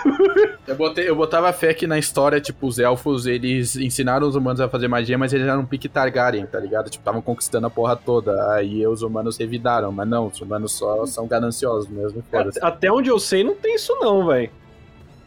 Eu, 0.68 0.76
botei, 0.76 1.10
eu 1.10 1.16
botava 1.16 1.52
fé 1.52 1.74
que 1.74 1.88
na 1.88 1.98
história, 1.98 2.40
tipo, 2.40 2.68
os 2.68 2.78
elfos, 2.78 3.26
eles 3.26 3.76
ensinaram 3.76 4.28
os 4.28 4.36
humanos 4.36 4.62
a 4.62 4.70
fazer 4.70 4.88
magia, 4.88 5.18
mas 5.18 5.34
eles 5.34 5.48
eram 5.48 5.62
um 5.62 5.66
pique 5.66 5.90
Targaryen, 5.90 6.46
tá 6.46 6.60
ligado? 6.60 6.86
Tipo, 6.92 7.02
estavam 7.02 7.22
conquistando 7.22 7.66
a 7.66 7.70
porra 7.72 7.96
toda. 7.96 8.54
Aí 8.54 8.86
os 8.86 9.02
humanos 9.02 9.36
revidaram, 9.36 9.92
mas 9.92 10.08
não, 10.08 10.28
os 10.28 10.40
humanos 10.40 10.74
só 10.74 11.06
são 11.08 11.26
gananciosos 11.28 11.90
mesmo. 11.90 12.24
Foda-se. 12.32 12.60
Até 12.64 12.92
onde 12.92 13.10
eu 13.10 13.20
sei, 13.20 13.44
não 13.44 13.56
tem 13.56 13.76
isso 13.76 13.98
não, 14.00 14.28
velho. 14.28 14.52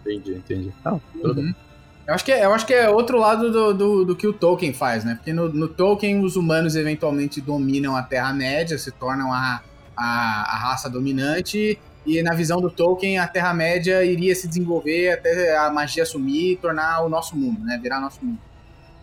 Entendi, 0.01 0.33
entendi. 0.35 0.73
Não, 0.85 1.01
tudo 1.13 1.35
bem. 1.35 1.45
Uhum. 1.47 1.55
Eu 2.07 2.15
acho, 2.15 2.25
que 2.25 2.33
é, 2.33 2.45
eu 2.45 2.53
acho 2.53 2.67
que 2.67 2.75
é 2.75 2.91
outro 2.91 3.19
lado 3.19 3.53
do, 3.53 3.73
do, 3.75 4.05
do 4.05 4.17
que 4.17 4.27
o 4.27 4.33
Tolkien 4.33 4.73
faz, 4.73 5.05
né? 5.05 5.15
Porque 5.15 5.33
no, 5.33 5.49
no 5.49 5.69
Tolkien 5.69 6.25
os 6.25 6.35
humanos 6.35 6.75
eventualmente 6.75 7.41
dominam 7.41 7.95
a 7.95 8.03
Terra-média, 8.03 8.77
se 8.79 8.91
tornam 8.91 9.33
a, 9.33 9.63
a, 9.97 10.55
a 10.55 10.57
raça 10.57 10.91
dominante, 10.91 11.79
e 12.05 12.23
na 12.23 12.35
visão 12.35 12.61
do 12.61 12.71
Tolkien 12.71 13.19
a 13.19 13.29
Terra-média 13.29 14.03
iria 14.03 14.35
se 14.35 14.49
desenvolver 14.49 15.13
até 15.13 15.57
a 15.57 15.71
magia 15.71 16.05
sumir 16.05 16.53
e 16.53 16.57
tornar 16.57 17.03
o 17.03 17.09
nosso 17.09 17.37
mundo, 17.37 17.65
né? 17.65 17.79
Virar 17.81 18.01
nosso 18.01 18.25
mundo. 18.25 18.39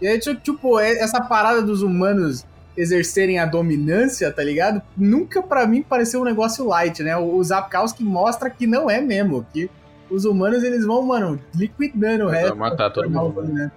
E 0.02 0.08
aí, 0.08 0.20
tipo, 0.20 0.80
é- 0.80 0.98
essa 1.00 1.22
parada 1.22 1.62
dos 1.62 1.82
humanos 1.82 2.46
exercerem 2.76 3.40
a 3.40 3.46
dominância, 3.46 4.32
tá 4.32 4.44
ligado? 4.44 4.82
Nunca 4.96 5.42
pra 5.42 5.66
mim 5.66 5.82
pareceu 5.82 6.22
um 6.22 6.26
negócio 6.26 6.68
light, 6.68 7.02
né? 7.02 7.16
O, 7.18 7.36
o 7.36 7.44
Zapkowski 7.44 8.04
mostra 8.04 8.50
que 8.50 8.68
não 8.68 8.90
é 8.90 9.00
mesmo, 9.00 9.46
que 9.52 9.70
os 10.10 10.26
humanos 10.26 10.64
eles 10.64 10.86
vão, 10.86 11.02
mano, 11.04 11.40
liquidando 11.56 12.26
o 12.26 12.30
resto. 12.30 12.50
vão 12.50 12.58
matar 12.58 12.90
todo 12.92 13.10
mundo, 13.10 13.34
dominante. 13.34 13.74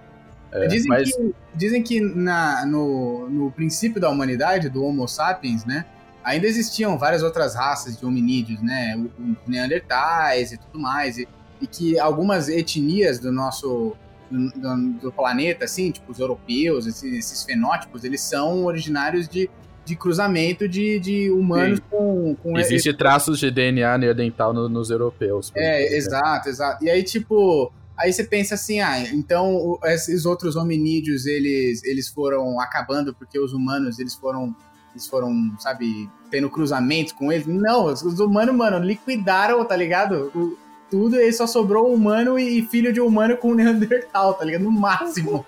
É, 0.51 0.67
dizem, 0.67 0.89
mas 0.89 1.15
que, 1.15 1.35
dizem 1.55 1.81
que 1.81 2.01
na, 2.01 2.65
no, 2.65 3.29
no 3.29 3.51
princípio 3.51 4.01
da 4.01 4.09
humanidade, 4.09 4.67
do 4.69 4.83
Homo 4.83 5.07
sapiens, 5.07 5.63
né? 5.65 5.85
Ainda 6.23 6.45
existiam 6.45 6.97
várias 6.97 7.23
outras 7.23 7.55
raças 7.55 7.97
de 7.97 8.05
hominídeos, 8.05 8.61
né? 8.61 9.01
neandertais 9.47 10.51
e 10.51 10.57
tudo 10.57 10.79
mais. 10.79 11.17
E, 11.17 11.27
e 11.61 11.67
que 11.67 11.99
algumas 11.99 12.49
etnias 12.49 13.19
do 13.19 13.31
nosso 13.31 13.95
do- 14.29 14.93
do 15.01 15.11
planeta, 15.11 15.65
assim, 15.65 15.91
tipo 15.91 16.11
os 16.11 16.19
europeus, 16.19 16.87
esses, 16.87 17.13
esses 17.13 17.43
fenótipos, 17.43 18.03
eles 18.03 18.21
são 18.21 18.63
originários 18.65 19.27
de, 19.27 19.49
de 19.91 19.95
cruzamento 19.97 20.67
de, 20.67 20.99
de 20.99 21.29
humanos 21.29 21.79
com, 21.89 22.35
com 22.41 22.57
existe 22.57 22.93
traços 22.93 23.37
de 23.39 23.51
DNA 23.51 23.97
neandertal 23.97 24.53
no- 24.53 24.67
nos 24.69 24.89
europeus. 24.89 25.51
é, 25.55 25.81
exemplo. 25.85 25.97
exato, 25.97 26.49
exato. 26.49 26.83
E 26.85 26.89
aí, 26.89 27.03
tipo, 27.03 27.71
aí 27.97 28.11
você 28.11 28.23
pensa 28.23 28.55
assim, 28.55 28.79
ah, 28.79 28.99
então 29.13 29.77
esses 29.83 30.25
outros 30.25 30.55
hominídeos, 30.55 31.25
eles, 31.25 31.83
eles 31.83 32.07
foram 32.07 32.59
acabando 32.59 33.13
porque 33.13 33.37
os 33.39 33.53
humanos, 33.53 33.99
eles 33.99 34.15
foram, 34.15 34.55
eles 34.93 35.05
foram, 35.07 35.51
sabe, 35.59 36.09
tendo 36.29 36.49
cruzamentos 36.49 37.13
com 37.13 37.31
eles? 37.31 37.45
Não, 37.45 37.85
os, 37.85 38.01
os 38.01 38.19
humanos, 38.19 38.55
mano, 38.55 38.79
liquidaram, 38.85 39.63
tá 39.65 39.75
ligado? 39.75 40.31
O- 40.33 40.57
tudo, 40.89 41.15
e 41.15 41.19
aí 41.19 41.31
só 41.31 41.47
sobrou 41.47 41.93
humano 41.93 42.37
e, 42.37 42.63
filho 42.63 42.91
de 42.91 42.99
humano 42.99 43.37
com 43.37 43.53
Neandertal, 43.55 44.33
tá 44.33 44.43
ligado? 44.43 44.63
No 44.63 44.71
máximo. 44.71 45.45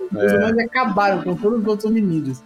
Os 0.00 0.16
É. 0.32 0.36
humanos 0.38 0.58
acabaram 0.58 1.22
com 1.22 1.36
todos 1.36 1.60
os 1.60 1.66
outros 1.66 1.84
hominídeos. 1.90 2.42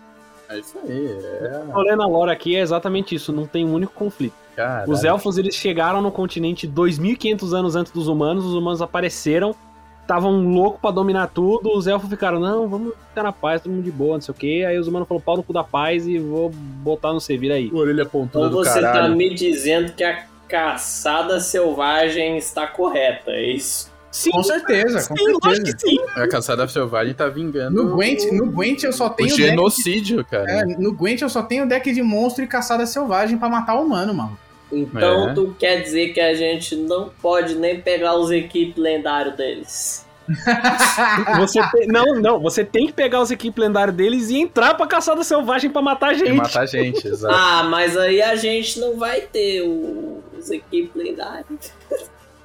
É 0.54 0.58
isso 0.60 0.78
aí, 0.86 1.06
é. 1.40 1.62
Tô 1.72 1.80
lendo 1.82 2.02
a 2.02 2.06
lore 2.06 2.30
aqui, 2.30 2.56
é 2.56 2.60
exatamente 2.60 3.14
isso, 3.14 3.32
não 3.32 3.46
tem 3.46 3.64
um 3.64 3.72
único 3.74 3.92
conflito. 3.92 4.34
Caralho. 4.56 4.90
Os 4.90 5.02
elfos, 5.04 5.36
eles 5.36 5.54
chegaram 5.54 6.00
no 6.00 6.12
continente 6.12 6.66
2.500 6.68 7.52
anos 7.52 7.76
antes 7.76 7.92
dos 7.92 8.06
humanos, 8.08 8.44
os 8.44 8.54
humanos 8.54 8.80
apareceram, 8.80 9.54
estavam 10.00 10.46
loucos 10.52 10.80
pra 10.80 10.90
dominar 10.90 11.28
tudo, 11.28 11.76
os 11.76 11.86
elfos 11.86 12.08
ficaram, 12.08 12.38
não, 12.38 12.68
vamos 12.68 12.92
ficar 13.08 13.22
na 13.24 13.32
paz, 13.32 13.62
todo 13.62 13.72
mundo 13.72 13.84
de 13.84 13.90
boa, 13.90 14.14
não 14.14 14.20
sei 14.20 14.32
o 14.32 14.36
quê. 14.36 14.64
Aí 14.68 14.78
os 14.78 14.86
humanos 14.86 15.08
falaram, 15.08 15.24
pau 15.24 15.36
no 15.38 15.42
cu 15.42 15.52
da 15.52 15.64
paz 15.64 16.06
e 16.06 16.18
vou 16.18 16.50
botar 16.50 17.12
no 17.12 17.20
C, 17.20 17.36
vira 17.36 17.54
aí. 17.54 17.70
Orelha 17.72 18.04
pontuda 18.06 18.46
Então 18.46 18.50
do 18.58 18.64
você 18.64 18.80
tá 18.80 18.92
caralho. 18.92 19.16
me 19.16 19.34
dizendo 19.34 19.92
que 19.92 20.04
a 20.04 20.24
caçada 20.46 21.40
selvagem 21.40 22.36
está 22.36 22.66
correta, 22.66 23.30
é 23.32 23.50
isso? 23.52 23.90
Sim, 24.14 24.30
Com 24.30 24.44
certeza, 24.44 25.08
com 25.08 25.16
sim, 25.16 25.24
lógico 25.24 25.66
certeza. 25.66 25.76
que 25.76 25.88
sim. 25.90 25.98
A 26.14 26.28
caçada 26.28 26.68
selvagem 26.68 27.14
tá 27.14 27.28
vingando. 27.28 27.82
No 27.82 27.96
Gwent, 27.96 28.22
no 28.30 28.46
Gwent 28.46 28.84
eu 28.84 28.92
só 28.92 29.06
o 29.06 29.10
tenho 29.10 29.28
deck 29.28 29.42
genocídio, 29.42 30.24
cara. 30.24 30.48
É, 30.48 30.64
no 30.64 30.92
Gwent 30.92 31.20
eu 31.20 31.28
só 31.28 31.42
tenho 31.42 31.66
deck 31.66 31.92
de 31.92 32.00
monstro 32.00 32.44
e 32.44 32.46
caçada 32.46 32.86
selvagem 32.86 33.36
pra 33.36 33.48
matar 33.48 33.74
o 33.74 33.82
humano, 33.82 34.14
mano. 34.14 34.38
Então 34.70 35.30
É. 35.30 35.34
tu 35.34 35.56
quer 35.58 35.82
dizer 35.82 36.10
que 36.12 36.20
a 36.20 36.32
gente 36.32 36.76
não 36.76 37.10
pode 37.20 37.56
nem 37.56 37.80
pegar 37.80 38.14
os 38.14 38.30
equipes 38.30 38.80
lendários 38.80 39.34
deles. 39.36 40.06
Você 41.38 41.60
tem- 41.72 41.86
não, 41.88 42.14
não, 42.20 42.40
você 42.40 42.64
tem 42.64 42.86
que 42.86 42.92
pegar 42.92 43.20
os 43.20 43.30
equipes 43.32 43.60
lendários 43.62 43.94
deles 43.96 44.30
e 44.30 44.38
entrar 44.38 44.74
pra 44.74 44.86
caçada 44.86 45.22
selvagem 45.24 45.68
pra 45.70 45.82
matar 45.82 46.10
a 46.10 46.14
E 46.14 46.18
gente. 46.18 46.32
matar 46.34 46.62
a 46.62 46.66
gente, 46.66 47.04
exato. 47.08 47.34
Ah, 47.36 47.64
mas 47.64 47.96
aí 47.96 48.22
a 48.22 48.36
gente 48.36 48.78
não 48.80 48.96
vai 48.96 49.22
ter 49.22 49.62
o- 49.62 50.22
os 50.38 50.50
equipes 50.52 50.94
lendários. 50.94 51.72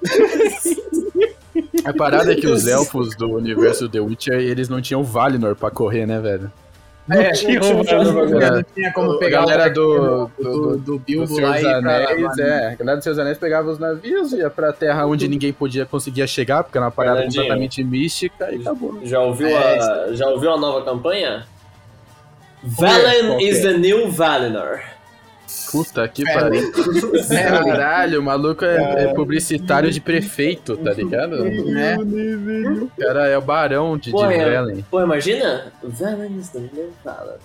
A 1.90 1.94
parada 1.94 2.32
é 2.32 2.36
que 2.36 2.48
os 2.48 2.68
elfos 2.68 3.16
do 3.16 3.30
universo 3.32 3.88
The 3.90 4.00
Witcher, 4.00 4.36
eles 4.40 4.70
não 4.70 4.82
tinham 4.82 5.04
Valinor 5.04 5.56
pra 5.56 5.70
correr, 5.72 6.06
né, 6.06 6.20
velho? 6.20 6.52
É, 7.12 7.32
tinha 7.32 7.60
não, 7.60 7.84
tinha, 7.84 8.04
bagulho. 8.04 8.40
não 8.40 8.64
tinha 8.64 8.94
como 8.94 9.12
A 9.14 9.18
pegar 9.18 9.40
galera 9.40 9.72
o 9.72 9.74
do- 9.74 10.32
do, 10.38 10.44
do- 10.44 10.78
do, 10.78 11.00
Bilbo 11.00 11.26
Dos 11.26 11.40
lá 11.40 11.60
e 11.60 11.66
Anéis, 11.66 12.22
lá, 12.22 12.34
é. 12.46 12.68
A 12.68 12.76
galera 12.76 12.96
dos 12.98 13.04
Seus 13.04 13.18
Anéis 13.18 13.38
pegava 13.40 13.72
os 13.72 13.80
navios, 13.80 14.32
ia 14.32 14.48
pra 14.48 14.72
terra 14.72 15.08
onde 15.08 15.28
ninguém 15.28 15.52
podia 15.52 15.88
conseguia 15.88 16.28
chegar, 16.28 16.64
porque 16.64 16.78
era 16.78 16.86
uma 16.86 16.92
parada 16.92 17.16
Fernandinho. 17.18 17.42
completamente 17.44 17.84
mística 17.84 18.52
e 18.54 18.62
acabou. 18.62 19.00
Já 19.04 19.22
ouviu, 19.22 19.48
É, 19.48 19.80
a, 19.80 20.14
já 20.14 20.28
ouviu 20.28 20.54
a 20.54 20.58
nova 20.60 20.86
campanha? 20.86 21.48
Qual 22.78 22.92
Valen 22.92 23.42
is 23.50 23.58
é? 23.66 23.72
the 23.72 23.78
new 23.80 24.12
Valinor. 24.12 24.80
Puta 25.72 26.08
que 26.08 26.28
É. 26.28 26.34
pariu. 26.34 26.72
É, 27.32 27.44
Caralho, 27.44 28.20
o 28.20 28.24
maluco 28.24 28.66
é, 28.66 29.04
é 29.06 29.14
publicitário 29.14 29.92
de 29.92 30.02
prefeito, 30.02 30.76
tá 30.78 30.92
ligado? 30.94 31.44
né? 31.44 31.98
O 31.98 32.90
cara 33.00 33.28
é 33.28 33.38
o 33.38 33.42
barão 33.42 33.98
de, 33.98 34.12
Pô, 34.12 34.26
é. 34.26 34.38
Velen. 34.38 34.86
Pô, 34.90 35.02
imagina? 35.02 35.72
Is 35.84 36.50
the 36.50 36.60
new 36.60 36.92
Valinor. 37.04 37.38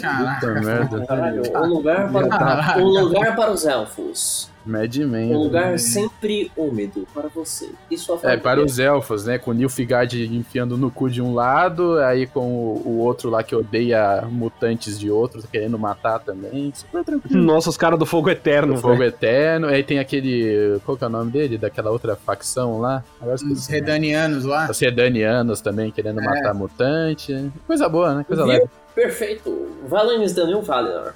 Caraca. 0.00 0.46
Puta 0.46 0.60
merda. 0.60 1.06
Caralho, 1.06 1.42
um 1.56 1.66
lugar 1.66 2.10
para, 2.12 2.78
um 2.78 2.84
lugar 2.88 3.36
para 3.36 3.50
os 3.50 3.64
elfos. 3.64 4.50
Mad 4.62 4.94
Um 4.98 5.08
Men. 5.08 5.32
lugar 5.34 5.78
sempre 5.78 6.52
úmido 6.54 7.08
para 7.14 7.28
você 7.34 7.70
e 7.90 7.96
sua 7.96 8.18
É, 8.24 8.36
para 8.36 8.62
os 8.62 8.78
elfos, 8.78 9.24
né? 9.24 9.38
Com 9.38 9.52
o 9.52 9.54
Nilfgaard 9.54 10.22
enfiando 10.36 10.76
no 10.76 10.90
cu 10.90 11.08
de 11.08 11.22
um 11.22 11.32
lado, 11.32 11.98
aí 12.00 12.26
com 12.26 12.40
o, 12.52 12.82
o 12.84 12.98
outro 12.98 13.30
lá 13.30 13.42
que 13.42 13.56
odeia 13.56 14.22
mutantes 14.30 15.00
de 15.00 15.10
outro, 15.10 15.42
querendo 15.50 15.78
matar 15.78 16.18
também. 16.18 16.70
Super 16.74 17.02
tranquilo. 17.02 17.42
Nossa, 17.42 17.70
os 17.70 17.76
caras 17.78 17.98
do 17.98 18.04
Fogo 18.04 18.28
Eterno, 18.28 18.74
O 18.74 18.76
fogo 18.76 18.98
velho. 18.98 19.08
eterno. 19.08 19.66
Aí 19.66 19.82
tem 19.82 19.98
aquele. 19.98 20.78
Qual 20.84 20.94
que 20.94 21.04
é 21.04 21.06
o 21.06 21.10
nome 21.10 21.30
dele? 21.30 21.56
Daquela 21.56 21.90
outra 21.90 22.14
facção 22.14 22.78
lá? 22.80 23.02
Os 23.50 23.66
redanianos 23.66 24.44
lá. 24.44 24.68
Os 24.70 24.78
redanianos 24.78 25.62
também 25.62 25.90
querendo 25.90 26.20
É. 26.20 26.24
matar 26.24 26.52
mutante. 26.52 27.50
Coisa 27.66 27.88
boa, 27.88 28.14
né? 28.14 28.24
Coisa 28.28 28.42
Viu? 28.44 28.52
leve. 28.52 28.68
Perfeito. 28.94 29.68
Valen 29.88 30.22
is 30.22 30.34
the 30.34 30.44
new 30.44 30.62
Valinor. 30.62 31.14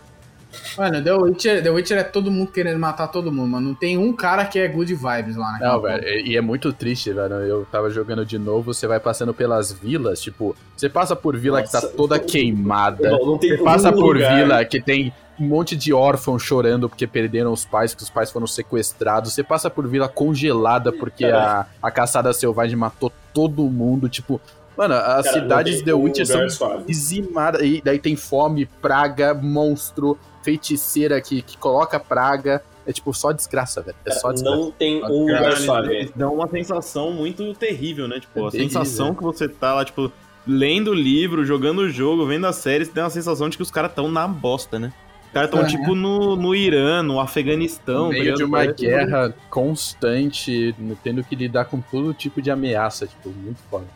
Mano, 0.78 1.02
The 1.02 1.12
Witcher, 1.14 1.62
The 1.62 1.70
Witcher 1.70 1.98
é 1.98 2.04
todo 2.04 2.30
mundo 2.30 2.52
querendo 2.52 2.78
matar 2.78 3.08
todo 3.08 3.32
mundo, 3.32 3.48
mano. 3.50 3.68
Não 3.68 3.74
tem 3.74 3.98
um 3.98 4.12
cara 4.12 4.44
que 4.44 4.58
é 4.58 4.68
good 4.68 4.94
vibes 4.94 5.36
lá 5.36 5.52
naquela 5.52 5.72
Não, 5.72 5.80
velho, 5.80 6.08
e 6.26 6.36
é 6.36 6.40
muito 6.40 6.72
triste, 6.72 7.12
velho. 7.12 7.34
Eu 7.40 7.66
tava 7.70 7.90
jogando 7.90 8.24
de 8.24 8.38
novo, 8.38 8.72
você 8.72 8.86
vai 8.86 9.00
passando 9.00 9.34
pelas 9.34 9.72
vilas, 9.72 10.20
tipo, 10.20 10.54
você 10.76 10.88
passa 10.88 11.16
por 11.16 11.36
vila 11.36 11.60
que 11.62 11.72
Nossa, 11.72 11.88
tá 11.88 11.94
toda 11.96 12.18
queimada. 12.20 13.10
Não, 13.10 13.26
não 13.26 13.38
tem 13.38 13.56
Você 13.56 13.64
passa 13.64 13.92
por 13.92 14.14
lugar. 14.14 14.36
vila 14.36 14.64
que 14.64 14.80
tem 14.80 15.12
um 15.38 15.46
monte 15.46 15.74
de 15.74 15.92
órfãos 15.92 16.42
chorando 16.42 16.88
porque 16.88 17.06
perderam 17.06 17.52
os 17.52 17.64
pais, 17.64 17.92
porque 17.92 18.04
os 18.04 18.10
pais 18.10 18.30
foram 18.30 18.46
sequestrados. 18.46 19.32
Você 19.32 19.42
passa 19.42 19.68
por 19.68 19.86
vila 19.88 20.08
congelada 20.08 20.92
porque 20.92 21.24
a, 21.24 21.66
a 21.82 21.90
caçada 21.90 22.32
selvagem 22.32 22.76
matou 22.76 23.12
todo 23.32 23.62
mundo. 23.64 24.08
Tipo, 24.08 24.40
mano, 24.76 24.94
as 24.94 25.26
Cara, 25.26 25.40
cidades 25.40 25.82
The 25.82 25.94
um 25.94 26.02
Witcher 26.02 26.26
são 26.26 26.48
suave. 26.50 26.84
dizimadas. 26.84 27.62
E 27.62 27.80
daí 27.84 27.98
tem 27.98 28.16
fome, 28.16 28.66
praga, 28.80 29.32
monstro, 29.34 30.18
feiticeira 30.42 31.20
que, 31.20 31.42
que 31.42 31.56
coloca 31.58 31.98
praga. 32.00 32.62
É 32.86 32.92
tipo 32.92 33.14
só 33.14 33.32
desgraça, 33.32 33.80
velho. 33.80 33.96
É 34.04 34.10
só 34.12 34.30
desgraça. 34.30 34.56
Não 34.56 34.70
tem 34.70 35.02
um 35.02 35.20
lugar 35.22 35.42
Eles, 35.52 35.60
suave. 35.60 36.12
dão 36.14 36.34
uma 36.34 36.46
sensação 36.48 37.10
muito 37.12 37.54
terrível, 37.54 38.06
né? 38.06 38.20
Tipo, 38.20 38.40
É 38.44 38.48
a 38.48 38.50
terrível. 38.50 38.70
sensação 38.72 39.14
que 39.14 39.22
você 39.22 39.48
tá 39.48 39.72
lá, 39.74 39.84
tipo, 39.86 40.12
lendo 40.46 40.90
o 40.90 40.94
livro, 40.94 41.46
jogando 41.46 41.78
o 41.78 41.88
jogo, 41.88 42.26
vendo 42.26 42.46
a 42.46 42.52
série, 42.52 42.84
você 42.84 42.92
tem 42.92 43.02
uma 43.02 43.08
sensação 43.08 43.48
de 43.48 43.56
que 43.56 43.62
os 43.62 43.70
caras 43.70 43.90
estão 43.90 44.10
na 44.10 44.28
bosta, 44.28 44.78
né? 44.78 44.92
Os 45.28 45.32
caras 45.32 45.48
estão, 45.50 45.64
É. 45.64 45.66
tipo, 45.66 45.94
no, 45.94 46.36
no 46.36 46.54
Irã, 46.54 47.02
no 47.02 47.18
Afeganistão. 47.20 48.04
no 48.04 48.08
tá 48.08 48.10
meio 48.10 48.22
ligado? 48.24 48.36
de 48.38 48.44
uma 48.44 48.66
guerra 48.66 49.34
constante, 49.48 50.74
tendo 51.02 51.24
que 51.24 51.34
lidar 51.34 51.64
com 51.64 51.80
todo 51.80 52.12
tipo 52.12 52.42
de 52.42 52.50
ameaça, 52.50 53.06
tipo, 53.06 53.30
muito 53.30 53.58
foda. 53.70 53.86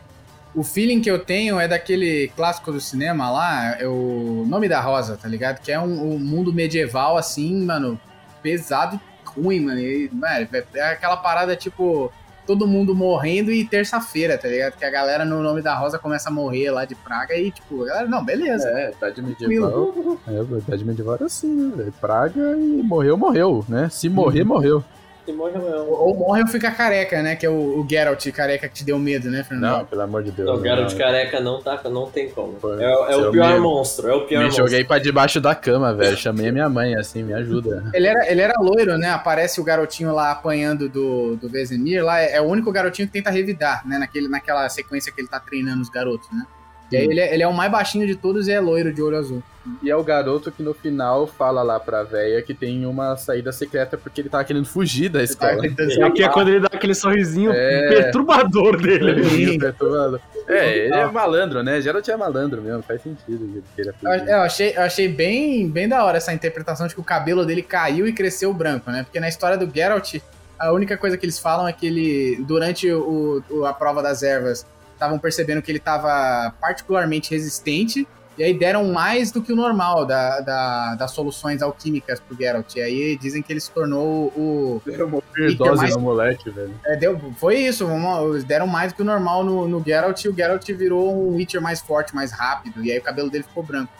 O 0.59 0.63
feeling 0.63 0.99
que 0.99 1.09
eu 1.09 1.17
tenho 1.17 1.57
é 1.57 1.69
daquele 1.69 2.27
clássico 2.35 2.69
do 2.69 2.81
cinema 2.81 3.31
lá, 3.31 3.77
é 3.79 3.87
o 3.87 4.43
Nome 4.45 4.67
da 4.67 4.81
Rosa, 4.81 5.15
tá 5.15 5.25
ligado? 5.25 5.61
Que 5.61 5.71
é 5.71 5.79
um, 5.79 6.15
um 6.15 6.19
mundo 6.19 6.51
medieval, 6.51 7.15
assim, 7.15 7.63
mano, 7.63 7.97
pesado 8.43 8.99
e 9.25 9.39
ruim, 9.39 9.61
mano. 9.61 9.79
E, 9.79 10.09
mano, 10.11 10.49
é 10.75 10.91
aquela 10.91 11.15
parada 11.15 11.55
tipo. 11.55 12.11
todo 12.45 12.67
mundo 12.67 12.93
morrendo 12.93 13.53
e 13.53 13.63
terça-feira, 13.63 14.37
tá 14.37 14.49
ligado? 14.49 14.75
Que 14.75 14.83
a 14.83 14.89
galera 14.89 15.23
no 15.23 15.41
nome 15.41 15.61
da 15.61 15.73
Rosa 15.75 15.97
começa 15.97 16.27
a 16.27 16.33
morrer 16.33 16.71
lá 16.71 16.83
de 16.83 16.93
praga 16.93 17.35
e, 17.37 17.51
tipo, 17.51 17.83
a 17.83 17.85
galera, 17.85 18.07
não, 18.09 18.25
beleza. 18.25 18.67
É, 18.67 18.91
idade 18.91 19.21
medieval. 19.21 20.17
É, 20.27 20.41
idade 20.41 20.83
medieval 20.83 21.15
era 21.15 21.25
assim, 21.27 21.71
né? 21.73 21.89
Praga 22.01 22.57
e 22.57 22.83
morreu, 22.83 23.15
morreu, 23.15 23.63
né? 23.69 23.87
Se 23.89 24.09
morrer, 24.09 24.43
morreu. 24.43 24.83
E 25.29 25.33
morre 25.33 25.57
mesmo. 25.59 25.91
Ou 25.91 26.15
morre 26.15 26.41
ou 26.41 26.47
fica 26.47 26.71
careca, 26.71 27.21
né? 27.21 27.35
Que 27.35 27.45
é 27.45 27.49
o, 27.49 27.53
o 27.53 27.87
Geralt 27.87 28.25
careca 28.31 28.67
que 28.67 28.73
te 28.73 28.83
deu 28.83 28.97
medo, 28.97 29.29
né, 29.29 29.43
Fernando? 29.43 29.77
Não, 29.79 29.85
pelo 29.85 30.01
amor 30.01 30.23
de 30.23 30.31
Deus. 30.31 30.47
Não, 30.49 30.55
o 30.55 30.61
Geralt 30.61 30.91
não. 30.91 30.97
careca 30.97 31.39
não, 31.39 31.61
tá, 31.61 31.81
não 31.89 32.09
tem 32.09 32.29
como. 32.29 32.57
Foi. 32.59 32.81
É, 32.83 32.91
é 32.91 33.15
o 33.15 33.21
Seu 33.21 33.31
pior 33.31 33.49
mesmo. 33.51 33.63
monstro, 33.63 34.07
é 34.09 34.13
o 34.15 34.21
pior 34.25 34.39
Me 34.39 34.45
monstro. 34.45 34.65
joguei 34.65 34.83
pra 34.83 34.97
debaixo 34.97 35.39
da 35.39 35.53
cama, 35.53 35.93
velho. 35.93 36.17
Chamei 36.17 36.49
a 36.49 36.51
minha 36.51 36.67
mãe, 36.69 36.95
assim, 36.95 37.21
me 37.21 37.33
ajuda. 37.33 37.91
Ele 37.93 38.07
era, 38.07 38.31
ele 38.31 38.41
era 38.41 38.59
loiro, 38.59 38.97
né? 38.97 39.09
Aparece 39.11 39.61
o 39.61 39.63
garotinho 39.63 40.13
lá 40.13 40.31
apanhando 40.31 40.89
do, 40.89 41.35
do 41.35 41.47
Vesemir. 41.47 42.03
Lá 42.03 42.19
é, 42.19 42.37
é 42.37 42.41
o 42.41 42.45
único 42.45 42.71
garotinho 42.71 43.07
que 43.07 43.13
tenta 43.13 43.29
revidar, 43.29 43.87
né? 43.87 43.97
Naquele, 43.99 44.27
naquela 44.27 44.67
sequência 44.69 45.11
que 45.11 45.21
ele 45.21 45.27
tá 45.27 45.39
treinando 45.39 45.81
os 45.81 45.89
garotos, 45.89 46.27
né? 46.31 46.45
E 46.91 46.97
aí 46.97 47.05
ele 47.05 47.19
é, 47.19 47.33
ele 47.33 47.43
é 47.43 47.47
o 47.47 47.53
mais 47.53 47.71
baixinho 47.71 48.07
de 48.07 48.15
todos 48.15 48.47
e 48.47 48.51
é 48.51 48.59
loiro 48.59 48.91
de 48.93 49.01
olho 49.01 49.17
azul. 49.17 49.43
E 49.83 49.91
é 49.91 49.95
o 49.95 50.03
garoto 50.03 50.51
que 50.51 50.63
no 50.63 50.73
final 50.73 51.27
fala 51.27 51.61
lá 51.61 51.79
pra 51.79 52.01
véia 52.01 52.41
que 52.41 52.53
tem 52.55 52.85
uma 52.87 53.15
saída 53.17 53.51
secreta 53.51 53.95
porque 53.97 54.21
ele 54.21 54.29
tava 54.29 54.43
querendo 54.43 54.65
fugir 54.65 55.09
da 55.09 55.21
escola. 55.21 55.61
Aqui 56.07 56.23
é 56.23 56.29
quando 56.29 56.47
ele 56.47 56.59
dá 56.61 56.69
aquele 56.73 56.95
sorrisinho 56.95 57.51
É. 57.51 57.89
perturbador 57.89 58.77
dele. 58.81 59.23
Sim, 59.25 59.59
perturbado. 59.59 60.19
É, 60.47 60.77
ele 60.85 60.93
é 60.95 61.05
malandro, 61.05 61.61
né? 61.61 61.79
Geralt 61.81 62.07
é 62.07 62.17
malandro 62.17 62.61
mesmo, 62.61 62.81
faz 62.81 63.03
sentido 63.03 63.63
ele 63.77 63.89
é 63.89 63.93
Eu, 64.01 64.25
eu 64.37 64.41
achei, 64.41 64.73
eu 64.75 64.81
achei 64.81 65.07
bem, 65.07 65.69
bem 65.69 65.87
da 65.87 66.03
hora 66.03 66.17
essa 66.17 66.33
interpretação 66.33 66.87
de 66.87 66.95
que 66.95 67.01
o 67.01 67.03
cabelo 67.03 67.45
dele 67.45 67.61
caiu 67.61 68.07
e 68.07 68.13
cresceu 68.13 68.51
branco, 68.51 68.89
né? 68.89 69.03
Porque 69.03 69.19
na 69.19 69.29
história 69.29 69.55
do 69.57 69.71
Geralt, 69.71 70.15
a 70.57 70.71
única 70.71 70.97
coisa 70.97 71.15
que 71.17 71.25
eles 71.25 71.37
falam 71.37 71.67
é 71.67 71.73
que 71.73 71.85
ele, 71.85 72.43
durante 72.47 72.89
o, 72.91 73.43
o- 73.49 73.65
a 73.65 73.73
prova 73.73 74.01
das 74.01 74.23
ervas, 74.23 74.65
estavam 74.99 75.17
percebendo 75.17 75.61
que 75.61 75.71
ele 75.71 75.77
estava 75.79 76.53
particularmente 76.59 77.31
resistente, 77.31 78.05
e 78.37 78.43
aí 78.43 78.53
deram 78.57 78.85
mais 78.93 79.31
do 79.31 79.41
que 79.41 79.51
o 79.51 79.55
normal 79.55 80.05
da, 80.05 80.39
da- 80.41 80.95
das 80.95 81.11
soluções 81.11 81.61
alquímicas 81.61 82.19
pro 82.19 82.37
Geralt. 82.37 82.73
E 82.75 82.81
aí 82.81 83.17
dizem 83.17 83.41
que 83.41 83.51
ele 83.51 83.59
se 83.59 83.69
tornou 83.71 84.27
o. 84.27 84.81
Overdose 84.85 85.81
mais- 85.81 85.95
no 85.95 86.01
moleque, 86.01 86.49
velho. 86.49 86.73
é, 86.85 86.95
deu, 86.95 87.19
foi 87.37 87.57
isso, 87.57 87.85
uma- 87.85 88.39
deram 88.39 88.67
mais 88.67 88.91
do 88.93 88.95
que 88.97 89.01
o 89.01 89.05
normal 89.05 89.43
no, 89.43 89.67
no 89.67 89.83
Geralt, 89.83 90.23
e 90.23 90.29
o 90.29 90.35
Geralt 90.35 90.65
virou 90.71 91.13
um 91.29 91.35
Witcher 91.35 91.61
mais 91.61 91.81
forte, 91.81 92.13
mais 92.15 92.31
rápido, 92.31 92.83
e 92.83 92.91
aí 92.91 92.97
o 92.99 93.01
cabelo 93.01 93.29
dele 93.29 93.43
ficou 93.43 93.63
branco. 93.63 93.91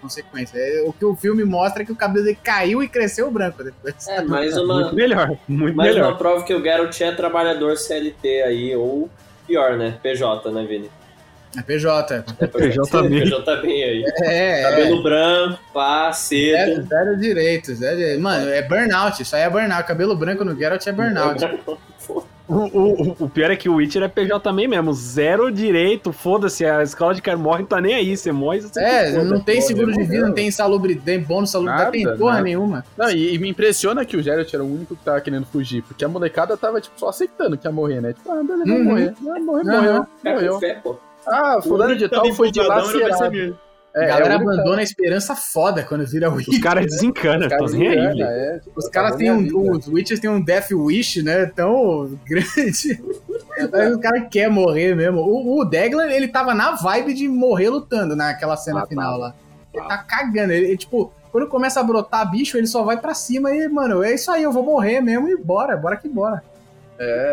Consequência. 0.00 0.58
É, 0.58 0.82
o 0.84 0.92
que 0.92 1.04
o 1.04 1.14
filme 1.14 1.44
mostra 1.44 1.82
é 1.82 1.86
que 1.86 1.92
o 1.92 1.96
cabelo 1.96 2.24
dele 2.24 2.38
caiu 2.42 2.82
e 2.82 2.88
cresceu 2.88 3.30
branco 3.30 3.62
depois. 3.62 3.94
É, 4.08 4.20
mais 4.22 4.56
uma, 4.58 4.80
Muito 4.80 4.96
melhor, 4.96 5.38
muito 5.46 5.76
mais 5.76 5.94
melhor. 5.94 6.08
uma 6.10 6.18
prova 6.18 6.42
que 6.44 6.52
o 6.52 6.60
Geralt 6.62 7.00
é 7.00 7.12
trabalhador 7.12 7.76
CLT 7.76 8.42
aí, 8.42 8.74
ou 8.74 9.08
pior, 9.46 9.76
né? 9.76 9.98
PJ, 10.02 10.50
né, 10.50 10.64
Vini? 10.64 10.90
É 11.56 11.62
PJ. 11.62 12.24
É 12.40 12.46
PJ 12.46 13.02
bem. 13.02 13.20
PJ 13.20 13.56
bem 13.60 13.84
aí. 13.84 14.04
É, 14.22 14.60
é. 14.60 14.62
Cabelo 14.62 15.02
branco, 15.02 15.60
pá, 15.72 16.12
cedo. 16.12 16.56
Zero, 16.56 16.82
zero 16.86 17.18
direitos. 17.18 17.78
Zero 17.78 17.96
direitos. 17.96 18.22
Mano, 18.22 18.48
é 18.48 18.62
burnout. 18.62 19.22
Isso 19.22 19.36
aí 19.36 19.42
é 19.42 19.50
burnout. 19.50 19.84
Cabelo 19.84 20.16
branco 20.16 20.44
no 20.44 20.56
Geralt 20.56 20.86
é 20.86 20.92
burnout. 20.92 21.44
O, 22.48 22.54
o, 22.54 23.16
o 23.20 23.28
pior 23.30 23.50
é 23.50 23.56
que 23.56 23.68
o 23.68 23.76
Witcher 23.76 24.02
é 24.02 24.08
PJ 24.08 24.38
também 24.40 24.66
mesmo. 24.68 24.92
Zero 24.92 25.50
direito, 25.50 26.12
foda-se. 26.12 26.64
A 26.66 26.82
escola 26.82 27.14
de 27.14 27.22
cara 27.22 27.38
morre, 27.38 27.60
não 27.60 27.66
tá 27.66 27.80
nem 27.80 27.94
aí. 27.94 28.16
Você 28.16 28.32
morre, 28.32 28.60
você 28.60 28.80
É, 28.80 29.22
não 29.24 29.40
tem 29.40 29.60
seguro 29.60 29.92
de 29.92 30.02
vida, 30.02 30.26
não 30.26 30.34
tem 30.34 30.50
salubridade, 30.50 31.18
bônus 31.24 31.50
salubridade, 31.50 31.98
Nada, 31.98 32.10
tem 32.10 32.18
porra 32.18 32.32
nada. 32.32 32.44
nenhuma. 32.44 32.84
Não, 32.96 33.10
e, 33.10 33.34
e 33.34 33.38
me 33.38 33.48
impressiona 33.48 34.04
que 34.04 34.16
o 34.16 34.22
Geralt 34.22 34.52
era 34.52 34.62
o 34.62 34.66
único 34.66 34.96
que 34.96 35.04
tava 35.04 35.20
querendo 35.20 35.46
fugir, 35.46 35.82
porque 35.82 36.04
a 36.04 36.08
molecada 36.08 36.56
tava, 36.56 36.80
tipo, 36.80 36.98
só 36.98 37.08
aceitando 37.08 37.56
que 37.56 37.66
ia 37.66 37.72
morrer, 37.72 38.00
né? 38.00 38.12
Tipo, 38.12 38.30
ah, 38.32 38.42
beleza, 38.42 38.64
vai 38.66 38.76
Uhum. 38.78 38.84
morrer. 38.84 39.14
Ah, 39.18 39.40
morreu, 39.40 39.64
morreu, 39.64 40.06
É 40.24 40.32
morreu. 40.34 40.60
pô. 40.82 40.96
Ah, 41.26 41.60
fulano 41.62 41.96
de 41.96 42.08
tal 42.08 42.32
foi 42.34 42.50
dilacerado. 42.50 43.56
É, 43.94 44.04
a 44.04 44.08
galera 44.08 44.34
é 44.34 44.36
o 44.36 44.40
único 44.40 44.52
abandona 44.52 44.80
a 44.80 44.82
esperança 44.82 45.36
foda 45.36 45.82
quando 45.84 46.06
vira 46.06 46.30
Os 46.30 46.36
Witcher. 46.36 46.62
caras 46.62 46.86
desencanam, 46.86 47.48
cara 47.48 47.64
tô 47.66 47.72
nem 47.72 47.88
aí. 47.88 48.22
é, 48.22 48.58
tipo, 48.58 48.72
Os 48.78 48.88
caras 48.88 49.16
têm 49.16 49.30
um. 49.30 49.42
vida. 49.42 49.56
Os 49.56 49.86
Witchers 49.88 50.18
têm 50.20 50.30
um 50.30 50.40
Death 50.40 50.70
Wish, 50.72 51.22
né? 51.22 51.46
Tão 51.46 52.18
grande. 52.26 53.02
Aí 53.72 53.92
o 53.92 54.00
cara 54.00 54.22
quer 54.22 54.48
morrer 54.50 54.94
mesmo. 54.96 55.20
O, 55.20 55.58
o 55.60 55.64
Deglan, 55.64 56.06
ele 56.10 56.26
tava 56.26 56.54
na 56.54 56.72
vibe 56.72 57.12
de 57.12 57.28
morrer 57.28 57.68
lutando 57.68 58.16
naquela 58.16 58.56
cena 58.56 58.82
Ah, 58.82 58.86
final 58.86 59.12
tava. 59.12 59.18
lá. 59.18 59.34
Ele 59.74 59.84
tá 59.84 59.98
cagando. 59.98 60.52
Ele, 60.54 60.66
ele, 60.68 60.76
tipo, 60.78 61.12
quando 61.30 61.46
começa 61.46 61.78
a 61.78 61.82
brotar 61.82 62.30
bicho, 62.30 62.56
ele 62.56 62.66
só 62.66 62.82
vai 62.82 62.96
pra 62.98 63.12
cima 63.14 63.50
e, 63.54 63.68
mano, 63.68 64.02
é 64.02 64.14
isso 64.14 64.30
aí, 64.30 64.42
eu 64.42 64.52
vou 64.52 64.62
morrer 64.64 65.02
mesmo 65.02 65.28
e 65.28 65.36
bora, 65.36 65.76
bora 65.76 65.96
que 65.98 66.08
bora. 66.08 66.42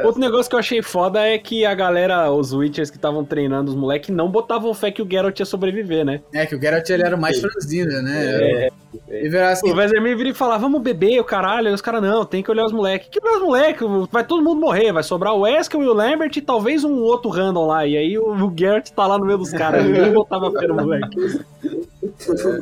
Outro 0.05 0.19
negócio 0.19 0.49
que 0.49 0.55
eu 0.55 0.59
achei 0.59 0.81
foda 0.81 1.19
é 1.25 1.37
que 1.37 1.65
a 1.65 1.73
galera, 1.73 2.31
os 2.31 2.53
Witchers 2.53 2.89
que 2.89 2.97
estavam 2.97 3.23
treinando 3.23 3.69
os 3.69 3.75
moleques, 3.75 4.09
não 4.09 4.29
botavam 4.29 4.73
fé 4.73 4.91
que 4.91 5.01
o 5.01 5.09
Geralt 5.09 5.39
ia 5.39 5.45
sobreviver, 5.45 6.05
né? 6.05 6.21
É, 6.33 6.45
que 6.45 6.55
o 6.55 6.61
Geralt 6.61 6.89
ele 6.89 7.03
era 7.03 7.15
o 7.15 7.19
mais 7.19 7.39
franzino, 7.39 8.01
né? 8.01 8.25
É, 8.25 8.69
E 9.09 9.29
verá 9.29 9.51
assim, 9.51 9.71
O 9.71 9.75
Vesemir 9.75 10.17
vira 10.17 10.29
e 10.29 10.33
fala, 10.33 10.57
vamos 10.57 10.81
beber, 10.81 11.19
o 11.19 11.23
caralho. 11.23 11.69
E 11.69 11.73
os 11.73 11.81
caras, 11.81 12.01
não, 12.01 12.25
tem 12.25 12.41
que 12.41 12.49
olhar 12.49 12.65
os 12.65 12.71
moleques. 12.71 13.09
Que 13.09 13.19
olhar 13.23 13.37
os 13.37 13.43
moleques? 13.43 13.87
Vai 14.11 14.25
todo 14.25 14.43
mundo 14.43 14.59
morrer. 14.59 14.91
Vai 14.91 15.03
sobrar 15.03 15.33
o 15.33 15.41
Wesker 15.41 15.81
e 15.81 15.87
o 15.87 15.93
Lambert 15.93 16.31
e 16.35 16.41
talvez 16.41 16.83
um 16.83 17.01
outro 17.01 17.29
random 17.29 17.67
lá. 17.67 17.85
E 17.85 17.97
aí 17.97 18.17
o, 18.17 18.33
o 18.33 18.53
Geralt 18.57 18.89
tá 18.89 19.05
lá 19.05 19.17
no 19.17 19.25
meio 19.25 19.37
dos 19.37 19.51
caras. 19.51 19.85
Ninguém 19.85 20.11
botava 20.13 20.51
fé 20.51 20.67
no 20.67 20.75
moleque. 20.75 21.15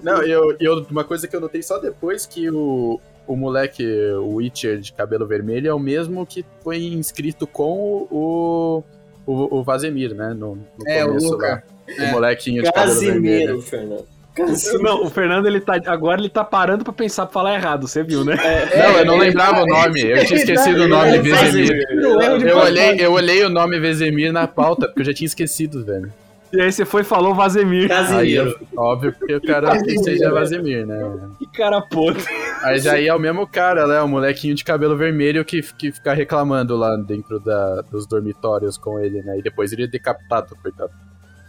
Não, 0.04 0.22
eu, 0.24 0.56
eu, 0.60 0.86
uma 0.90 1.04
coisa 1.04 1.28
que 1.28 1.36
eu 1.36 1.40
notei 1.42 1.62
só 1.62 1.78
depois 1.80 2.26
que 2.26 2.50
o, 2.50 3.00
o 3.28 3.36
moleque, 3.36 3.86
o 4.20 4.36
Witcher 4.36 4.80
de 4.80 4.94
cabelo 4.94 5.28
vermelho, 5.28 5.70
é 5.70 5.74
o 5.74 5.80
mesmo 5.80 6.26
que 6.26 6.46
foi 6.64 6.78
inscrito 6.86 7.46
com 7.46 8.08
o, 8.10 8.84
o, 9.26 9.58
o 9.60 9.64
Vazemir, 9.64 10.16
né? 10.16 10.34
No, 10.34 10.56
no 10.56 10.88
É, 10.88 11.04
o 11.04 11.10
começo 11.10 11.32
Luca. 11.32 11.48
lá. 11.48 11.64
É. 11.98 12.10
O 12.10 12.12
molequinho 12.14 12.64
de 12.64 12.72
cabelo 12.72 13.00
vermelho. 13.00 13.22
Casimiro, 13.58 13.62
Fernando. 13.62 14.06
Casimiro. 14.36 14.84
Não, 14.84 15.04
o 15.04 15.10
Fernando, 15.10 15.46
ele 15.48 15.60
tá. 15.60 15.80
Agora 15.88 16.20
ele 16.22 16.30
tá 16.30 16.44
parando 16.44 16.84
pra 16.84 16.94
pensar 16.94 17.26
pra 17.26 17.34
falar 17.34 17.56
errado, 17.56 17.88
você 17.88 18.04
viu, 18.04 18.24
né? 18.24 18.36
Não, 18.76 19.00
eu 19.00 19.06
não 19.06 19.18
lembrava 19.18 19.64
o 19.64 19.66
nome. 19.66 20.02
Eu 20.02 20.26
tinha 20.26 20.40
esquecido 20.40 20.84
o 20.84 20.88
nome 20.88 21.18
Ele 21.18 21.30
faz 21.30 21.54
Vezemir. 21.54 21.88
Eu 22.48 22.58
olhei, 22.58 22.96
eu 23.00 23.12
olhei 23.14 23.44
o 23.44 23.50
nome 23.50 23.80
Vezemir 23.80 24.32
na 24.32 24.48
pauta, 24.48 24.88
porque 24.88 25.02
eu 25.02 25.06
já 25.06 25.14
tinha 25.14 25.26
esquecido, 25.26 25.84
velho. 25.84 26.14
E 26.54 26.62
aí 26.62 26.72
você 26.72 26.86
foi 26.86 27.02
e 27.02 27.04
falou 27.04 27.36
Vazemir. 27.36 27.84
Aí, 27.84 27.88
Casimiro. 27.90 28.58
eu- 28.74 28.80
óbvio, 28.82 29.14
porque 29.14 29.36
o 29.36 29.42
cara 29.42 29.82
que 29.82 29.98
seja 30.00 30.32
Vazemir, 30.32 30.86
né? 30.86 30.98
Que 31.40 31.48
cara 31.48 31.82
podre. 31.82 32.24
Aí 32.64 32.80
já 32.80 32.94
aí 32.94 33.08
é 33.08 33.14
o 33.14 33.20
mesmo 33.20 33.46
cara, 33.46 33.86
né? 33.86 34.02
O 34.02 34.08
molequinho 34.08 34.56
de 34.56 34.64
cabelo 34.64 34.96
vermelho 34.96 35.44
que, 35.44 35.62
que 35.62 35.92
fica 35.92 36.14
reclamando 36.14 36.76
lá 36.76 36.96
dentro 36.96 37.40
da, 37.40 37.82
dos 37.82 38.08
dormitórios 38.08 38.78
com 38.78 39.00
ele, 39.00 39.22
né? 39.22 39.38
E 39.40 39.42
depois 39.42 39.72
ele 39.74 39.84
é 39.84 39.88
decapitado, 39.88 40.56
coitado. 40.62 40.92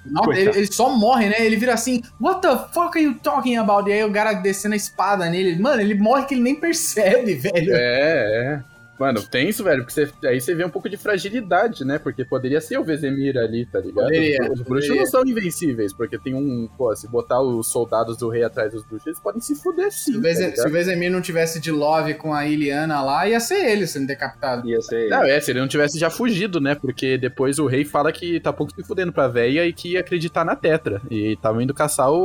Nossa, 0.06 0.30
ele, 0.32 0.50
ele 0.50 0.66
só 0.66 0.88
morre, 0.90 1.28
né? 1.28 1.36
Ele 1.44 1.56
vira 1.56 1.74
assim, 1.74 2.02
what 2.20 2.40
the 2.40 2.56
fuck 2.72 2.96
are 2.96 3.02
you 3.02 3.14
talking 3.22 3.56
about? 3.56 3.88
E 3.88 3.92
aí 3.92 4.04
o 4.04 4.12
cara 4.12 4.32
descendo 4.34 4.74
a 4.74 4.76
espada 4.76 5.28
nele. 5.28 5.60
Mano, 5.60 5.80
ele 5.80 5.94
morre 5.94 6.24
que 6.26 6.34
ele 6.34 6.42
nem 6.42 6.54
percebe, 6.54 7.34
velho. 7.34 7.72
É, 7.74 8.54
é. 8.54 8.77
Mano, 8.98 9.22
tenso, 9.22 9.62
velho, 9.64 9.84
porque 9.84 9.92
você- 10.06 10.26
aí 10.26 10.40
você 10.40 10.54
vê 10.54 10.64
um 10.64 10.70
pouco 10.70 10.88
de 10.88 10.96
fragilidade, 10.96 11.84
né? 11.84 11.98
Porque 11.98 12.24
poderia 12.24 12.60
ser 12.60 12.78
o 12.78 12.84
Vezemir 12.84 13.36
ali, 13.36 13.66
tá 13.66 13.78
ligado? 13.80 14.04
Poderia, 14.04 14.38
os 14.52 14.60
bruxos 14.62 14.64
poderia. 14.88 14.96
não 14.96 15.06
são 15.06 15.22
invencíveis, 15.26 15.92
porque 15.92 16.18
tem 16.18 16.34
um. 16.34 16.68
Pô, 16.76 16.94
se 16.96 17.08
botar 17.08 17.40
os 17.40 17.70
soldados 17.70 18.16
do 18.16 18.28
rei 18.28 18.42
atrás 18.42 18.72
dos 18.72 18.84
bruxos, 18.84 19.06
eles 19.06 19.20
podem 19.20 19.40
se 19.40 19.54
fuder 19.54 19.90
sim. 19.92 20.12
Se 20.12 20.18
o 20.18 20.22
tá 20.22 20.28
Veze- 20.28 20.56
se 20.56 20.66
o 20.66 20.70
Vezemir 20.70 21.10
não 21.10 21.20
tivesse 21.20 21.60
de 21.60 21.70
love 21.70 22.14
com 22.14 22.32
a 22.34 22.46
Iliana 22.46 23.02
lá, 23.02 23.28
ia 23.28 23.40
ser 23.40 23.70
ele 23.70 23.86
sendo 23.86 24.06
decapitado. 24.06 24.68
Ia 24.68 24.80
ser. 24.80 25.08
Não, 25.08 25.22
é, 25.22 25.40
se 25.40 25.50
ele 25.50 25.60
não 25.60 25.68
tivesse 25.68 25.98
já 25.98 26.10
fugido, 26.10 26.60
né? 26.60 26.74
Porque 26.74 27.16
depois 27.18 27.58
o 27.58 27.66
rei 27.66 27.84
fala 27.84 28.12
que 28.12 28.40
tá 28.40 28.52
pouco 28.52 28.72
se 28.74 28.82
fudendo 28.82 29.12
pra 29.12 29.28
véia 29.28 29.66
e 29.66 29.72
que 29.72 29.92
ia 29.92 30.00
acreditar 30.00 30.44
na 30.44 30.56
Tetra. 30.56 31.00
E 31.10 31.36
tava 31.36 31.62
indo 31.62 31.72
caçar 31.74 32.10
o, 32.10 32.16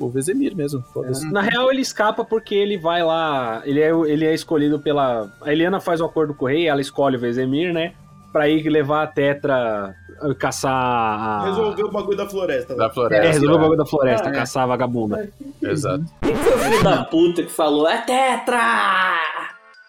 o, 0.00 0.04
o 0.06 0.10
Vezemir 0.10 0.56
mesmo. 0.56 0.82
Foda-se. 0.92 1.30
Na 1.32 1.42
real, 1.42 1.70
ele 1.70 1.80
escapa 1.82 2.24
porque 2.24 2.54
ele 2.54 2.76
vai 2.78 3.02
lá. 3.02 3.62
Ele 3.64 3.80
é, 3.80 3.90
ele 3.90 4.24
é 4.24 4.34
escolhido 4.34 4.78
pela. 4.80 5.30
A 5.42 5.52
Eliana 5.52 5.80
faz 5.80 5.91
o 6.00 6.04
acordo 6.06 6.34
com 6.34 6.44
o 6.44 6.48
rei, 6.48 6.66
ela 6.68 6.80
escolhe 6.80 7.16
o 7.16 7.20
Vesemir, 7.20 7.72
né? 7.72 7.92
Pra 8.32 8.48
ir 8.48 8.66
levar 8.68 9.02
a 9.02 9.06
Tetra 9.06 9.94
uh, 10.22 10.34
caçar 10.34 10.72
a. 10.72 11.44
Resolveu 11.44 11.86
o 11.86 11.90
bagulho 11.90 12.16
da 12.16 12.26
floresta. 12.28 12.74
Da 12.74 12.86
É, 12.86 12.90
floresta. 12.90 13.26
resolveu 13.26 13.56
o 13.56 13.60
bagulho 13.60 13.78
da 13.78 13.86
floresta, 13.86 14.28
É. 14.30 14.32
caçar 14.32 14.62
a 14.62 14.66
vagabunda. 14.66 15.28
Exato. 15.62 16.04
Quem 16.22 16.34
foi 16.34 16.54
o 16.54 16.58
filho 16.58 16.82
da 16.82 17.04
puta 17.04 17.42
que 17.42 17.50
falou, 17.52 17.86
é 17.88 17.98
tetra? 17.98 18.60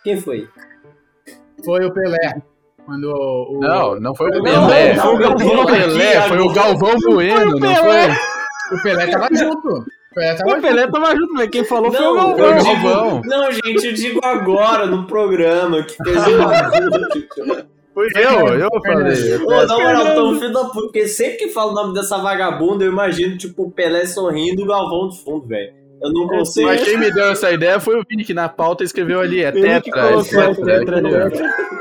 Quem 0.03 0.19
foi? 0.19 0.49
Foi 1.63 1.85
o 1.85 1.93
Pelé. 1.93 2.41
Quando 2.85 3.05
o. 3.05 3.59
Não, 3.61 3.99
não 3.99 4.13
foi 4.13 4.27
o 4.27 4.43
Pelé. 4.43 4.93
não, 4.95 5.01
Foi 5.03 5.13
o 5.13 5.15
não, 5.15 5.19
Galvão 5.37 5.55
não, 5.55 5.65
Pelé, 5.65 6.21
foi 6.27 6.39
o. 6.39 6.53
Galvão 6.53 6.95
Bueno, 6.99 7.59
não 7.59 7.75
foi? 7.75 8.77
O 8.77 8.81
Pelé 8.83 9.07
tava 9.07 9.29
junto. 9.33 9.85
O 10.13 10.15
Pelé 10.15 10.35
tava 10.35 10.57
O 10.57 10.61
Pelé 10.61 10.87
tava 10.87 11.15
junto, 11.15 11.33
velho. 11.35 11.49
Quem 11.51 11.63
falou 11.65 11.91
foi 11.91 12.01
o 12.05 12.13
Não, 12.13 12.15
Galvão. 12.15 12.37
eu 12.37 12.37
Foi 12.37 12.53
o 12.71 12.75
digo, 12.75 12.87
Galvão. 12.89 13.21
não, 13.25 13.51
gente, 13.51 13.87
eu 13.87 13.93
digo 13.93 14.19
agora 14.23 14.85
no 14.85 15.05
programa 15.07 15.83
que 15.83 15.95
fez 16.03 16.27
o 16.27 16.37
bagulho. 16.37 17.73
Foi 17.93 18.07
eu, 18.15 18.47
eu 18.57 18.69
falei. 18.83 19.35
Ô, 19.35 19.65
na 19.67 19.77
moral, 19.77 20.15
tão 20.15 20.39
filho 20.39 20.51
da 20.51 20.61
puta, 20.65 20.73
porque 20.81 21.07
sempre 21.07 21.37
que 21.37 21.49
falo 21.49 21.73
o 21.73 21.75
nome 21.75 21.93
dessa 21.93 22.17
vagabunda, 22.17 22.83
eu 22.83 22.91
imagino, 22.91 23.37
tipo, 23.37 23.65
o 23.65 23.71
Pelé 23.71 24.07
sorrindo 24.07 24.61
e 24.61 24.63
o 24.63 24.67
Galvão 24.67 25.09
de 25.09 25.23
fundo, 25.23 25.45
velho. 25.47 25.71
Eu 26.01 26.11
não 26.11 26.27
consigo. 26.27 26.65
Mas 26.67 26.83
quem 26.83 26.97
me 26.97 27.11
deu 27.13 27.25
essa 27.25 27.51
ideia 27.51 27.79
foi 27.79 27.95
o 27.99 28.03
Vini, 28.09 28.25
que 28.25 28.33
na 28.33 28.49
pauta 28.49 28.83
escreveu 28.83 29.19
ali, 29.21 29.43
é 29.43 29.51
que 29.51 29.61
tetra, 29.61 30.09
é 30.09 30.53
tetra. 30.55 31.29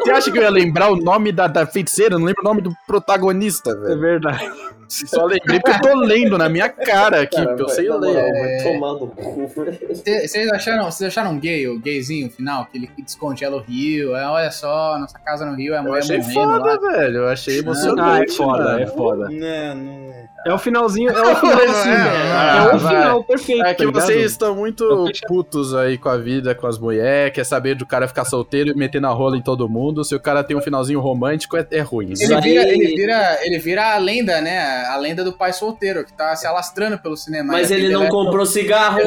Você 0.04 0.10
acha 0.10 0.30
que 0.30 0.36
eu 0.38 0.42
ia 0.42 0.50
lembrar 0.50 0.90
o 0.92 0.96
nome 0.96 1.32
da, 1.32 1.46
da 1.46 1.66
feiticeira? 1.66 2.14
Eu 2.16 2.18
não 2.18 2.26
lembro 2.26 2.42
o 2.42 2.44
nome 2.46 2.60
do 2.60 2.70
protagonista, 2.86 3.70
É 3.70 3.74
velho. 3.74 3.98
verdade. 4.00 4.50
Só 4.92 5.24
lembrei 5.24 5.58
porque 5.58 5.70
eu 5.88 5.90
tô 5.92 5.98
lendo 6.00 6.36
na 6.36 6.48
minha 6.48 6.68
cara 6.68 7.22
aqui, 7.22 7.42
porque 7.42 7.62
eu 7.62 7.68
sei 7.70 7.88
ler. 7.88 8.72
no 8.78 9.08
cu, 9.08 9.50
Vocês 9.94 10.50
acharam, 10.52 10.84
vocês 10.90 11.08
acharam 11.08 11.38
gay, 11.38 11.66
o 11.66 11.80
gayzinho 11.80 12.30
final, 12.30 12.66
que 12.66 12.76
ele 12.76 12.90
descongela 12.98 13.56
o 13.56 13.60
rio? 13.60 14.14
É, 14.14 14.26
olha 14.26 14.50
só, 14.50 14.98
nossa 14.98 15.18
casa 15.18 15.46
no 15.46 15.54
rio 15.56 15.74
é 15.74 15.80
mulher 15.80 15.98
achei 16.00 16.18
morrendo 16.18 16.34
foda, 16.34 16.64
lá. 16.64 16.92
velho. 16.92 17.16
Eu 17.18 17.28
achei 17.28 17.54
Ah, 17.54 17.56
é 17.56 17.60
emocionante. 17.60 18.36
foda, 18.36 18.64
mano. 18.64 18.80
é 18.80 18.86
foda. 18.86 19.28
Não, 19.30 19.74
não. 19.76 20.12
É 20.44 20.52
o 20.52 20.58
finalzinho, 20.58 21.08
é 21.10 21.22
o 21.22 21.36
final 21.36 21.62
assim, 21.62 21.88
É, 21.88 21.94
né? 21.94 22.56
É 22.72 22.74
o 22.74 22.78
final 22.80 23.24
perfeito. 23.24 23.62
É 23.64 23.74
que 23.74 23.84
tá 23.86 23.90
vocês 23.92 24.32
estão 24.32 24.56
muito 24.56 25.06
putos 25.28 25.72
aí 25.72 25.96
com 25.96 26.08
a 26.08 26.16
vida, 26.16 26.52
com 26.52 26.66
as 26.66 26.78
mulheres, 26.80 27.32
quer 27.32 27.44
saber 27.44 27.76
do 27.76 27.86
cara 27.86 28.08
ficar 28.08 28.24
solteiro 28.24 28.70
e 28.70 28.74
meter 28.74 29.00
na 29.00 29.10
rola 29.10 29.36
em 29.36 29.42
todo 29.42 29.68
mundo. 29.68 30.04
Se 30.04 30.16
o 30.16 30.20
cara 30.20 30.42
tem 30.42 30.56
um 30.56 30.60
finalzinho 30.60 30.98
romântico, 30.98 31.56
é, 31.56 31.64
é 31.70 31.80
ruim. 31.80 32.06
Ele 32.06 32.14
Isso 32.14 32.40
vira, 32.40 32.68
ele, 32.68 32.86
vira, 32.88 33.38
ele 33.42 33.58
vira 33.60 33.94
a 33.94 33.98
lenda, 33.98 34.40
né? 34.40 34.81
A 34.86 34.96
lenda 34.96 35.22
do 35.24 35.32
pai 35.32 35.52
solteiro, 35.52 36.04
que 36.04 36.12
tá 36.12 36.34
se 36.36 36.46
alastrando 36.46 36.98
pelo 36.98 37.16
cinema. 37.16 37.52
Mas 37.52 37.68
Tem 37.68 37.78
ele 37.78 37.86
The 37.88 37.92
não 37.94 38.00
Last 38.02 38.14
of 38.16 38.24
comprou 38.26 38.46
cigarro. 38.46 39.00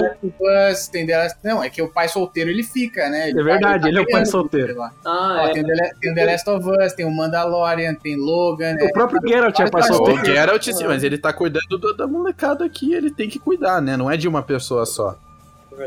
Us, 0.71 0.87
tem 0.87 1.05
The 1.05 1.17
Last- 1.17 1.37
Não, 1.43 1.63
é 1.63 1.69
que 1.69 1.81
o 1.81 1.87
pai 1.91 2.07
solteiro 2.07 2.49
ele 2.49 2.63
fica, 2.63 3.09
né? 3.09 3.29
Ele 3.29 3.39
É 3.39 3.43
verdade, 3.43 3.83
tá 3.83 3.87
ele 3.89 3.97
é 3.99 4.01
o 4.01 4.07
pai 4.07 4.25
solteiro. 4.25 4.81
Ah, 4.81 4.91
Ó, 5.05 5.47
é. 5.47 5.53
tem, 5.53 5.63
o 5.63 5.67
The, 5.67 5.89
tem 6.01 6.11
o 6.11 6.15
The 6.15 6.25
Last 6.25 6.49
of 6.49 6.69
Us, 6.69 6.93
tem 6.93 7.05
o 7.05 7.11
Mandalorian, 7.11 7.93
tem 7.95 8.15
Logan. 8.15 8.75
O 8.81 8.91
próprio 8.93 9.21
Geralt 9.27 9.59
é 9.59 9.69
pai 9.69 9.81
Vários 9.81 9.89
O 9.99 10.05
solteiro. 10.05 10.25
Geralt, 10.25 10.63
sim, 10.63 10.83
mas 10.85 11.03
ele 11.03 11.17
tá 11.17 11.31
cuidando 11.33 11.77
do- 11.77 11.95
da 11.95 12.07
molecada 12.07 12.65
aqui, 12.65 12.93
ele 12.93 13.11
tem 13.11 13.29
que 13.29 13.39
cuidar, 13.39 13.81
né? 13.81 13.95
Não 13.97 14.09
é 14.09 14.17
de 14.17 14.27
uma 14.27 14.41
pessoa 14.43 14.85
só. 14.85 15.15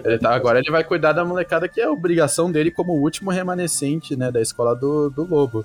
Ele 0.05 0.19
tá, 0.19 0.35
agora 0.35 0.59
ele 0.59 0.71
vai 0.71 0.85
cuidar 0.85 1.13
da 1.13 1.25
molecada 1.25 1.67
que 1.67 1.81
é 1.81 1.85
a 1.85 1.91
obrigação 1.91 2.53
dele 2.53 2.71
como 2.71 2.93
o 2.93 3.01
último 3.01 3.31
remanescente, 3.31 4.15
né, 4.17 4.31
da 4.31 4.39
escola 4.41 4.77
do, 4.77 5.09
do 5.09 5.25
lobo. 5.25 5.65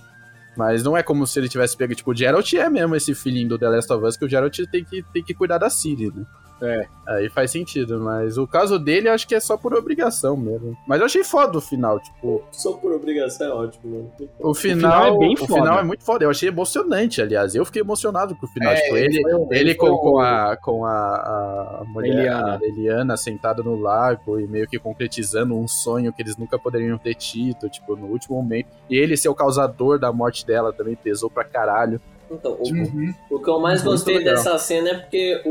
Mas 0.55 0.83
não 0.83 0.95
é 0.95 1.01
como 1.01 1.25
se 1.25 1.39
ele 1.39 1.49
tivesse 1.49 1.75
pego, 1.75 1.95
tipo, 1.95 2.11
o 2.11 2.15
Geralt 2.15 2.53
é 2.53 2.69
mesmo 2.69 2.95
esse 2.95 3.15
filhinho 3.15 3.49
do 3.49 3.59
The 3.59 3.69
Last 3.69 3.91
of 3.91 4.05
Us, 4.05 4.17
que 4.17 4.25
o 4.25 4.29
Geralt 4.29 4.57
tem 4.71 4.83
que, 4.83 5.03
tem 5.13 5.23
que 5.23 5.33
cuidar 5.33 5.57
da 5.57 5.69
Ciri, 5.69 6.11
né? 6.13 6.25
É. 6.61 6.85
Aí 7.05 7.29
faz 7.29 7.51
sentido, 7.51 7.99
mas 7.99 8.37
o 8.37 8.47
caso 8.47 8.79
dele 8.79 9.09
eu 9.09 9.13
acho 9.13 9.27
que 9.27 9.35
é 9.35 9.39
só 9.39 9.57
por 9.57 9.73
obrigação 9.73 10.37
mesmo. 10.37 10.77
Mas 10.87 10.99
eu 11.01 11.05
achei 11.05 11.23
foda 11.23 11.57
o 11.57 11.61
final, 11.61 11.99
tipo, 11.99 12.41
Só 12.51 12.73
por 12.73 12.93
obrigação 12.93 13.47
é 13.47 13.51
ótimo, 13.51 13.95
mano. 13.97 14.11
o 14.39 14.53
final, 14.53 15.03
final 15.03 15.15
é 15.15 15.17
bem 15.19 15.33
o 15.33 15.37
foda. 15.37 15.53
final 15.53 15.79
é 15.79 15.83
muito 15.83 16.05
foda. 16.05 16.23
Eu 16.23 16.29
achei 16.29 16.47
emocionante, 16.47 17.21
aliás. 17.21 17.53
Eu 17.55 17.65
fiquei 17.65 17.81
emocionado 17.81 18.33
com 18.35 18.45
o 18.45 18.49
final. 18.49 18.71
É, 18.71 18.75
tipo, 18.81 18.95
ele, 18.95 19.35
o- 19.35 19.47
ele 19.51 19.75
foi 19.75 19.89
com, 19.89 19.95
o- 19.95 19.99
com 19.99 20.19
a, 20.19 20.55
com 20.57 20.85
a, 20.85 21.79
a 21.81 21.83
mulher, 21.87 22.13
Eliana. 22.19 22.57
a 22.61 22.65
Eliana 22.65 23.17
sentada 23.17 23.61
no 23.61 23.75
lago 23.75 24.39
e 24.39 24.47
meio 24.47 24.67
que 24.67 24.79
concretizando 24.79 25.55
um 25.57 25.67
sonho 25.67 26.13
que 26.13 26.21
eles 26.21 26.37
nunca 26.37 26.57
poderiam 26.57 26.97
ter 26.97 27.15
tido, 27.15 27.67
tipo, 27.69 27.95
no 27.97 28.07
último 28.07 28.37
momento. 28.41 28.67
E 28.89 28.95
ele 28.97 29.17
ser 29.17 29.27
o 29.27 29.35
causador 29.35 29.99
da 29.99 30.13
morte 30.13 30.45
dela 30.45 30.71
também 30.71 30.95
pesou 30.95 31.29
pra 31.29 31.43
caralho. 31.43 31.99
Então, 32.33 32.53
o, 32.59 32.67
Uhum. 32.67 33.13
o 33.29 33.39
que 33.39 33.49
eu 33.49 33.59
mais 33.59 33.81
Muito 33.83 33.91
gostei 33.93 34.17
legal. 34.17 34.35
dessa 34.35 34.57
cena 34.57 34.89
é 34.89 34.93
porque 34.95 35.41
o, 35.45 35.49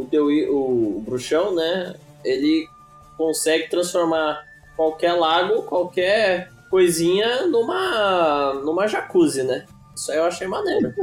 o, 0.00 0.08
Dewey- 0.10 0.48
o 0.48 1.02
bruxão, 1.06 1.54
né? 1.54 1.94
Ele 2.24 2.66
consegue 3.16 3.68
transformar 3.68 4.42
qualquer 4.76 5.12
lago, 5.12 5.62
qualquer 5.64 6.50
coisinha 6.70 7.46
numa, 7.46 8.54
numa 8.64 8.86
jacuzzi, 8.86 9.42
né? 9.42 9.64
Isso 10.00 10.12
aí 10.12 10.16
eu 10.18 10.24
achei 10.24 10.46
maneiro. 10.48 10.94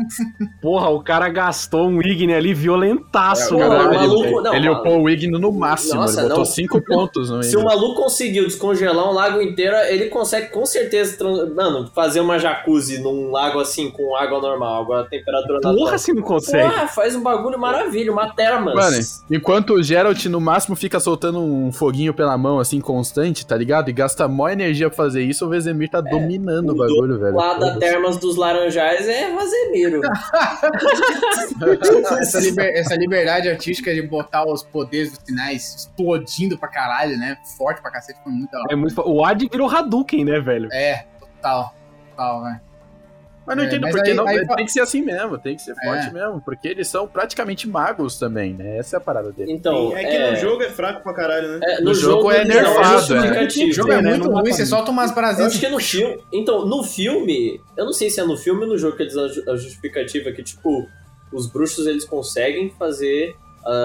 Porra, 0.62 0.88
o 0.88 1.02
cara 1.02 1.28
gastou 1.28 1.88
um 1.88 2.00
Igne 2.00 2.32
ali 2.34 2.54
violentaço, 2.54 3.54
É, 3.54 3.66
o 3.66 3.68
Caralho, 3.68 3.94
maluco- 3.94 4.24
ele, 4.24 4.40
não, 4.40 4.54
ele 4.54 4.68
mano. 4.68 4.80
upou 4.80 5.02
o 5.02 5.10
Igno 5.10 5.38
no 5.38 5.52
máximo. 5.52 6.00
Nossa, 6.00 6.20
ele 6.20 6.28
botou 6.28 6.38
não. 6.38 6.44
5 6.46 6.80
pontos 6.82 7.30
no 7.30 7.42
Se 7.44 7.56
o 7.56 7.62
maluco 7.64 8.02
conseguiu 8.02 8.44
descongelar 8.44 9.08
um 9.08 9.12
lago 9.12 9.40
inteiro, 9.42 9.76
ele 9.88 10.06
consegue 10.06 10.48
com 10.48 10.64
certeza, 10.64 11.16
mano, 11.54 11.90
fazer 11.94 12.20
uma 12.20 12.38
jacuzzi 12.38 12.98
num 12.98 13.30
lago 13.30 13.60
assim, 13.60 13.90
com 13.90 14.16
água 14.16 14.40
normal, 14.40 14.82
água 14.82 15.00
a 15.00 15.04
temperatura 15.04 15.60
Porra, 15.60 15.74
natural. 15.74 15.98
se 15.98 16.12
não 16.14 16.22
consegue. 16.22 16.68
Porra, 16.68 16.86
faz 16.88 17.14
um 17.14 17.22
bagulho 17.22 17.58
maravilha, 17.58 18.10
uma 18.10 18.34
terma. 18.34 18.74
Mano, 18.74 18.96
enquanto 19.30 19.74
o 19.74 19.82
Geralt 19.82 20.24
no 20.26 20.40
máximo 20.40 20.74
fica 20.74 20.98
soltando 20.98 21.40
um 21.40 21.70
foguinho 21.70 22.14
pela 22.14 22.36
mão, 22.38 22.58
assim, 22.58 22.80
constante, 22.80 23.46
tá 23.46 23.56
ligado? 23.56 23.90
E 23.90 23.92
gasta 23.92 24.26
mó 24.26 24.48
energia 24.48 24.88
pra 24.88 24.96
fazer 24.96 25.22
isso, 25.22 25.44
o 25.44 25.48
Vezemir 25.50 25.90
tá 25.90 26.00
dominando 26.00 26.70
o 26.70 26.74
bagulho, 26.74 27.18
velho. 27.18 27.36
Lá 27.36 27.54
da. 27.54 27.76
Termas 27.76 28.16
dos 28.16 28.36
Laranjais 28.52 29.08
é 29.08 29.32
Vazemiro. 29.34 30.00
essa, 32.18 32.40
liber- 32.40 32.72
essa 32.74 32.94
liberdade 32.96 33.48
artística 33.48 33.92
de 33.94 34.02
botar 34.02 34.44
os 34.46 34.62
poderes 34.62 35.12
dos 35.12 35.20
sinais 35.24 35.74
explodindo 35.76 36.58
pra 36.58 36.68
caralho, 36.68 37.16
né? 37.18 37.36
Forte 37.56 37.80
pra 37.80 37.90
cacete, 37.90 38.18
foi 38.22 38.32
muito 38.32 38.50
da 38.50 38.58
hora. 38.58 38.68
É 38.72 38.76
muito... 38.76 39.00
O 39.00 39.24
Ad 39.24 39.48
virou 39.50 39.68
Hadouken, 39.68 40.24
né, 40.24 40.40
velho? 40.40 40.68
É, 40.72 41.06
total. 41.18 41.74
Total, 42.10 42.42
velho. 42.44 42.60
Mas 43.46 43.56
não 43.56 43.62
É, 43.62 43.66
entendo 43.68 43.82
mas 43.82 43.92
porque 43.94 44.10
aí- 44.10 44.16
não. 44.16 44.26
aí- 44.26 44.46
Tem 44.46 44.64
que 44.66 44.72
ser 44.72 44.80
assim 44.80 45.02
mesmo, 45.02 45.38
tem 45.38 45.54
que 45.54 45.62
ser 45.62 45.74
forte 45.76 46.08
É. 46.08 46.10
mesmo. 46.10 46.40
Porque 46.44 46.66
eles 46.68 46.88
são 46.88 47.06
praticamente 47.06 47.68
magos 47.68 48.18
também, 48.18 48.52
né? 48.54 48.78
Essa 48.78 48.96
é 48.96 48.98
a 48.98 49.00
parada 49.00 49.30
dele. 49.30 49.52
Então, 49.52 49.96
é 49.96 50.04
que 50.04 50.18
no 50.30 50.36
jogo 50.36 50.62
é 50.62 50.68
fraco 50.70 51.02
pra 51.02 51.14
caralho, 51.14 51.48
né? 51.52 51.60
é, 51.62 51.80
no 51.80 51.94
jogo 51.94 52.30
é 52.32 52.40
eles 52.42 52.52
dão 52.54 52.62
nerfado. 52.64 52.96
O 52.96 53.72
jogo 53.72 53.92
é 53.92 54.02
né? 54.02 54.10
muito 54.16 54.30
ruim, 54.30 54.52
você 54.52 54.66
solta 54.66 54.90
umas 54.90 55.10
Eu 55.10 55.14
brasileiras. 55.14 55.52
acho 55.54 55.64
que 55.64 55.68
no 55.70 55.78
filme. 55.78 56.18
Então, 56.32 56.66
no 56.66 56.82
filme, 56.82 57.60
eu 57.76 57.84
não 57.84 57.92
sei 57.92 58.10
se 58.10 58.20
é 58.20 58.24
no 58.24 58.36
filme 58.36 58.62
ou 58.62 58.68
no 58.68 58.76
jogo 58.78 58.96
que 58.96 59.02
eles 59.04 59.16
a 59.16 59.28
ju- 59.28 59.44
a 59.48 59.56
justificativa 59.56 60.32
que, 60.32 60.42
tipo, 60.42 60.88
os 61.32 61.46
bruxos 61.50 61.86
eles 61.86 62.04
conseguem 62.04 62.70
fazer 62.78 63.34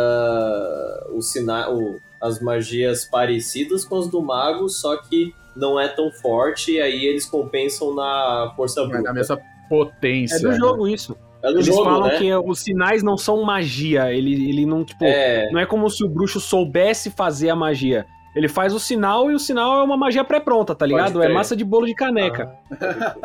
ah, 0.05 1.07
o 1.11 1.21
sina 1.21 1.69
o, 1.69 1.99
as 2.21 2.39
magias 2.39 3.05
parecidas 3.05 3.83
com 3.85 3.97
as 3.97 4.07
do 4.07 4.21
mago, 4.21 4.69
só 4.69 4.95
que 4.97 5.33
não 5.55 5.79
é 5.79 5.87
tão 5.87 6.11
forte, 6.11 6.73
e 6.73 6.81
aí 6.81 7.05
eles 7.05 7.25
compensam 7.25 7.93
na 7.93 8.53
força 8.55 8.83
bruta. 8.85 9.03
dar 9.03 9.13
mesma 9.13 9.37
potência. 9.71 10.35
É 10.35 10.39
do 10.39 10.49
né? 10.49 10.55
jogo 10.55 10.87
isso. 10.87 11.15
É 11.41 11.49
Eles 11.49 11.65
jogo, 11.65 11.85
falam 11.85 12.07
né? 12.09 12.17
que 12.17 12.35
os 12.35 12.59
sinais 12.59 13.01
não 13.01 13.17
são 13.17 13.41
magia. 13.43 14.11
Ele, 14.11 14.49
ele 14.49 14.65
não, 14.65 14.83
tipo, 14.83 15.05
É, 15.05 15.49
não 15.49 15.59
é 15.59 15.65
como 15.65 15.89
se 15.89 16.03
o 16.03 16.09
bruxo 16.09 16.41
soubesse 16.41 17.09
fazer 17.09 17.49
a 17.49 17.55
magia. 17.55 18.05
Ele 18.35 18.47
faz 18.47 18.73
o 18.73 18.79
sinal 18.79 19.29
e 19.29 19.33
o 19.33 19.39
sinal 19.39 19.79
é 19.79 19.83
uma 19.83 19.97
magia 19.97 20.23
pré-pronta, 20.23 20.73
tá 20.73 20.85
ligado? 20.85 21.21
É 21.21 21.27
massa 21.27 21.53
de 21.55 21.65
bolo 21.65 21.85
de 21.85 21.93
caneca. 21.93 22.49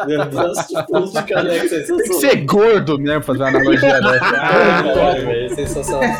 meu 0.06 0.24
Deus, 0.26 0.62
que 0.62 0.82
pulo 0.84 1.06
de 1.06 1.22
caneca 1.22 1.68
Tem 1.68 1.96
que 1.98 2.14
ser 2.14 2.44
gordo 2.44 2.98
mesmo, 2.98 3.22
fazer 3.22 3.42
uma 3.44 3.48
analogia 3.50 4.00
dessa. 4.02 4.36
Ah, 4.36 4.82
caralho, 4.82 5.26
velho, 5.26 5.54
sensacional. 5.54 6.10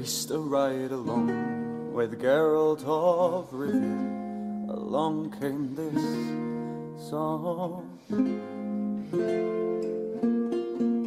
Graced 0.00 0.30
a 0.30 0.38
ride 0.38 0.92
along 0.92 1.92
with 1.92 2.18
Geralt 2.18 2.82
of 2.86 3.50
Rivia, 3.50 4.70
along 4.70 5.30
came 5.38 5.74
this 5.74 6.02
song. 7.10 7.98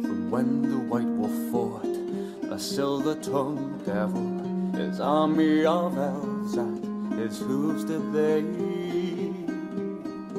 From 0.04 0.30
when 0.30 0.62
the 0.62 0.78
White 0.88 1.08
Wolf 1.18 1.34
fought 1.50 1.96
a 2.52 2.56
silver-tongued 2.56 3.84
devil, 3.84 4.78
his 4.78 5.00
army 5.00 5.66
of 5.66 5.98
elves 5.98 6.56
at 6.56 6.84
his 7.18 7.40
hooves 7.40 7.82
did 7.82 8.12
they 8.12 8.42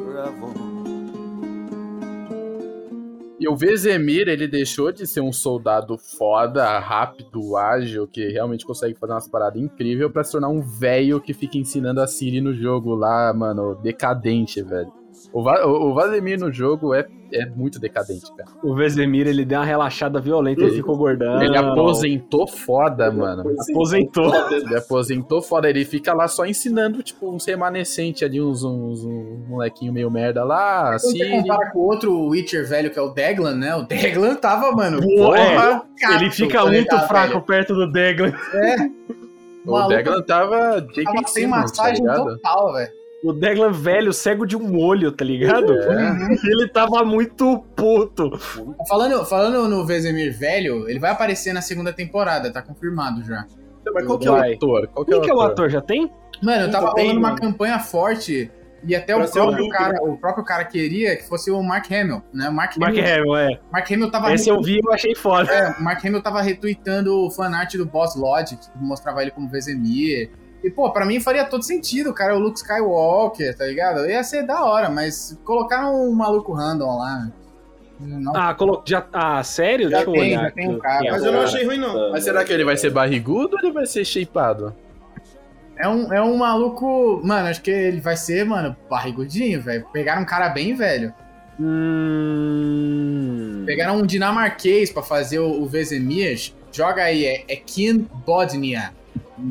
revel. 0.02 0.65
E 3.46 3.48
o 3.48 3.56
Vezemir, 3.56 4.28
ele 4.28 4.48
deixou 4.48 4.92
de 4.92 5.06
ser 5.06 5.22
um 5.22 5.32
soldado 5.32 6.00
foda, 6.00 6.80
rápido, 6.80 7.56
ágil, 7.56 8.08
que 8.08 8.30
realmente 8.30 8.66
consegue 8.66 8.96
fazer 8.96 9.14
umas 9.14 9.28
paradas 9.28 9.62
incríveis, 9.62 10.12
pra 10.12 10.24
se 10.24 10.32
tornar 10.32 10.50
um 10.50 10.62
velho 10.62 11.22
que 11.22 11.32
fica 11.32 11.56
ensinando 11.56 12.02
a 12.02 12.08
Siri 12.08 12.42
no 12.42 12.56
jogo 12.56 12.96
lá, 12.96 13.32
mano, 13.36 13.76
decadente, 13.76 14.64
velho. 14.64 14.92
O, 15.34 15.44
Va 15.44 15.66
o 15.66 15.90
o 15.90 15.94
Vazemir 15.94 16.40
no 16.40 16.52
jogo 16.52 16.94
é, 16.94 17.06
é 17.34 17.46
muito 17.46 17.80
decadente, 17.80 18.34
cara. 18.36 18.50
O 18.64 18.74
Vezemir, 18.76 19.28
ele 19.28 19.44
deu 19.44 19.60
uma 19.60 19.66
relaxada 19.66 20.20
violenta, 20.20 20.62
ele 20.62 20.72
ficou 20.78 20.98
gordão. 20.98 21.42
Ele 21.42 21.58
aposentou 21.58 22.48
foda, 22.48 23.12
mano. 23.12 23.44
Aposentou. 23.70 24.32
Ele 24.52 24.76
aposentou 24.78 25.42
foda. 25.42 25.70
Ele 25.70 25.84
fica 25.84 26.14
lá 26.14 26.28
só 26.28 26.46
ensinando, 26.46 27.04
tipo, 27.04 27.30
uns 27.30 27.46
remanescentes 27.46 28.24
ali, 28.24 28.42
uns, 28.42 28.64
uns, 28.64 29.04
uns 29.04 29.48
molequinho 29.48 29.92
meio 29.92 30.10
merda 30.10 30.44
lá, 30.44 30.92
Quando 30.92 31.00
você 31.00 31.12
Siri. 31.12 31.30
compara 31.42 31.72
com 31.72 31.80
o 31.80 31.84
outro 31.86 32.28
Witcher 32.30 32.68
velho, 32.68 32.90
que 32.90 32.98
é 33.00 33.02
o 33.02 33.10
Deglan, 33.10 33.56
né? 33.56 33.76
O 33.76 33.84
Deglan 33.84 34.36
tava, 34.36 34.72
mano. 34.72 35.02
Porra, 35.02 35.84
é. 36.02 36.16
Ele 36.16 36.32
fica 36.32 36.60
quando 36.62 36.74
muito 36.74 36.98
fraco 37.08 37.34
velho. 37.34 37.46
perto 37.46 37.74
do 37.74 37.92
Deglan. 37.92 38.34
O 39.66 39.72
maluco 39.72 39.90
Deglan 39.96 40.22
tava 40.22 40.80
Jake 40.94 41.04
Tava 41.04 41.28
sem 41.28 41.44
tá 41.44 41.50
massagem 41.50 42.02
ligado? 42.06 42.26
total, 42.26 42.74
velho. 42.74 43.05
O 43.26 43.34
Deglan 43.34 43.72
velho, 43.72 44.14
cego 44.14 44.46
de 44.46 44.56
um 44.56 44.80
olho, 44.80 45.12
tá 45.12 45.26
ligado? 45.26 45.74
É. 45.74 46.38
Ele 46.46 46.68
tava 46.68 47.04
muito 47.04 47.58
puto. 47.76 48.38
Falando, 48.88 49.26
falando 49.26 49.68
no 49.68 49.84
Vezemir 49.84 50.38
velho, 50.38 50.88
ele 50.88 51.00
vai 51.00 51.10
aparecer 51.10 51.52
na 51.52 51.62
segunda 51.62 51.92
temporada, 51.92 52.52
tá 52.52 52.62
confirmado 52.62 53.24
já. 53.24 53.44
Mas 53.92 54.06
qual 54.06 54.20
que 54.20 54.28
é 54.28 54.32
o 54.32 54.36
ator? 54.36 54.88
Qual 54.90 55.06
que 55.06 55.14
é 55.14 55.18
o 55.18 55.22
que 55.22 55.32
é 55.32 55.34
o 55.34 55.42
ator? 55.42 55.52
ator? 55.52 55.70
Já 55.72 55.82
tem? 55.82 56.12
Mano, 56.42 56.66
eu 56.66 56.72
tava 56.72 56.88
Nunca 56.88 56.96
tem, 56.98 57.08
rolando 57.08 57.28
uma 57.28 57.36
campanha 57.36 57.80
forte 57.80 58.52
E 58.84 58.96
até 58.96 59.16
Pra 59.16 59.26
o 59.26 59.32
próprio, 59.32 59.70
cara, 59.70 60.04
o 60.04 60.18
próprio 60.18 60.46
cara 60.46 60.66
queria 60.66 61.16
que 61.16 61.28
fosse 61.28 61.50
o 61.50 61.64
Mark 61.64 61.92
Hamill, 61.92 62.22
né? 62.32 62.50
O 62.50 62.54
Mark, 62.54 62.78
Mark 62.78 62.96
Hamill, 62.96 63.14
Hamill, 63.14 63.38
é. 63.38 63.60
Mark 63.72 63.92
Hamill 63.92 64.12
tava 64.12 64.34
Esse 64.34 64.50
eu 64.50 64.62
vi 64.62 64.76
e 64.76 64.82
eu 64.86 64.94
achei 64.94 65.16
foda. 65.16 65.52
É, 65.52 65.72
o 65.80 65.84
Mark 65.84 66.06
Hamill 66.06 66.22
tava 66.22 66.42
retweetando 66.44 67.26
o 67.26 67.32
fanart 67.32 67.74
do 67.76 67.86
Boss 67.86 68.16
Logic, 68.16 68.60
que 68.60 68.84
mostrava 68.84 69.24
ele 69.24 69.32
como 69.32 69.50
Vezemir. 69.50 70.30
E, 70.64 70.70
pô, 70.70 70.92
pra 70.92 71.06
mim 71.06 71.20
faria 71.20 71.46
todo 71.46 71.64
sentido, 71.64 72.14
cara, 72.14 72.36
o 72.36 72.40
Luke 72.40 72.58
Skywalker, 72.58 73.56
tá 73.56 73.66
ligado? 73.66 74.06
Ia 74.10 74.24
ser 74.24 74.44
da 74.46 74.64
hora, 74.66 74.90
mas 74.90 75.38
colocaram 75.44 75.94
um 75.96 76.12
maluco 76.14 76.54
random 76.54 76.98
lá. 76.98 77.30
Não, 78.00 78.36
Ah, 78.36 78.54
colo... 78.54 78.82
já... 78.86 79.06
ah 79.14 79.42
sério? 79.44 79.90
Já 79.90 79.98
Deixa 79.98 80.10
eu 80.10 80.14
tem, 80.14 80.22
olhar. 80.38 80.44
já 80.46 80.52
tem 80.52 80.70
um 80.70 80.80
cara. 80.80 81.12
Mas 81.12 81.24
eu 81.24 81.32
não 81.32 81.42
achei 81.42 81.66
ruim, 81.66 81.78
não. 81.78 82.12
Mas 82.12 82.24
será 82.24 82.44
que 82.44 82.52
ele 82.52 82.66
vai 82.66 82.76
ser 82.78 82.90
barrigudo 82.90 83.56
ou 83.56 83.60
ele 83.64 83.72
vai 83.72 83.86
ser 83.86 84.04
shapeado? 84.04 84.74
é, 85.78 85.88
um, 85.88 86.12
é 86.14 86.22
um 86.22 86.36
maluco. 86.36 87.22
Mano, 87.24 87.48
acho 87.48 87.62
que 87.62 87.72
ele 87.72 88.02
vai 88.02 88.18
ser, 88.18 88.44
mano, 88.46 88.76
barrigudinho, 88.90 89.62
velho. 89.62 89.86
Pegaram 89.94 90.24
um 90.24 90.26
cara 90.26 90.50
bem 90.50 90.74
velho. 90.74 91.14
Hum... 91.60 93.64
Pegaram 93.66 93.98
um 93.98 94.06
dinamarquês 94.06 94.92
pra 94.92 95.02
fazer 95.04 95.40
o, 95.40 95.62
o 95.62 95.66
Vezemir. 95.66 96.52
Joga 96.72 97.04
aí, 97.04 97.26
é, 97.26 97.44
é 97.48 97.56
Kim 97.56 98.08
Bodnia. 98.26 98.92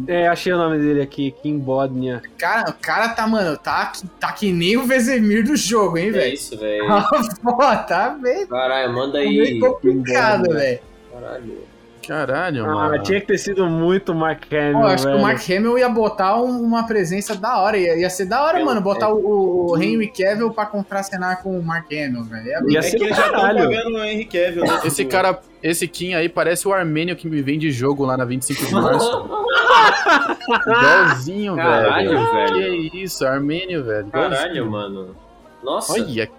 É, 0.09 0.29
achei 0.29 0.53
o 0.53 0.57
nome 0.57 0.79
dele 0.79 1.03
aqui, 1.03 1.31
Kim 1.43 1.59
Bodnia. 1.59 2.23
Cara, 2.39 2.71
o 2.71 2.75
cara 2.75 3.09
tá, 3.11 3.27
mano, 3.27 3.57
tá, 3.59 3.93
tá 4.19 4.33
que 4.33 4.51
nem 4.53 4.77
o 4.77 4.85
Vezemir 4.87 5.45
do 5.45 5.57
jogo, 5.57 5.99
hein, 5.99 6.09
É 6.09 6.13
velho? 6.13 6.35
isso, 6.35 6.57
velho. 6.59 6.85
Pô, 7.43 7.57
tá 7.59 8.17
bem, 8.21 8.47
Caralho, 8.47 8.93
manda 8.95 9.13
tá 9.15 9.19
aí. 9.19 9.37
bem 9.37 9.61
complicado, 9.61 10.45
Bodnia. 10.45 10.59
velho. 10.59 10.81
Caralho. 11.13 11.59
Caralho, 12.07 12.65
Ah, 12.65 12.75
mano. 12.75 13.03
tinha 13.03 13.21
que 13.21 13.27
ter 13.27 13.39
sido 13.39 13.67
muito 13.67 14.15
Mark 14.15 14.43
Hamill, 14.53 14.81
Pô, 14.81 14.87
acho 14.87 15.05
que 15.05 15.09
velho. 15.11 15.19
o 15.19 15.23
Mark 15.23 15.51
Hamill 15.51 15.79
ia 15.79 15.89
botar 15.89 16.41
um- 16.41 16.61
uma 16.63 16.87
presença 16.87 17.35
da 17.35 17.59
hora. 17.61 17.77
Ia, 17.77 17.97
ia 17.97 18.11
ser 18.11 18.27
da 18.27 18.43
hora, 18.45 18.61
É, 18.61 18.65
mano, 18.65 18.81
botar 18.81 19.07
é. 19.07 19.13
o, 19.13 19.67
o 19.71 19.77
Henry 19.83 20.09
Cavill 20.13 20.51
pra 20.53 20.67
contracenar 20.67 21.43
com 21.43 21.59
o 21.59 21.63
Mark 21.63 21.87
Hamill, 21.93 22.25
velho. 22.25 22.47
Ia- 22.47 22.63
Ia 22.69 22.79
É 22.79 22.83
ser 22.83 22.97
que 22.99 23.05
eles 23.05 23.17
já 23.17 23.27
estão 23.27 23.41
caralho. 23.41 23.71
pagando 23.71 23.97
o 23.97 24.05
Henry 24.05 24.25
Cavill, 24.25 24.65
né? 24.65 24.81
Esse 24.85 25.05
cara, 25.05 25.41
esse 25.63 25.89
Kim 25.89 26.15
aí 26.15 26.29
parece 26.29 26.67
o 26.69 26.73
armênio 26.73 27.15
que 27.17 27.29
me 27.29 27.41
vende 27.43 27.71
jogo 27.71 28.05
lá 28.05 28.17
na 28.17 28.25
25 28.25 28.67
de 28.67 28.73
março. 28.73 29.11
Igualzinho, 30.67 31.57
Caralho, 31.57 32.11
velho. 32.11 32.33
velho. 32.33 32.91
Que 32.91 33.03
isso, 33.03 33.27
armênio, 33.27 33.85
velho. 33.85 34.07
Caralho, 34.09 34.35
Igualzinho. 34.35 34.71
mano. 34.71 35.17
Nossa. 35.63 35.93
Olha. 35.95 36.31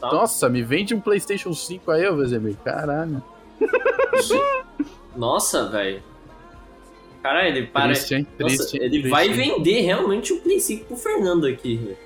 Tá. 0.00 0.12
Nossa, 0.12 0.48
me 0.48 0.62
vende 0.62 0.94
um 0.94 1.00
PlayStation 1.00 1.52
5 1.52 1.90
aí, 1.90 2.06
ô 2.06 2.16
Vezemir. 2.16 2.56
Caralho. 2.64 3.20
Nossa, 5.18 5.68
velho. 5.68 6.02
Caralho, 7.22 7.48
ele 7.48 7.66
parece. 7.66 8.00
Triste, 8.06 8.14
hein? 8.14 8.26
Nossa, 8.38 8.56
Triste. 8.56 8.76
ele 8.78 8.88
triste, 8.90 9.08
vai 9.10 9.26
hein? 9.26 9.32
vender 9.34 9.80
realmente 9.80 10.32
o 10.32 10.40
Play 10.40 10.60
5 10.60 10.84
pro 10.86 10.96
Fernando 10.96 11.46
aqui. 11.46 11.76
velho. 11.76 11.96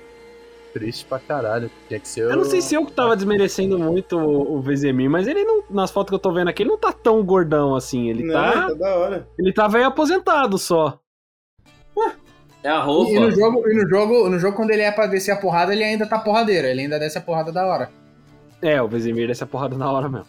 Triste 0.73 1.05
pra 1.05 1.19
caralho. 1.19 1.69
Tinha 1.87 1.99
que 1.99 2.07
ser 2.07 2.21
Eu 2.21 2.35
não 2.35 2.43
sei 2.45 2.59
se 2.59 2.73
eu 2.73 2.83
que 2.83 2.91
tava 2.93 3.15
desmerecendo 3.15 3.77
muito 3.77 4.17
o 4.17 4.55
o 4.57 4.59
Vezemir, 4.61 5.07
mas 5.07 5.27
ele 5.27 5.43
não, 5.43 5.63
nas 5.69 5.91
fotos 5.91 6.09
que 6.09 6.15
eu 6.15 6.19
tô 6.19 6.33
vendo 6.33 6.47
aqui, 6.47 6.63
ele 6.63 6.71
não 6.71 6.79
tá 6.79 6.91
tão 6.91 7.23
gordão 7.23 7.75
assim. 7.75 8.09
Ele 8.09 8.23
Não, 8.23 8.33
tá. 8.33 8.51
tá 8.69 8.73
da 8.73 8.95
hora. 8.95 9.27
Ele 9.37 9.53
tá 9.53 9.67
velho 9.67 9.85
aposentado 9.85 10.57
só. 10.57 10.99
É 12.63 12.69
a 12.69 12.79
roupa. 12.81 13.11
E 13.11 13.19
no 13.19 13.29
jogo, 13.29 13.69
e 13.69 13.75
no 13.75 13.87
jogo, 13.87 14.29
no 14.29 14.39
jogo, 14.39 14.55
quando 14.55 14.71
ele 14.71 14.81
é 14.81 14.91
pra 14.91 15.05
descer 15.05 15.31
a 15.31 15.35
porrada, 15.35 15.73
ele 15.73 15.83
ainda 15.83 16.07
tá 16.07 16.17
porradeiro. 16.17 16.65
Ele 16.65 16.81
ainda 16.81 16.97
desce 16.97 17.19
a 17.19 17.21
porrada 17.21 17.51
da 17.51 17.67
hora. 17.67 17.91
É, 18.61 18.81
o 18.81 18.87
Vezemir 18.87 19.27
dessa 19.27 19.45
porrada 19.45 19.77
na 19.77 19.91
hora 19.91 20.09
mesmo. 20.09 20.25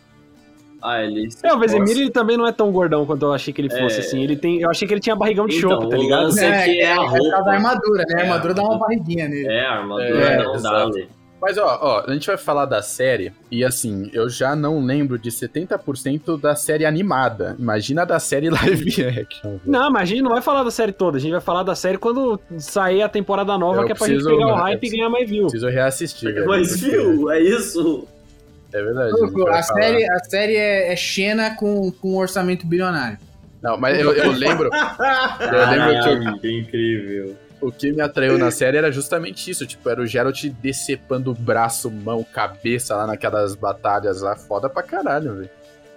Ah, 0.85 1.03
ele. 1.03 1.29
É, 1.43 1.55
o 1.55 1.59
Vezemir 1.59 1.97
ele 1.97 2.11
também 2.11 2.37
não 2.37 2.47
é 2.47 2.53
tão 2.53 2.71
gordão 2.71 3.07
quanto 3.07 3.25
eu 3.25 3.33
achei 3.33 3.55
que 3.55 3.61
ele 3.63 3.71
fosse, 3.71 3.97
É. 3.97 4.01
assim. 4.01 4.23
Ele 4.23 4.37
tem, 4.37 4.61
eu 4.61 4.69
achei 4.71 4.87
que 4.87 4.93
ele 4.93 5.01
tinha 5.01 5.17
barrigão 5.17 5.47
de 5.47 5.57
Então, 5.57 5.71
chope, 5.71 5.89
tá 5.89 5.97
o 5.97 6.01
ligado? 6.03 6.23
lance- 6.25 6.45
Isso 6.45 6.55
aqui 6.55 6.81
é 6.81 6.93
a 6.93 6.97
por 6.97 7.05
causa 7.07 7.19
roupa. 7.19 7.43
da 7.45 7.53
armadura, 7.53 8.05
né? 8.07 8.15
A 8.15 8.19
É, 8.19 8.23
armadura 8.23 8.55
dá 8.55 8.63
uma 8.63 8.79
barriguinha 8.79 9.29
nele. 9.29 9.49
É, 9.49 9.67
a 9.67 9.73
armadura 9.79 10.09
É, 10.09 10.43
não 10.45 10.61
dá, 10.63 10.85
velho. 10.91 11.09
Mas 11.41 11.59
ó, 11.59 11.79
ó, 11.83 12.05
a 12.09 12.13
gente 12.15 12.27
vai 12.27 12.39
falar 12.39 12.65
da 12.65 12.81
série 12.81 13.31
e 13.51 13.63
assim, 13.65 14.09
eu 14.15 14.31
já 14.31 14.57
não 14.57 14.81
lembro 14.83 15.19
de 15.19 15.31
70% 15.31 16.39
da 16.39 16.55
série 16.55 16.87
animada. 16.87 17.55
Imagina 17.59 18.05
da 18.07 18.19
série 18.19 18.49
live 18.49 18.91
action. 19.21 19.59
Não, 19.67 19.91
mas 19.91 20.03
a 20.03 20.05
gente 20.07 20.23
não 20.23 20.31
vai 20.31 20.41
falar 20.41 20.63
da 20.63 20.71
série 20.71 20.93
toda. 20.93 21.19
A 21.19 21.21
gente 21.21 21.33
vai 21.33 21.41
falar 21.43 21.63
da 21.63 21.75
série 21.75 21.99
quando 21.99 22.41
sair 22.59 23.03
a 23.03 23.09
temporada 23.11 23.59
nova, 23.59 23.83
Eu 23.83 23.87
que 23.87 23.93
é 23.93 23.95
pra 23.95 24.07
preciso- 24.07 24.29
gente 24.31 24.39
pegar 24.39 24.53
o 24.53 24.57
hype 24.57 24.85
e 24.87 24.91
ganhar 24.91 25.09
mais 25.11 25.29
view. 25.29 25.43
Preciso 25.43 25.69
reassistir. 25.69 26.47
Mas 26.47 26.81
viu, 26.81 27.31
é 27.31 27.41
isso. 27.43 28.07
É 28.75 28.83
verdade. 28.83 29.13
vai 29.33 29.59
A 29.59 29.63
série, 29.63 30.05
a 30.11 30.19
série 30.25 30.57
é, 30.57 30.93
é 30.93 30.97
Xena 30.97 31.55
com, 31.55 31.91
com 31.93 32.13
um 32.15 32.17
orçamento 32.17 32.67
bilionário. 32.67 33.19
Não, 33.63 33.79
mas 33.79 33.99
eu, 33.99 34.13
eu 34.13 34.33
lembro. 34.33 34.69
eu 34.69 34.71
lembro 34.71 34.71
que 34.71 35.39
o- 35.39 35.51
Caralho, 35.51 36.41
que 36.41 36.59
incrível. 36.61 37.37
o 37.63 37.73
que 37.73 37.93
me 37.93 38.03
atraiu 38.03 38.37
na 38.37 38.51
série 38.51 38.77
era 38.77 38.93
justamente 38.93 39.51
isso. 39.51 39.67
Tipo, 39.67 39.89
era 39.89 40.03
o 40.03 40.07
Geralt 40.07 40.45
decepando 40.61 41.33
braço, 41.33 41.91
mão, 41.91 42.23
cabeça 42.25 42.95
lá 42.97 43.07
naquelas 43.07 43.55
batalhas 43.55 44.21
lá. 44.21 44.37
Foda 44.37 44.69
pra 44.69 44.83
caralho, 44.83 45.37
velho. 45.37 45.51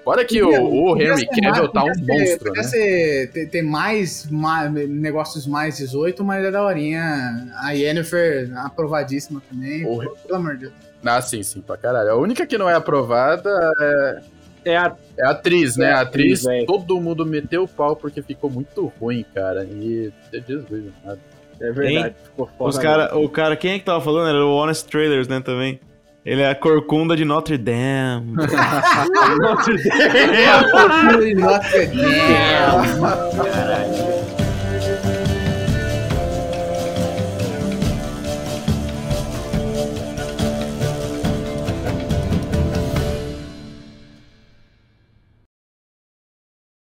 Fora 0.03 0.23
que 0.23 0.41
o, 0.41 0.47
o 0.49 0.95
Henry 1.01 1.25
Cavill 1.27 1.51
mais- 1.51 1.71
tá 1.73 1.83
um 1.83 1.93
ser- 1.93 2.05
monstro, 2.05 2.47
podia 2.47 2.61
né? 2.61 2.67
ser- 2.69 3.31
ter, 3.33 3.45
ter 3.49 3.61
mais, 3.61 4.25
ma- 4.31 4.69
negócios 4.69 5.45
mais 5.45 5.75
18, 5.77 6.23
mas 6.23 6.45
é 6.45 6.51
da 6.51 6.63
horinha. 6.63 7.49
A 7.61 7.71
Yennefer 7.71 8.49
aprovadíssima 8.59 9.41
também. 9.51 9.83
O- 9.85 10.09
Pelo 10.25 10.35
amor 10.39 10.53
de 10.53 10.61
Deus. 10.61 10.73
Ah, 11.07 11.21
sim, 11.21 11.43
sim, 11.43 11.61
pra 11.61 11.77
caralho. 11.77 12.11
A 12.11 12.15
única 12.15 12.45
que 12.45 12.57
não 12.57 12.69
é 12.69 12.75
aprovada 12.75 13.49
É 14.65 14.77
a. 14.77 14.95
é 15.17 15.25
a 15.25 15.29
atriz, 15.31 15.77
né? 15.77 15.87
É 15.87 15.93
a 15.93 15.99
a 15.99 16.01
atriz, 16.01 16.45
atriz, 16.45 16.65
todo 16.65 16.99
mundo 16.99 17.25
meteu 17.25 17.63
o 17.63 17.67
pau 17.67 17.95
porque 17.95 18.21
ficou 18.21 18.49
muito 18.49 18.91
ruim, 18.99 19.25
cara. 19.33 19.63
E. 19.63 20.11
Jesus, 20.31 20.91
nada. 21.03 21.19
É 21.59 21.71
verdade. 21.71 22.15
Ficou 22.23 22.47
foda. 22.57 22.69
Os 22.69 22.77
cara, 22.77 23.17
o 23.17 23.29
cara, 23.29 23.55
quem 23.55 23.71
é 23.71 23.79
que 23.79 23.85
tava 23.85 24.01
falando? 24.01 24.29
Era 24.29 24.45
o 24.45 24.55
Honest 24.55 24.87
Trailers, 24.87 25.27
né, 25.27 25.39
também. 25.39 25.79
Ele 26.25 26.41
é 26.41 26.49
a 26.49 26.55
corcunda 26.55 27.15
de 27.15 27.23
Notre 27.23 27.57
Dame. 27.57 28.35
Notre 31.35 31.85
Dame. 31.85 34.16